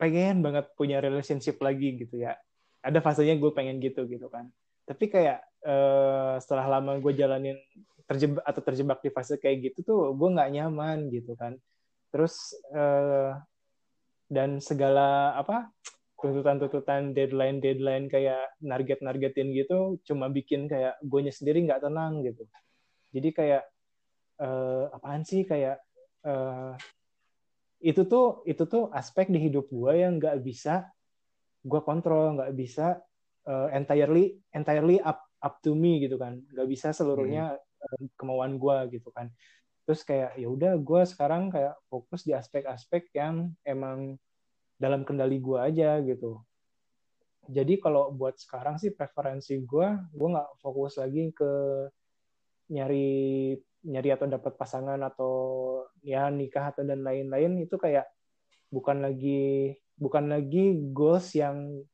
pengen 0.00 0.40
banget 0.40 0.72
punya 0.72 1.04
relationship 1.04 1.60
lagi 1.60 2.00
gitu 2.00 2.16
ya 2.16 2.32
ada 2.80 3.04
fasenya 3.04 3.36
gue 3.36 3.52
pengen 3.52 3.76
gitu 3.84 4.08
gitu 4.08 4.32
kan 4.32 4.48
tapi 4.88 5.12
kayak 5.12 5.44
uh, 5.68 6.40
setelah 6.40 6.80
lama 6.80 6.96
gue 6.96 7.12
jalanin 7.12 7.60
terjebak 8.06 8.42
atau 8.46 8.62
terjebak 8.62 8.98
di 9.02 9.10
fase 9.10 9.34
kayak 9.36 9.70
gitu 9.70 9.78
tuh 9.82 10.00
gue 10.14 10.28
nggak 10.34 10.50
nyaman 10.54 11.10
gitu 11.10 11.34
kan. 11.34 11.58
Terus 12.14 12.54
uh, 12.72 13.34
dan 14.26 14.58
segala 14.58 15.34
apa 15.38 15.70
tuntutan-tuntutan 16.16 17.12
deadline-deadline 17.12 18.08
kayak 18.08 18.56
narget-nargetin 18.64 19.52
gitu 19.52 20.00
cuma 20.02 20.32
bikin 20.32 20.66
kayak 20.66 20.96
gue 21.04 21.20
sendiri 21.30 21.62
nggak 21.66 21.84
tenang 21.84 22.24
gitu. 22.24 22.42
Jadi 23.12 23.28
kayak 23.30 23.64
uh, 24.40 24.90
apaan 24.96 25.22
sih 25.22 25.44
kayak 25.44 25.78
uh, 26.24 26.74
itu 27.84 28.02
tuh 28.08 28.42
itu 28.48 28.64
tuh 28.64 28.88
aspek 28.90 29.28
di 29.28 29.38
hidup 29.38 29.68
gue 29.68 29.92
yang 29.92 30.16
nggak 30.16 30.40
bisa 30.40 30.88
gue 31.62 31.80
kontrol 31.84 32.40
nggak 32.40 32.54
bisa 32.56 32.98
uh, 33.46 33.68
entirely 33.70 34.40
entirely 34.56 34.96
up 35.04 35.20
up 35.44 35.60
to 35.60 35.76
me 35.76 36.00
gitu 36.00 36.16
kan. 36.16 36.40
Nggak 36.50 36.68
bisa 36.72 36.88
seluruhnya 36.96 37.54
hmm. 37.54 37.62
Kemauan 38.18 38.58
gue 38.58 38.98
gitu 38.98 39.08
kan. 39.14 39.30
Terus 39.86 40.02
kayak 40.02 40.34
ya 40.34 40.48
udah 40.50 40.72
gue 40.78 41.02
sekarang 41.06 41.48
kayak 41.48 41.78
fokus 41.86 42.26
di 42.26 42.34
aspek-aspek 42.34 43.14
yang 43.14 43.54
emang 43.62 44.18
dalam 44.76 45.06
kendali 45.06 45.38
gue 45.38 45.58
aja 45.58 46.02
gitu. 46.02 46.42
Jadi 47.46 47.78
kalau 47.78 48.10
buat 48.10 48.34
sekarang 48.34 48.76
sih 48.82 48.90
preferensi 48.90 49.62
gue 49.62 49.88
gue 50.10 50.28
nggak 50.34 50.58
fokus 50.58 50.98
lagi 50.98 51.30
ke 51.30 51.50
nyari 52.74 53.54
nyari 53.86 54.08
atau 54.10 54.26
dapat 54.26 54.58
pasangan 54.58 54.98
atau 55.06 55.34
ya 56.02 56.26
nikah 56.26 56.74
atau 56.74 56.82
dan 56.82 57.06
lain-lain. 57.06 57.62
Itu 57.62 57.78
kayak 57.78 58.10
bukan 58.74 59.06
lagi 59.06 59.78
bukan 59.94 60.28
lagi 60.28 60.76
goals 60.90 61.30
yang 61.38 61.86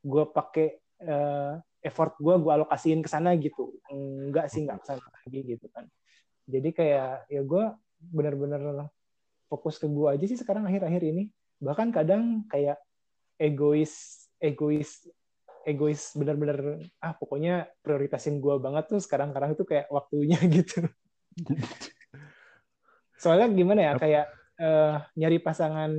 gue 0.00 0.24
pakai 0.32 0.80
uh, 1.04 1.60
effort 1.80 2.16
gue 2.20 2.34
gue 2.36 2.52
alokasiin 2.52 3.00
ke 3.00 3.08
sana 3.08 3.36
gitu. 3.36 3.76
Enggak 3.92 4.52
sih 4.52 4.64
enggak 4.64 4.84
ke 4.84 4.86
sana 4.94 5.04
lagi 5.04 5.40
gitu 5.44 5.66
kan. 5.72 5.88
Jadi 6.46 6.68
kayak 6.74 7.30
ya 7.30 7.42
gue 7.44 7.64
bener-bener 8.00 8.88
fokus 9.50 9.76
ke 9.76 9.86
gue 9.88 10.08
aja 10.08 10.24
sih 10.24 10.38
sekarang 10.38 10.68
akhir-akhir 10.68 11.02
ini. 11.02 11.32
Bahkan 11.60 11.88
kadang 11.92 12.44
kayak 12.48 12.80
egois 13.40 14.26
egois 14.40 15.08
egois 15.64 16.16
bener-bener 16.16 16.88
ah 17.04 17.12
pokoknya 17.12 17.68
prioritasin 17.84 18.40
gue 18.40 18.56
banget 18.56 18.88
tuh 18.88 19.00
sekarang-kadang 19.00 19.52
itu 19.56 19.64
kayak 19.64 19.88
waktunya 19.92 20.40
gitu. 20.56 20.84
Soalnya 23.20 23.52
gimana 23.52 23.80
ya 23.84 23.92
kayak 24.00 24.26
uh, 24.60 24.96
nyari 25.16 25.38
pasangan 25.40 25.92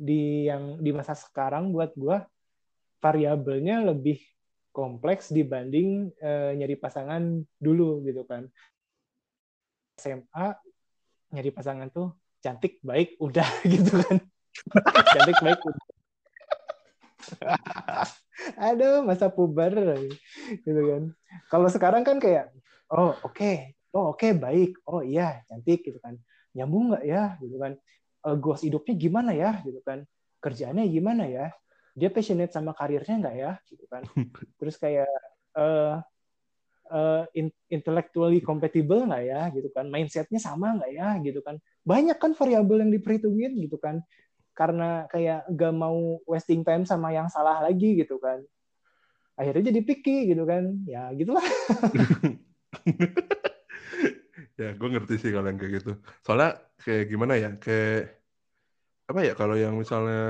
di 0.00 0.46
yang 0.48 0.78
di 0.80 0.90
masa 0.94 1.12
sekarang 1.12 1.74
buat 1.74 1.92
gue 1.98 2.18
variabelnya 3.02 3.90
lebih 3.90 4.22
kompleks 4.70 5.34
dibanding 5.34 6.14
uh, 6.22 6.54
nyari 6.54 6.78
pasangan 6.78 7.42
dulu 7.58 8.02
gitu 8.06 8.22
kan. 8.26 8.46
SMA 9.98 10.46
nyari 11.30 11.50
pasangan 11.52 11.90
tuh 11.90 12.14
cantik 12.40 12.80
baik 12.80 13.18
udah 13.20 13.46
gitu 13.72 13.98
kan. 14.00 14.16
Cantik 15.14 15.38
baik 15.42 15.60
udah. 15.60 15.86
Aduh 18.70 19.04
masa 19.04 19.28
puber 19.28 19.74
gitu 20.64 20.80
kan. 20.86 21.02
Kalau 21.50 21.68
sekarang 21.68 22.02
kan 22.06 22.16
kayak 22.22 22.54
oh 22.90 23.14
oke 23.26 23.36
okay. 23.36 23.76
oh 23.92 24.14
oke 24.14 24.22
okay, 24.22 24.32
baik 24.32 24.78
oh 24.86 25.02
iya 25.02 25.42
cantik 25.50 25.82
gitu 25.82 25.98
kan. 25.98 26.16
Nyambung 26.54 26.94
nggak 26.94 27.04
ya 27.04 27.36
gitu 27.42 27.58
kan. 27.58 27.74
Uh, 28.20 28.36
hidupnya 28.62 28.94
gimana 28.96 29.30
ya 29.34 29.60
gitu 29.66 29.82
kan. 29.82 30.06
Kerjaannya 30.40 30.88
gimana 30.88 31.28
ya 31.28 31.52
dia 31.94 32.10
passionate 32.12 32.52
sama 32.54 32.74
karirnya 32.76 33.16
nggak 33.20 33.36
ya 33.36 33.52
gitu 33.68 33.84
kan? 33.90 34.02
Terus 34.58 34.76
kayak 34.78 35.10
uh, 35.56 36.00
uh, 36.90 37.24
intellectually 37.70 38.42
compatible 38.42 39.06
nggak 39.06 39.24
ya 39.26 39.42
gitu 39.54 39.68
kan? 39.72 39.86
Mindsetnya 39.88 40.40
sama 40.42 40.76
nggak 40.78 40.92
ya 40.92 41.08
gitu 41.22 41.40
kan? 41.42 41.56
Banyak 41.86 42.16
kan 42.18 42.32
variabel 42.36 42.86
yang 42.86 42.92
diperhitungin 42.94 43.56
gitu 43.58 43.76
kan? 43.80 44.02
Karena 44.50 45.08
kayak 45.08 45.48
gak 45.56 45.72
mau 45.72 46.20
wasting 46.28 46.60
time 46.66 46.84
sama 46.84 47.14
yang 47.16 47.32
salah 47.32 47.64
lagi 47.64 47.96
gitu 47.96 48.20
kan? 48.20 48.44
Akhirnya 49.38 49.72
jadi 49.72 49.80
picky 49.80 50.28
gitu 50.36 50.44
kan? 50.44 50.84
Ya 50.84 51.08
gitulah. 51.16 51.46
Ya 54.60 54.76
gue 54.76 54.88
ngerti 54.92 55.14
sih 55.16 55.30
kalau 55.32 55.48
yang 55.48 55.56
kayak 55.56 55.80
gitu. 55.80 55.92
Soalnya 56.20 56.60
kayak 56.84 57.08
gimana 57.08 57.32
ya? 57.40 57.50
Kayak 57.56 58.20
apa 59.08 59.20
ya? 59.24 59.32
Kalau 59.32 59.56
yang 59.56 59.74
misalnya 59.80 60.20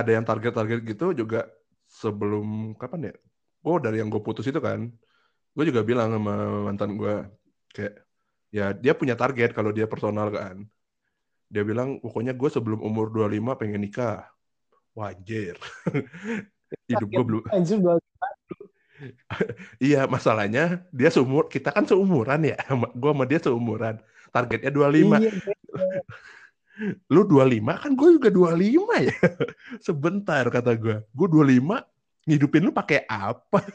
ada 0.00 0.10
yang 0.14 0.24
target-target 0.26 0.80
gitu 0.86 1.06
juga 1.16 1.48
sebelum 1.88 2.76
kapan 2.78 3.12
ya? 3.12 3.14
Oh 3.66 3.76
dari 3.82 3.98
yang 3.98 4.08
gue 4.12 4.22
putus 4.22 4.46
itu 4.46 4.60
kan. 4.62 4.90
Gue 5.56 5.64
juga 5.66 5.82
bilang 5.82 6.14
sama 6.14 6.34
mantan 6.70 6.94
gue 6.94 7.14
kayak 7.74 7.94
ya 8.54 8.72
dia 8.72 8.92
punya 8.94 9.18
target 9.18 9.52
kalau 9.56 9.70
dia 9.74 9.90
personal 9.90 10.30
kan. 10.30 10.64
Dia 11.48 11.64
bilang 11.64 11.98
pokoknya 11.98 12.36
gue 12.36 12.48
sebelum 12.52 12.80
umur 12.84 13.10
25 13.10 13.58
pengen 13.58 13.82
nikah. 13.82 14.28
Wajar 14.98 15.54
hidup 16.90 17.08
gue 17.08 17.24
belum 17.24 17.42
iya 19.78 20.10
masalahnya 20.10 20.82
dia 20.90 21.06
seumur 21.06 21.46
kita 21.46 21.70
kan 21.70 21.86
seumuran 21.86 22.50
ya 22.50 22.58
gue 23.00 23.10
sama 23.14 23.24
dia 23.24 23.40
seumuran. 23.40 23.96
Targetnya 24.28 24.68
25 24.68 24.92
iya, 24.92 25.30
iya. 25.32 26.02
Lu 27.10 27.22
25 27.26 27.82
kan 27.82 27.92
gue 27.98 28.08
juga 28.18 28.30
25 28.30 29.06
ya? 29.06 29.16
Sebentar 29.86 30.44
kata 30.46 30.78
gue 30.78 31.02
gue 31.02 31.28
25 31.28 32.28
ngidupin 32.28 32.62
lu 32.66 32.72
pakai 32.72 33.02
apa? 33.08 33.60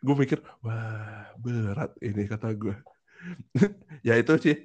Gue 0.00 0.16
mikir 0.16 0.40
wah 0.64 1.28
berat 1.36 1.92
ini 2.00 2.24
kata 2.24 2.56
gue 2.56 2.72
ya 4.06 4.16
itu 4.16 4.32
sih. 4.40 4.56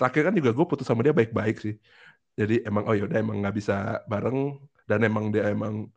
Terakhir 0.00 0.32
kan 0.32 0.34
juga 0.34 0.50
gue 0.56 0.64
putus 0.64 0.88
sama 0.88 1.04
dia 1.04 1.12
baik-baik 1.12 1.60
sih. 1.60 1.76
Jadi 2.40 2.64
emang 2.64 2.88
oh 2.88 2.96
yaudah 2.96 3.20
emang 3.20 3.44
nggak 3.44 3.56
bisa 3.60 4.00
bareng. 4.08 4.56
Dan 4.88 5.04
emang 5.04 5.28
dia 5.28 5.52
emang 5.52 5.92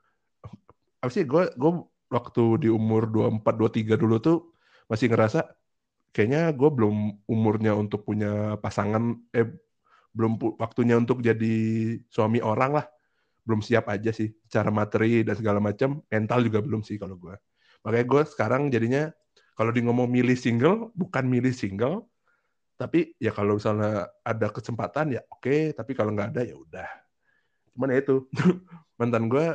apa 0.99 1.11
sih 1.11 1.23
gue 1.23 1.55
gue 1.55 1.71
waktu 2.11 2.67
di 2.67 2.69
umur 2.69 3.07
24 3.07 3.41
23 3.41 3.95
dulu 3.95 4.15
tuh 4.19 4.37
masih 4.91 5.07
ngerasa 5.07 5.39
kayaknya 6.13 6.53
gue 6.53 6.69
belum 6.69 7.25
umurnya 7.25 7.73
untuk 7.73 8.05
punya 8.05 8.55
pasangan 8.61 9.17
eh 9.33 9.49
belum 10.13 10.37
waktunya 10.61 10.95
untuk 10.95 11.25
jadi 11.25 11.55
suami 12.07 12.37
orang 12.39 12.77
lah 12.77 12.85
belum 13.43 13.59
siap 13.65 13.89
aja 13.89 14.13
sih 14.13 14.29
cara 14.47 14.69
materi 14.69 15.25
dan 15.25 15.35
segala 15.35 15.59
macam 15.59 16.05
mental 16.07 16.45
juga 16.45 16.61
belum 16.61 16.85
sih 16.85 17.01
kalau 17.01 17.17
gue 17.17 17.33
makanya 17.81 18.05
gue 18.05 18.21
sekarang 18.29 18.69
jadinya 18.69 19.09
kalau 19.53 19.69
di 19.69 19.81
ngomong 19.85 20.09
milih 20.09 20.33
single, 20.33 20.89
bukan 20.97 21.29
milih 21.29 21.53
single, 21.53 22.09
tapi 22.73 23.13
ya 23.21 23.29
kalau 23.29 23.61
misalnya 23.61 24.09
ada 24.25 24.49
kesempatan 24.49 25.13
ya 25.13 25.21
oke, 25.29 25.45
okay, 25.45 25.61
tapi 25.77 25.93
kalau 25.93 26.09
nggak 26.13 26.33
ada 26.33 26.41
ya 26.41 26.57
udah. 26.57 26.89
Cuman 27.73 27.93
ya 27.93 28.01
itu 28.01 28.25
mantan 28.99 29.29
gue 29.29 29.45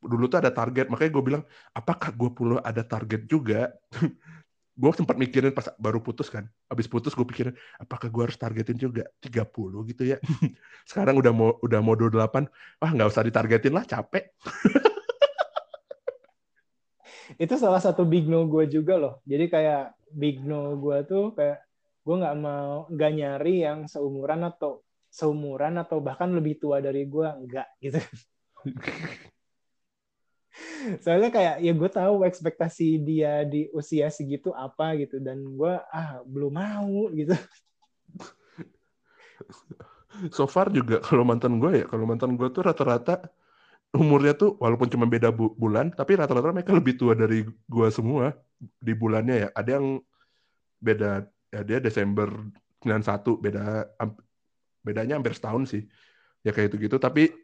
dulu 0.00 0.24
tuh 0.30 0.40
ada 0.40 0.54
target, 0.54 0.86
makanya 0.88 1.10
gue 1.12 1.24
bilang 1.26 1.42
apakah 1.74 2.14
gue 2.14 2.30
perlu 2.30 2.56
ada 2.62 2.86
target 2.86 3.26
juga? 3.26 3.74
gue 4.74 4.90
sempat 4.96 5.16
mikirin 5.18 5.52
pas 5.52 5.70
baru 5.76 6.00
putus 6.00 6.30
kan, 6.32 6.48
habis 6.70 6.86
putus 6.86 7.12
gue 7.12 7.26
pikirin 7.26 7.54
apakah 7.76 8.08
gue 8.08 8.22
harus 8.30 8.38
targetin 8.38 8.78
juga 8.78 9.04
30 9.20 9.90
gitu 9.90 10.02
ya. 10.04 10.16
Sekarang 10.88 11.20
udah 11.20 11.32
mau 11.34 11.58
udah 11.60 11.80
mau 11.82 11.94
28, 11.98 12.48
wah 12.80 12.90
nggak 12.90 13.08
usah 13.10 13.26
ditargetin 13.26 13.74
lah, 13.76 13.84
capek. 13.84 14.30
itu 17.38 17.54
salah 17.54 17.78
satu 17.78 18.02
big 18.02 18.26
no 18.26 18.48
gue 18.50 18.66
juga 18.66 18.98
loh 18.98 19.14
jadi 19.22 19.46
kayak 19.46 19.82
big 20.10 20.42
no 20.42 20.74
gue 20.80 20.98
tuh 21.06 21.30
kayak 21.38 21.62
gue 22.02 22.16
nggak 22.16 22.38
mau 22.40 22.90
nggak 22.90 23.12
nyari 23.14 23.54
yang 23.62 23.86
seumuran 23.86 24.42
atau 24.50 24.82
seumuran 25.12 25.78
atau 25.78 26.02
bahkan 26.02 26.32
lebih 26.32 26.58
tua 26.58 26.82
dari 26.82 27.06
gue 27.06 27.28
enggak 27.28 27.68
gitu 27.78 28.00
soalnya 31.04 31.30
kayak 31.32 31.56
ya 31.60 31.72
gue 31.72 31.90
tahu 31.90 32.24
ekspektasi 32.24 32.88
dia 33.04 33.44
di 33.44 33.68
usia 33.76 34.08
segitu 34.08 34.52
apa 34.56 34.96
gitu 35.00 35.20
dan 35.20 35.44
gue 35.44 35.74
ah 35.92 36.24
belum 36.24 36.52
mau 36.56 37.12
gitu 37.12 37.36
so 40.36 40.44
far 40.44 40.72
juga 40.72 41.00
kalau 41.04 41.24
mantan 41.24 41.60
gue 41.60 41.82
ya 41.82 41.86
kalau 41.88 42.04
mantan 42.08 42.36
gue 42.36 42.48
tuh 42.52 42.64
rata-rata 42.64 43.28
umurnya 43.90 44.38
tuh 44.38 44.54
walaupun 44.62 44.86
cuma 44.86 45.06
beda 45.06 45.34
bu 45.34 45.50
bulan, 45.58 45.90
tapi 45.90 46.14
rata-rata 46.14 46.54
mereka 46.54 46.70
lebih 46.70 46.94
tua 46.94 47.18
dari 47.18 47.42
gua 47.66 47.90
semua 47.90 48.38
di 48.78 48.94
bulannya 48.94 49.46
ya. 49.46 49.48
Ada 49.50 49.82
yang 49.82 49.98
beda 50.78 51.26
ya 51.50 51.60
dia 51.66 51.78
Desember 51.82 52.30
91 52.86 53.42
beda 53.42 53.90
bedanya 54.86 55.18
hampir 55.18 55.34
setahun 55.34 55.74
sih. 55.74 55.82
Ya 56.46 56.54
kayak 56.54 56.74
itu 56.74 56.86
gitu 56.86 56.96
tapi 57.02 57.34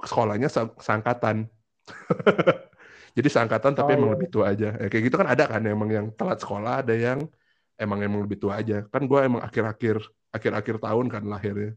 sekolahnya 0.00 0.48
sangkatan. 0.80 1.52
Jadi 3.16 3.28
sangkatan 3.28 3.76
tapi 3.76 3.92
oh, 3.92 3.96
emang 3.96 4.10
iya. 4.12 4.16
lebih 4.16 4.28
tua 4.32 4.44
aja. 4.48 4.68
Ya, 4.80 4.86
kayak 4.88 5.04
gitu 5.12 5.16
kan 5.20 5.28
ada 5.28 5.44
kan 5.44 5.62
emang 5.68 5.90
yang 5.92 6.06
telat 6.16 6.40
sekolah, 6.40 6.80
ada 6.80 6.94
yang 6.96 7.28
emang 7.76 8.00
emang 8.00 8.20
lebih 8.24 8.40
tua 8.40 8.60
aja. 8.60 8.88
Kan 8.88 9.04
gua 9.04 9.28
emang 9.28 9.44
akhir-akhir 9.44 10.00
akhir-akhir 10.32 10.76
tahun 10.80 11.06
kan 11.12 11.22
lahirnya. 11.28 11.76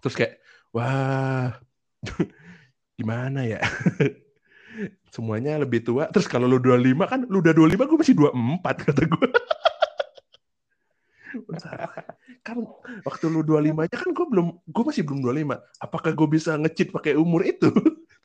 Terus 0.00 0.14
kayak 0.16 0.40
wah 0.72 1.60
gimana 2.98 3.44
ya? 3.44 3.60
Semuanya 5.14 5.60
lebih 5.60 5.84
tua. 5.86 6.10
Terus 6.10 6.26
kalau 6.26 6.48
lu 6.48 6.58
25 6.58 7.04
kan 7.06 7.20
lu 7.28 7.38
udah 7.44 7.54
25 7.54 7.84
gue 7.86 7.98
masih 8.00 8.16
24 8.18 8.84
kata 8.90 9.02
gue. 9.06 9.28
kan 12.46 12.56
waktu 13.02 13.24
lu 13.30 13.42
25 13.42 13.86
aja 13.86 13.96
kan 13.98 14.10
gue 14.10 14.26
belum 14.26 14.46
gue 14.66 14.84
masih 14.84 15.02
belum 15.06 15.20
25. 15.22 15.84
Apakah 15.84 16.10
gue 16.16 16.28
bisa 16.32 16.58
ngecit 16.58 16.90
pakai 16.90 17.14
umur 17.14 17.46
itu? 17.46 17.70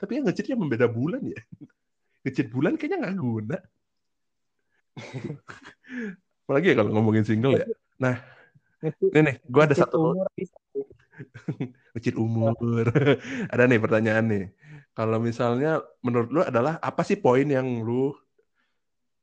Tapi 0.00 0.18
yang 0.18 0.24
ngecitnya 0.26 0.56
membeda 0.56 0.88
bulan 0.88 1.20
ya. 1.20 1.40
Ngecit 2.24 2.48
bulan 2.48 2.80
kayaknya 2.80 2.98
nggak 3.04 3.16
guna. 3.20 3.58
Apalagi 6.44 6.72
ya 6.72 6.76
kalau 6.80 6.90
ngomongin 6.96 7.24
single 7.24 7.54
ya. 7.56 7.68
Nah, 8.00 8.16
ini 8.82 9.20
nih, 9.22 9.36
gue 9.44 9.62
ada 9.62 9.76
satu 9.76 10.16
ngecit 11.94 12.16
umur. 12.16 12.56
ada 13.52 13.62
nih 13.68 13.80
pertanyaan 13.80 14.24
nih 14.26 14.44
kalau 14.94 15.22
misalnya 15.22 15.80
menurut 16.02 16.28
lu 16.28 16.40
adalah 16.42 16.76
apa 16.82 17.00
sih 17.06 17.18
poin 17.18 17.46
yang 17.46 17.82
lu 17.86 18.12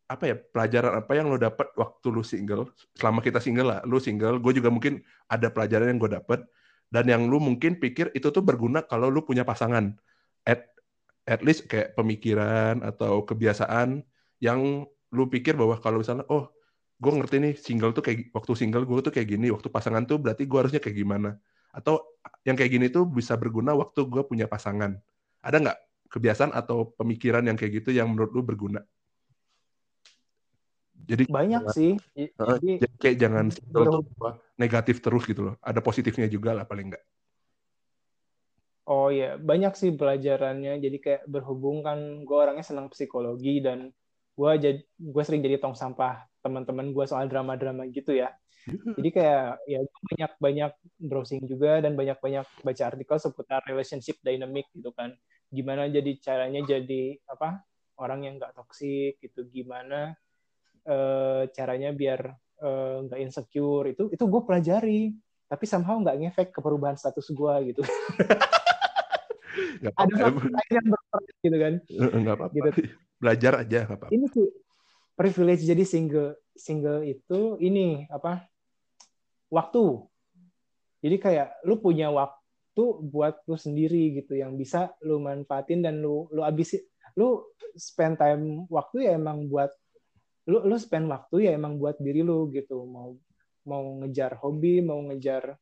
apa 0.08 0.24
ya 0.24 0.36
pelajaran 0.40 1.04
apa 1.04 1.12
yang 1.20 1.28
lo 1.28 1.36
dapat 1.36 1.68
waktu 1.76 2.08
lu 2.08 2.24
single 2.24 2.72
selama 2.96 3.20
kita 3.20 3.44
single 3.44 3.68
lah 3.68 3.80
lu 3.84 4.00
single 4.00 4.40
gue 4.40 4.56
juga 4.56 4.72
mungkin 4.72 5.04
ada 5.28 5.52
pelajaran 5.52 5.92
yang 5.92 6.00
gue 6.00 6.16
dapat 6.16 6.48
dan 6.88 7.04
yang 7.12 7.28
lu 7.28 7.44
mungkin 7.44 7.76
pikir 7.76 8.16
itu 8.16 8.32
tuh 8.32 8.40
berguna 8.40 8.88
kalau 8.88 9.12
lu 9.12 9.20
punya 9.28 9.44
pasangan 9.44 10.00
at 10.48 10.64
at 11.28 11.44
least 11.44 11.68
kayak 11.68 11.92
pemikiran 12.00 12.80
atau 12.80 13.28
kebiasaan 13.28 14.00
yang 14.40 14.88
lu 15.12 15.26
pikir 15.28 15.60
bahwa 15.60 15.76
kalau 15.84 16.00
misalnya 16.00 16.24
oh 16.32 16.48
gue 16.98 17.12
ngerti 17.12 17.36
nih 17.44 17.54
single 17.60 17.92
tuh 17.92 18.02
kayak 18.02 18.32
waktu 18.32 18.56
single 18.56 18.88
gue 18.88 19.04
tuh 19.04 19.12
kayak 19.12 19.28
gini 19.28 19.52
waktu 19.52 19.68
pasangan 19.68 20.08
tuh 20.08 20.18
berarti 20.24 20.48
gue 20.48 20.58
harusnya 20.58 20.80
kayak 20.80 20.96
gimana 20.96 21.36
atau 21.76 22.00
yang 22.48 22.56
kayak 22.56 22.72
gini 22.72 22.88
tuh 22.88 23.04
bisa 23.06 23.36
berguna 23.36 23.76
waktu 23.76 24.08
gue 24.08 24.24
punya 24.24 24.48
pasangan 24.48 24.96
ada 25.44 25.58
nggak 25.62 25.78
kebiasaan 26.08 26.56
atau 26.56 26.96
pemikiran 26.96 27.44
yang 27.44 27.60
kayak 27.60 27.84
gitu 27.84 27.92
yang 27.94 28.08
menurut 28.10 28.32
lu 28.34 28.42
berguna? 28.44 28.82
Jadi 31.08 31.24
banyak 31.32 31.64
jangan, 31.72 31.76
sih. 31.76 31.92
Jadi 32.16 32.72
jadi 32.84 32.96
kayak 33.00 33.18
jangan 33.20 33.46
single 33.52 33.86
tuh 33.88 34.04
negatif 34.60 35.00
terus 35.00 35.24
gitu 35.24 35.52
loh. 35.52 35.56
Ada 35.64 35.80
positifnya 35.80 36.28
juga 36.28 36.52
lah 36.52 36.68
paling 36.68 36.92
enggak. 36.92 37.04
Oh 38.88 39.12
ya 39.12 39.36
banyak 39.36 39.74
sih 39.76 39.92
pelajarannya. 39.94 40.80
Jadi 40.80 40.98
kayak 41.04 41.24
berhubung 41.28 41.84
kan 41.84 42.24
gue 42.24 42.38
orangnya 42.38 42.66
senang 42.66 42.88
psikologi 42.88 43.60
dan 43.60 43.92
gue 44.38 44.52
jadi 44.58 44.80
gue 44.82 45.24
sering 45.28 45.44
jadi 45.44 45.60
tong 45.60 45.76
sampah 45.76 46.24
teman-teman 46.40 46.96
gue 46.96 47.06
soal 47.06 47.28
drama-drama 47.28 47.86
gitu 47.92 48.16
ya. 48.16 48.32
Jadi 48.68 49.10
kayak 49.16 49.64
ya 49.64 49.80
gua 49.80 50.02
banyak 50.12 50.32
banyak 50.44 50.72
browsing 51.00 51.44
juga 51.48 51.80
dan 51.80 51.96
banyak 51.96 52.20
banyak 52.20 52.48
baca 52.68 52.84
artikel 52.84 53.16
seputar 53.16 53.64
relationship 53.64 54.20
dynamic 54.20 54.68
gitu 54.76 54.92
kan. 54.92 55.16
Gimana 55.48 55.88
jadi 55.88 56.12
caranya 56.20 56.60
jadi 56.68 57.16
apa 57.32 57.64
orang 57.96 58.28
yang 58.28 58.36
nggak 58.36 58.60
toksik 58.60 59.24
gitu. 59.24 59.48
Gimana 59.48 60.12
eh, 60.84 61.44
caranya 61.56 61.96
biar 61.96 62.22
eh, 62.60 62.98
nggak 63.08 63.20
insecure 63.24 63.88
itu 63.88 64.12
itu 64.12 64.24
gue 64.28 64.42
pelajari. 64.44 65.16
Tapi 65.48 65.64
somehow 65.64 65.96
nggak 66.04 66.18
ngefek 66.20 66.50
ke 66.52 66.60
perubahan 66.60 67.00
status 67.00 67.32
gue 67.32 67.72
gitu. 67.72 67.82
Ada 69.98 70.14
faktor 70.18 70.52
lain 70.54 70.72
yang 70.72 70.88
berperan 70.94 71.24
gitu 71.42 71.58
kan. 71.58 71.74
Nggak 72.22 72.36
apa-apa. 72.38 72.54
Gitu. 72.56 72.70
Belajar 73.18 73.54
aja 73.62 73.80
nggak 73.86 73.98
apa-apa. 73.98 74.14
Ini 74.14 74.26
sih 74.30 74.48
privilege 75.18 75.64
jadi 75.66 75.84
single 75.84 76.38
single 76.54 77.02
itu 77.06 77.40
ini 77.62 78.06
apa 78.14 78.46
waktu. 79.50 80.06
Jadi 81.02 81.18
kayak 81.22 81.62
lu 81.66 81.78
punya 81.78 82.10
waktu 82.10 82.84
buat 83.02 83.42
lu 83.50 83.58
sendiri 83.58 84.22
gitu 84.22 84.38
yang 84.38 84.58
bisa 84.58 84.94
lu 85.02 85.18
manfaatin 85.22 85.82
dan 85.82 86.02
lu 86.02 86.30
lu 86.34 86.42
abisin 86.46 86.82
lu 87.18 87.42
spend 87.74 88.22
time 88.22 88.70
waktu 88.70 89.10
ya 89.10 89.18
emang 89.18 89.50
buat 89.50 89.74
lu 90.46 90.62
lu 90.66 90.78
spend 90.78 91.10
waktu 91.10 91.50
ya 91.50 91.52
emang 91.58 91.82
buat 91.82 91.98
diri 91.98 92.22
lu 92.22 92.50
gitu 92.54 92.86
mau 92.86 93.18
mau 93.66 93.84
ngejar 94.02 94.38
hobi 94.38 94.80
mau 94.86 95.02
ngejar 95.10 95.58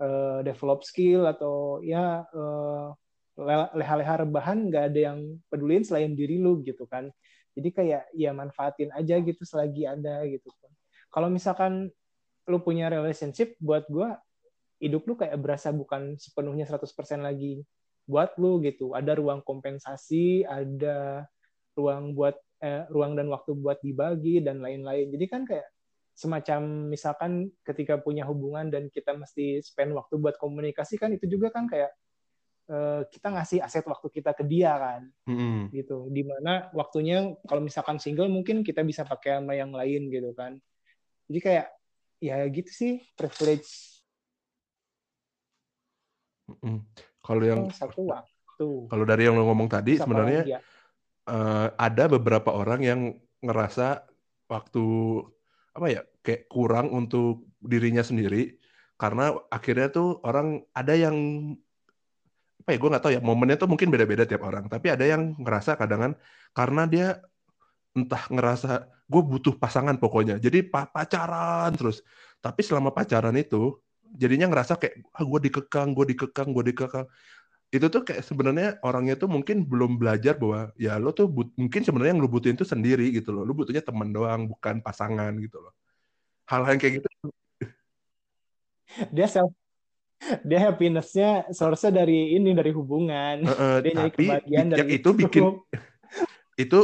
eh, 0.00 0.38
develop 0.42 0.80
skill 0.82 1.28
atau 1.28 1.84
ya 1.84 2.24
le- 2.32 2.92
leha-leha 3.36 4.14
rebahan 4.26 4.70
nggak 4.70 4.84
ada 4.94 5.00
yang 5.12 5.18
pedulin 5.50 5.82
selain 5.82 6.14
diri 6.14 6.38
lu 6.38 6.62
gitu 6.62 6.86
kan. 6.86 7.10
Jadi 7.54 7.68
kayak 7.70 8.02
ya 8.14 8.30
manfaatin 8.34 8.90
aja 8.94 9.18
gitu 9.22 9.42
selagi 9.42 9.86
ada 9.86 10.22
gitu 10.26 10.50
kan. 10.62 10.70
Kalau 11.10 11.28
misalkan 11.30 11.90
lu 12.46 12.58
punya 12.62 12.90
relationship 12.90 13.54
buat 13.58 13.86
gua 13.90 14.18
hidup 14.82 15.06
lu 15.06 15.14
kayak 15.14 15.38
berasa 15.38 15.70
bukan 15.70 16.18
sepenuhnya 16.18 16.66
100% 16.66 17.22
lagi 17.22 17.62
buat 18.06 18.34
lu 18.38 18.62
gitu. 18.62 18.94
Ada 18.94 19.18
ruang 19.18 19.42
kompensasi 19.42 20.46
ada 20.46 21.26
ruang 21.74 22.14
buat 22.14 22.38
eh, 22.62 22.86
ruang 22.90 23.18
dan 23.18 23.26
waktu 23.30 23.54
buat 23.58 23.82
dibagi 23.82 24.42
dan 24.42 24.62
lain-lain. 24.62 25.10
Jadi 25.10 25.26
kan 25.26 25.42
kayak 25.42 25.66
semacam 26.14 26.86
misalkan 26.86 27.50
ketika 27.66 27.98
punya 27.98 28.22
hubungan 28.22 28.70
dan 28.70 28.86
kita 28.86 29.18
mesti 29.18 29.58
spend 29.66 29.98
waktu 29.98 30.14
buat 30.22 30.38
komunikasi 30.38 30.94
kan 30.94 31.10
itu 31.10 31.26
juga 31.26 31.50
kan 31.50 31.66
kayak 31.66 31.90
eh, 32.70 33.02
kita 33.08 33.28
ngasih 33.34 33.58
aset 33.60 33.84
waktu 33.84 34.08
kita 34.08 34.32
ke 34.32 34.44
dia 34.44 34.72
kan 34.76 35.02
Mm-mm. 35.28 35.68
gitu 35.72 36.08
di 36.08 36.22
mana 36.24 36.68
waktunya 36.72 37.36
kalau 37.44 37.60
misalkan 37.60 38.00
single 38.00 38.30
mungkin 38.30 38.64
kita 38.64 38.80
bisa 38.80 39.04
pakai 39.04 39.40
sama 39.40 39.52
yang 39.56 39.72
lain 39.72 40.08
gitu 40.08 40.32
kan 40.32 40.56
jadi 41.28 41.40
kayak 41.40 41.66
ya 42.20 42.36
gitu 42.48 42.70
sih 42.70 42.92
privilege 43.16 44.00
Mm-mm. 46.44 46.84
Kalau 47.24 47.40
yang 47.40 47.72
satu 47.72 48.04
waktu 48.12 48.68
kalau 48.92 49.04
dari 49.08 49.24
yang 49.24 49.36
lo 49.36 49.48
ngomong 49.48 49.68
tadi 49.68 49.96
sebenarnya 49.96 50.42
lagi 50.44 50.54
ya? 50.56 50.60
eh, 51.32 51.68
ada 51.80 52.04
beberapa 52.08 52.52
orang 52.52 52.80
yang 52.84 53.00
ngerasa 53.40 54.04
waktu 54.48 54.84
apa 55.74 55.86
ya 55.90 56.02
kayak 56.22 56.46
kurang 56.46 56.92
untuk 56.94 57.48
dirinya 57.58 58.04
sendiri 58.04 58.56
karena 58.94 59.34
akhirnya 59.50 59.90
tuh 59.90 60.22
orang 60.22 60.62
ada 60.70 60.94
yang 60.94 61.16
apa 62.64 62.70
ya 62.72 62.78
gue 62.80 62.90
nggak 62.96 63.02
tahu 63.04 63.12
ya 63.12 63.20
momennya 63.20 63.56
tuh 63.60 63.68
mungkin 63.68 63.92
beda-beda 63.92 64.24
tiap 64.24 64.40
orang 64.48 64.64
tapi 64.72 64.88
ada 64.88 65.04
yang 65.04 65.36
ngerasa 65.36 65.76
kadang 65.76 66.16
karena 66.56 66.82
dia 66.88 67.20
entah 67.94 68.26
ngerasa 68.26 68.90
gue 69.06 69.22
butuh 69.22 69.54
pasangan 69.54 69.94
pokoknya 70.00 70.42
jadi 70.42 70.66
pa- 70.66 70.90
pacaran 70.90 71.70
terus. 71.78 72.02
Tapi 72.42 72.60
selama 72.60 72.90
pacaran 72.92 73.32
itu 73.38 73.78
jadinya 74.14 74.50
ngerasa 74.50 74.76
kayak 74.76 75.00
ah 75.16 75.24
gue 75.24 75.40
dikekang 75.48 75.94
gue 75.96 76.04
dikekang 76.12 76.48
gue 76.50 76.64
dikekang. 76.74 77.06
Itu 77.74 77.86
tuh 77.90 78.02
kayak 78.06 78.22
sebenarnya 78.26 78.68
orangnya 78.86 79.14
tuh 79.18 79.28
mungkin 79.30 79.64
belum 79.66 79.98
belajar 79.98 80.38
bahwa 80.38 80.70
ya 80.78 80.98
lo 81.00 81.10
tuh 81.14 81.26
mungkin 81.32 81.82
sebenarnya 81.86 82.12
yang 82.18 82.22
lo 82.22 82.30
butuhin 82.30 82.56
tuh 82.58 82.68
sendiri 82.68 83.10
gitu 83.14 83.30
loh. 83.34 83.46
Lo 83.46 83.54
butuhnya 83.56 83.82
teman 83.82 84.10
doang 84.10 84.50
bukan 84.50 84.82
pasangan 84.84 85.32
gitu 85.38 85.62
loh. 85.62 85.72
Hal-hal 86.50 86.76
yang 86.76 86.82
kayak 86.82 86.94
gitu 87.00 87.08
dia 89.10 89.26
self 89.26 89.50
dia 90.48 90.58
happiness-nya 90.70 91.52
source-nya 91.52 92.04
dari 92.04 92.36
ini 92.36 92.56
dari 92.56 92.72
hubungan. 92.72 93.44
Eh, 93.44 93.52
eh, 93.52 93.76
dia 93.84 93.92
nyari 93.92 94.10
tapi 94.10 94.24
kebahagiaan 94.24 94.66
dari 94.72 94.80
yang 94.80 94.90
itu 94.90 95.10
bikin 95.12 95.44
itu 96.64 96.78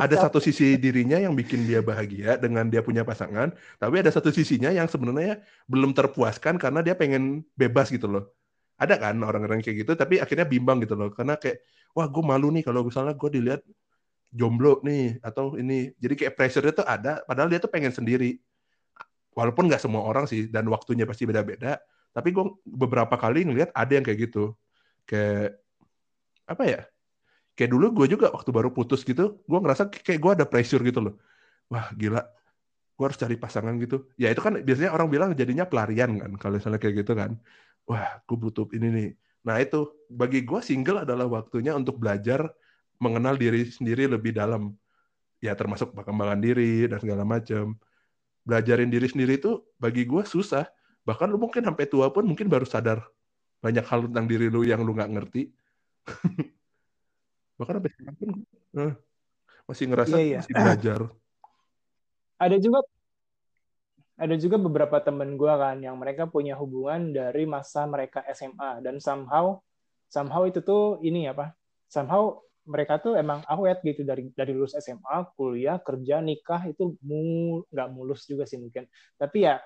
ada 0.00 0.16
satu 0.16 0.40
sisi 0.40 0.80
dirinya 0.80 1.20
yang 1.20 1.36
bikin 1.36 1.68
dia 1.68 1.84
bahagia 1.84 2.40
dengan 2.40 2.72
dia 2.72 2.80
punya 2.80 3.04
pasangan, 3.04 3.52
tapi 3.76 4.00
ada 4.00 4.08
satu 4.08 4.32
sisinya 4.32 4.72
yang 4.72 4.88
sebenarnya 4.88 5.44
belum 5.68 5.92
terpuaskan 5.92 6.56
karena 6.56 6.80
dia 6.80 6.96
pengen 6.96 7.44
bebas 7.52 7.92
gitu 7.92 8.08
loh. 8.08 8.32
Ada 8.80 8.96
kan 8.96 9.20
orang-orang 9.20 9.60
kayak 9.60 9.84
gitu, 9.84 9.92
tapi 9.92 10.24
akhirnya 10.24 10.48
bimbang 10.48 10.80
gitu 10.80 10.96
loh, 10.96 11.12
karena 11.12 11.36
kayak 11.36 11.60
wah 11.92 12.08
gue 12.08 12.24
malu 12.24 12.48
nih 12.48 12.64
kalau 12.64 12.80
misalnya 12.80 13.12
gue 13.12 13.28
dilihat 13.28 13.60
jomblo 14.32 14.80
nih 14.80 15.20
atau 15.20 15.52
ini, 15.60 15.92
jadi 16.00 16.14
kayak 16.16 16.32
pressure-nya 16.40 16.72
tuh 16.72 16.86
ada, 16.88 17.20
padahal 17.28 17.52
dia 17.52 17.60
tuh 17.60 17.68
pengen 17.68 17.92
sendiri. 17.92 18.40
Walaupun 19.36 19.68
nggak 19.68 19.84
semua 19.84 20.02
orang 20.08 20.24
sih 20.24 20.48
dan 20.48 20.64
waktunya 20.72 21.04
pasti 21.04 21.28
beda-beda, 21.28 21.76
tapi 22.14 22.28
gue 22.34 22.44
beberapa 22.66 23.14
kali 23.14 23.46
ngeliat 23.46 23.70
ada 23.74 23.92
yang 23.96 24.04
kayak 24.06 24.30
gitu, 24.30 24.54
kayak 25.06 25.58
apa 26.50 26.64
ya? 26.66 26.80
kayak 27.60 27.76
dulu 27.76 27.92
gue 27.92 28.16
juga 28.16 28.32
waktu 28.32 28.50
baru 28.56 28.72
putus 28.72 29.04
gitu, 29.04 29.36
gue 29.44 29.58
ngerasa 29.60 29.92
kayak 29.92 30.16
gue 30.16 30.32
ada 30.32 30.46
pressure 30.48 30.80
gitu 30.80 31.04
loh. 31.04 31.14
Wah 31.68 31.92
gila, 31.92 32.24
gue 32.96 33.04
harus 33.04 33.20
cari 33.20 33.36
pasangan 33.36 33.76
gitu. 33.76 34.08
Ya 34.16 34.32
itu 34.32 34.40
kan 34.40 34.56
biasanya 34.64 34.96
orang 34.96 35.12
bilang 35.12 35.30
jadinya 35.36 35.68
pelarian 35.68 36.16
kan, 36.16 36.32
kalau 36.40 36.56
misalnya 36.56 36.80
kayak 36.80 37.04
gitu 37.04 37.12
kan. 37.12 37.36
Wah, 37.84 38.24
gue 38.24 38.36
butuh 38.40 38.64
ini 38.72 38.88
nih. 38.88 39.10
Nah 39.44 39.60
itu, 39.60 39.92
bagi 40.08 40.40
gue 40.40 40.60
single 40.64 41.04
adalah 41.04 41.28
waktunya 41.28 41.76
untuk 41.76 42.00
belajar 42.00 42.48
mengenal 42.96 43.36
diri 43.36 43.68
sendiri 43.68 44.08
lebih 44.08 44.32
dalam. 44.32 44.72
Ya 45.44 45.52
termasuk 45.52 45.92
perkembangan 45.92 46.40
diri 46.40 46.88
dan 46.88 46.96
segala 46.96 47.28
macam. 47.28 47.76
Belajarin 48.44 48.88
diri 48.88 49.04
sendiri 49.08 49.36
itu 49.36 49.64
bagi 49.76 50.08
gue 50.08 50.24
susah. 50.24 50.64
Bahkan 51.04 51.26
lu 51.32 51.38
mungkin 51.40 51.64
sampai 51.64 51.86
tua 51.88 52.12
pun 52.12 52.24
mungkin 52.26 52.46
baru 52.46 52.64
sadar 52.68 53.04
banyak 53.60 53.84
hal 53.84 54.08
tentang 54.08 54.26
diri 54.28 54.48
lu 54.48 54.64
yang 54.64 54.80
lu 54.84 54.96
nggak 54.96 55.10
ngerti. 55.12 55.52
bahkan 57.60 57.76
sampai 57.76 57.92
sekarang 57.92 58.16
pun 58.16 58.28
eh, 58.80 58.92
masih 59.68 59.84
ngerasa 59.92 60.16
Iya, 60.16 60.24
iya. 60.24 60.38
masih 60.40 60.54
belajar 60.56 61.00
ada 62.48 62.56
juga 62.56 62.80
ada 64.20 64.36
juga 64.40 64.56
beberapa 64.56 64.96
temen 65.04 65.36
gue 65.36 65.54
kan 65.60 65.76
yang 65.84 66.00
mereka 66.00 66.24
punya 66.24 66.56
hubungan 66.56 67.12
dari 67.12 67.44
masa 67.44 67.84
mereka 67.84 68.24
SMA 68.32 68.80
dan 68.80 68.96
somehow 68.96 69.60
somehow 70.08 70.48
itu 70.48 70.64
tuh 70.64 70.96
ini 71.04 71.28
apa 71.28 71.52
somehow 71.92 72.40
mereka 72.64 72.96
tuh 73.00 73.16
emang 73.16 73.44
awet 73.48 73.80
gitu 73.84 74.04
dari 74.08 74.32
dari 74.32 74.52
lulus 74.56 74.76
SMA 74.80 75.28
kuliah 75.36 75.76
kerja 75.80 76.24
nikah 76.24 76.64
itu 76.64 76.96
mu 77.04 77.60
nggak 77.68 77.88
mulus 77.92 78.24
juga 78.24 78.48
sih 78.48 78.56
mungkin 78.56 78.88
tapi 79.20 79.44
ya 79.44 79.60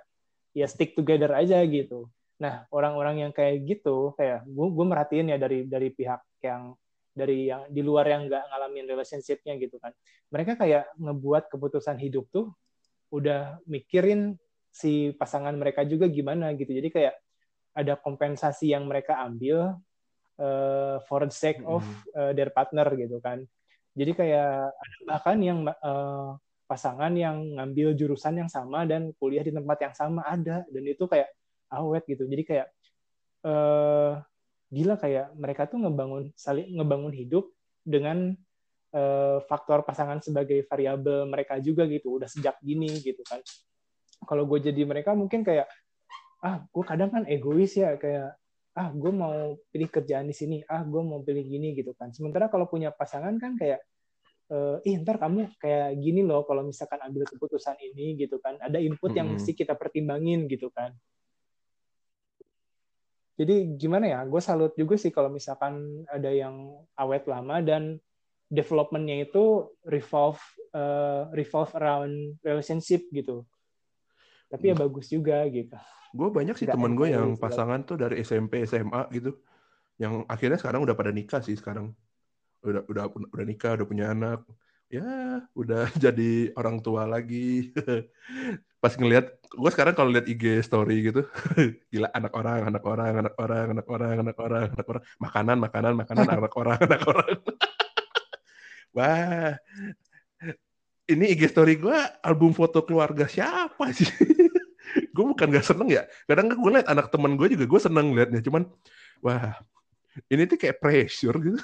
ya 0.57 0.67
stick 0.71 0.95
together 0.95 1.35
aja 1.35 1.61
gitu 1.67 2.09
nah 2.39 2.67
orang-orang 2.71 3.29
yang 3.29 3.33
kayak 3.35 3.63
gitu 3.67 4.15
kayak 4.17 4.43
gue 4.47 4.67
gue 4.71 4.87
merhatiin 4.87 5.35
ya 5.35 5.39
dari 5.39 5.67
dari 5.67 5.91
pihak 5.91 6.23
yang 6.43 6.75
dari 7.15 7.47
yang 7.47 7.71
di 7.71 7.79
luar 7.79 8.11
yang 8.11 8.27
nggak 8.27 8.43
ngalamin 8.51 8.91
relationship-nya 8.91 9.55
gitu 9.59 9.79
kan 9.79 9.95
mereka 10.35 10.59
kayak 10.59 10.91
ngebuat 10.99 11.47
keputusan 11.47 11.95
hidup 12.03 12.27
tuh 12.35 12.51
udah 13.15 13.63
mikirin 13.71 14.35
si 14.75 15.15
pasangan 15.15 15.55
mereka 15.55 15.87
juga 15.87 16.11
gimana 16.11 16.51
gitu. 16.59 16.75
Jadi 16.75 16.91
kayak 16.91 17.15
ada 17.79 17.95
kompensasi 17.95 18.75
yang 18.75 18.91
mereka 18.91 19.23
ambil 19.23 19.79
uh, 20.43 20.99
for 21.07 21.23
the 21.23 21.31
sake 21.31 21.63
of 21.63 21.87
uh, 22.19 22.35
their 22.35 22.51
partner 22.51 22.91
gitu 22.99 23.23
kan. 23.23 23.47
Jadi 23.95 24.11
kayak 24.19 24.75
ada 24.75 24.97
bahkan 25.07 25.39
yang 25.39 25.63
uh, 25.63 26.35
pasangan 26.65 27.13
yang 27.13 27.61
ngambil 27.61 27.93
jurusan 27.97 28.41
yang 28.41 28.51
sama 28.51 28.89
dan 28.89 29.13
kuliah 29.21 29.45
di 29.45 29.53
tempat 29.53 29.79
yang 29.81 29.95
sama 29.95 30.25
ada. 30.25 30.65
Dan 30.69 30.85
itu 30.89 31.05
kayak 31.05 31.29
awet 31.73 32.05
gitu. 32.09 32.25
Jadi 32.25 32.43
kayak 32.45 32.67
uh, 33.45 34.21
gila 34.73 34.97
kayak 34.99 35.33
mereka 35.37 35.69
tuh 35.69 35.79
ngebangun 35.85 36.33
saling 36.35 36.75
ngebangun 36.75 37.13
hidup 37.15 37.53
dengan 37.85 38.33
uh, 38.97 39.39
faktor 39.45 39.85
pasangan 39.85 40.19
sebagai 40.25 40.65
variabel 40.67 41.29
mereka 41.29 41.61
juga 41.61 41.85
gitu. 41.85 42.17
Udah 42.17 42.29
sejak 42.31 42.57
dini 42.65 42.91
gitu 43.05 43.21
kan. 43.27 43.45
Kalau 44.25 44.49
gue 44.49 44.59
jadi 44.59 44.83
mereka 44.89 45.13
mungkin 45.13 45.45
kayak 45.45 45.69
ah 46.45 46.61
gue 46.65 46.85
kadang 46.85 47.09
kan 47.09 47.25
egois 47.25 47.73
ya 47.73 47.97
kayak 47.97 48.37
ah 48.75 48.89
gue 48.91 49.13
mau 49.15 49.55
pilih 49.71 49.89
kerjaan 49.89 50.29
di 50.29 50.35
sini 50.37 50.57
ah 50.67 50.83
gue 50.83 51.03
mau 51.05 51.21
pilih 51.21 51.45
gini 51.45 51.77
gitu 51.77 51.93
kan. 51.95 52.11
Sementara 52.11 52.49
kalau 52.49 52.67
punya 52.67 52.91
pasangan 52.91 53.37
kan 53.37 53.55
kayak 53.55 53.85
uh, 54.51 54.77
ih 54.85 55.01
ntar 55.01 55.17
kamu 55.21 55.53
kayak 55.57 55.97
gini 56.01 56.21
loh 56.27 56.45
kalau 56.45 56.67
misalkan 56.67 57.01
ambil 57.01 57.25
keputusan 57.29 57.79
ini 57.81 58.19
gitu 58.19 58.43
kan 58.43 58.59
ada 58.61 58.77
input 58.81 59.13
yang 59.15 59.31
mesti 59.33 59.55
kita 59.55 59.77
pertimbangin 59.79 60.49
gitu 60.51 60.69
kan 60.73 60.93
jadi 63.35 63.67
gimana 63.79 64.07
ya 64.09 64.21
gue 64.27 64.43
salut 64.43 64.73
juga 64.75 64.99
sih 65.01 65.11
kalau 65.15 65.31
misalkan 65.31 66.05
ada 66.07 66.31
yang 66.31 66.75
awet 66.95 67.27
lama 67.27 67.63
dan 67.65 67.99
developmentnya 68.51 69.27
itu 69.27 69.73
revolve 69.89 70.41
uh, 70.77 71.33
revolve 71.35 71.73
around 71.75 72.39
relationship 72.45 73.05
gitu 73.11 73.43
tapi 74.49 74.71
ya 74.71 74.75
Hmm. 74.77 74.87
bagus 74.87 75.11
juga 75.11 75.43
gitu 75.51 75.75
Gue 76.15 76.31
banyak 76.31 76.55
sih 76.55 76.71
temen 76.71 76.95
gue 76.95 77.11
yang 77.11 77.35
pasangan 77.35 77.83
tuh 77.83 77.99
dari 77.99 78.23
SMP, 78.23 78.63
SMA 78.71 79.11
gitu. 79.11 79.35
Yang 79.99 80.23
akhirnya 80.31 80.59
sekarang 80.63 80.87
udah 80.87 80.95
pada 80.95 81.11
nikah 81.11 81.43
sih 81.43 81.59
sekarang. 81.59 81.91
Udah 82.65 82.83
udah 82.89 83.05
udah 83.13 83.45
nikah, 83.45 83.77
udah 83.77 83.87
punya 83.87 84.11
anak. 84.17 84.41
Ya, 84.89 85.43
udah 85.53 85.91
jadi 86.05 86.55
orang 86.57 86.81
tua 86.81 87.05
lagi. 87.05 87.73
Pas 88.83 88.93
ngelihat, 89.01 89.33
gue 89.41 89.71
sekarang 89.73 89.97
kalau 89.97 90.13
lihat 90.13 90.29
IG 90.29 90.61
story 90.61 91.09
gitu, 91.09 91.25
gila 91.93 92.13
anak 92.13 92.33
orang, 92.37 92.69
anak 92.69 92.85
orang, 92.85 93.13
anak 93.17 93.35
orang, 93.41 93.67
anak 93.73 93.87
orang, 93.89 94.17
anak 94.21 94.37
orang, 94.37 94.67
anak 94.77 94.87
orang, 94.93 95.03
makanan, 95.17 95.57
makanan, 95.57 95.93
makanan, 95.97 96.27
anak 96.29 96.53
orang, 96.53 96.79
anak 96.85 97.03
orang. 97.09 97.37
Wah, 98.93 99.57
ini 101.09 101.25
IG 101.33 101.49
story 101.49 101.81
gue 101.81 101.97
album 102.21 102.53
foto 102.53 102.85
keluarga 102.85 103.25
siapa 103.25 103.89
sih? 103.93 104.09
gue 105.15 105.25
bukan 105.25 105.49
gak 105.49 105.67
seneng 105.67 105.89
ya. 105.89 106.03
Kadang 106.29 106.53
gue 106.53 106.71
liat 106.71 106.87
anak 106.87 107.09
temen 107.09 107.41
gue 107.41 107.57
juga 107.57 107.65
gue 107.65 107.81
seneng 107.81 108.13
liatnya. 108.13 108.45
Cuman, 108.45 108.69
wah, 109.25 109.59
ini 110.29 110.45
tuh 110.47 110.61
kayak 110.61 110.79
pressure 110.79 111.37
gitu. 111.41 111.59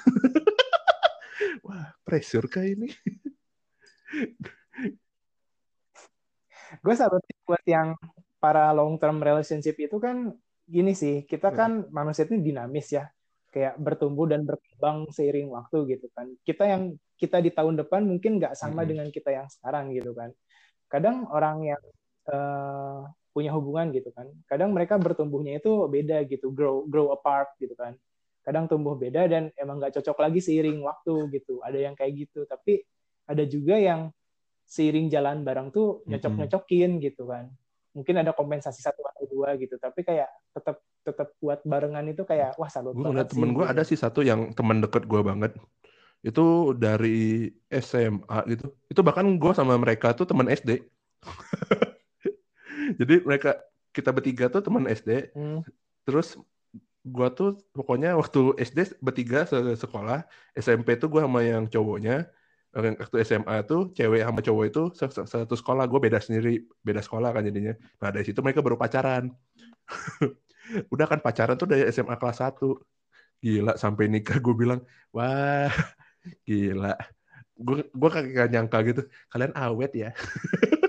Wah, 1.71 1.87
pressure 2.03 2.45
kayak 2.51 2.75
ini. 2.75 2.87
gue 6.83 6.95
salut 6.95 7.23
buat 7.47 7.63
yang 7.63 7.95
para 8.43 8.71
long 8.75 8.99
term 8.99 9.23
relationship 9.23 9.75
itu 9.79 9.95
kan 9.99 10.35
gini 10.67 10.91
sih 10.95 11.23
kita 11.23 11.51
Hmm. 11.51 11.57
kan 11.57 11.71
manusia 11.91 12.27
itu 12.27 12.39
dinamis 12.39 12.91
ya 12.91 13.07
kayak 13.51 13.75
bertumbuh 13.79 14.27
dan 14.31 14.47
berkembang 14.47 15.11
seiring 15.11 15.51
waktu 15.51 15.95
gitu 15.95 16.07
kan 16.15 16.31
kita 16.47 16.63
yang 16.67 16.95
kita 17.19 17.43
di 17.43 17.51
tahun 17.51 17.75
depan 17.83 18.07
mungkin 18.07 18.39
nggak 18.39 18.55
sama 18.55 18.81
Mm-mm. 18.81 18.89
dengan 18.95 19.07
kita 19.11 19.29
yang 19.35 19.47
sekarang 19.51 19.91
gitu 19.91 20.15
kan 20.15 20.31
kadang 20.87 21.27
orang 21.27 21.75
yang 21.75 21.81
eh, 22.31 22.99
punya 23.31 23.51
hubungan 23.55 23.91
gitu 23.91 24.11
kan 24.15 24.27
kadang 24.47 24.71
mereka 24.71 24.95
bertumbuhnya 24.95 25.59
itu 25.59 25.87
beda 25.91 26.23
gitu 26.27 26.51
grow 26.55 26.87
grow 26.87 27.11
apart 27.11 27.51
gitu 27.59 27.75
kan 27.75 27.95
kadang 28.41 28.65
tumbuh 28.65 28.97
beda 28.97 29.29
dan 29.29 29.53
emang 29.57 29.77
nggak 29.77 30.01
cocok 30.01 30.17
lagi 30.17 30.39
seiring 30.41 30.81
waktu 30.81 31.13
gitu 31.37 31.61
ada 31.61 31.77
yang 31.77 31.93
kayak 31.93 32.25
gitu 32.25 32.45
tapi 32.49 32.81
ada 33.29 33.45
juga 33.45 33.77
yang 33.77 34.09
seiring 34.65 35.07
jalan 35.13 35.45
bareng 35.45 35.69
tuh 35.69 36.01
nyocok 36.09 36.33
nyocokin 36.41 36.97
gitu 37.03 37.29
kan 37.29 37.49
mungkin 37.91 38.23
ada 38.23 38.31
kompensasi 38.31 38.79
satu 38.79 39.03
atau 39.03 39.27
dua 39.27 39.59
gitu 39.59 39.75
tapi 39.77 40.01
kayak 40.01 40.31
tetap 40.55 40.79
tetap 41.01 41.33
buat 41.41 41.59
barengan 41.65 42.05
itu 42.13 42.23
kayak 42.23 42.55
wah 42.55 42.69
salut 42.69 42.93
Gue 42.93 43.09
ngeliat 43.09 43.29
temen 43.33 43.51
gue 43.51 43.65
gitu. 43.65 43.73
ada 43.73 43.81
sih 43.81 43.97
satu 43.97 44.21
yang 44.21 44.53
temen 44.53 44.79
deket 44.85 45.09
gue 45.09 45.21
banget. 45.25 45.51
Itu 46.21 46.77
dari 46.77 47.49
SMA 47.73 48.37
gitu. 48.53 48.65
Itu 48.85 49.01
bahkan 49.01 49.25
gue 49.41 49.51
sama 49.57 49.73
mereka 49.81 50.13
tuh 50.13 50.29
teman 50.29 50.45
SD. 50.45 50.85
Jadi 53.01 53.15
mereka 53.25 53.57
kita 53.89 54.13
bertiga 54.13 54.45
tuh 54.53 54.61
teman 54.61 54.85
SD. 54.85 55.33
Hmm. 55.33 55.65
Terus 56.05 56.37
gue 57.01 57.27
tuh 57.37 57.49
pokoknya 57.73 58.13
waktu 58.21 58.39
SD 58.61 58.79
bertiga 59.01 59.45
se 59.49 59.57
sekolah, 59.83 60.25
SMP 60.53 60.97
tuh 61.01 61.07
gue 61.09 61.21
sama 61.25 61.41
yang 61.41 61.65
cowoknya, 61.65 62.29
waktu 62.77 63.17
SMA 63.27 63.55
tuh 63.69 63.89
cewek 63.97 64.21
sama 64.21 64.39
cowok 64.45 64.63
itu 64.69 64.81
satu 65.33 65.55
sekolah, 65.57 65.83
gue 65.89 65.99
beda 66.05 66.19
sendiri, 66.21 66.69
beda 66.85 67.01
sekolah 67.01 67.29
kan 67.35 67.41
jadinya. 67.49 67.73
Nah 68.01 68.09
dari 68.13 68.25
situ 68.27 68.39
mereka 68.45 68.61
baru 68.61 68.77
pacaran. 68.77 69.33
Udah 70.93 71.05
kan 71.09 71.19
pacaran 71.25 71.55
tuh 71.57 71.67
dari 71.71 71.83
SMA 71.89 72.15
kelas 72.21 72.39
1. 72.45 72.65
Gila 73.41 73.73
sampai 73.83 74.05
nikah 74.13 74.37
gue 74.37 74.53
bilang, 74.53 74.79
wah 75.15 75.73
gila. 76.47 76.93
Gue 77.57 77.85
gue 77.89 78.09
kagak 78.13 78.47
nyangka 78.53 78.77
gitu, 78.89 79.01
kalian 79.31 79.53
awet 79.57 79.91
ya. 79.97 80.09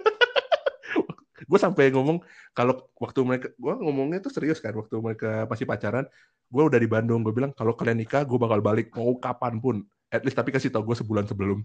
gue 1.52 1.60
sampai 1.60 1.92
ngomong 1.92 2.24
kalau 2.56 2.88
waktu 2.96 3.20
mereka 3.28 3.46
gue 3.52 3.74
ngomongnya 3.76 4.24
tuh 4.24 4.32
serius 4.32 4.56
kan 4.56 4.72
waktu 4.72 4.96
mereka 4.96 5.44
masih 5.52 5.68
pacaran 5.68 6.08
gue 6.48 6.62
udah 6.64 6.80
di 6.80 6.88
Bandung 6.88 7.20
gue 7.20 7.32
bilang 7.36 7.52
kalau 7.52 7.76
kalian 7.76 8.00
nikah 8.00 8.24
gue 8.24 8.40
bakal 8.40 8.64
balik 8.64 8.88
mau 8.96 9.12
kapan 9.20 9.60
pun. 9.60 9.84
At 10.08 10.24
least 10.24 10.36
tapi 10.36 10.52
kasih 10.52 10.72
tau 10.72 10.84
gue 10.84 10.96
sebulan 10.96 11.28
sebelum. 11.28 11.60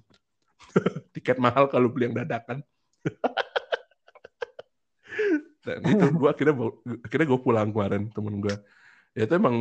Tiket 1.15 1.39
mahal 1.39 1.71
kalau 1.71 1.87
beli 1.87 2.11
yang 2.11 2.19
dadakan. 2.19 2.59
Dan 5.67 5.83
itu 5.83 6.05
gue 6.15 6.29
akhirnya 6.31 6.55
akhirnya 7.03 7.27
gue 7.27 7.39
pulang 7.43 7.67
kemarin 7.75 8.07
temen 8.15 8.39
gue 8.39 8.55
ya 9.11 9.27
itu 9.27 9.33
emang 9.35 9.55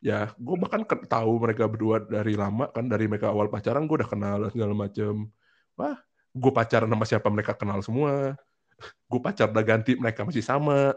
ya 0.00 0.32
gue 0.32 0.56
bahkan 0.56 0.88
tahu 0.88 1.36
mereka 1.36 1.68
berdua 1.68 2.00
dari 2.00 2.32
lama 2.32 2.72
kan 2.72 2.88
dari 2.88 3.04
mereka 3.04 3.28
awal 3.28 3.52
pacaran 3.52 3.84
gue 3.84 3.96
udah 4.00 4.08
kenal 4.08 4.38
segala 4.52 4.72
macem. 4.72 5.28
Wah 5.76 6.00
gue 6.32 6.52
pacaran 6.52 6.88
sama 6.88 7.04
siapa 7.04 7.28
mereka 7.28 7.52
kenal 7.52 7.84
semua 7.84 8.40
gue 8.80 9.20
pacar 9.22 9.50
udah 9.50 9.64
ganti 9.64 9.96
mereka 9.98 10.22
masih 10.22 10.44
sama. 10.44 10.94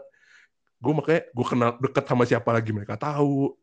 Gue 0.82 0.92
makanya 0.94 1.22
gue 1.30 1.46
kenal 1.46 1.70
deket 1.78 2.04
sama 2.06 2.24
siapa 2.26 2.50
lagi 2.50 2.70
mereka 2.74 2.94
tahu. 2.98 3.54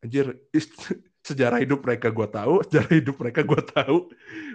Anjir 0.00 0.36
sejarah 1.28 1.60
hidup 1.60 1.84
mereka 1.84 2.08
gue 2.08 2.28
tahu 2.32 2.64
sejarah 2.64 2.92
hidup 2.96 3.16
mereka 3.20 3.40
gue 3.44 3.60
tahu. 3.62 3.98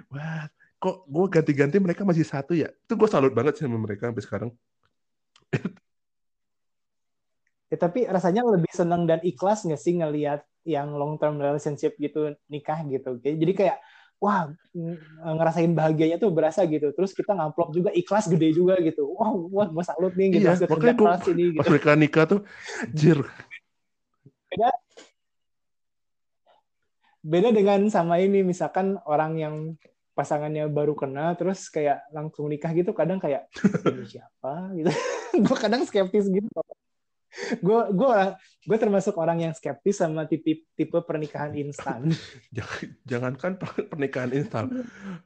Wah 0.10 0.50
kok 0.82 0.98
gue 1.10 1.26
ganti-ganti 1.32 1.78
mereka 1.82 2.02
masih 2.06 2.26
satu 2.26 2.54
ya? 2.54 2.70
Itu 2.70 2.94
gue 2.98 3.10
salut 3.10 3.34
banget 3.34 3.58
sama 3.58 3.78
mereka 3.78 4.10
sampai 4.12 4.24
sekarang. 4.26 4.52
Ya, 7.74 7.82
tapi 7.82 8.06
rasanya 8.06 8.46
lebih 8.46 8.70
senang 8.70 9.10
dan 9.10 9.18
ikhlas 9.26 9.66
nggak 9.66 9.82
sih 9.82 9.98
ngelihat 9.98 10.46
yang 10.70 10.94
long 10.94 11.18
term 11.18 11.42
relationship 11.42 11.98
gitu 11.98 12.38
nikah 12.46 12.82
gitu. 12.86 13.18
Jadi 13.22 13.54
kayak 13.58 13.82
wah 14.26 14.50
ng- 14.74 15.00
ngerasain 15.38 15.70
bahagianya 15.78 16.18
tuh 16.18 16.34
berasa 16.34 16.66
gitu. 16.66 16.90
Terus 16.98 17.14
kita 17.14 17.38
ngamplop 17.38 17.70
juga 17.70 17.94
ikhlas 17.94 18.26
gede 18.26 18.58
juga 18.58 18.82
gitu. 18.82 19.14
Wah, 19.14 19.30
wah 19.54 19.68
gue 19.70 19.84
salut 19.86 20.14
nih 20.18 20.42
gitu. 20.42 20.50
Iya, 20.50 20.66
makanya 20.66 20.96
keras 20.98 21.24
ini 21.30 21.46
pas 21.54 21.62
gitu. 21.62 21.70
mereka 21.70 21.90
nikah 21.94 22.26
tuh 22.26 22.42
anjir 22.82 23.20
Beda 27.26 27.50
dengan 27.50 27.90
sama 27.90 28.22
ini 28.22 28.46
misalkan 28.46 29.02
orang 29.10 29.34
yang 29.42 29.56
pasangannya 30.14 30.70
baru 30.70 30.94
kenal 30.94 31.34
terus 31.34 31.68
kayak 31.74 32.06
langsung 32.14 32.48
nikah 32.48 32.70
gitu 32.72 32.94
kadang 32.94 33.18
kayak 33.18 33.50
siapa 34.06 34.72
gitu. 34.78 34.90
gue 35.46 35.58
kadang 35.58 35.82
skeptis 35.86 36.30
gitu. 36.30 36.48
Gue 37.60 37.82
gue 37.92 38.16
gue 38.66 38.78
termasuk 38.80 39.14
orang 39.20 39.44
yang 39.44 39.54
skeptis 39.54 40.00
sama 40.00 40.24
tipe 40.26 40.66
tipe 40.74 40.98
pernikahan 41.04 41.52
instan. 41.54 42.08
Jangan- 42.56 42.92
jangankan 43.04 43.52
per- 43.60 43.88
pernikahan 43.92 44.32
instan. 44.32 44.66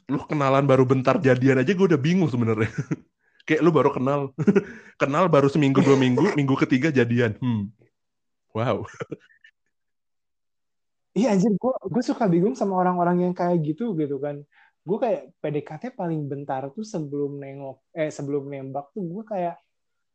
Lu 0.09 0.19
kenalan 0.25 0.65
baru 0.65 0.83
bentar 0.89 1.21
jadian 1.21 1.61
aja 1.61 1.71
gue 1.71 1.87
udah 1.95 2.01
bingung 2.01 2.29
sebenarnya. 2.29 2.69
Kayak 3.47 3.61
lu 3.65 3.71
baru 3.73 3.89
kenal. 3.93 4.29
Kenal 5.01 5.25
baru 5.25 5.49
seminggu 5.49 5.81
dua 5.81 5.97
minggu 5.97 6.37
minggu 6.37 6.53
ketiga 6.65 6.93
jadian. 6.93 7.33
Hmm. 7.41 7.73
Wow. 8.53 8.85
Iya 11.17 11.33
anjir, 11.33 11.51
gue 11.57 11.73
gue 11.89 12.03
suka 12.05 12.29
bingung 12.29 12.53
sama 12.53 12.77
orang-orang 12.77 13.25
yang 13.29 13.33
kayak 13.33 13.57
gitu 13.65 13.97
gitu 13.97 14.21
kan. 14.21 14.45
Gue 14.85 14.97
kayak 15.01 15.33
PDKT 15.41 15.97
paling 15.97 16.29
bentar 16.29 16.69
tuh 16.69 16.85
sebelum 16.85 17.41
nengok, 17.41 17.81
eh 17.97 18.13
sebelum 18.13 18.45
nembak 18.45 18.93
tuh 18.93 19.01
gue 19.03 19.23
kayak 19.25 19.57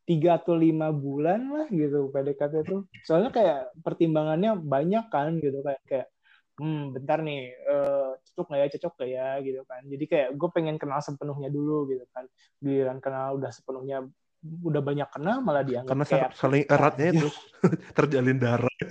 tiga 0.05 0.37
atau 0.37 0.55
lima 0.57 0.93
bulan 0.93 1.41
lah 1.49 1.67
gitu 1.73 2.13
PDKT 2.13 2.55
tuh. 2.69 2.85
Soalnya 3.05 3.31
kayak 3.33 3.61
pertimbangannya 3.81 4.57
banyak 4.57 5.05
kan 5.09 5.41
gitu 5.41 5.65
kayak 5.65 5.83
kayak 5.89 6.09
hmm 6.55 6.95
bentar 6.95 7.19
nih 7.19 7.51
eh, 7.51 8.11
cocok 8.31 8.47
nggak 8.47 8.61
ya 8.61 8.69
cocok 8.79 8.93
nggak 8.95 9.11
ya 9.11 9.29
gitu 9.43 9.61
kan. 9.65 9.83
Jadi 9.89 10.05
kayak 10.07 10.29
gue 10.37 10.49
pengen 10.53 10.77
kenal 10.77 11.01
sepenuhnya 11.01 11.49
dulu 11.49 11.89
gitu 11.89 12.05
kan. 12.13 12.29
Giliran 12.61 13.01
kenal 13.01 13.41
udah 13.41 13.51
sepenuhnya 13.51 14.07
udah 14.45 14.83
banyak 14.85 15.09
kenal 15.09 15.41
malah 15.41 15.65
dianggap 15.65 15.97
karena 15.97 16.05
kayak 16.05 16.37
saling 16.37 16.69
eratnya 16.69 17.17
itu 17.17 17.29
terjalin 17.97 18.37
darah 18.37 18.69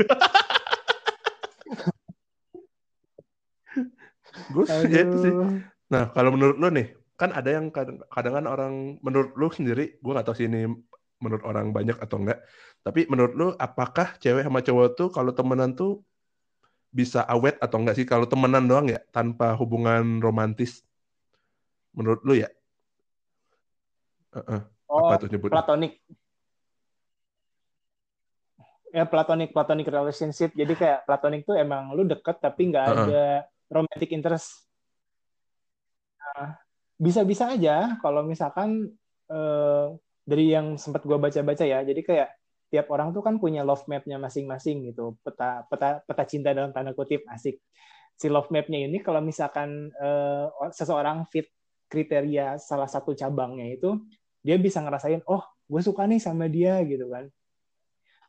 gue 4.54 4.66
ya 4.90 5.06
itu 5.06 5.18
sih 5.22 5.34
nah 5.94 6.10
kalau 6.10 6.34
menurut 6.34 6.58
lu 6.58 6.74
nih 6.74 6.98
kan 7.14 7.30
ada 7.30 7.54
yang 7.54 7.70
kadang 7.70 8.02
kadang 8.10 8.34
kan 8.42 8.46
orang 8.50 8.98
menurut 9.06 9.38
lu 9.38 9.46
sendiri 9.54 10.02
gue 10.02 10.12
nggak 10.12 10.26
tahu 10.26 10.34
sih 10.42 10.50
ini 10.50 10.66
menurut 11.24 11.44
orang 11.48 11.72
banyak 11.72 11.96
atau 11.96 12.20
enggak. 12.20 12.44
Tapi 12.84 13.08
menurut 13.08 13.34
lu 13.34 13.48
apakah 13.56 14.20
cewek 14.20 14.44
sama 14.44 14.60
cowok 14.60 14.88
tuh 15.00 15.08
kalau 15.08 15.32
temenan 15.32 15.72
tuh 15.72 16.04
bisa 16.92 17.24
awet 17.24 17.56
atau 17.64 17.80
enggak 17.80 17.96
sih? 17.96 18.04
Kalau 18.04 18.28
temenan 18.28 18.68
doang 18.68 18.92
ya 18.92 19.00
tanpa 19.16 19.56
hubungan 19.56 20.20
romantis. 20.20 20.84
Menurut 21.96 22.20
lu 22.28 22.36
ya? 22.36 22.52
Heeh. 24.36 24.62
Oh, 24.92 25.08
apa 25.08 25.24
tuh 25.24 25.30
nyebutnya? 25.32 25.64
platonik. 25.64 25.94
Ya 28.94 29.10
platonik 29.10 29.50
platonik 29.56 29.88
relationship. 29.90 30.54
Jadi 30.54 30.74
kayak 30.78 31.08
platonik 31.08 31.48
tuh 31.48 31.58
emang 31.58 31.96
lu 31.96 32.06
deket 32.06 32.38
tapi 32.44 32.70
nggak 32.70 32.86
Heeh. 32.86 33.06
ada 33.08 33.24
romantic 33.72 34.12
interest. 34.14 34.68
Bisa-bisa 37.02 37.50
aja 37.52 37.98
kalau 38.02 38.22
misalkan 38.22 38.94
uh, 39.34 39.98
dari 40.24 40.56
yang 40.56 40.80
sempat 40.80 41.04
gue 41.04 41.16
baca-baca 41.20 41.64
ya 41.68 41.84
jadi 41.84 42.02
kayak 42.04 42.30
tiap 42.74 42.90
orang 42.90 43.14
tuh 43.14 43.22
kan 43.22 43.38
punya 43.38 43.62
love 43.62 43.86
map-nya 43.86 44.18
masing-masing 44.18 44.90
gitu 44.90 45.14
peta 45.22 45.62
peta 45.70 46.02
peta 46.02 46.24
cinta 46.26 46.50
dalam 46.58 46.74
tanda 46.74 46.98
kutip 46.98 47.22
asik. 47.30 47.62
Si 48.18 48.26
love 48.34 48.50
map-nya 48.50 48.90
ini 48.90 48.98
kalau 48.98 49.22
misalkan 49.22 49.94
uh, 50.02 50.50
seseorang 50.74 51.30
fit 51.30 51.46
kriteria 51.86 52.58
salah 52.58 52.90
satu 52.90 53.14
cabangnya 53.14 53.78
itu 53.78 54.02
dia 54.42 54.58
bisa 54.58 54.82
ngerasain 54.82 55.22
oh 55.30 55.46
gue 55.70 55.82
suka 55.86 56.10
nih 56.10 56.18
sama 56.18 56.50
dia 56.50 56.82
gitu 56.82 57.14
kan. 57.14 57.30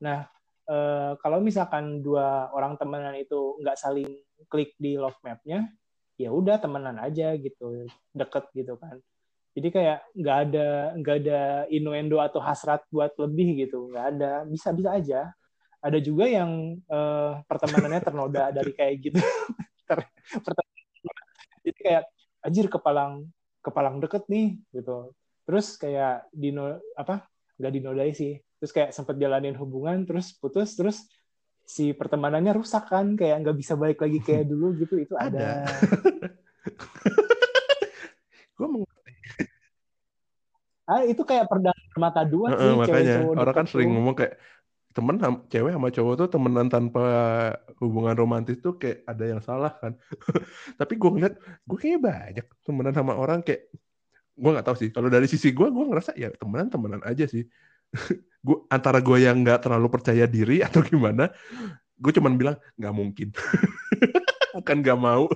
Nah 0.04 0.28
uh, 0.68 1.16
kalau 1.24 1.40
misalkan 1.40 2.04
dua 2.04 2.52
orang 2.52 2.76
temenan 2.76 3.16
itu 3.16 3.56
nggak 3.64 3.80
saling 3.80 4.12
klik 4.52 4.76
di 4.76 5.00
love 5.00 5.16
map-nya 5.24 5.72
ya 6.20 6.30
udah 6.30 6.60
temenan 6.60 7.00
aja 7.00 7.32
gitu 7.34 7.88
deket 8.14 8.44
gitu 8.52 8.76
kan 8.76 9.00
jadi 9.54 9.68
kayak 9.70 9.98
nggak 10.18 10.38
ada 10.50 10.68
nggak 10.98 11.16
ada 11.22 11.40
innuendo 11.70 12.18
atau 12.18 12.42
hasrat 12.42 12.82
buat 12.90 13.14
lebih 13.14 13.62
gitu. 13.66 13.86
Nggak 13.86 14.06
ada. 14.18 14.32
Bisa 14.50 14.74
bisa 14.74 14.98
aja. 14.98 15.30
Ada 15.78 16.02
juga 16.02 16.26
yang 16.26 16.82
uh, 16.90 17.38
pertemanannya 17.46 18.02
ternoda 18.02 18.50
dari 18.56 18.74
kayak 18.74 18.94
gitu. 18.98 19.22
Jadi 21.62 21.70
kayak 21.70 22.04
anjir 22.42 22.66
kepalang 22.66 23.30
kepalang 23.62 24.02
deket 24.02 24.26
nih 24.26 24.58
gitu. 24.74 25.14
Terus 25.46 25.78
kayak 25.78 26.26
dino 26.34 26.82
apa 26.98 27.22
nggak 27.62 27.72
dinodai 27.78 28.10
sih. 28.10 28.34
Terus 28.58 28.74
kayak 28.74 28.90
sempat 28.90 29.14
jalanin 29.22 29.54
hubungan 29.54 30.02
terus 30.02 30.34
putus 30.34 30.74
terus 30.74 31.06
si 31.62 31.94
pertemanannya 31.94 32.58
rusak 32.58 32.90
kan. 32.90 33.14
Kayak 33.14 33.46
nggak 33.46 33.56
bisa 33.62 33.78
balik 33.78 34.02
lagi 34.02 34.18
kayak 34.18 34.48
dulu 34.50 34.74
gitu. 34.82 34.98
Itu 34.98 35.14
ada, 35.14 35.62
ada. 35.62 36.26
gue 38.58 38.66
mengerti 38.66 38.93
ah 40.84 41.00
itu 41.04 41.22
kayak 41.24 41.48
pedang 41.48 41.76
mata 41.96 42.22
dua 42.28 42.52
sih 42.54 42.68
uh, 42.68 42.76
makanya. 42.76 43.24
cewek 43.24 43.36
orang 43.40 43.54
kan 43.56 43.66
sering 43.66 43.90
ngomong 43.96 44.16
kayak 44.16 44.36
temen 44.94 45.18
cewek 45.50 45.74
sama 45.74 45.88
cowok 45.90 46.14
tuh 46.14 46.28
temenan 46.30 46.70
tanpa 46.70 47.04
hubungan 47.82 48.14
romantis 48.14 48.62
tuh 48.62 48.78
kayak 48.78 49.02
ada 49.10 49.24
yang 49.26 49.42
salah 49.42 49.74
kan. 49.82 49.98
Tapi 50.80 50.94
gue 50.94 51.10
ngeliat 51.10 51.34
gue 51.66 51.76
kayaknya 51.76 52.00
banyak 52.00 52.46
temenan 52.62 52.94
sama 52.94 53.18
orang 53.18 53.42
kayak 53.42 53.74
gue 54.38 54.50
nggak 54.54 54.66
tahu 54.70 54.76
sih. 54.78 54.94
Kalau 54.94 55.10
dari 55.10 55.26
sisi 55.26 55.50
gue 55.50 55.66
gue 55.66 55.84
ngerasa 55.90 56.14
ya 56.14 56.30
temenan 56.38 56.70
temenan 56.70 57.02
aja 57.02 57.26
sih. 57.26 57.44
Gue 58.44 58.60
antara 58.68 59.00
gue 59.00 59.24
yang 59.24 59.40
nggak 59.40 59.64
terlalu 59.64 59.88
percaya 59.88 60.28
diri 60.28 60.60
atau 60.60 60.84
gimana 60.84 61.32
gue 61.96 62.12
cuman 62.12 62.36
bilang 62.36 62.56
nggak 62.76 62.94
mungkin. 62.94 63.28
Akan 64.60 64.84
nggak 64.84 65.00
mau 65.00 65.26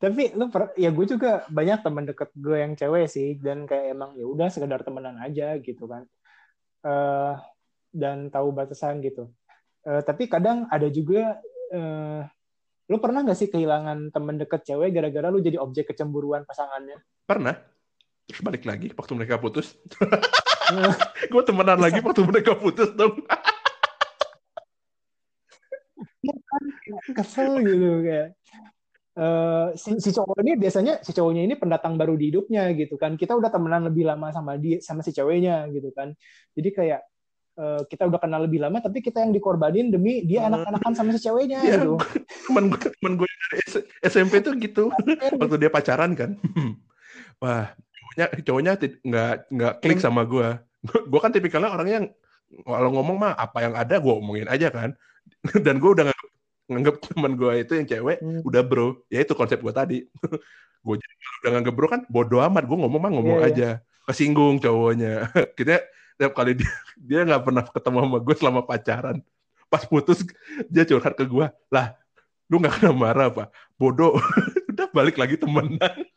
tapi 0.00 0.32
lu 0.32 0.48
per, 0.48 0.72
ya 0.80 0.88
gue 0.88 1.04
juga 1.04 1.44
banyak 1.52 1.84
teman 1.84 2.08
deket 2.08 2.32
gue 2.32 2.56
yang 2.56 2.72
cewek 2.72 3.04
sih 3.04 3.36
dan 3.36 3.68
kayak 3.68 3.92
emang 3.92 4.16
ya 4.16 4.24
udah 4.24 4.48
sekedar 4.48 4.80
temenan 4.80 5.20
aja 5.20 5.60
gitu 5.60 5.84
kan. 5.84 6.08
Uh, 6.80 7.36
dan 7.92 8.32
tahu 8.32 8.48
batasan 8.56 9.04
gitu. 9.04 9.28
Uh, 9.84 10.00
tapi 10.00 10.24
kadang 10.24 10.64
ada 10.72 10.88
juga 10.88 11.36
uh, 11.76 12.24
lu 12.88 12.96
pernah 12.96 13.28
gak 13.28 13.36
sih 13.36 13.52
kehilangan 13.52 14.08
temen 14.08 14.40
deket 14.40 14.72
cewek 14.72 14.88
gara-gara 14.88 15.28
lu 15.28 15.44
jadi 15.44 15.60
objek 15.60 15.92
kecemburuan 15.92 16.48
pasangannya? 16.48 16.96
Pernah. 17.28 17.60
Terus 18.24 18.40
balik 18.40 18.64
lagi 18.64 18.88
waktu 18.96 19.12
mereka 19.12 19.36
putus. 19.36 19.76
Gue 21.32 21.42
temenan 21.44 21.76
lagi 21.76 22.00
waktu 22.00 22.24
mereka 22.24 22.56
putus 22.56 22.88
dong. 22.96 23.20
Ya 26.20 26.36
kan 26.36 26.64
kesel 27.16 27.64
gitu 27.64 28.04
kayak 28.04 28.36
Uh, 29.20 29.76
si, 29.76 30.00
si 30.00 30.16
cowok 30.16 30.40
ini 30.40 30.56
biasanya 30.56 31.04
si 31.04 31.12
cowoknya 31.12 31.44
ini 31.44 31.52
pendatang 31.60 32.00
baru 32.00 32.16
di 32.16 32.32
hidupnya 32.32 32.72
gitu 32.72 32.96
kan. 32.96 33.20
Kita 33.20 33.36
udah 33.36 33.52
temenan 33.52 33.84
lebih 33.92 34.08
lama 34.08 34.32
sama 34.32 34.56
dia 34.56 34.80
sama 34.80 35.04
si 35.04 35.12
ceweknya 35.12 35.68
gitu 35.68 35.92
kan. 35.92 36.16
Jadi 36.56 36.68
kayak 36.72 37.00
uh, 37.60 37.84
kita 37.84 38.08
udah 38.08 38.16
kenal 38.16 38.48
lebih 38.48 38.64
lama 38.64 38.80
tapi 38.80 39.04
kita 39.04 39.20
yang 39.20 39.36
dikorbanin 39.36 39.92
demi 39.92 40.24
dia 40.24 40.48
anak-anakan 40.48 40.92
sama 40.96 41.12
si 41.12 41.20
ceweknya 41.20 41.60
ya, 41.60 41.84
gitu. 41.84 42.00
temen 42.48 42.72
gue 42.72 42.80
temen 42.80 43.12
gue 43.20 43.28
SMP 44.00 44.40
tuh 44.40 44.56
gitu. 44.56 44.88
Waktu 45.36 45.56
dia 45.60 45.68
pacaran 45.68 46.16
kan. 46.16 46.40
Wah 47.44 47.76
cowoknya 48.00 48.26
cowoknya 48.42 48.72
nggak 49.04 49.34
nggak 49.52 49.74
klik 49.84 50.00
sama 50.02 50.24
gue 50.24 50.48
gue 50.84 51.20
kan 51.20 51.30
tipikalnya 51.30 51.70
orangnya 51.70 51.96
yang 52.02 52.08
kalau 52.66 52.90
ngomong 52.90 53.16
mah 53.20 53.32
apa 53.36 53.58
yang 53.62 53.74
ada 53.76 54.00
gue 54.00 54.14
omongin 54.16 54.48
aja 54.48 54.72
kan. 54.72 54.96
Dan 55.64 55.78
gue 55.78 55.90
udah 55.92 56.10
nganggap 56.70 56.94
teman 57.10 57.34
gue 57.34 57.52
itu 57.66 57.72
yang 57.74 57.86
cewek 57.90 58.18
hmm. 58.22 58.46
udah 58.46 58.62
bro. 58.62 58.88
Ya 59.10 59.26
itu 59.26 59.34
konsep 59.34 59.58
gue 59.58 59.74
tadi. 59.74 59.98
Gue 60.80 60.96
jadi 60.96 61.14
udah 61.44 61.50
nganggap 61.52 61.74
bro 61.76 61.86
kan 61.92 62.00
bodo 62.08 62.40
amat. 62.40 62.64
Gue 62.64 62.78
ngomong 62.80 63.00
mah 63.04 63.12
ngomong 63.12 63.38
yeah, 63.44 63.50
iya. 63.52 63.52
aja. 63.52 63.70
Kesinggung 64.08 64.56
cowoknya. 64.64 65.28
Kita 65.58 65.84
tiap 66.16 66.32
kali 66.32 66.56
dia 66.56 66.72
dia 66.96 67.20
nggak 67.28 67.42
pernah 67.44 67.64
ketemu 67.68 67.96
sama 68.00 68.18
gue 68.24 68.34
selama 68.40 68.60
pacaran. 68.64 69.16
Pas 69.68 69.84
putus 69.84 70.24
dia 70.72 70.88
curhat 70.88 71.12
ke 71.12 71.28
gue 71.28 71.46
lah 71.68 71.86
lu 72.48 72.58
nggak 72.58 72.80
kena 72.80 72.96
marah 72.96 73.28
apa? 73.28 73.44
Bodoh. 73.76 74.16
Udah 74.72 74.88
balik 74.96 75.20
lagi 75.20 75.36
temenan 75.36 76.09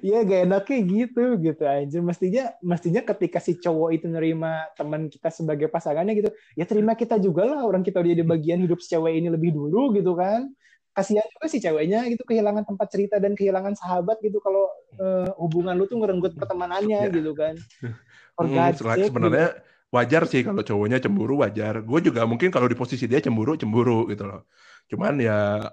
Iya 0.00 0.24
gak 0.24 0.40
enaknya 0.48 0.78
gitu 0.88 1.24
gitu 1.42 1.64
aja. 1.68 1.98
Mestinya 2.00 2.44
mestinya 2.64 3.02
ketika 3.04 3.38
si 3.42 3.60
cowok 3.60 3.90
itu 3.92 4.06
nerima 4.08 4.64
teman 4.78 5.12
kita 5.12 5.28
sebagai 5.28 5.68
pasangannya 5.68 6.16
gitu, 6.16 6.30
ya 6.56 6.64
terima 6.64 6.96
kita 6.96 7.20
juga 7.20 7.44
lah 7.44 7.60
orang 7.66 7.84
kita 7.84 8.00
udah 8.00 8.16
di 8.16 8.24
bagian 8.24 8.64
hidup 8.64 8.80
si 8.80 8.96
cewek 8.96 9.20
ini 9.20 9.28
lebih 9.28 9.52
dulu 9.52 9.92
gitu 9.92 10.16
kan. 10.16 10.48
Kasihan 10.92 11.24
juga 11.24 11.46
si 11.48 11.58
ceweknya 11.60 12.04
gitu 12.08 12.24
kehilangan 12.24 12.64
tempat 12.68 12.88
cerita 12.92 13.16
dan 13.16 13.32
kehilangan 13.32 13.76
sahabat 13.76 14.20
gitu 14.20 14.40
kalau 14.44 14.68
uh, 15.00 15.32
hubungan 15.40 15.76
lu 15.76 15.88
tuh 15.88 16.00
ngerenggut 16.00 16.36
pertemanannya 16.36 17.08
ya. 17.08 17.12
gitu 17.12 17.32
kan. 17.36 17.56
Hmm, 18.32 18.72
sebenarnya 18.74 19.60
gitu. 19.60 19.92
wajar 19.92 20.22
sih 20.24 20.40
kalau 20.40 20.64
cowoknya 20.64 21.04
cemburu 21.04 21.44
wajar. 21.44 21.84
Gue 21.84 22.00
juga 22.00 22.24
mungkin 22.24 22.48
kalau 22.48 22.64
di 22.64 22.72
posisi 22.72 23.04
dia 23.04 23.20
cemburu 23.20 23.60
cemburu 23.60 24.08
gitu 24.08 24.24
loh. 24.24 24.48
Cuman 24.88 25.20
ya 25.20 25.68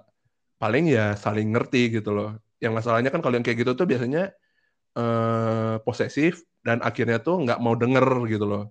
paling 0.60 0.92
ya 0.92 1.16
saling 1.16 1.56
ngerti 1.56 1.98
gitu 1.98 2.12
loh 2.12 2.36
yang 2.60 2.76
masalahnya 2.76 3.08
kan 3.08 3.24
kalau 3.24 3.34
yang 3.40 3.44
kayak 3.44 3.64
gitu 3.64 3.72
tuh 3.72 3.88
biasanya 3.88 4.30
uh, 4.94 5.80
posesif 5.82 6.44
dan 6.60 6.84
akhirnya 6.84 7.18
tuh 7.20 7.40
nggak 7.40 7.58
mau 7.58 7.72
denger 7.74 8.06
gitu 8.28 8.44
loh. 8.44 8.64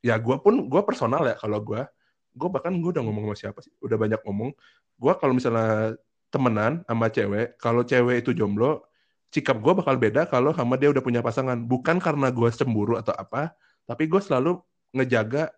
Ya 0.00 0.16
gue 0.16 0.36
pun 0.40 0.70
gue 0.70 0.82
personal 0.86 1.26
ya 1.26 1.36
kalau 1.36 1.60
gue 1.60 1.82
gue 2.30 2.48
bahkan 2.48 2.70
gue 2.78 2.90
udah 2.94 3.02
ngomong 3.02 3.30
sama 3.30 3.36
siapa 3.36 3.58
sih? 3.60 3.74
Udah 3.82 3.98
banyak 3.98 4.22
ngomong. 4.22 4.54
Gue 4.96 5.12
kalau 5.18 5.34
misalnya 5.34 5.98
temenan 6.30 6.86
sama 6.86 7.06
cewek 7.10 7.58
kalau 7.58 7.82
cewek 7.82 8.22
itu 8.22 8.30
jomblo 8.30 8.86
sikap 9.34 9.58
gue 9.58 9.72
bakal 9.74 9.98
beda 9.98 10.30
kalau 10.30 10.54
sama 10.54 10.78
dia 10.78 10.94
udah 10.94 11.02
punya 11.02 11.20
pasangan. 11.20 11.58
Bukan 11.66 11.98
karena 11.98 12.30
gue 12.30 12.48
cemburu 12.54 12.94
atau 12.96 13.12
apa 13.18 13.52
tapi 13.90 14.06
gue 14.06 14.22
selalu 14.22 14.62
ngejaga 14.94 15.50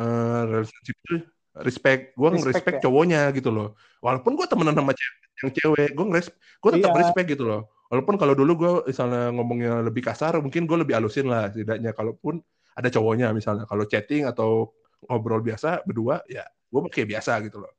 uh, 0.00 0.42
relationship 0.48 0.96
itu 1.04 1.16
respect. 1.60 2.16
Gue 2.16 2.28
nge-respect 2.32 2.80
ya? 2.80 2.82
cowoknya 2.88 3.20
gitu 3.36 3.52
loh. 3.52 3.76
Walaupun 4.00 4.32
gue 4.40 4.46
temenan 4.48 4.72
sama 4.72 4.96
cewek 4.96 5.27
yang 5.42 5.50
cewek. 5.54 5.88
Gue 5.94 6.06
ngeres 6.10 6.28
gue 6.34 6.70
tetap 6.74 6.92
iya. 6.94 6.98
respect 7.02 7.28
gitu 7.30 7.44
loh. 7.46 7.70
Walaupun 7.88 8.20
kalau 8.20 8.34
dulu 8.36 8.52
gue 8.58 8.72
misalnya 8.92 9.32
ngomongnya 9.32 9.80
lebih 9.80 10.04
kasar 10.04 10.36
mungkin 10.44 10.68
gue 10.68 10.76
lebih 10.76 10.94
alusin 10.98 11.26
lah 11.30 11.48
setidaknya. 11.48 11.96
Kalaupun 11.96 12.40
ada 12.76 12.88
cowoknya 12.92 13.32
misalnya 13.32 13.64
kalau 13.64 13.84
chatting 13.88 14.28
atau 14.28 14.70
ngobrol 15.06 15.42
biasa 15.42 15.86
berdua 15.86 16.22
ya 16.26 16.42
gue 16.44 16.80
pakai 16.90 17.04
biasa 17.08 17.40
gitu 17.46 17.62
loh. 17.64 17.72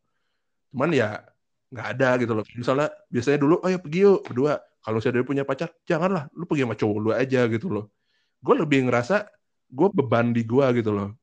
Cuman 0.73 0.89
ya 0.95 1.21
nggak 1.69 1.87
ada 1.97 2.09
gitu 2.17 2.33
loh. 2.33 2.45
Misalnya 2.57 2.87
biasanya 3.11 3.39
dulu 3.39 3.55
oh 3.61 3.69
ya 3.69 3.79
pergi 3.79 3.99
yuk 4.07 4.21
berdua. 4.25 4.53
Kalau 4.79 4.97
saya 5.03 5.21
punya 5.27 5.43
pacar 5.43 5.69
janganlah 5.83 6.31
lu 6.33 6.47
pergi 6.47 6.63
sama 6.65 6.75
cowok 6.79 6.97
lu 6.97 7.09
aja 7.13 7.45
gitu 7.51 7.67
loh. 7.69 7.85
Gue 8.39 8.55
lebih 8.57 8.89
ngerasa 8.89 9.27
gue 9.69 9.87
beban 9.93 10.33
di 10.33 10.41
gue 10.47 10.65
gitu 10.79 10.91
loh. 10.95 11.13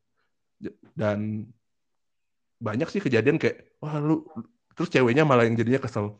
Dan 0.94 1.48
banyak 2.56 2.88
sih 2.88 3.02
kejadian 3.04 3.36
kayak 3.36 3.76
wah 3.84 4.00
lu 4.00 4.24
terus 4.72 4.88
ceweknya 4.88 5.24
malah 5.28 5.44
yang 5.44 5.56
jadinya 5.56 5.80
kesel 5.80 6.16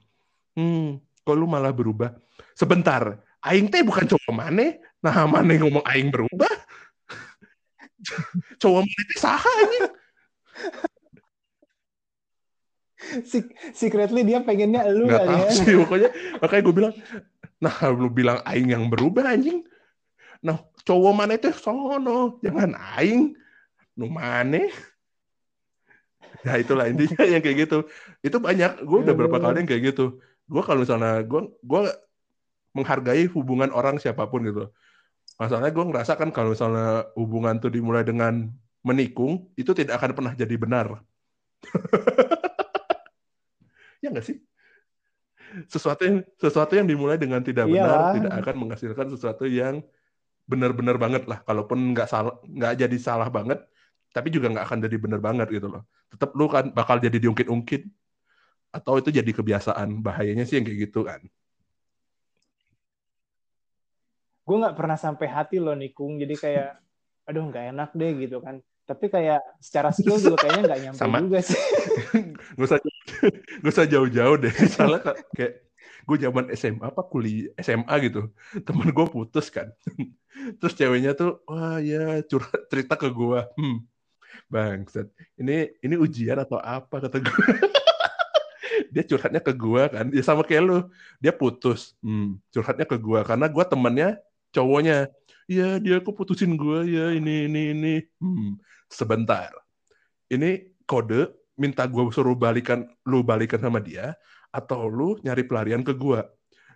Hmm, 0.56 1.04
kok 1.20 1.36
lu 1.36 1.44
malah 1.44 1.70
berubah? 1.70 2.16
Sebentar, 2.56 3.20
aing 3.44 3.68
teh 3.68 3.84
bukan 3.84 4.08
cowok 4.08 4.32
mana? 4.32 4.72
Nah, 5.04 5.28
mana 5.28 5.52
yang 5.52 5.68
ngomong 5.68 5.84
aing 5.84 6.08
berubah? 6.08 6.48
cowok 8.64 8.80
mana 8.88 9.02
teh 9.04 9.18
saha 9.20 9.52
ini? 9.68 9.78
Secretly 13.76 14.24
dia 14.24 14.40
pengennya 14.40 14.88
lu 14.88 15.12
Gak 15.12 15.28
tahu 15.28 15.44
ya. 15.44 15.52
sih, 15.52 15.76
pokoknya 15.76 16.10
makanya 16.40 16.62
gue 16.64 16.74
bilang, 16.74 16.94
nah 17.60 17.76
lu 17.92 18.08
bilang 18.08 18.40
aing 18.48 18.72
yang 18.72 18.88
berubah 18.88 19.28
anjing. 19.28 19.60
Nah, 20.40 20.64
cowok 20.88 21.12
mana 21.12 21.36
itu 21.36 21.52
sono, 21.52 22.40
jangan 22.40 22.72
aing. 22.96 23.36
Nu 23.92 24.08
mana? 24.08 24.64
Ya 26.40 26.56
itulah 26.56 26.88
intinya 26.88 27.20
yang 27.36 27.44
kayak 27.44 27.68
gitu. 27.68 27.84
Itu 28.24 28.40
banyak. 28.40 28.88
Gue 28.88 29.04
udah 29.04 29.12
berapa 29.12 29.36
kali 29.36 29.60
yang 29.60 29.68
kayak 29.68 29.92
gitu 29.92 30.16
gue 30.46 30.62
kalau 30.62 30.80
misalnya 30.82 31.22
gue 31.26 31.42
gue 31.62 31.82
menghargai 32.76 33.26
hubungan 33.32 33.72
orang 33.74 33.98
siapa 33.98 34.28
pun 34.30 34.46
gitu 34.46 34.70
masalahnya 35.36 35.72
gue 35.72 35.84
ngerasa 35.84 36.16
kan 36.16 36.32
kalau 36.32 36.56
misalnya 36.56 37.12
hubungan 37.18 37.60
tuh 37.60 37.68
dimulai 37.68 38.06
dengan 38.06 38.48
menikung 38.86 39.50
itu 39.58 39.74
tidak 39.74 39.98
akan 39.98 40.14
pernah 40.14 40.32
jadi 40.38 40.54
benar. 40.54 41.02
ya 44.02 44.14
nggak 44.14 44.22
sih? 44.22 44.38
Sesuatu 45.66 46.06
yang 46.06 46.22
sesuatu 46.38 46.78
yang 46.78 46.86
dimulai 46.86 47.18
dengan 47.18 47.42
tidak 47.42 47.66
benar 47.66 47.98
Iyalah. 47.98 48.14
tidak 48.14 48.32
akan 48.38 48.54
menghasilkan 48.62 49.06
sesuatu 49.10 49.44
yang 49.50 49.82
benar-benar 50.46 51.02
banget 51.02 51.26
lah. 51.26 51.42
Kalaupun 51.42 51.90
nggak 51.90 52.06
salah 52.06 52.38
nggak 52.46 52.86
jadi 52.86 52.96
salah 53.02 53.26
banget, 53.26 53.58
tapi 54.14 54.30
juga 54.30 54.54
nggak 54.54 54.64
akan 54.70 54.78
jadi 54.86 54.96
benar 55.02 55.20
banget 55.20 55.50
gitu 55.50 55.66
loh. 55.66 55.82
Tetap 56.14 56.30
lu 56.38 56.46
kan 56.46 56.70
bakal 56.70 57.02
jadi 57.02 57.18
diungkit-ungkit 57.18 57.90
atau 58.76 59.00
itu 59.00 59.08
jadi 59.08 59.30
kebiasaan. 59.32 60.04
Bahayanya 60.04 60.44
sih 60.44 60.60
yang 60.60 60.66
kayak 60.68 60.80
gitu 60.92 61.08
kan. 61.08 61.20
gue 64.46 64.56
nggak 64.62 64.78
pernah 64.78 64.94
sampai 64.94 65.26
hati 65.26 65.58
loh 65.58 65.74
nikung 65.74 66.22
jadi 66.22 66.34
kayak 66.38 66.70
aduh 67.26 67.50
nggak 67.50 67.74
enak 67.74 67.90
deh 67.98 68.14
gitu 68.14 68.38
kan 68.38 68.62
tapi 68.86 69.10
kayak 69.10 69.42
secara 69.58 69.90
skill 69.90 70.22
juga 70.22 70.38
kayaknya 70.38 70.62
nggak 70.70 70.80
nyampe 70.86 71.00
Sama. 71.02 71.18
juga 71.18 71.38
sih 71.42 71.58
Gak 72.56 72.66
usah 72.70 72.78
gak 73.62 73.72
usah 73.72 73.86
jauh-jauh 73.88 74.36
deh. 74.40 74.52
Misalnya 74.62 75.00
ka- 75.02 75.18
kayak 75.34 75.54
gue 76.06 76.16
zaman 76.22 76.44
SMA 76.54 76.86
apa 76.92 77.02
kuliah 77.02 77.50
SMA 77.58 77.94
gitu. 78.06 78.30
Temen 78.62 78.92
gue 78.94 79.06
putus 79.08 79.50
kan. 79.50 79.72
Terus 80.60 80.74
ceweknya 80.76 81.16
tuh 81.16 81.42
wah 81.48 81.80
ya 81.82 82.20
curhat 82.26 82.68
cerita 82.70 82.94
ke 82.94 83.08
gue. 83.10 83.40
Hmm. 83.58 83.78
Bangsat. 84.52 85.08
Ini 85.40 85.80
ini 85.82 85.94
ujian 85.96 86.38
atau 86.38 86.60
apa 86.60 87.00
kata 87.02 87.18
gue. 87.18 87.44
Dia 88.96 89.04
curhatnya 89.04 89.44
ke 89.44 89.52
gue 89.52 89.82
kan. 89.92 90.08
Ya 90.08 90.24
sama 90.24 90.40
kayak 90.40 90.62
lu. 90.64 90.78
Dia 91.20 91.36
putus. 91.36 91.92
Hmm. 92.00 92.40
Curhatnya 92.48 92.88
ke 92.88 92.96
gue 92.96 93.20
karena 93.28 93.46
gue 93.52 93.64
temennya 93.68 94.08
cowoknya. 94.56 95.12
Iya 95.44 95.76
dia 95.76 96.00
kok 96.00 96.16
putusin 96.16 96.56
gue 96.56 96.88
ya 96.88 97.12
ini 97.12 97.44
ini 97.44 97.62
ini. 97.76 97.94
Hmm. 98.16 98.56
Sebentar. 98.88 99.52
Ini 100.32 100.72
kode 100.88 101.36
minta 101.60 101.84
gue 101.84 102.02
suruh 102.08 102.32
balikan 102.32 102.88
lu 103.04 103.20
balikan 103.20 103.60
sama 103.60 103.84
dia 103.84 104.16
atau 104.48 104.88
lu 104.88 105.20
nyari 105.20 105.44
pelarian 105.44 105.84
ke 105.84 105.92
gue 105.92 106.20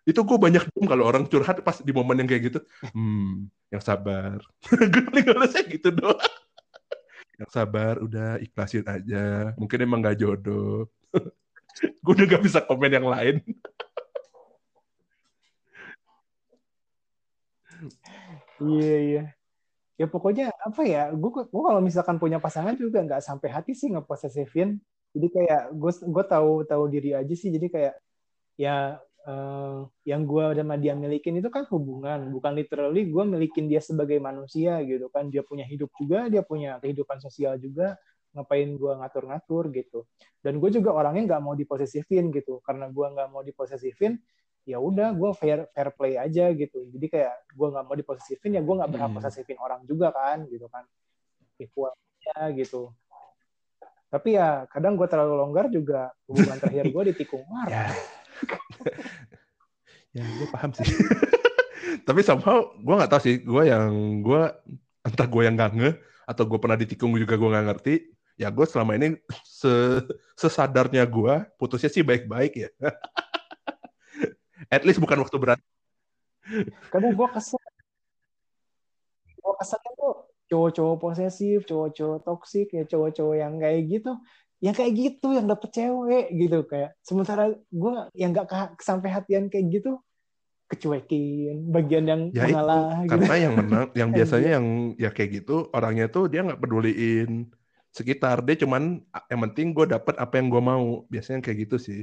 itu 0.09 0.21
gue 0.25 0.39
banyak 0.41 0.65
diem 0.73 0.87
kalau 0.89 1.05
orang 1.05 1.29
curhat 1.29 1.61
pas 1.61 1.77
di 1.85 1.93
momen 1.93 2.25
yang 2.25 2.29
kayak 2.29 2.43
gitu 2.53 2.61
hmm 2.97 3.53
yang 3.69 3.85
sabar 3.85 4.41
gue 4.93 5.03
paling 5.07 5.25
ngalesnya 5.29 5.63
gitu 5.69 5.89
doang 5.93 6.19
yang 7.37 7.51
sabar 7.53 8.01
udah 8.01 8.41
ikhlasin 8.41 8.85
aja 8.89 9.53
mungkin 9.61 9.79
emang 9.85 10.01
gak 10.01 10.19
jodoh 10.19 10.89
gue 11.81 12.13
udah 12.13 12.27
gak 12.29 12.45
bisa 12.45 12.61
komen 12.65 12.93
yang 12.93 13.09
lain. 13.09 13.37
Iya 18.61 18.97
iya. 19.09 19.23
Ya 20.01 20.07
pokoknya 20.09 20.53
apa 20.65 20.83
ya 20.89 21.13
gue 21.13 21.31
kalau 21.53 21.81
misalkan 21.85 22.17
punya 22.17 22.41
pasangan 22.41 22.73
juga 22.77 23.05
nggak 23.05 23.21
sampai 23.21 23.49
hati 23.53 23.73
sih 23.77 23.93
ngeposesifin. 23.93 24.81
Jadi 25.13 25.27
kayak 25.29 25.63
gue 25.77 25.93
gue 25.93 26.25
tahu 26.25 26.51
tahu 26.65 26.85
diri 26.89 27.11
aja 27.17 27.35
sih. 27.37 27.51
Jadi 27.53 27.67
kayak 27.69 27.95
ya 28.57 29.01
eh, 29.29 29.79
yang 30.09 30.23
gue 30.25 30.45
sama 30.57 30.77
dia 30.81 30.95
milikin 30.97 31.41
itu 31.41 31.49
kan 31.53 31.65
hubungan. 31.73 32.33
Bukan 32.33 32.53
literally 32.57 33.09
gue 33.13 33.25
milikin 33.29 33.69
dia 33.69 33.81
sebagai 33.85 34.17
manusia 34.21 34.81
gitu 34.85 35.09
kan. 35.13 35.29
Dia 35.29 35.45
punya 35.45 35.65
hidup 35.69 35.93
juga 36.01 36.29
dia 36.33 36.43
punya 36.45 36.81
kehidupan 36.81 37.21
sosial 37.21 37.57
juga 37.61 37.97
ngapain 38.31 38.69
gue 38.79 38.93
ngatur-ngatur 38.95 39.65
gitu. 39.75 40.07
Dan 40.39 40.63
gue 40.63 40.71
juga 40.71 40.95
orangnya 40.95 41.35
nggak 41.37 41.43
mau 41.43 41.55
diposesifin 41.55 42.31
gitu. 42.31 42.63
Karena 42.63 42.87
gue 42.89 43.07
nggak 43.11 43.29
mau 43.29 43.43
diposesifin 43.43 44.19
ya 44.69 44.77
udah 44.77 45.17
gue 45.17 45.31
fair 45.35 45.67
fair 45.73 45.89
play 45.97 46.15
aja 46.15 46.53
gitu. 46.55 46.87
Jadi 46.93 47.07
kayak 47.11 47.35
gue 47.51 47.69
nggak 47.73 47.85
mau 47.85 47.97
diposesifin 47.99 48.55
ya 48.55 48.63
gue 48.63 48.75
nggak 48.77 48.91
berhak 48.93 49.11
Hmm. 49.11 49.19
posesifin 49.19 49.59
orang 49.59 49.83
juga 49.89 50.15
kan 50.15 50.47
gitu 50.47 50.71
kan. 50.71 50.87
Equal 51.59 51.91
aja 51.93 52.53
gitu. 52.55 52.95
Tapi 54.11 54.35
ya 54.35 54.67
kadang 54.67 54.99
gue 54.99 55.07
terlalu 55.07 55.35
longgar 55.39 55.67
juga 55.71 56.11
hubungan 56.27 56.59
terakhir 56.63 56.87
gue 56.91 57.03
ditikung 57.15 57.43
marah. 57.51 57.91
Ya. 57.91 57.95
Ya 60.11 60.27
gue 60.27 60.49
paham 60.51 60.75
sih. 60.75 60.91
Tapi 62.03 62.21
somehow 62.27 62.75
gue 62.75 62.95
nggak 62.99 63.11
tahu 63.15 63.23
sih. 63.23 63.37
Gue 63.47 63.71
yang 63.71 63.87
gue 64.27 64.43
entah 65.07 65.27
gue 65.31 65.43
yang 65.47 65.55
gak 65.55 65.73
nge 65.79 65.91
atau 66.27 66.45
gue 66.47 66.59
pernah 66.59 66.75
ditikung 66.75 67.15
juga 67.15 67.39
gue 67.39 67.47
nggak 67.47 67.67
ngerti 67.71 67.95
ya 68.41 68.49
gue 68.49 68.65
selama 68.65 68.97
ini 68.97 69.21
se 69.45 69.69
sesadarnya 70.33 71.05
gue 71.05 71.35
putusnya 71.61 71.93
sih 71.93 72.01
baik-baik 72.01 72.53
ya. 72.57 72.71
At 74.73 74.89
least 74.89 74.97
bukan 74.97 75.21
waktu 75.21 75.37
berat 75.37 75.61
kadang 76.89 77.13
gue 77.13 77.29
kesel. 77.37 77.61
Gue 79.41 79.55
keselnya 79.61 79.93
tuh 79.95 80.15
cowok-cowok 80.49 80.97
posesif 80.99 81.59
cowok-cowok 81.69 82.19
toksik 82.25 82.69
ya 82.73 82.89
cowok-cowok 82.89 83.37
yang 83.37 83.55
kayak 83.61 83.81
gitu. 83.93 84.13
Yang 84.61 84.75
kayak 84.77 84.93
gitu 84.97 85.29
yang 85.37 85.47
dapet 85.49 85.71
cewek 85.73 86.27
gitu. 86.33 86.59
Kayak 86.65 86.97
sementara 87.05 87.53
gue 87.53 87.93
yang 88.17 88.33
nggak 88.33 88.49
ke- 88.49 88.81
sampai 88.81 89.13
hatian 89.13 89.53
kayak 89.53 89.69
gitu 89.69 90.01
kecuekin. 90.67 91.69
Bagian 91.69 92.05
yang 92.09 92.23
Ya 92.33 92.49
itu, 92.49 92.57
mengalah 92.57 93.05
gitu. 93.05 93.11
karena 93.13 93.35
yang 93.37 93.53
menang 93.59 93.87
yang 93.93 94.09
biasanya 94.17 94.51
yang 94.57 94.67
ya 94.97 95.11
kayak 95.13 95.31
gitu 95.45 95.69
orangnya 95.77 96.09
tuh 96.09 96.25
dia 96.33 96.41
nggak 96.41 96.61
peduliin 96.61 97.53
sekitar. 97.91 98.43
Dia 98.47 98.57
cuman 98.67 99.03
yang 99.31 99.41
penting 99.51 99.75
gue 99.75 99.87
dapet 99.91 100.15
apa 100.19 100.35
yang 100.39 100.49
gue 100.51 100.63
mau. 100.63 101.05
Biasanya 101.11 101.43
kayak 101.43 101.59
gitu 101.69 101.77
sih. 101.79 102.01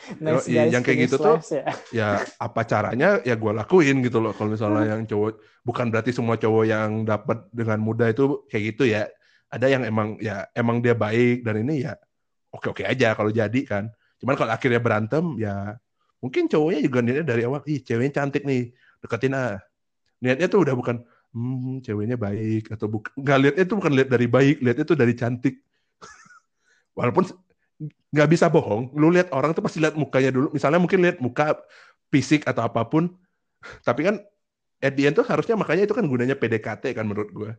Nice 0.24 0.48
Yoi, 0.48 0.56
guys 0.56 0.72
yang 0.72 0.82
kayak 0.84 0.98
gitu 1.08 1.16
tuh 1.20 1.36
ya. 1.52 1.64
ya 1.92 2.08
apa 2.40 2.64
caranya? 2.64 3.20
Ya 3.20 3.36
gue 3.36 3.52
lakuin 3.52 4.00
gitu 4.00 4.18
loh. 4.18 4.32
Kalau 4.32 4.56
misalnya 4.56 4.82
yang 4.96 5.04
cowok 5.04 5.36
bukan 5.60 5.92
berarti 5.92 6.10
semua 6.16 6.40
cowok 6.40 6.64
yang 6.64 7.04
dapat 7.04 7.44
dengan 7.52 7.78
mudah 7.84 8.08
itu 8.08 8.44
kayak 8.48 8.64
gitu 8.74 8.88
ya. 8.88 9.08
Ada 9.50 9.66
yang 9.66 9.82
emang 9.84 10.16
ya 10.22 10.46
emang 10.56 10.78
dia 10.78 10.94
baik 10.94 11.42
dan 11.42 11.58
ini 11.66 11.82
ya 11.82 11.98
oke 12.54 12.70
oke 12.72 12.82
aja 12.86 13.12
kalau 13.12 13.30
jadi 13.30 13.60
kan. 13.66 13.92
Cuman 14.20 14.36
kalau 14.36 14.52
akhirnya 14.52 14.80
berantem 14.80 15.36
ya 15.40 15.76
mungkin 16.20 16.48
cowoknya 16.48 16.80
juga 16.84 16.98
niatnya 17.00 17.24
dari 17.24 17.42
awal 17.48 17.64
ih 17.64 17.80
ceweknya 17.80 18.24
cantik 18.24 18.44
nih 18.44 18.72
deketin 19.04 19.36
ah. 19.36 19.60
Niatnya 20.20 20.52
tuh 20.52 20.68
udah 20.68 20.76
bukan 20.76 21.00
hmm 21.30 21.82
ceweknya 21.86 22.16
baik 22.18 22.74
atau 22.74 22.86
bukan 22.90 23.12
nggak 23.14 23.38
lihatnya 23.42 23.64
tuh 23.70 23.76
bukan 23.78 23.92
lihat 23.96 24.08
dari 24.10 24.26
baik 24.26 24.56
lihatnya 24.64 24.84
tuh 24.86 24.98
dari 24.98 25.14
cantik. 25.14 25.54
Walaupun 26.98 27.24
nggak 28.10 28.28
bisa 28.28 28.46
bohong 28.50 28.92
lu 28.98 29.08
lihat 29.14 29.30
orang 29.32 29.54
tuh 29.56 29.62
pasti 29.64 29.78
lihat 29.82 29.94
mukanya 29.94 30.30
dulu. 30.34 30.50
Misalnya 30.56 30.78
mungkin 30.82 31.00
lihat 31.04 31.18
muka 31.22 31.56
fisik 32.10 32.44
atau 32.50 32.66
apa 32.66 32.82
pun 32.90 33.14
tapi 33.86 34.00
kan 34.08 34.16
at 34.82 34.92
the 34.96 35.06
end 35.06 35.14
tuh 35.16 35.26
harusnya 35.26 35.54
makanya 35.54 35.86
itu 35.86 35.94
kan 35.94 36.04
gunanya 36.08 36.36
PDKT 36.36 36.96
kan 36.96 37.04
menurut 37.06 37.30
gue 37.30 37.50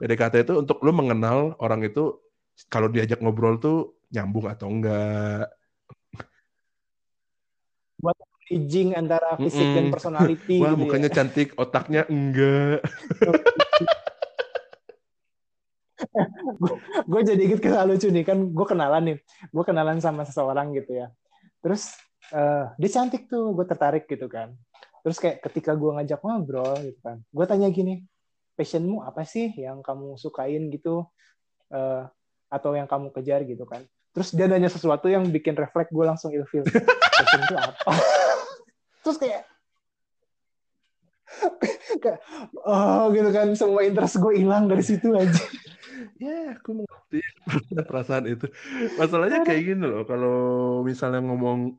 PDKT 0.00 0.34
itu 0.48 0.52
untuk 0.60 0.80
lu 0.84 0.92
mengenal 0.92 1.56
orang 1.60 1.84
itu 1.84 2.20
kalau 2.72 2.88
diajak 2.88 3.20
ngobrol 3.20 3.60
tuh 3.60 4.00
nyambung 4.12 4.48
atau 4.48 4.68
enggak 4.68 5.55
bridging 8.46 8.94
antara 8.94 9.34
fisik 9.42 9.74
dan 9.74 9.90
Mm-mm. 9.90 9.94
personality 9.94 10.62
wah 10.62 10.78
gitu 10.78 10.86
mukanya 10.86 11.10
ya. 11.10 11.14
cantik 11.18 11.58
otaknya 11.58 12.06
enggak. 12.06 12.80
Gue 17.08 17.20
jadi 17.24 17.40
inget 17.40 17.60
kisah 17.64 17.88
lucu 17.88 18.12
nih 18.12 18.22
kan 18.22 18.38
gue 18.52 18.66
kenalan 18.68 19.02
nih. 19.02 19.16
Gue 19.50 19.64
kenalan 19.66 19.98
sama 19.98 20.22
seseorang 20.28 20.76
gitu 20.76 20.92
ya. 20.94 21.10
Terus 21.64 21.96
eh, 22.30 22.70
dia 22.78 22.90
cantik 22.92 23.26
tuh 23.26 23.50
gue 23.56 23.66
tertarik 23.66 24.06
gitu 24.06 24.30
kan. 24.30 24.54
Terus 25.02 25.18
kayak 25.18 25.42
ketika 25.42 25.74
gue 25.74 25.90
ngajak 25.98 26.22
ngobrol 26.22 26.78
gitu 26.86 27.00
kan 27.02 27.18
gue 27.22 27.44
tanya 27.46 27.70
gini 27.70 28.02
passionmu 28.56 29.02
apa 29.04 29.26
sih 29.26 29.52
yang 29.58 29.82
kamu 29.82 30.14
sukain 30.20 30.70
gitu? 30.70 31.10
Eh, 31.74 32.02
atau 32.46 32.70
yang 32.78 32.86
kamu 32.86 33.10
kejar 33.10 33.42
gitu 33.42 33.66
kan? 33.66 33.82
Terus 34.14 34.32
dia 34.32 34.46
nanya 34.46 34.70
sesuatu 34.70 35.10
yang 35.10 35.26
bikin 35.28 35.58
refleks 35.58 35.90
gue 35.90 36.04
langsung 36.06 36.30
ilfil. 36.30 36.62
Passion 37.16 37.40
itu 37.42 37.56
apa 37.56 37.92
terus 39.06 39.22
kayak 39.22 39.46
kayak 42.02 42.18
oh 42.66 43.14
gitu 43.14 43.30
kan 43.30 43.54
semua 43.54 43.86
interest 43.86 44.18
gue 44.18 44.42
hilang 44.42 44.66
dari 44.66 44.82
situ 44.82 45.14
aja 45.14 45.38
ya 46.22 46.56
aku 46.56 46.82
mengerti 46.82 47.20
perasaan 47.88 48.24
itu. 48.28 48.46
Masalahnya 48.96 49.44
kayak 49.44 49.62
gini 49.62 49.84
loh 49.84 50.02
kalau 50.08 50.38
misalnya 50.84 51.20
ngomong 51.24 51.76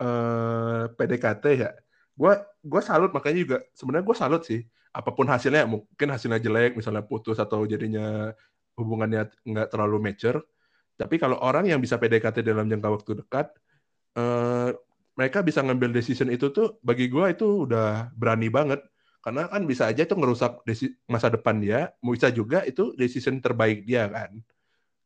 eh, 0.00 0.82
PDKT 0.92 1.44
ya 1.56 1.70
gue 2.14 2.32
gue 2.62 2.82
salut 2.84 3.10
makanya 3.10 3.38
juga 3.42 3.56
sebenarnya 3.76 4.06
gue 4.06 4.16
salut 4.16 4.42
sih. 4.44 4.60
Apa 4.94 5.10
pun 5.10 5.26
hasilnya 5.26 5.66
mungkin 5.66 6.08
hasilnya 6.14 6.38
jelek 6.38 6.78
misalnya 6.78 7.02
putus 7.02 7.42
atau 7.42 7.66
jadinya 7.66 8.30
hubungannya 8.78 9.30
nggak 9.42 9.68
terlalu 9.72 9.98
mature. 10.00 10.40
Tapi 10.94 11.18
kalau 11.18 11.42
orang 11.42 11.66
yang 11.66 11.82
bisa 11.82 11.98
PDKT 11.98 12.46
dalam 12.46 12.70
jangka 12.70 12.88
waktu 12.88 13.12
dekat 13.24 13.46
eh, 14.16 14.70
mereka 15.14 15.46
bisa 15.46 15.62
ngambil 15.62 15.94
decision 15.94 16.28
itu 16.30 16.50
tuh 16.50 16.78
bagi 16.82 17.06
gue 17.06 17.24
itu 17.30 17.66
udah 17.66 18.10
berani 18.18 18.50
banget. 18.50 18.82
Karena 19.24 19.48
kan 19.48 19.64
bisa 19.64 19.88
aja 19.88 20.04
itu 20.04 20.12
ngerusak 20.12 20.60
masa 21.08 21.32
depan 21.32 21.56
dia. 21.56 21.94
Bisa 22.02 22.28
juga 22.28 22.60
itu 22.66 22.92
decision 22.98 23.40
terbaik 23.40 23.86
dia 23.88 24.04
kan. 24.10 24.36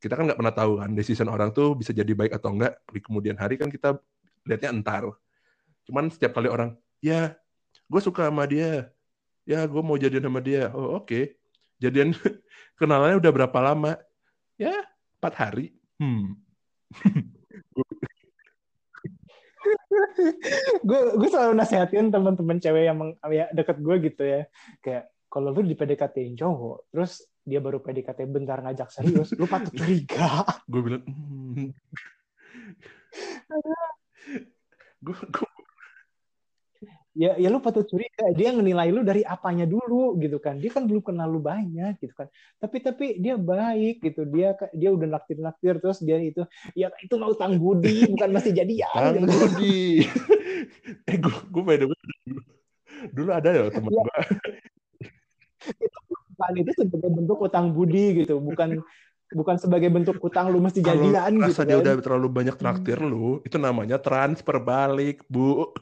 Kita 0.03 0.19
kan 0.19 0.27
nggak 0.27 0.39
pernah 0.41 0.55
tahu 0.57 0.73
kan 0.83 0.91
decision 0.97 1.31
orang 1.31 1.55
tuh 1.55 1.79
bisa 1.79 1.95
jadi 1.95 2.11
baik 2.17 2.35
atau 2.35 2.51
enggak 2.51 2.83
di 2.91 3.01
kemudian 3.05 3.37
hari 3.39 3.61
kan 3.61 3.71
kita 3.71 4.01
lihatnya 4.49 4.75
entar. 4.75 5.07
Cuman 5.87 6.11
setiap 6.11 6.35
kali 6.35 6.51
orang 6.51 6.75
ya 6.99 7.37
gue 7.87 8.01
suka 8.03 8.27
sama 8.27 8.49
dia. 8.49 8.91
Ya 9.47 9.63
gue 9.71 9.83
mau 9.85 9.95
jadian 9.95 10.27
sama 10.27 10.41
dia. 10.43 10.73
Oh 10.75 10.99
oke. 10.99 11.07
Okay. 11.07 11.25
jadian 11.79 12.11
kenalannya 12.81 13.23
udah 13.23 13.33
berapa 13.33 13.59
lama? 13.63 13.95
Ya 14.59 14.83
empat 15.23 15.35
hari. 15.39 15.79
Hmm 16.03 16.43
gue 20.89 21.01
gue 21.17 21.29
selalu 21.29 21.53
nasihatin 21.57 22.11
teman-teman 22.11 22.59
cewek 22.59 22.85
yang 22.89 22.97
meng, 22.99 23.13
ya, 23.29 23.49
deket 23.55 23.79
gue 23.81 23.97
gitu 24.11 24.23
ya 24.25 24.43
kayak 24.83 25.11
kalau 25.29 25.53
lu 25.53 25.61
di 25.65 25.77
PDKT 25.77 26.37
cowok 26.41 26.93
terus 26.93 27.29
dia 27.45 27.61
baru 27.61 27.81
PDKT 27.81 28.29
bentar 28.29 28.61
ngajak 28.61 28.93
serius 28.93 29.33
lu 29.37 29.49
patut 29.49 29.73
curiga 29.73 30.45
gue 30.69 30.81
bilang 30.85 31.05
hmm. 31.05 31.73
gue, 35.05 35.17
gue 35.17 35.49
ya 37.17 37.35
ya 37.41 37.49
lu 37.49 37.59
patut 37.65 37.89
curiga 37.89 38.31
dia 38.37 38.53
ngenilai 38.53 38.93
lu 38.93 39.01
dari 39.01 39.25
apanya 39.25 39.65
dulu 39.65 40.21
gitu 40.21 40.37
kan 40.37 40.61
dia 40.61 40.69
kan 40.69 40.85
belum 40.85 41.01
kenal 41.01 41.29
lu 41.29 41.41
banyak 41.41 41.97
gitu 42.05 42.13
kan 42.13 42.29
tapi 42.61 42.85
tapi 42.85 43.07
dia 43.17 43.41
baik 43.41 44.05
gitu 44.05 44.29
dia 44.29 44.53
dia 44.77 44.91
udah 44.93 45.09
naktir 45.17 45.41
naktir 45.41 45.81
terus 45.81 46.05
dia 46.05 46.21
itu 46.21 46.45
ya 46.77 46.93
itu 47.01 47.15
mau 47.17 47.33
utang 47.33 47.57
budi 47.57 48.05
bukan 48.13 48.31
masih 48.31 48.53
jadian 48.53 48.93
utang 48.93 49.15
gitu. 49.25 49.29
budi 49.35 49.83
eh 51.11 51.17
gue 51.17 51.37
gue 51.49 51.63
beda 51.65 51.85
dulu 51.89 52.41
dulu 53.15 53.31
ada 53.33 53.49
ya 53.57 53.63
temen 53.73 53.91
ya. 53.91 54.03
gue 54.05 54.17
itu 55.89 55.99
bukan 56.13 56.53
itu 56.55 56.73
sebagai 56.77 57.11
bentuk 57.11 57.39
utang 57.41 57.67
budi 57.73 58.05
gitu 58.25 58.39
bukan 58.39 58.69
bukan 59.29 59.57
sebagai 59.61 59.91
bentuk 59.93 60.17
utang 60.25 60.49
lu 60.49 60.63
mesti 60.63 60.81
jadian 60.81 61.37
gitu 61.45 61.61
kan. 61.61 61.69
dia 61.69 61.79
udah 61.81 61.95
terlalu 62.01 62.29
banyak 62.33 62.57
traktir 62.57 62.97
hmm. 62.97 63.11
lu 63.11 63.29
itu 63.45 63.57
namanya 63.61 64.01
transfer 64.01 64.57
balik 64.63 65.21
bu 65.29 65.73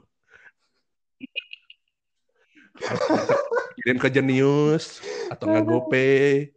kirim 3.80 3.98
ke 4.02 4.08
Jenius 4.10 5.00
atau 5.30 5.46
nggak 5.46 5.64
GoPay. 5.64 6.56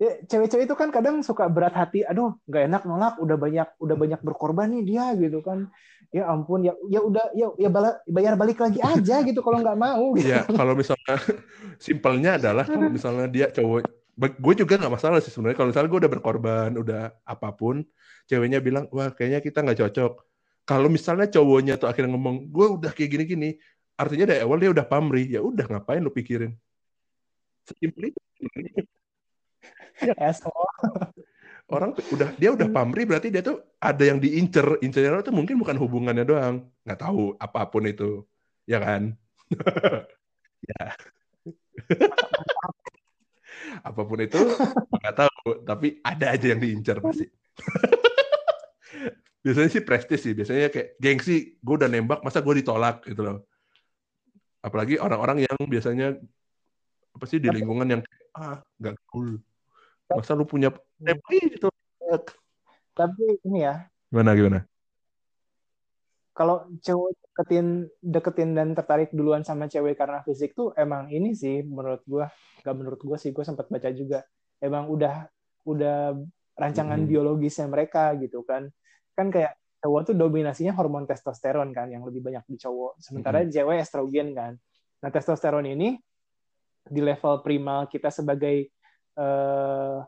Ya, 0.00 0.16
cewek-cewek 0.24 0.64
itu 0.64 0.76
kan 0.80 0.88
kadang 0.88 1.20
suka 1.20 1.44
berat 1.52 1.76
hati. 1.76 2.00
Aduh 2.08 2.32
nggak 2.48 2.72
enak 2.72 2.82
nolak. 2.88 3.14
Udah 3.20 3.36
banyak 3.36 3.68
udah 3.76 3.96
banyak 4.00 4.20
berkorban 4.24 4.72
nih 4.72 4.82
dia 4.88 5.12
gitu 5.12 5.44
kan. 5.44 5.68
Ya 6.08 6.24
ampun 6.24 6.64
ya 6.64 6.72
ya 6.88 7.04
udah 7.04 7.36
ya 7.36 7.52
ya 7.60 7.68
bayar 8.08 8.34
balik 8.40 8.64
lagi 8.64 8.80
aja 8.80 9.20
gitu 9.20 9.44
kalau 9.44 9.60
nggak 9.60 9.76
mau 9.76 10.16
gitu. 10.16 10.32
ya 10.32 10.48
kalau 10.48 10.72
misalnya 10.72 11.16
simpelnya 11.76 12.40
adalah 12.40 12.64
kalau 12.64 12.88
misalnya 12.88 13.28
dia 13.28 13.46
cowok 13.52 13.84
gue 14.20 14.54
juga 14.56 14.80
nggak 14.80 14.94
masalah 14.96 15.20
sih 15.20 15.28
sebenarnya. 15.28 15.58
Kalau 15.60 15.68
misalnya 15.68 15.90
gue 15.92 16.00
udah 16.00 16.12
berkorban 16.16 16.70
udah 16.80 17.02
apa 17.28 17.52
pun 17.52 17.84
ceweknya 18.24 18.64
bilang 18.64 18.88
wah 18.96 19.12
kayaknya 19.12 19.44
kita 19.44 19.60
nggak 19.60 19.84
cocok 19.84 20.29
kalau 20.70 20.86
misalnya 20.86 21.26
cowoknya 21.26 21.74
tuh 21.82 21.90
akhirnya 21.90 22.14
ngomong, 22.14 22.46
gue 22.46 22.66
udah 22.78 22.94
kayak 22.94 23.10
gini-gini, 23.18 23.58
artinya 23.98 24.30
dari 24.30 24.46
awal 24.46 24.62
dia 24.62 24.70
udah 24.70 24.86
pamrih, 24.86 25.26
ya 25.26 25.42
udah 25.42 25.66
ngapain 25.66 25.98
lu 25.98 26.14
pikirin? 26.14 26.54
Sesimpel 27.66 28.14
itu. 28.14 28.20
ya. 30.06 30.14
Orang 31.74 31.94
udah 32.14 32.34
dia 32.38 32.50
udah 32.54 32.66
pamrih 32.70 33.06
berarti 33.06 33.34
dia 33.34 33.42
tuh 33.42 33.58
ada 33.82 34.02
yang 34.02 34.22
diincer, 34.22 34.78
incernya 34.78 35.26
tuh 35.26 35.34
mungkin 35.34 35.58
bukan 35.58 35.74
hubungannya 35.74 36.22
doang, 36.22 36.62
nggak 36.86 36.98
tahu 37.02 37.34
apa 37.34 37.66
pun 37.66 37.90
itu, 37.90 38.22
ya 38.62 38.78
kan? 38.78 39.14
ya. 40.70 40.94
apa 43.86 44.02
pun 44.02 44.18
itu 44.22 44.38
nggak 44.98 45.14
tahu, 45.18 45.66
tapi 45.66 45.98
ada 46.02 46.34
aja 46.34 46.46
yang 46.54 46.62
diincer 46.62 46.98
pasti 46.98 47.26
biasanya 49.40 49.70
sih 49.72 49.82
prestis 49.84 50.20
sih 50.20 50.36
biasanya 50.36 50.68
kayak 50.68 51.00
gengsi 51.00 51.56
gue 51.56 51.74
udah 51.80 51.88
nembak 51.88 52.20
masa 52.20 52.44
gue 52.44 52.54
ditolak? 52.60 53.04
Gitu 53.08 53.20
loh. 53.24 53.44
Apalagi 54.60 55.00
orang-orang 55.00 55.48
yang 55.48 55.56
biasanya 55.64 56.20
apa 57.10 57.24
sih 57.24 57.40
di 57.40 57.48
lingkungan 57.48 57.88
yang 57.88 58.02
ah 58.36 58.60
nggak 58.76 58.96
cool. 59.08 59.40
Masa 60.12 60.36
lu 60.36 60.44
punya 60.44 60.68
nembak 61.00 61.56
gitu. 61.56 61.68
Tapi 62.92 63.40
ini 63.48 63.64
ya. 63.64 63.88
Gimana 64.12 64.36
gimana? 64.36 64.60
Kalau 66.36 66.68
cewek 66.80 67.20
deketin 67.20 67.66
deketin 68.00 68.50
dan 68.56 68.72
tertarik 68.72 69.12
duluan 69.12 69.44
sama 69.44 69.68
cewek 69.68 69.96
karena 69.96 70.24
fisik 70.24 70.56
tuh 70.56 70.72
emang 70.76 71.12
ini 71.12 71.36
sih 71.36 71.60
menurut 71.64 72.00
gue 72.08 72.24
nggak 72.64 72.74
menurut 72.76 73.00
gue 73.00 73.16
sih 73.16 73.32
gue 73.32 73.44
sempat 73.44 73.72
baca 73.72 73.88
juga. 73.92 74.24
Emang 74.60 74.88
udah 74.92 75.28
udah 75.64 76.16
rancangan 76.60 77.00
hmm. 77.00 77.08
biologisnya 77.08 77.66
mereka 77.68 78.12
gitu 78.20 78.44
kan 78.44 78.68
kan 79.20 79.28
kayak 79.28 79.52
cowok 79.80 80.12
tuh 80.12 80.14
dominasinya 80.16 80.72
hormon 80.76 81.08
testosteron 81.08 81.72
kan 81.72 81.88
yang 81.88 82.04
lebih 82.04 82.20
banyak 82.24 82.44
di 82.48 82.56
cowok. 82.60 83.00
Sementara 83.00 83.40
mm-hmm. 83.44 83.52
cewek 83.52 83.76
estrogen 83.80 84.28
kan. 84.36 84.52
Nah 85.00 85.10
testosteron 85.12 85.64
ini 85.68 85.96
di 86.84 87.00
level 87.00 87.44
primal 87.44 87.88
kita 87.88 88.08
sebagai 88.08 88.68
uh, 89.16 90.00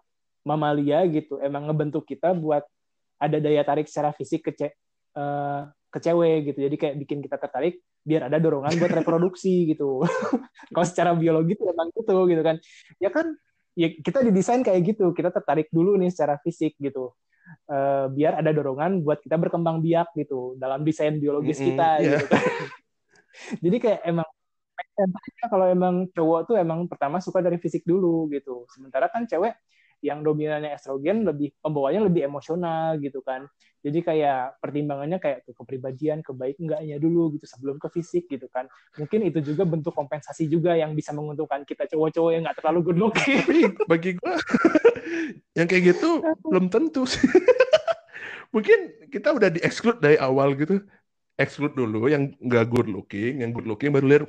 mamalia 0.45 1.05
gitu 1.09 1.41
emang 1.41 1.69
ngebentuk 1.69 2.05
kita 2.09 2.37
buat 2.37 2.65
ada 3.21 3.39
daya 3.39 3.63
tarik 3.63 3.87
secara 3.89 4.11
fisik 4.13 4.49
ke 4.49 4.53
ce- 4.57 4.77
uh, 5.17 5.69
ke 5.89 5.99
cewek 6.01 6.53
gitu. 6.53 6.59
Jadi 6.69 6.77
kayak 6.77 6.95
bikin 7.05 7.19
kita 7.25 7.41
tertarik 7.41 7.81
biar 8.03 8.29
ada 8.29 8.37
dorongan 8.37 8.77
buat 8.77 8.93
reproduksi 8.93 9.65
gitu. 9.73 10.05
Kalau 10.75 10.87
secara 10.89 11.17
biologi 11.17 11.57
itu 11.57 11.65
emang 11.65 11.89
gitu 11.97 12.17
gitu 12.29 12.43
kan. 12.45 12.57
Ya 13.01 13.09
kan 13.09 13.33
ya 13.73 13.89
kita 13.89 14.21
didesain 14.21 14.61
kayak 14.61 14.97
gitu. 14.97 15.17
Kita 15.17 15.33
tertarik 15.33 15.73
dulu 15.73 15.97
nih 15.97 16.13
secara 16.13 16.37
fisik 16.45 16.77
gitu 16.77 17.17
uh, 17.71 18.07
biar 18.13 18.39
ada 18.41 18.51
dorongan 18.51 19.01
buat 19.03 19.21
kita 19.21 19.37
berkembang 19.39 19.81
biak 19.81 20.15
gitu 20.17 20.55
dalam 20.57 20.83
desain 20.83 21.17
biologis 21.17 21.59
mm 21.59 21.63
-hmm, 21.63 21.69
kita 21.73 21.89
yeah. 21.89 22.03
gitu 22.03 22.27
kan. 22.29 22.43
Jadi 23.65 23.77
kayak 23.81 24.01
emang 24.05 24.29
kalau 25.49 25.67
emang 25.69 25.95
cowok 26.13 26.41
tuh 26.53 26.57
emang 26.61 26.85
pertama 26.87 27.19
suka 27.19 27.41
dari 27.41 27.57
fisik 27.57 27.83
dulu 27.85 28.29
gitu. 28.29 28.69
Sementara 28.69 29.09
kan 29.09 29.25
cewek 29.25 29.57
yang 30.03 30.27
dominannya 30.27 30.75
estrogen 30.75 31.23
lebih 31.23 31.55
pembawanya 31.63 32.03
lebih 32.03 32.27
emosional 32.27 32.99
gitu 32.99 33.23
kan. 33.23 33.47
Jadi 33.83 34.03
kayak 34.03 34.59
pertimbangannya 34.59 35.19
kayak 35.23 35.47
ke 35.47 35.55
kepribadian, 35.55 36.23
kebaik 36.23 36.59
enggaknya 36.59 36.99
dulu 36.99 37.35
gitu 37.39 37.47
sebelum 37.47 37.79
ke 37.79 37.89
fisik 37.91 38.27
gitu 38.27 38.51
kan. 38.51 38.67
Mungkin 38.99 39.27
itu 39.27 39.39
juga 39.43 39.63
bentuk 39.63 39.95
kompensasi 39.95 40.51
juga 40.51 40.75
yang 40.75 40.95
bisa 40.95 41.15
menguntungkan 41.15 41.63
kita 41.63 41.87
cowok-cowok 41.87 42.31
yang 42.35 42.43
nggak 42.47 42.59
terlalu 42.59 42.79
good 42.91 42.99
looking. 42.99 43.43
Bagi 43.87 44.19
gue 44.19 44.35
yang 45.57 45.67
kayak 45.69 45.97
gitu 45.97 46.21
belum 46.47 46.69
tentu 46.73 47.05
sih. 47.09 47.23
Mungkin 48.55 49.09
kita 49.09 49.33
udah 49.33 49.49
di 49.49 49.61
exclude 49.65 50.01
dari 50.01 50.21
awal 50.21 50.53
gitu. 50.57 50.85
Exclude 51.41 51.73
dulu 51.73 52.13
yang 52.13 52.37
nggak 52.37 52.69
good 52.69 52.89
looking, 52.93 53.41
yang 53.41 53.57
good 53.57 53.65
looking 53.65 53.89
baru 53.89 54.07
lihat 54.07 54.29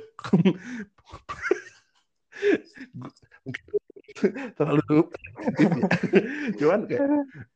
terlalu 4.54 5.10
cuman 6.58 6.86
kayak 6.86 7.08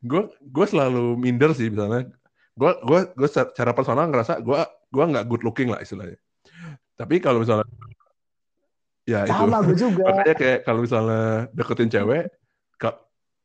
gue 0.05 0.22
gue 0.42 0.66
selalu 0.68 1.16
minder 1.16 1.56
sih 1.56 1.72
misalnya. 1.72 2.12
Gue 2.59 2.74
gue 2.84 3.00
gue 3.14 3.28
secara 3.30 3.72
personal 3.72 4.10
ngerasa 4.12 4.42
gue 4.44 4.60
gue 4.92 5.05
nggak 5.09 5.26
good 5.30 5.42
looking 5.46 5.72
lah 5.72 5.80
istilahnya. 5.80 6.20
Tapi 6.98 7.22
kalau 7.22 7.40
misalnya 7.40 7.64
ya 9.09 9.24
itu. 9.24 9.32
Sama 9.32 9.64
gue 9.64 9.76
juga. 9.78 10.05
Makanya 10.12 10.36
kayak 10.36 10.59
kalau 10.68 10.80
misalnya 10.84 11.48
deketin 11.56 11.88
cewek 11.88 12.28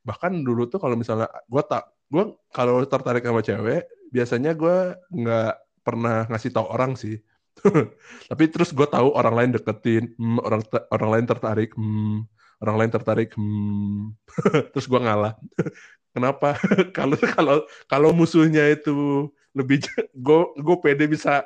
bahkan 0.03 0.43
dulu 0.43 0.67
tuh 0.67 0.83
kalau 0.83 0.99
misalnya 0.99 1.31
gue 1.47 1.63
tak 1.63 1.87
gue 2.11 2.35
kalau 2.51 2.83
tertarik 2.83 3.23
sama 3.23 3.41
cewek 3.41 3.87
biasanya 4.11 4.51
gue 4.53 4.93
nggak 5.09 5.53
pernah 5.81 6.27
ngasih 6.29 6.51
tau 6.53 6.69
orang 6.69 6.93
sih. 6.93 7.17
Tapi 8.29 8.43
terus 8.51 8.75
gue 8.75 8.85
tahu 8.85 9.15
orang 9.15 9.35
lain 9.35 9.51
deketin 9.55 10.13
hmm, 10.19 10.39
orang 10.43 10.61
orang 10.91 11.09
lain 11.17 11.25
tertarik 11.25 11.71
hmm, 11.73 12.27
orang 12.61 12.75
lain 12.83 12.91
tertarik 12.91 13.29
hmm. 13.33 14.13
terus 14.75 14.85
gue 14.85 14.99
ngalah. 14.99 15.33
Kenapa? 16.13 16.61
Kalau 16.93 17.17
kalau 17.17 17.57
kalau 17.89 18.09
musuhnya 18.13 18.69
itu 18.69 19.27
lebih 19.57 19.81
gue 20.13 20.41
gue 20.61 20.75
pede 20.83 21.09
bisa 21.09 21.41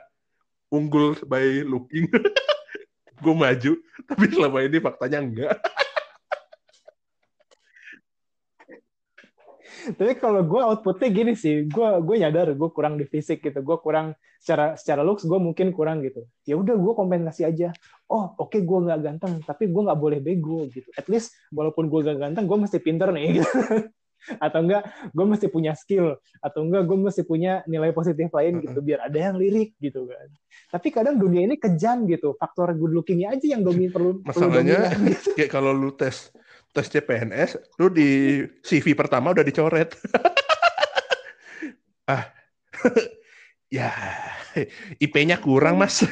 unggul 0.67 1.15
by 1.23 1.63
looking. 1.63 2.11
Gue 3.17 3.33
maju 3.33 3.73
tapi 4.05 4.29
selama 4.29 4.61
ini 4.61 4.77
faktanya 4.77 5.19
enggak 5.25 5.57
tapi 9.95 10.19
kalau 10.19 10.43
gue 10.43 10.61
outputnya 10.61 11.09
gini 11.13 11.33
sih 11.37 11.69
gue 11.69 11.89
gue 12.03 12.15
nyadar 12.19 12.51
gue 12.51 12.69
kurang 12.73 12.99
di 12.99 13.05
fisik 13.07 13.39
gitu. 13.39 13.63
Gue 13.63 13.77
kurang 13.79 14.17
secara 14.41 14.75
secara 14.75 15.01
looks 15.05 15.23
gue 15.23 15.39
mungkin 15.39 15.71
kurang 15.71 16.03
gitu. 16.03 16.27
Ya 16.43 16.59
udah 16.59 16.75
gue 16.75 16.93
kompensasi 16.97 17.47
aja. 17.47 17.71
Oh 18.11 18.35
oke 18.35 18.51
okay, 18.57 18.61
gue 18.65 18.79
nggak 18.87 18.99
ganteng 18.99 19.39
tapi 19.43 19.71
gue 19.71 19.81
nggak 19.87 19.99
boleh 19.99 20.19
bego 20.19 20.67
gitu. 20.67 20.89
At 20.97 21.07
least 21.07 21.37
walaupun 21.53 21.87
gue 21.87 21.99
gak 22.03 22.19
ganteng 22.19 22.49
gue 22.49 22.57
mesti 22.57 22.77
pinter 22.83 23.13
nih 23.13 23.39
gitu. 23.39 23.51
atau 24.43 24.59
enggak 24.59 24.83
gue 25.13 25.25
mesti 25.25 25.47
punya 25.47 25.71
skill. 25.77 26.19
Atau 26.43 26.67
enggak 26.67 26.83
gue 26.89 26.97
mesti 26.97 27.21
punya 27.23 27.63
nilai 27.69 27.95
positif 27.95 28.27
lain 28.33 28.59
gitu 28.59 28.79
biar 28.83 29.07
ada 29.07 29.17
yang 29.31 29.35
lirik 29.39 29.77
gitu 29.79 30.09
kan. 30.09 30.27
Tapi 30.67 30.87
kadang 30.91 31.15
dunia 31.15 31.47
ini 31.47 31.55
kejam 31.55 32.03
gitu. 32.09 32.35
Faktor 32.35 32.75
good 32.75 32.91
lookingnya 32.91 33.37
aja 33.37 33.45
yang 33.55 33.63
domin 33.63 33.93
perlu 33.93 34.19
masalahnya 34.25 34.51
perlu 34.51 34.91
dominan, 34.91 35.11
gitu. 35.15 35.29
kayak 35.37 35.51
kalau 35.51 35.71
lu 35.71 35.93
tes 35.95 36.33
tes 36.77 36.93
CPNS, 36.93 37.57
lu 37.81 37.89
di 37.89 38.41
CV 38.61 38.93
pertama 38.93 39.33
udah 39.33 39.41
dicoret. 39.41 39.97
ah, 42.13 42.29
ya 43.81 43.89
IP-nya 45.01 45.41
kurang 45.41 45.81
mas. 45.81 46.05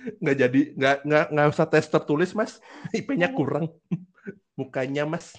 nggak 0.00 0.36
jadi 0.36 0.60
nggak 0.78 0.96
nggak 1.04 1.26
nggak 1.34 1.48
usah 1.50 1.66
tes 1.66 1.90
tertulis 1.90 2.30
mas. 2.38 2.62
IP-nya 2.94 3.34
kurang. 3.34 3.74
Mukanya 4.54 5.10
mas. 5.10 5.34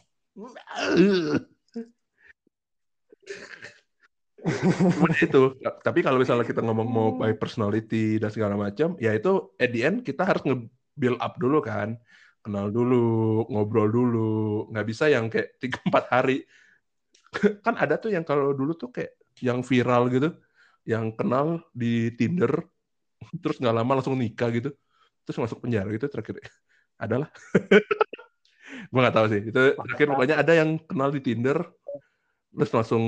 Itu. 5.23 5.55
Tapi 5.63 5.99
kalau 6.03 6.19
misalnya 6.19 6.43
kita 6.43 6.59
ngomong 6.59 6.87
mau 6.91 7.15
by 7.15 7.39
personality 7.39 8.19
dan 8.19 8.33
segala 8.33 8.59
macam 8.59 8.99
ya 8.99 9.15
itu 9.15 9.55
at 9.55 9.71
the 9.71 9.81
end 9.85 10.03
kita 10.03 10.27
harus 10.27 10.43
nge-build 10.43 11.21
up 11.23 11.39
dulu 11.39 11.63
kan 11.63 11.95
kenal 12.41 12.67
dulu 12.73 13.45
ngobrol 13.49 13.87
dulu. 13.89 14.29
Nggak 14.73 14.85
bisa 14.89 15.05
yang 15.07 15.29
kayak 15.31 15.55
tiga 15.61 15.77
empat 15.87 16.05
hari. 16.11 16.37
Kan 17.63 17.79
ada 17.79 17.95
tuh 17.95 18.11
yang 18.11 18.27
kalau 18.27 18.51
dulu 18.51 18.75
tuh 18.75 18.91
kayak 18.91 19.15
yang 19.39 19.63
viral 19.63 20.11
gitu 20.11 20.35
yang 20.83 21.13
kenal 21.13 21.61
di 21.71 22.09
Tinder 22.17 22.49
terus 23.41 23.61
nggak 23.61 23.75
lama 23.77 24.01
langsung 24.01 24.17
nikah 24.17 24.49
gitu 24.49 24.73
terus 25.23 25.37
masuk 25.37 25.63
penjara 25.63 25.87
gitu 25.93 26.09
terakhir. 26.09 26.41
Adalah 27.03 27.29
gue 28.91 28.99
nggak 28.99 29.15
tahu 29.15 29.27
sih. 29.31 29.41
Itu 29.49 29.61
terakhir 29.77 30.07
pokoknya 30.11 30.35
ada 30.41 30.53
yang 30.53 30.77
kenal 30.83 31.09
di 31.09 31.21
Tinder 31.23 31.57
terus 32.51 32.71
langsung 32.75 33.03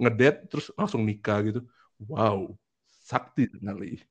ngedate 0.00 0.48
terus 0.48 0.72
langsung 0.74 1.04
nikah 1.04 1.44
gitu. 1.44 1.60
Wow 2.00 2.56
sakti 3.06 3.46
sekali 3.46 4.02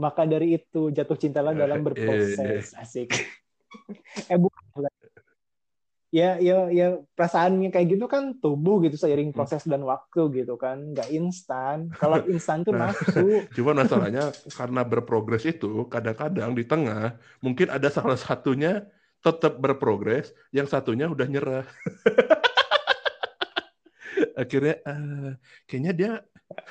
maka 0.00 0.24
dari 0.24 0.56
itu 0.56 0.88
jatuh 0.88 1.20
cintalah 1.20 1.52
dalam 1.52 1.84
berproses. 1.84 2.72
asik. 2.72 3.12
Eh 4.32 4.40
bukan 4.40 4.88
ya 6.10 6.42
ya 6.42 6.66
ya 6.74 6.98
perasaannya 7.14 7.70
kayak 7.70 7.86
gitu 7.94 8.10
kan 8.10 8.34
tubuh 8.42 8.82
gitu 8.82 8.98
seiring 8.98 9.30
proses 9.30 9.62
dan 9.62 9.86
waktu 9.86 10.42
gitu 10.42 10.58
kan. 10.58 10.90
Nggak 10.90 11.08
instan. 11.14 11.94
Kalau 11.94 12.18
instan 12.34 12.66
tuh 12.66 12.74
nah, 12.74 12.90
nafsu. 12.90 13.42
cuman 13.56 13.86
masalahnya 13.86 14.34
karena 14.50 14.82
berprogres 14.82 15.46
itu 15.46 15.86
kadang-kadang 15.86 16.50
di 16.52 16.66
tengah 16.66 17.14
mungkin 17.38 17.70
ada 17.70 17.86
salah 17.88 18.18
satunya 18.18 18.90
tetap 19.22 19.62
berprogres 19.62 20.34
yang 20.50 20.66
satunya 20.66 21.06
udah 21.06 21.26
nyerah. 21.30 21.66
Akhirnya 24.40 24.80
uh, 24.88 25.36
kayaknya 25.68 25.92
dia 25.94 26.12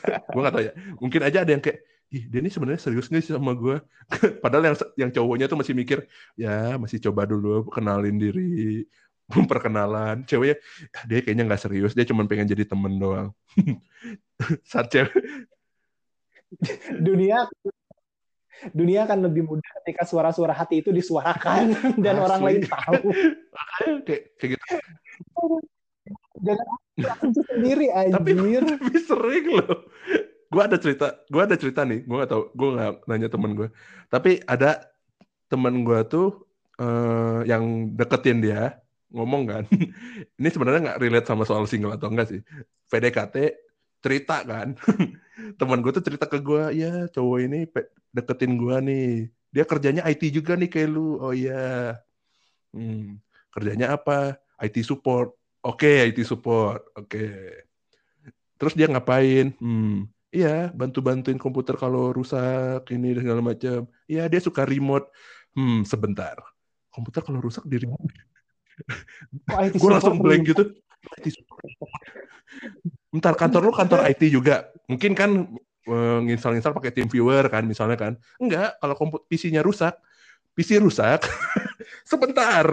gue 0.03 0.41
gak 0.43 0.53
tahu 0.53 0.63
ya. 0.67 0.73
Mungkin 0.99 1.21
aja 1.23 1.47
ada 1.47 1.51
yang 1.55 1.63
kayak 1.63 1.79
ih 2.09 2.25
dia 2.25 2.39
ini 2.41 2.49
sebenarnya 2.49 2.81
serius 2.81 3.13
nih 3.13 3.21
sih 3.21 3.37
sama 3.37 3.53
gue 3.53 3.77
padahal 4.43 4.73
yang 4.73 4.77
yang 4.97 5.11
cowoknya 5.13 5.45
tuh 5.45 5.57
masih 5.61 5.77
mikir 5.77 6.09
ya 6.33 6.73
masih 6.81 6.97
coba 7.05 7.29
dulu 7.29 7.69
kenalin 7.69 8.17
diri 8.17 8.85
perkenalan 9.51 10.25
ceweknya 10.25 10.57
ah, 10.97 11.03
dia 11.05 11.21
kayaknya 11.21 11.45
nggak 11.45 11.61
serius 11.61 11.93
dia 11.93 12.05
cuma 12.09 12.25
pengen 12.25 12.49
jadi 12.49 12.65
temen 12.65 12.97
doang. 12.97 13.29
Saat 14.71 14.89
cewek 14.89 15.13
dunia 16.97 17.45
dunia 18.73 19.05
akan 19.05 19.29
lebih 19.29 19.45
mudah 19.45 19.69
ketika 19.81 20.01
suara-suara 20.03 20.51
hati 20.51 20.81
itu 20.81 20.89
disuarakan 20.89 21.77
dan 22.01 22.17
Asli. 22.17 22.25
orang 22.25 22.41
lain 22.41 22.61
tahu. 22.65 23.05
Kayak 24.09 24.21
kayak 24.41 24.49
gitu. 24.57 24.65
Jangan 26.41 26.67
aku 27.05 27.41
sendiri 27.53 27.87
aja 27.93 28.17
tapi, 28.17 28.33
tapi 28.33 28.99
sering 29.05 29.45
loh 29.61 29.77
gue 30.49 30.61
ada 30.61 30.77
cerita 30.81 31.07
gue 31.29 31.41
ada 31.41 31.55
cerita 31.55 31.81
nih. 31.85 32.03
Gue 32.05 32.15
gak 32.25 32.31
tau 32.33 32.43
gue 32.53 32.69
gak 32.75 32.93
nanya 33.05 33.29
temen 33.29 33.51
gue 33.53 33.69
tapi 34.09 34.41
ada 34.49 34.89
temen 35.49 35.85
gue 35.85 35.99
tuh 36.09 36.49
uh, 36.81 37.45
yang 37.45 37.93
deketin 37.93 38.41
dia 38.41 38.81
ngomong 39.13 39.43
kan. 39.49 39.63
Ini 40.39 40.49
sebenarnya 40.49 40.81
nggak 40.93 41.01
relate 41.01 41.27
sama 41.29 41.43
soal 41.45 41.65
single 41.65 41.93
atau 41.93 42.09
enggak 42.09 42.29
sih. 42.29 42.41
PDKT 42.89 43.57
cerita 44.01 44.41
kan. 44.45 44.77
Teman 45.59 45.81
gue 45.81 45.91
tuh 45.93 46.03
cerita 46.05 46.25
ke 46.29 46.41
gue 46.41 46.63
ya 46.77 47.07
cowok 47.09 47.37
ini 47.41 47.59
deketin 48.13 48.57
gue 48.57 48.75
nih. 48.85 49.09
Dia 49.49 49.65
kerjanya 49.65 50.05
IT 50.05 50.29
juga 50.29 50.53
nih 50.53 50.69
kayak 50.69 50.89
lu. 50.89 51.17
Oh 51.21 51.33
iya. 51.33 51.97
Hmm, 52.69 53.17
kerjanya 53.49 53.97
apa? 53.97 54.37
IT 54.61 54.85
support. 54.85 55.33
Oke 55.65 56.05
okay, 56.05 56.13
IT 56.13 56.19
support. 56.25 56.85
Oke. 56.95 57.17
Okay. 57.17 57.33
terus 58.59 58.75
dia 58.75 58.91
ngapain? 58.91 59.55
Hmm, 59.55 60.11
iya 60.29 60.69
bantu 60.73 61.01
bantuin 61.01 61.39
komputer 61.41 61.75
kalau 61.77 62.13
rusak 62.13 62.85
ini 62.93 63.17
dan 63.17 63.21
segala 63.25 63.41
macam 63.41 63.89
iya 64.05 64.29
dia 64.29 64.41
suka 64.41 64.65
remote 64.65 65.09
hmm 65.57 65.85
sebentar 65.85 66.37
komputer 66.93 67.21
kalau 67.25 67.41
rusak 67.41 67.65
di 67.65 67.81
remote 67.81 68.13
gue 69.75 69.89
langsung 69.89 70.19
blank 70.19 70.43
gitu. 70.47 70.63
Bentar 73.09 73.33
kantor 73.35 73.61
lu 73.69 73.73
kantor 73.73 74.05
IT 74.09 74.21
juga. 74.29 74.69
Mungkin 74.89 75.11
kan 75.17 75.31
eh, 75.89 76.19
nginstal-nginstal 76.25 76.75
pakai 76.75 76.93
TeamViewer 76.93 77.45
kan 77.49 77.65
misalnya 77.65 77.97
kan. 77.97 78.13
Enggak, 78.39 78.77
kalau 78.79 78.95
komputer 78.95 79.25
PC-nya 79.27 79.61
rusak, 79.65 79.97
PC 80.53 80.79
rusak. 80.81 81.25
Sebentar. 82.09 82.65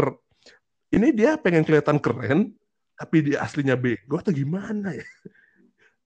Ini 0.92 1.10
dia 1.12 1.34
pengen 1.36 1.66
kelihatan 1.66 1.98
keren, 1.98 2.54
tapi 2.94 3.26
dia 3.26 3.42
aslinya 3.42 3.74
bego 3.74 4.22
atau 4.22 4.30
gimana 4.30 4.94
ya? 4.94 5.06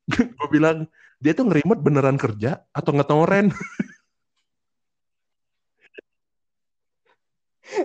gue 0.37 0.49
bilang, 0.51 0.89
dia 1.21 1.37
tuh 1.37 1.53
ngerimot 1.53 1.79
beneran 1.85 2.17
kerja 2.17 2.65
atau 2.73 2.97
ngetoren? 2.97 3.53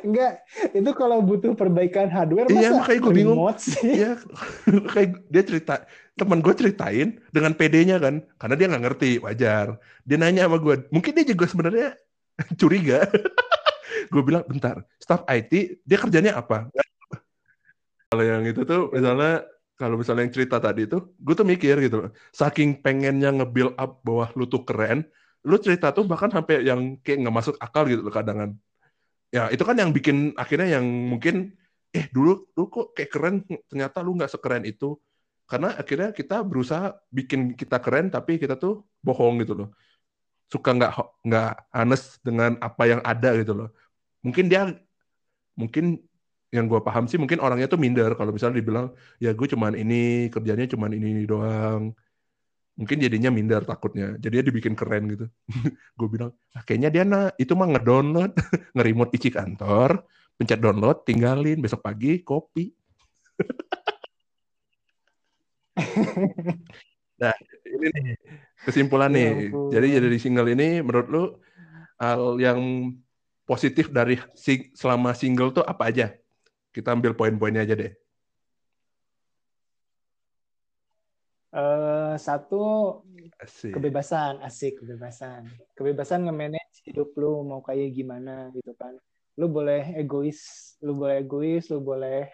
Enggak, 0.02 0.42
itu 0.74 0.92
kalau 0.98 1.22
butuh 1.22 1.54
perbaikan 1.54 2.10
hardware 2.10 2.50
iya, 2.50 2.74
masa 2.74 2.82
makanya 2.82 3.00
gue 3.06 3.14
bingung. 3.14 3.38
sih? 3.62 4.02
Iya, 4.02 4.18
kayak 4.96 5.10
dia 5.30 5.44
cerita, 5.46 5.74
teman 6.18 6.42
gue 6.42 6.54
ceritain 6.58 7.22
dengan 7.30 7.54
PD-nya 7.54 8.02
kan, 8.02 8.26
karena 8.42 8.56
dia 8.58 8.68
nggak 8.72 8.84
ngerti, 8.90 9.12
wajar. 9.22 9.78
Dia 10.02 10.18
nanya 10.18 10.50
sama 10.50 10.58
gue, 10.58 10.90
mungkin 10.90 11.14
dia 11.14 11.26
juga 11.28 11.46
sebenarnya 11.46 11.94
curiga. 12.62 13.06
gue 14.10 14.22
bilang, 14.26 14.42
bentar, 14.50 14.82
staff 14.98 15.22
IT, 15.30 15.86
dia 15.86 15.98
kerjanya 16.02 16.34
apa? 16.42 16.70
Kalau 18.10 18.24
yang 18.26 18.42
itu 18.42 18.66
tuh, 18.66 18.90
misalnya, 18.90 19.46
kalau 19.76 20.00
misalnya 20.00 20.24
yang 20.28 20.34
cerita 20.36 20.58
tadi 20.58 20.88
itu, 20.88 20.98
gue 21.20 21.34
tuh 21.36 21.48
mikir 21.48 21.76
gitu, 21.84 22.10
saking 22.32 22.80
pengennya 22.80 23.30
nge-build 23.36 23.76
up 23.76 24.00
bahwa 24.08 24.32
lu 24.40 24.48
tuh 24.48 24.64
keren, 24.64 25.04
lu 25.44 25.56
cerita 25.60 25.92
tuh 25.92 26.08
bahkan 26.08 26.32
sampai 26.32 26.64
yang 26.64 26.96
kayak 27.04 27.22
nggak 27.22 27.36
masuk 27.36 27.56
akal 27.62 27.84
gitu 27.86 28.02
loh 28.02 28.14
kadang 28.14 28.58
ya 29.36 29.52
itu 29.52 29.64
kan 29.68 29.76
yang 29.76 29.92
bikin 29.92 30.32
akhirnya 30.40 30.80
yang 30.80 30.86
mungkin 30.86 31.52
eh 31.96 32.06
dulu 32.12 32.48
lu 32.56 32.64
kok 32.68 32.96
kayak 32.96 33.12
keren 33.12 33.36
ternyata 33.68 34.04
lu 34.04 34.16
nggak 34.16 34.32
sekeren 34.32 34.64
itu. 34.68 35.00
Karena 35.46 35.78
akhirnya 35.78 36.10
kita 36.10 36.42
berusaha 36.42 36.98
bikin 37.14 37.54
kita 37.54 37.78
keren 37.78 38.10
tapi 38.10 38.42
kita 38.42 38.58
tuh 38.58 38.82
bohong 39.06 39.46
gitu 39.46 39.54
loh. 39.54 39.70
Suka 40.50 40.74
nggak 40.74 40.92
nggak 41.22 41.52
honest 41.70 42.06
dengan 42.26 42.58
apa 42.60 42.84
yang 42.90 43.02
ada 43.06 43.30
gitu 43.38 43.54
loh. 43.54 43.70
Mungkin 44.26 44.46
dia 44.50 44.74
mungkin 45.54 46.02
yang 46.54 46.66
gue 46.70 46.80
paham 46.82 47.10
sih 47.10 47.18
mungkin 47.18 47.42
orangnya 47.42 47.68
tuh 47.70 47.80
minder. 47.80 48.14
Kalau 48.14 48.32
misalnya 48.34 48.62
dibilang 48.62 48.88
ya 49.18 49.32
gue 49.34 49.48
cuman 49.50 49.74
ini 49.74 50.30
kerjanya 50.30 50.66
cuman 50.70 50.92
ini, 50.94 51.08
ini 51.16 51.24
doang. 51.26 51.94
Mungkin 52.76 52.98
jadinya 53.00 53.32
minder 53.32 53.64
takutnya. 53.64 54.20
Jadi 54.20 54.34
dia 54.40 54.44
dibikin 54.44 54.76
keren 54.76 55.08
gitu. 55.08 55.26
Gue 55.96 56.08
bilang 56.12 56.36
ah, 56.52 56.60
kayaknya 56.68 56.92
dia 56.92 57.04
nah 57.08 57.32
itu 57.40 57.56
mah 57.56 57.72
ngedownload 57.72 58.36
ngerimot 58.76 59.16
PC 59.16 59.32
kantor 59.32 60.04
pencet 60.36 60.60
download 60.60 61.08
tinggalin 61.08 61.64
besok 61.64 61.80
pagi 61.80 62.20
kopi. 62.20 62.76
Nah 67.16 67.32
ini 67.64 67.88
nih 67.96 68.16
kesimpulan 68.68 69.08
nih. 69.08 69.56
ya 69.72 69.80
jadi 69.80 70.04
jadi 70.04 70.18
single 70.20 70.52
ini 70.52 70.84
menurut 70.84 71.08
lu 71.08 71.24
hal 71.96 72.36
yang 72.44 72.92
positif 73.48 73.88
dari 73.88 74.20
selama 74.76 75.16
single 75.16 75.56
tuh 75.56 75.64
apa 75.64 75.88
aja 75.88 76.12
kita 76.76 76.92
ambil 76.92 77.16
poin-poinnya 77.16 77.64
aja 77.64 77.80
deh 77.80 77.96
Uh, 81.56 82.20
satu 82.20 83.00
asik. 83.40 83.72
kebebasan, 83.80 84.44
asik 84.44 84.84
kebebasan. 84.84 85.48
Kebebasan 85.72 86.28
nge-manage 86.28 86.84
hidup 86.84 87.16
lu 87.16 87.48
mau 87.48 87.64
kayak 87.64 87.96
gimana 87.96 88.52
gitu 88.52 88.76
kan. 88.76 88.92
Lu 89.40 89.48
boleh 89.48 89.96
egois, 89.96 90.76
lu 90.84 91.00
boleh 91.00 91.24
egois, 91.24 91.72
lu 91.72 91.80
boleh 91.80 92.28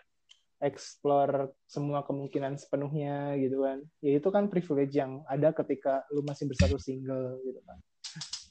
explore 0.58 1.54
semua 1.70 2.02
kemungkinan 2.02 2.58
sepenuhnya 2.58 3.38
gitu 3.38 3.62
kan. 3.62 3.86
Ya 4.02 4.18
itu 4.18 4.26
kan 4.34 4.50
privilege 4.50 4.98
yang 4.98 5.22
ada 5.30 5.54
ketika 5.54 6.02
lu 6.10 6.26
masih 6.26 6.50
bersatu 6.50 6.82
single 6.82 7.38
gitu 7.46 7.62
kan. 7.62 7.78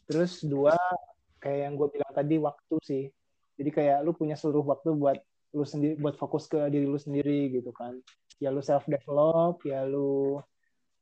Terus 0.06 0.38
dua 0.46 0.78
kayak 1.42 1.66
yang 1.66 1.74
gue 1.74 1.88
bilang 1.98 2.14
tadi 2.14 2.38
waktu 2.38 2.76
sih. 2.86 3.04
Jadi 3.58 3.70
kayak 3.74 4.06
lu 4.06 4.14
punya 4.14 4.38
seluruh 4.38 4.62
waktu 4.62 4.94
buat 4.94 5.18
lu 5.50 5.66
sendiri 5.66 5.98
buat 5.98 6.14
fokus 6.14 6.46
ke 6.46 6.58
diri 6.70 6.86
lu 6.86 6.98
sendiri 6.98 7.50
gitu 7.50 7.74
kan. 7.74 7.98
Ya 8.38 8.48
lu 8.54 8.62
self 8.64 8.86
develop, 8.86 9.60
ya 9.66 9.84
lu 9.84 10.40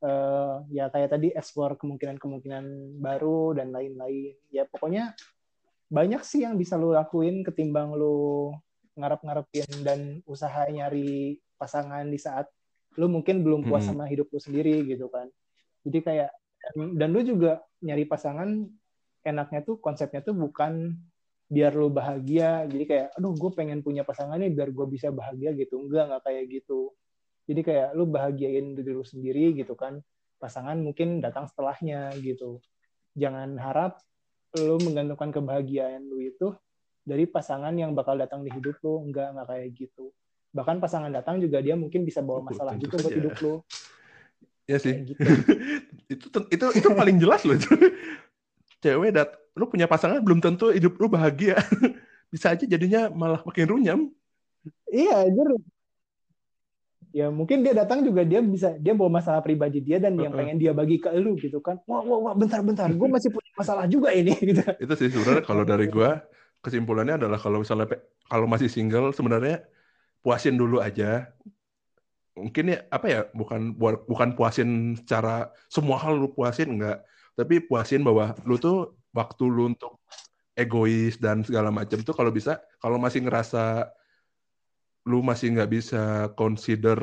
uh, 0.03 0.65
ya 0.73 0.91
kayak 0.91 1.15
tadi 1.15 1.29
explore 1.35 1.79
kemungkinan-kemungkinan 1.79 2.99
baru 2.99 3.55
dan 3.55 3.71
lain-lain. 3.71 4.35
Ya 4.51 4.65
pokoknya 4.67 5.15
banyak 5.89 6.21
sih 6.25 6.45
yang 6.45 6.61
bisa 6.61 6.77
lu 6.77 6.93
lakuin 6.93 7.45
ketimbang 7.45 7.97
lu 7.97 8.53
ngarep-ngarepin 8.99 9.87
dan 9.87 10.21
usaha 10.27 10.67
nyari 10.69 11.39
pasangan 11.57 12.05
di 12.11 12.19
saat 12.19 12.51
lu 12.99 13.07
mungkin 13.07 13.47
belum 13.47 13.63
puas 13.71 13.87
hmm. 13.87 13.95
sama 13.95 14.05
hidup 14.11 14.27
lu 14.29 14.41
sendiri 14.43 14.83
gitu 14.85 15.07
kan. 15.07 15.31
Jadi 15.87 15.99
kayak 16.03 16.31
dan 16.75 17.09
lu 17.15 17.23
juga 17.23 17.63
nyari 17.81 18.05
pasangan 18.05 18.67
enaknya 19.23 19.61
tuh 19.63 19.79
konsepnya 19.79 20.21
tuh 20.21 20.35
bukan 20.35 20.99
biar 21.49 21.73
lu 21.73 21.89
bahagia. 21.89 22.69
Jadi 22.69 22.85
kayak 22.85 23.07
aduh 23.17 23.33
gue 23.35 23.51
pengen 23.57 23.81
punya 23.81 24.05
pasangan 24.05 24.37
nih 24.37 24.53
biar 24.53 24.71
gue 24.71 24.87
bisa 24.87 25.09
bahagia 25.09 25.57
gitu. 25.57 25.81
Enggak 25.81 26.13
nggak 26.13 26.23
kayak 26.29 26.45
gitu. 26.53 26.93
Jadi 27.49 27.61
kayak 27.65 27.89
lu 27.97 28.05
bahagiain 28.05 28.77
diri 28.77 28.93
lu 28.93 29.03
sendiri 29.03 29.57
gitu 29.57 29.73
kan. 29.75 29.99
Pasangan 30.39 30.79
mungkin 30.79 31.25
datang 31.25 31.49
setelahnya 31.49 32.15
gitu. 32.21 32.61
Jangan 33.17 33.57
harap 33.59 33.99
lu 34.61 34.77
menggantungkan 34.81 35.33
kebahagiaan 35.35 36.07
lu 36.07 36.23
itu 36.23 36.55
dari 37.03 37.25
pasangan 37.25 37.73
yang 37.73 37.97
bakal 37.97 38.15
datang 38.21 38.45
di 38.45 38.53
hidup 38.53 38.77
lu. 38.85 39.09
Enggak 39.09 39.33
nggak 39.33 39.49
kayak 39.49 39.69
gitu. 39.75 40.13
Bahkan 40.53 40.77
pasangan 40.85 41.11
datang 41.13 41.41
juga 41.41 41.65
dia 41.65 41.75
mungkin 41.75 42.05
bisa 42.05 42.21
bawa 42.21 42.45
masalah 42.45 42.77
Tentu 42.77 42.93
juga 42.93 42.97
buat 43.09 43.15
hidup 43.17 43.37
lu. 43.41 43.55
Ya 44.69 44.77
sih. 44.77 44.93
Kayak 44.93 45.05
gitu. 45.09 45.21
itu 46.13 46.27
itu 46.53 46.67
itu 46.77 46.89
paling 46.93 47.17
jelas 47.17 47.41
loh 47.49 47.57
itu. 47.57 47.73
Cewek 48.85 49.11
dat, 49.11 49.35
lu 49.59 49.67
punya 49.67 49.91
pasangan 49.91 50.23
belum 50.23 50.39
tentu 50.39 50.71
hidup 50.71 50.95
lu 51.03 51.11
bahagia. 51.11 51.59
Bisa 52.33 52.55
aja 52.55 52.63
jadinya 52.63 53.11
malah 53.11 53.43
makin 53.43 53.67
runyam. 53.67 54.01
Iya, 54.89 55.27
anjir. 55.27 55.49
Ya 57.09 57.33
mungkin 57.33 57.65
dia 57.65 57.73
datang 57.73 58.05
juga 58.05 58.21
dia 58.21 58.45
bisa 58.45 58.77
dia 58.77 58.93
bawa 58.93 59.17
masalah 59.17 59.41
pribadi 59.41 59.81
dia 59.81 59.97
dan 59.97 60.13
yang 60.21 60.29
pengen 60.29 60.61
dia 60.61 60.77
bagi 60.77 61.01
ke 61.01 61.09
lu 61.17 61.41
gitu 61.41 61.57
kan. 61.65 61.81
Wah, 61.89 62.05
wah, 62.05 62.21
wah, 62.21 62.35
bentar, 62.37 62.61
bentar. 62.61 62.85
Gue 62.93 63.09
masih 63.09 63.33
punya 63.33 63.49
masalah 63.57 63.89
juga 63.89 64.13
ini 64.13 64.37
gitu. 64.53 64.61
Itu 64.77 64.93
sih 64.93 65.09
sebenarnya 65.09 65.43
kalau 65.49 65.65
dari 65.65 65.89
gua 65.89 66.21
kesimpulannya 66.61 67.17
adalah 67.17 67.41
kalau 67.41 67.65
misalnya 67.65 67.89
kalau 68.29 68.45
masih 68.45 68.69
single 68.69 69.17
sebenarnya 69.17 69.65
puasin 70.21 70.61
dulu 70.61 70.85
aja. 70.85 71.33
Mungkin 72.37 72.77
ya 72.77 72.79
apa 72.93 73.07
ya 73.09 73.21
bukan 73.33 73.75
bukan 73.81 74.29
puasin 74.37 75.01
secara 75.01 75.49
semua 75.73 75.97
hal 75.99 76.21
lu 76.21 76.29
puasin 76.31 76.77
enggak, 76.77 77.03
tapi 77.35 77.65
puasin 77.65 78.05
bahwa 78.05 78.37
lu 78.45 78.61
tuh 78.61 78.98
waktu 79.19 79.45
lu 79.51 79.75
untuk 79.75 79.99
egois 80.55 81.19
dan 81.19 81.43
segala 81.43 81.75
macam 81.75 81.99
tuh 82.07 82.15
kalau 82.15 82.31
bisa 82.31 82.63
kalau 82.79 82.99
masih 83.03 83.27
ngerasa 83.27 83.91
lu 85.09 85.25
masih 85.25 85.55
nggak 85.57 85.71
bisa 85.71 86.03
consider 86.39 86.99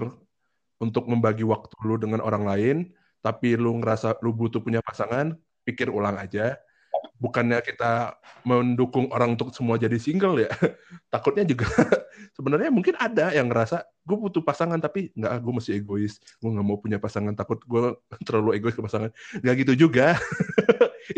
untuk 0.78 1.08
membagi 1.08 1.42
waktu 1.48 1.74
lu 1.88 1.96
dengan 1.96 2.20
orang 2.20 2.44
lain, 2.44 2.78
tapi 3.24 3.56
lu 3.56 3.80
ngerasa 3.80 4.20
lu 4.22 4.36
butuh 4.36 4.60
punya 4.60 4.84
pasangan, 4.84 5.34
pikir 5.64 5.88
ulang 5.90 6.20
aja. 6.20 6.60
Bukannya 7.16 7.64
kita 7.64 8.20
mendukung 8.44 9.08
orang 9.10 9.40
untuk 9.40 9.56
semua 9.56 9.80
jadi 9.80 9.96
single 9.96 10.46
ya. 10.46 10.52
Takutnya 11.14 11.48
juga 11.48 11.66
sebenarnya 12.38 12.70
mungkin 12.70 13.00
ada 13.00 13.32
yang 13.32 13.48
ngerasa 13.48 13.88
gue 14.04 14.18
butuh 14.20 14.44
pasangan 14.44 14.78
tapi 14.78 15.16
nggak, 15.16 15.32
gue 15.40 15.54
masih 15.56 15.74
egois. 15.80 16.20
Gue 16.44 16.50
nggak 16.52 16.66
mau 16.66 16.78
punya 16.78 17.00
pasangan, 17.00 17.32
takut 17.34 17.64
gue 17.64 17.96
terlalu 18.28 18.60
egois 18.60 18.76
ke 18.76 18.84
pasangan. 18.84 19.10
Nggak 19.40 19.56
gitu 19.66 19.88
juga. 19.88 20.20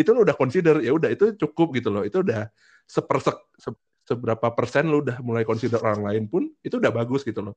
itu 0.01 0.09
lu 0.11 0.21
udah 0.21 0.35
consider, 0.35 0.83
ya 0.83 0.91
udah 0.93 1.09
itu 1.09 1.33
cukup 1.39 1.73
gitu 1.77 1.89
loh. 1.89 2.03
Itu 2.05 2.21
udah 2.21 2.51
sepersek, 2.85 3.37
se- 3.57 3.81
seberapa 4.07 4.47
persen 4.55 4.87
lu 4.87 5.03
udah 5.03 5.19
mulai 5.19 5.43
consider 5.43 5.83
orang 5.83 6.03
lain 6.07 6.23
pun 6.31 6.47
itu 6.63 6.79
udah 6.79 6.91
bagus 6.93 7.27
gitu 7.27 7.43
loh. 7.43 7.55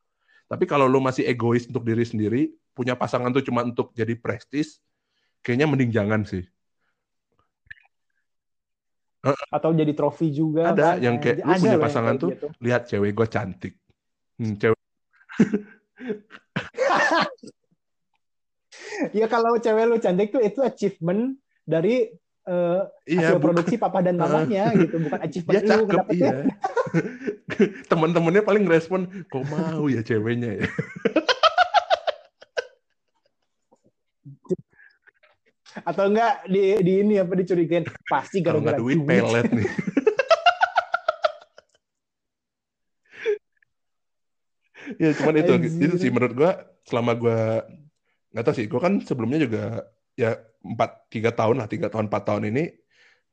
Tapi 0.50 0.66
kalau 0.66 0.90
lu 0.90 0.98
masih 0.98 1.22
egois 1.30 1.70
untuk 1.70 1.86
diri 1.86 2.02
sendiri, 2.02 2.50
punya 2.74 2.98
pasangan 2.98 3.30
tuh 3.30 3.46
cuma 3.46 3.62
untuk 3.62 3.94
jadi 3.94 4.18
prestis, 4.18 4.82
kayaknya 5.46 5.70
mending 5.70 5.94
jangan 5.94 6.26
sih. 6.26 6.42
Atau 9.52 9.76
jadi 9.76 9.92
trofi 9.92 10.32
juga 10.32 10.72
Ada 10.72 10.96
kan. 10.96 11.04
yang 11.04 11.20
kayak 11.20 11.44
lu 11.44 11.52
Ada 11.52 11.60
punya 11.60 11.76
pasangan 11.76 12.16
tuh, 12.16 12.32
gitu. 12.32 12.48
lihat 12.64 12.88
cewek 12.88 13.12
gue 13.12 13.26
cantik. 13.28 13.76
Hmm, 14.40 14.56
cewek 14.56 14.76
Ya 19.16 19.26
kalau 19.28 19.56
cewek 19.60 19.84
lu 19.88 19.96
cantik 20.00 20.32
tuh 20.32 20.40
itu 20.40 20.60
achievement 20.64 21.36
dari 21.68 22.08
eh, 22.48 22.80
iya, 23.06 23.34
hasil 23.34 23.38
bu- 23.38 23.44
produksi 23.52 23.76
papa 23.76 24.00
dan 24.00 24.16
mamanya 24.16 24.72
gitu, 24.74 24.96
bukan 25.04 25.20
achievement 25.20 25.60
lu 25.60 25.68
cakep 25.68 25.86
ngedapetin. 25.86 26.20
iya. 26.20 26.34
Teman-temannya 27.90 28.42
paling 28.42 28.64
respon, 28.66 29.06
kok 29.28 29.44
mau 29.52 29.84
ya 29.86 30.00
ceweknya 30.00 30.64
ya. 30.64 30.66
Atau 35.86 36.10
enggak 36.10 36.44
di, 36.50 36.76
di 36.82 36.92
ini 37.06 37.14
apa 37.22 37.32
dicurigain 37.38 37.86
pasti 38.08 38.42
gara-gara 38.42 38.76
nggak 38.76 38.82
duit, 38.82 38.98
pelet 39.06 39.46
nih. 39.54 39.68
ya 44.98 45.14
cuman 45.14 45.34
itu 45.38 45.52
Anjir. 45.54 45.86
itu 45.86 45.96
sih 46.02 46.10
menurut 46.10 46.34
gua 46.34 46.50
selama 46.82 47.14
gua 47.14 47.62
nggak 48.34 48.42
tahu 48.42 48.54
sih 48.58 48.66
gua 48.66 48.80
kan 48.82 48.98
sebelumnya 49.06 49.38
juga 49.38 49.86
ya 50.18 50.34
empat 50.60 51.06
tiga 51.08 51.30
tahun 51.30 51.62
lah 51.62 51.68
tiga 51.70 51.86
tahun 51.86 52.10
empat 52.10 52.22
tahun 52.26 52.50
ini 52.50 52.64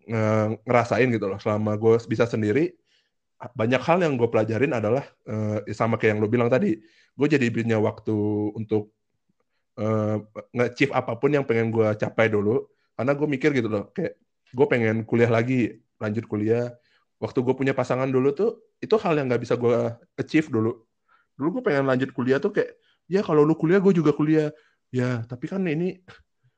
nge- 0.08 0.64
ngerasain 0.64 1.08
gitu 1.12 1.28
loh 1.28 1.40
selama 1.42 1.76
gue 1.76 2.00
bisa 2.08 2.24
sendiri 2.24 2.72
banyak 3.54 3.82
hal 3.84 4.02
yang 4.02 4.18
gue 4.18 4.30
pelajarin 4.32 4.74
adalah 4.74 5.06
eh, 5.28 5.74
sama 5.76 6.00
kayak 6.00 6.18
yang 6.18 6.20
lo 6.24 6.28
bilang 6.32 6.50
tadi 6.50 6.80
gue 7.14 7.28
jadi 7.28 7.48
punya 7.52 7.78
waktu 7.78 8.16
untuk 8.56 8.96
eh, 9.78 10.16
nge-achieve 10.54 10.94
apa 10.94 11.16
pun 11.18 11.30
yang 11.34 11.46
pengen 11.46 11.70
gue 11.70 11.88
capai 11.98 12.28
dulu. 12.28 12.68
Karena 12.98 13.14
gue 13.14 13.28
mikir 13.30 13.50
gitu 13.54 13.70
loh 13.70 13.94
kayak 13.94 14.18
gue 14.54 14.66
pengen 14.70 15.06
kuliah 15.06 15.30
lagi 15.30 15.78
lanjut 16.02 16.26
kuliah. 16.26 16.74
Waktu 17.18 17.42
gue 17.42 17.54
punya 17.58 17.74
pasangan 17.74 18.10
dulu 18.10 18.34
tuh 18.34 18.52
itu 18.82 18.94
hal 19.02 19.18
yang 19.18 19.30
nggak 19.30 19.42
bisa 19.42 19.56
gue 19.58 19.94
achieve 20.18 20.50
dulu. 20.50 20.86
Dulu 21.38 21.62
gue 21.62 21.64
pengen 21.66 21.86
lanjut 21.90 22.10
kuliah 22.14 22.42
tuh 22.42 22.54
kayak 22.54 22.78
ya 23.10 23.22
kalau 23.22 23.46
lu 23.46 23.54
kuliah 23.54 23.78
gue 23.82 23.94
juga 23.94 24.14
kuliah. 24.14 24.50
Ya 24.90 25.22
tapi 25.30 25.46
kan 25.52 25.62
ini 25.68 26.02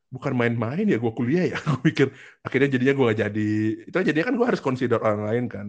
bukan 0.09 0.33
main-main 0.33 0.85
ya 0.87 0.97
gue 0.97 1.13
kuliah 1.13 1.45
ya. 1.53 1.57
Gue 1.69 1.79
pikir 1.93 2.07
akhirnya 2.41 2.69
jadinya 2.77 2.93
gue 2.97 3.05
gak 3.13 3.19
jadi. 3.29 3.53
Itu 3.89 3.95
jadinya 4.01 4.25
kan 4.31 4.35
gue 4.37 4.47
harus 4.47 4.61
consider 4.63 4.97
orang 5.01 5.23
lain 5.27 5.45
kan. 5.45 5.67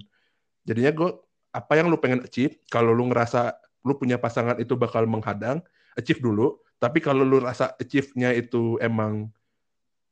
Jadinya 0.65 0.93
gue 0.97 1.11
apa 1.51 1.73
yang 1.77 1.91
lu 1.91 1.99
pengen 1.99 2.25
achieve 2.25 2.57
kalau 2.71 2.95
lu 2.95 3.11
ngerasa 3.11 3.59
lu 3.85 3.97
punya 3.97 4.21
pasangan 4.21 4.61
itu 4.61 4.77
bakal 4.79 5.05
menghadang 5.09 5.65
achieve 5.99 6.23
dulu 6.23 6.61
tapi 6.81 6.99
kalau 7.05 7.23
lu 7.29 7.39
rasa 7.45 7.77
achieve-nya 7.77 8.33
itu 8.33 8.81
emang 8.81 9.29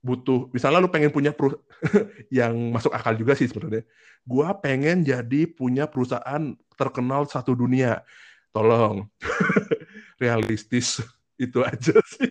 butuh 0.04 0.46
misalnya 0.54 0.78
lu 0.78 0.92
pengen 0.92 1.10
punya 1.10 1.34
peru- 1.34 1.58
yang 2.38 2.54
masuk 2.70 2.92
akal 2.94 3.16
juga 3.16 3.34
sih 3.34 3.48
sebenarnya. 3.48 3.82
Gue 4.22 4.46
pengen 4.60 5.02
jadi 5.02 5.48
punya 5.48 5.88
perusahaan 5.88 6.54
terkenal 6.76 7.24
satu 7.26 7.56
dunia. 7.56 8.04
Tolong. 8.52 9.08
Realistis. 10.22 11.00
Itu 11.44 11.64
aja 11.64 11.96
sih. 12.04 12.30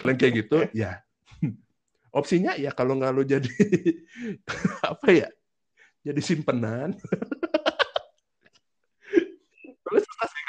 Kalian 0.00 0.18
kayak 0.18 0.34
gitu 0.44 0.58
ya. 0.74 1.00
Opsinya 2.10 2.58
ya 2.58 2.74
kalau 2.74 2.98
nggak 2.98 3.12
lu 3.14 3.22
jadi 3.22 3.52
apa 4.82 5.06
ya? 5.14 5.28
Jadi 6.02 6.20
simpenan 6.24 6.96
Soalnya 9.84 10.02
susah 10.02 10.28
sih. 10.28 10.44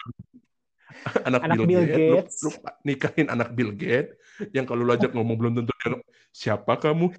anak, 1.28 1.42
Anak 1.46 1.56
Bill, 1.58 1.66
Bill 1.68 1.84
Gates, 1.86 1.98
lu- 1.98 2.18
Gates. 2.22 2.36
Lu, 2.42 2.50
nikahin 2.88 3.28
anak 3.30 3.50
Bill 3.58 3.72
Gates 3.74 4.12
yang 4.56 4.66
kalau 4.66 4.82
lu 4.86 4.92
ajak 4.94 5.12
ngomong 5.14 5.36
belum 5.38 5.54
tentu 5.62 5.74
dia 5.82 5.98
siapa 6.34 6.78
kamu? 6.78 7.12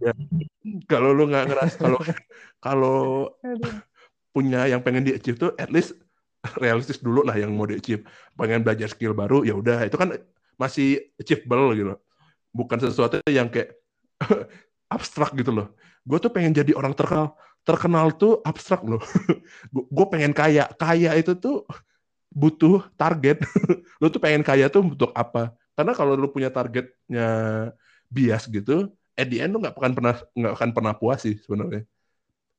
Ya. 0.00 0.16
kalau 0.88 1.12
lu 1.12 1.28
nggak 1.28 1.44
ngeras 1.44 1.76
kalau 1.76 2.00
kalau 2.64 3.28
punya 4.32 4.64
yang 4.64 4.80
pengen 4.80 5.04
di 5.04 5.12
achieve 5.12 5.36
tuh 5.36 5.52
at 5.60 5.68
least 5.68 5.92
realistis 6.56 7.04
dulu 7.04 7.20
lah 7.20 7.36
yang 7.36 7.52
mau 7.52 7.68
di 7.68 7.76
achieve 7.76 8.08
pengen 8.32 8.64
belajar 8.64 8.88
skill 8.88 9.12
baru 9.12 9.44
ya 9.44 9.52
udah. 9.52 9.84
Itu 9.84 10.00
kan 10.00 10.16
masih 10.56 11.12
achievable 11.20 11.76
gitu. 11.76 11.92
Loh 11.92 12.00
bukan 12.54 12.78
sesuatu 12.82 13.22
yang 13.30 13.48
kayak 13.50 13.78
abstrak 14.94 15.34
gitu 15.38 15.54
loh. 15.54 15.74
Gue 16.02 16.18
tuh 16.18 16.32
pengen 16.32 16.50
jadi 16.50 16.74
orang 16.74 16.96
terkenal 16.96 17.36
terkenal 17.64 18.12
tuh 18.16 18.40
abstrak 18.42 18.82
loh. 18.84 19.02
Gue 19.94 20.06
pengen 20.08 20.32
kaya. 20.32 20.68
Kaya 20.76 21.14
itu 21.16 21.36
tuh 21.36 21.64
butuh 22.32 22.86
target. 22.94 23.42
Lu 24.00 24.08
tuh 24.08 24.22
pengen 24.22 24.42
kaya 24.46 24.70
tuh 24.70 24.86
untuk 24.86 25.10
apa? 25.12 25.52
Karena 25.74 25.96
kalau 25.96 26.12
lu 26.12 26.28
punya 26.28 26.52
targetnya 26.52 27.28
bias 28.12 28.44
gitu 28.52 28.92
at 29.16 29.28
the 29.32 29.40
end 29.40 29.52
lu 29.54 29.64
nggak 29.64 29.72
akan 29.72 29.92
pernah 29.96 30.14
nggak 30.36 30.54
akan 30.56 30.70
pernah 30.76 30.92
puas 30.92 31.24
sih 31.24 31.40
sebenarnya. 31.40 31.88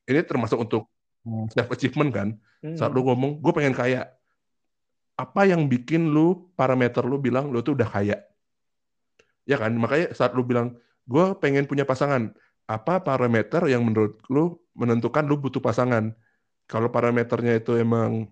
Ini 0.10 0.26
termasuk 0.26 0.58
untuk 0.58 0.90
self 1.54 1.70
achievement 1.70 2.10
kan. 2.10 2.30
Hmm. 2.62 2.78
saat 2.78 2.94
lu 2.94 3.02
ngomong 3.02 3.42
gue 3.42 3.54
pengen 3.54 3.74
kaya. 3.74 4.10
Apa 5.18 5.50
yang 5.50 5.70
bikin 5.70 6.10
lu 6.10 6.50
parameter 6.58 7.06
lu 7.06 7.22
bilang 7.22 7.50
lu 7.54 7.62
tuh 7.62 7.78
udah 7.78 7.90
kaya? 7.90 8.18
Ya 9.46 9.58
kan? 9.58 9.74
Makanya 9.78 10.14
saat 10.18 10.34
lu 10.34 10.42
bilang 10.42 10.78
gue 11.06 11.26
pengen 11.42 11.66
punya 11.66 11.86
pasangan 11.86 12.34
apa 12.68 13.04
parameter 13.04 13.62
yang 13.68 13.84
menurut 13.88 14.22
lu 14.32 14.60
menentukan 14.76 15.24
lu 15.28 15.38
butuh 15.40 15.60
pasangan 15.64 16.16
kalau 16.70 16.88
parameternya 16.92 17.60
itu 17.60 17.76
emang 17.80 18.32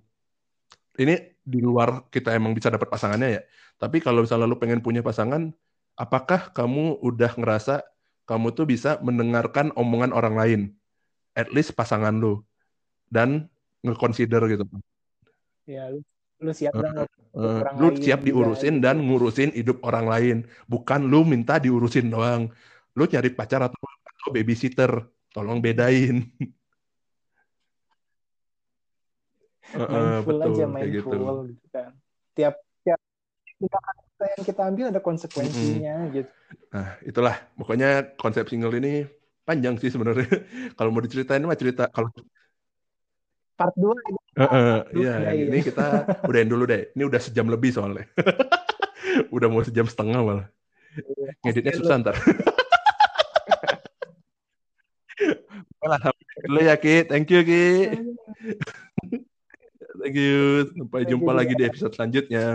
ini 1.00 1.36
di 1.44 1.60
luar 1.60 2.08
kita 2.14 2.36
emang 2.36 2.54
bisa 2.58 2.70
dapat 2.72 2.88
pasangannya 2.88 3.30
ya 3.40 3.42
tapi 3.80 4.04
kalau 4.04 4.24
misalnya 4.24 4.48
lu 4.48 4.58
pengen 4.60 4.80
punya 4.84 5.02
pasangan 5.04 5.52
apakah 6.00 6.52
kamu 6.56 7.00
udah 7.04 7.32
ngerasa 7.36 7.84
kamu 8.30 8.54
tuh 8.54 8.66
bisa 8.70 9.02
mendengarkan 9.02 9.74
omongan 9.76 10.12
orang 10.16 10.36
lain 10.38 10.62
at 11.36 11.50
least 11.52 11.74
pasangan 11.76 12.14
lu 12.16 12.44
dan 13.10 13.50
nge-consider 13.84 14.44
gitu 14.52 14.64
Ya, 15.70 15.86
lu 15.94 16.02
lu 16.42 16.52
siap 16.56 16.74
dong 16.74 17.06
Uh, 17.30 17.46
uh, 17.46 17.62
orang 17.62 17.78
lu 17.78 17.88
lain 17.94 18.02
siap 18.02 18.20
juga, 18.26 18.28
diurusin 18.34 18.74
gitu. 18.82 18.86
dan 18.90 18.96
ngurusin 19.06 19.50
hidup 19.54 19.78
orang 19.86 20.06
lain. 20.10 20.38
Bukan 20.66 21.06
lu 21.06 21.22
minta 21.22 21.62
diurusin 21.62 22.10
doang. 22.10 22.50
Lu 22.98 23.06
cari 23.06 23.30
pacar 23.30 23.62
atau, 23.70 23.78
atau 24.20 24.30
babysitter. 24.36 24.92
Tolong 25.32 25.64
bedain. 25.64 26.28
Uh, 29.70 29.80
uh, 29.80 29.86
mindful 29.86 30.38
betul, 30.42 30.50
aja 30.50 30.66
kayak 30.66 30.90
gitu. 30.90 31.08
mindful 31.14 31.38
gitu. 31.46 31.66
kan 31.70 31.92
tiap 32.34 32.56
tiap 32.82 33.00
tindakan 33.46 33.96
kita 34.02 34.26
yang 34.26 34.44
kita 34.50 34.62
ambil 34.66 34.86
ada 34.90 34.98
konsekuensinya 34.98 35.96
gitu 36.10 36.32
Nah, 36.74 36.98
itulah 37.06 37.36
pokoknya 37.58 38.18
konsep 38.18 38.46
single 38.50 38.74
ini 38.78 39.06
panjang 39.46 39.78
sih 39.82 39.90
sebenarnya. 39.90 40.26
Kalau 40.78 40.90
mau 40.94 41.02
diceritain 41.02 41.42
mah 41.42 41.58
cerita 41.58 41.90
kalau 41.90 42.10
part 43.58 43.74
2 43.76 43.92
ini 43.92 44.20
Eh, 44.40 44.46
eh, 44.46 44.78
Lu 44.96 45.02
iya, 45.04 45.14
udahin. 45.20 45.48
ini 45.52 45.60
kita 45.66 45.86
udahin 46.30 46.48
dulu 46.48 46.64
deh. 46.64 46.96
Ini 46.96 47.04
udah 47.04 47.20
sejam 47.20 47.50
lebih 47.52 47.76
soalnya. 47.76 48.08
udah 49.36 49.48
mau 49.52 49.60
sejam 49.66 49.84
setengah 49.84 50.22
malah. 50.24 50.48
Ngeditnya 51.44 51.76
susah 51.76 51.96
ntar. 52.00 52.16
Oke 55.20 55.86
lah, 55.88 56.00
sampai 56.00 56.26
dulu 56.48 56.60
ya 56.64 56.76
Ki. 56.80 56.96
Thank 57.08 57.28
you 57.32 57.42
Ki. 57.44 57.64
Thank 60.00 60.16
you. 60.16 60.72
Sampai 60.76 61.04
Thank 61.04 61.12
you 61.12 61.12
jumpa 61.16 61.32
lagi 61.36 61.54
di 61.60 61.64
episode 61.68 61.94
selanjutnya. 61.96 62.46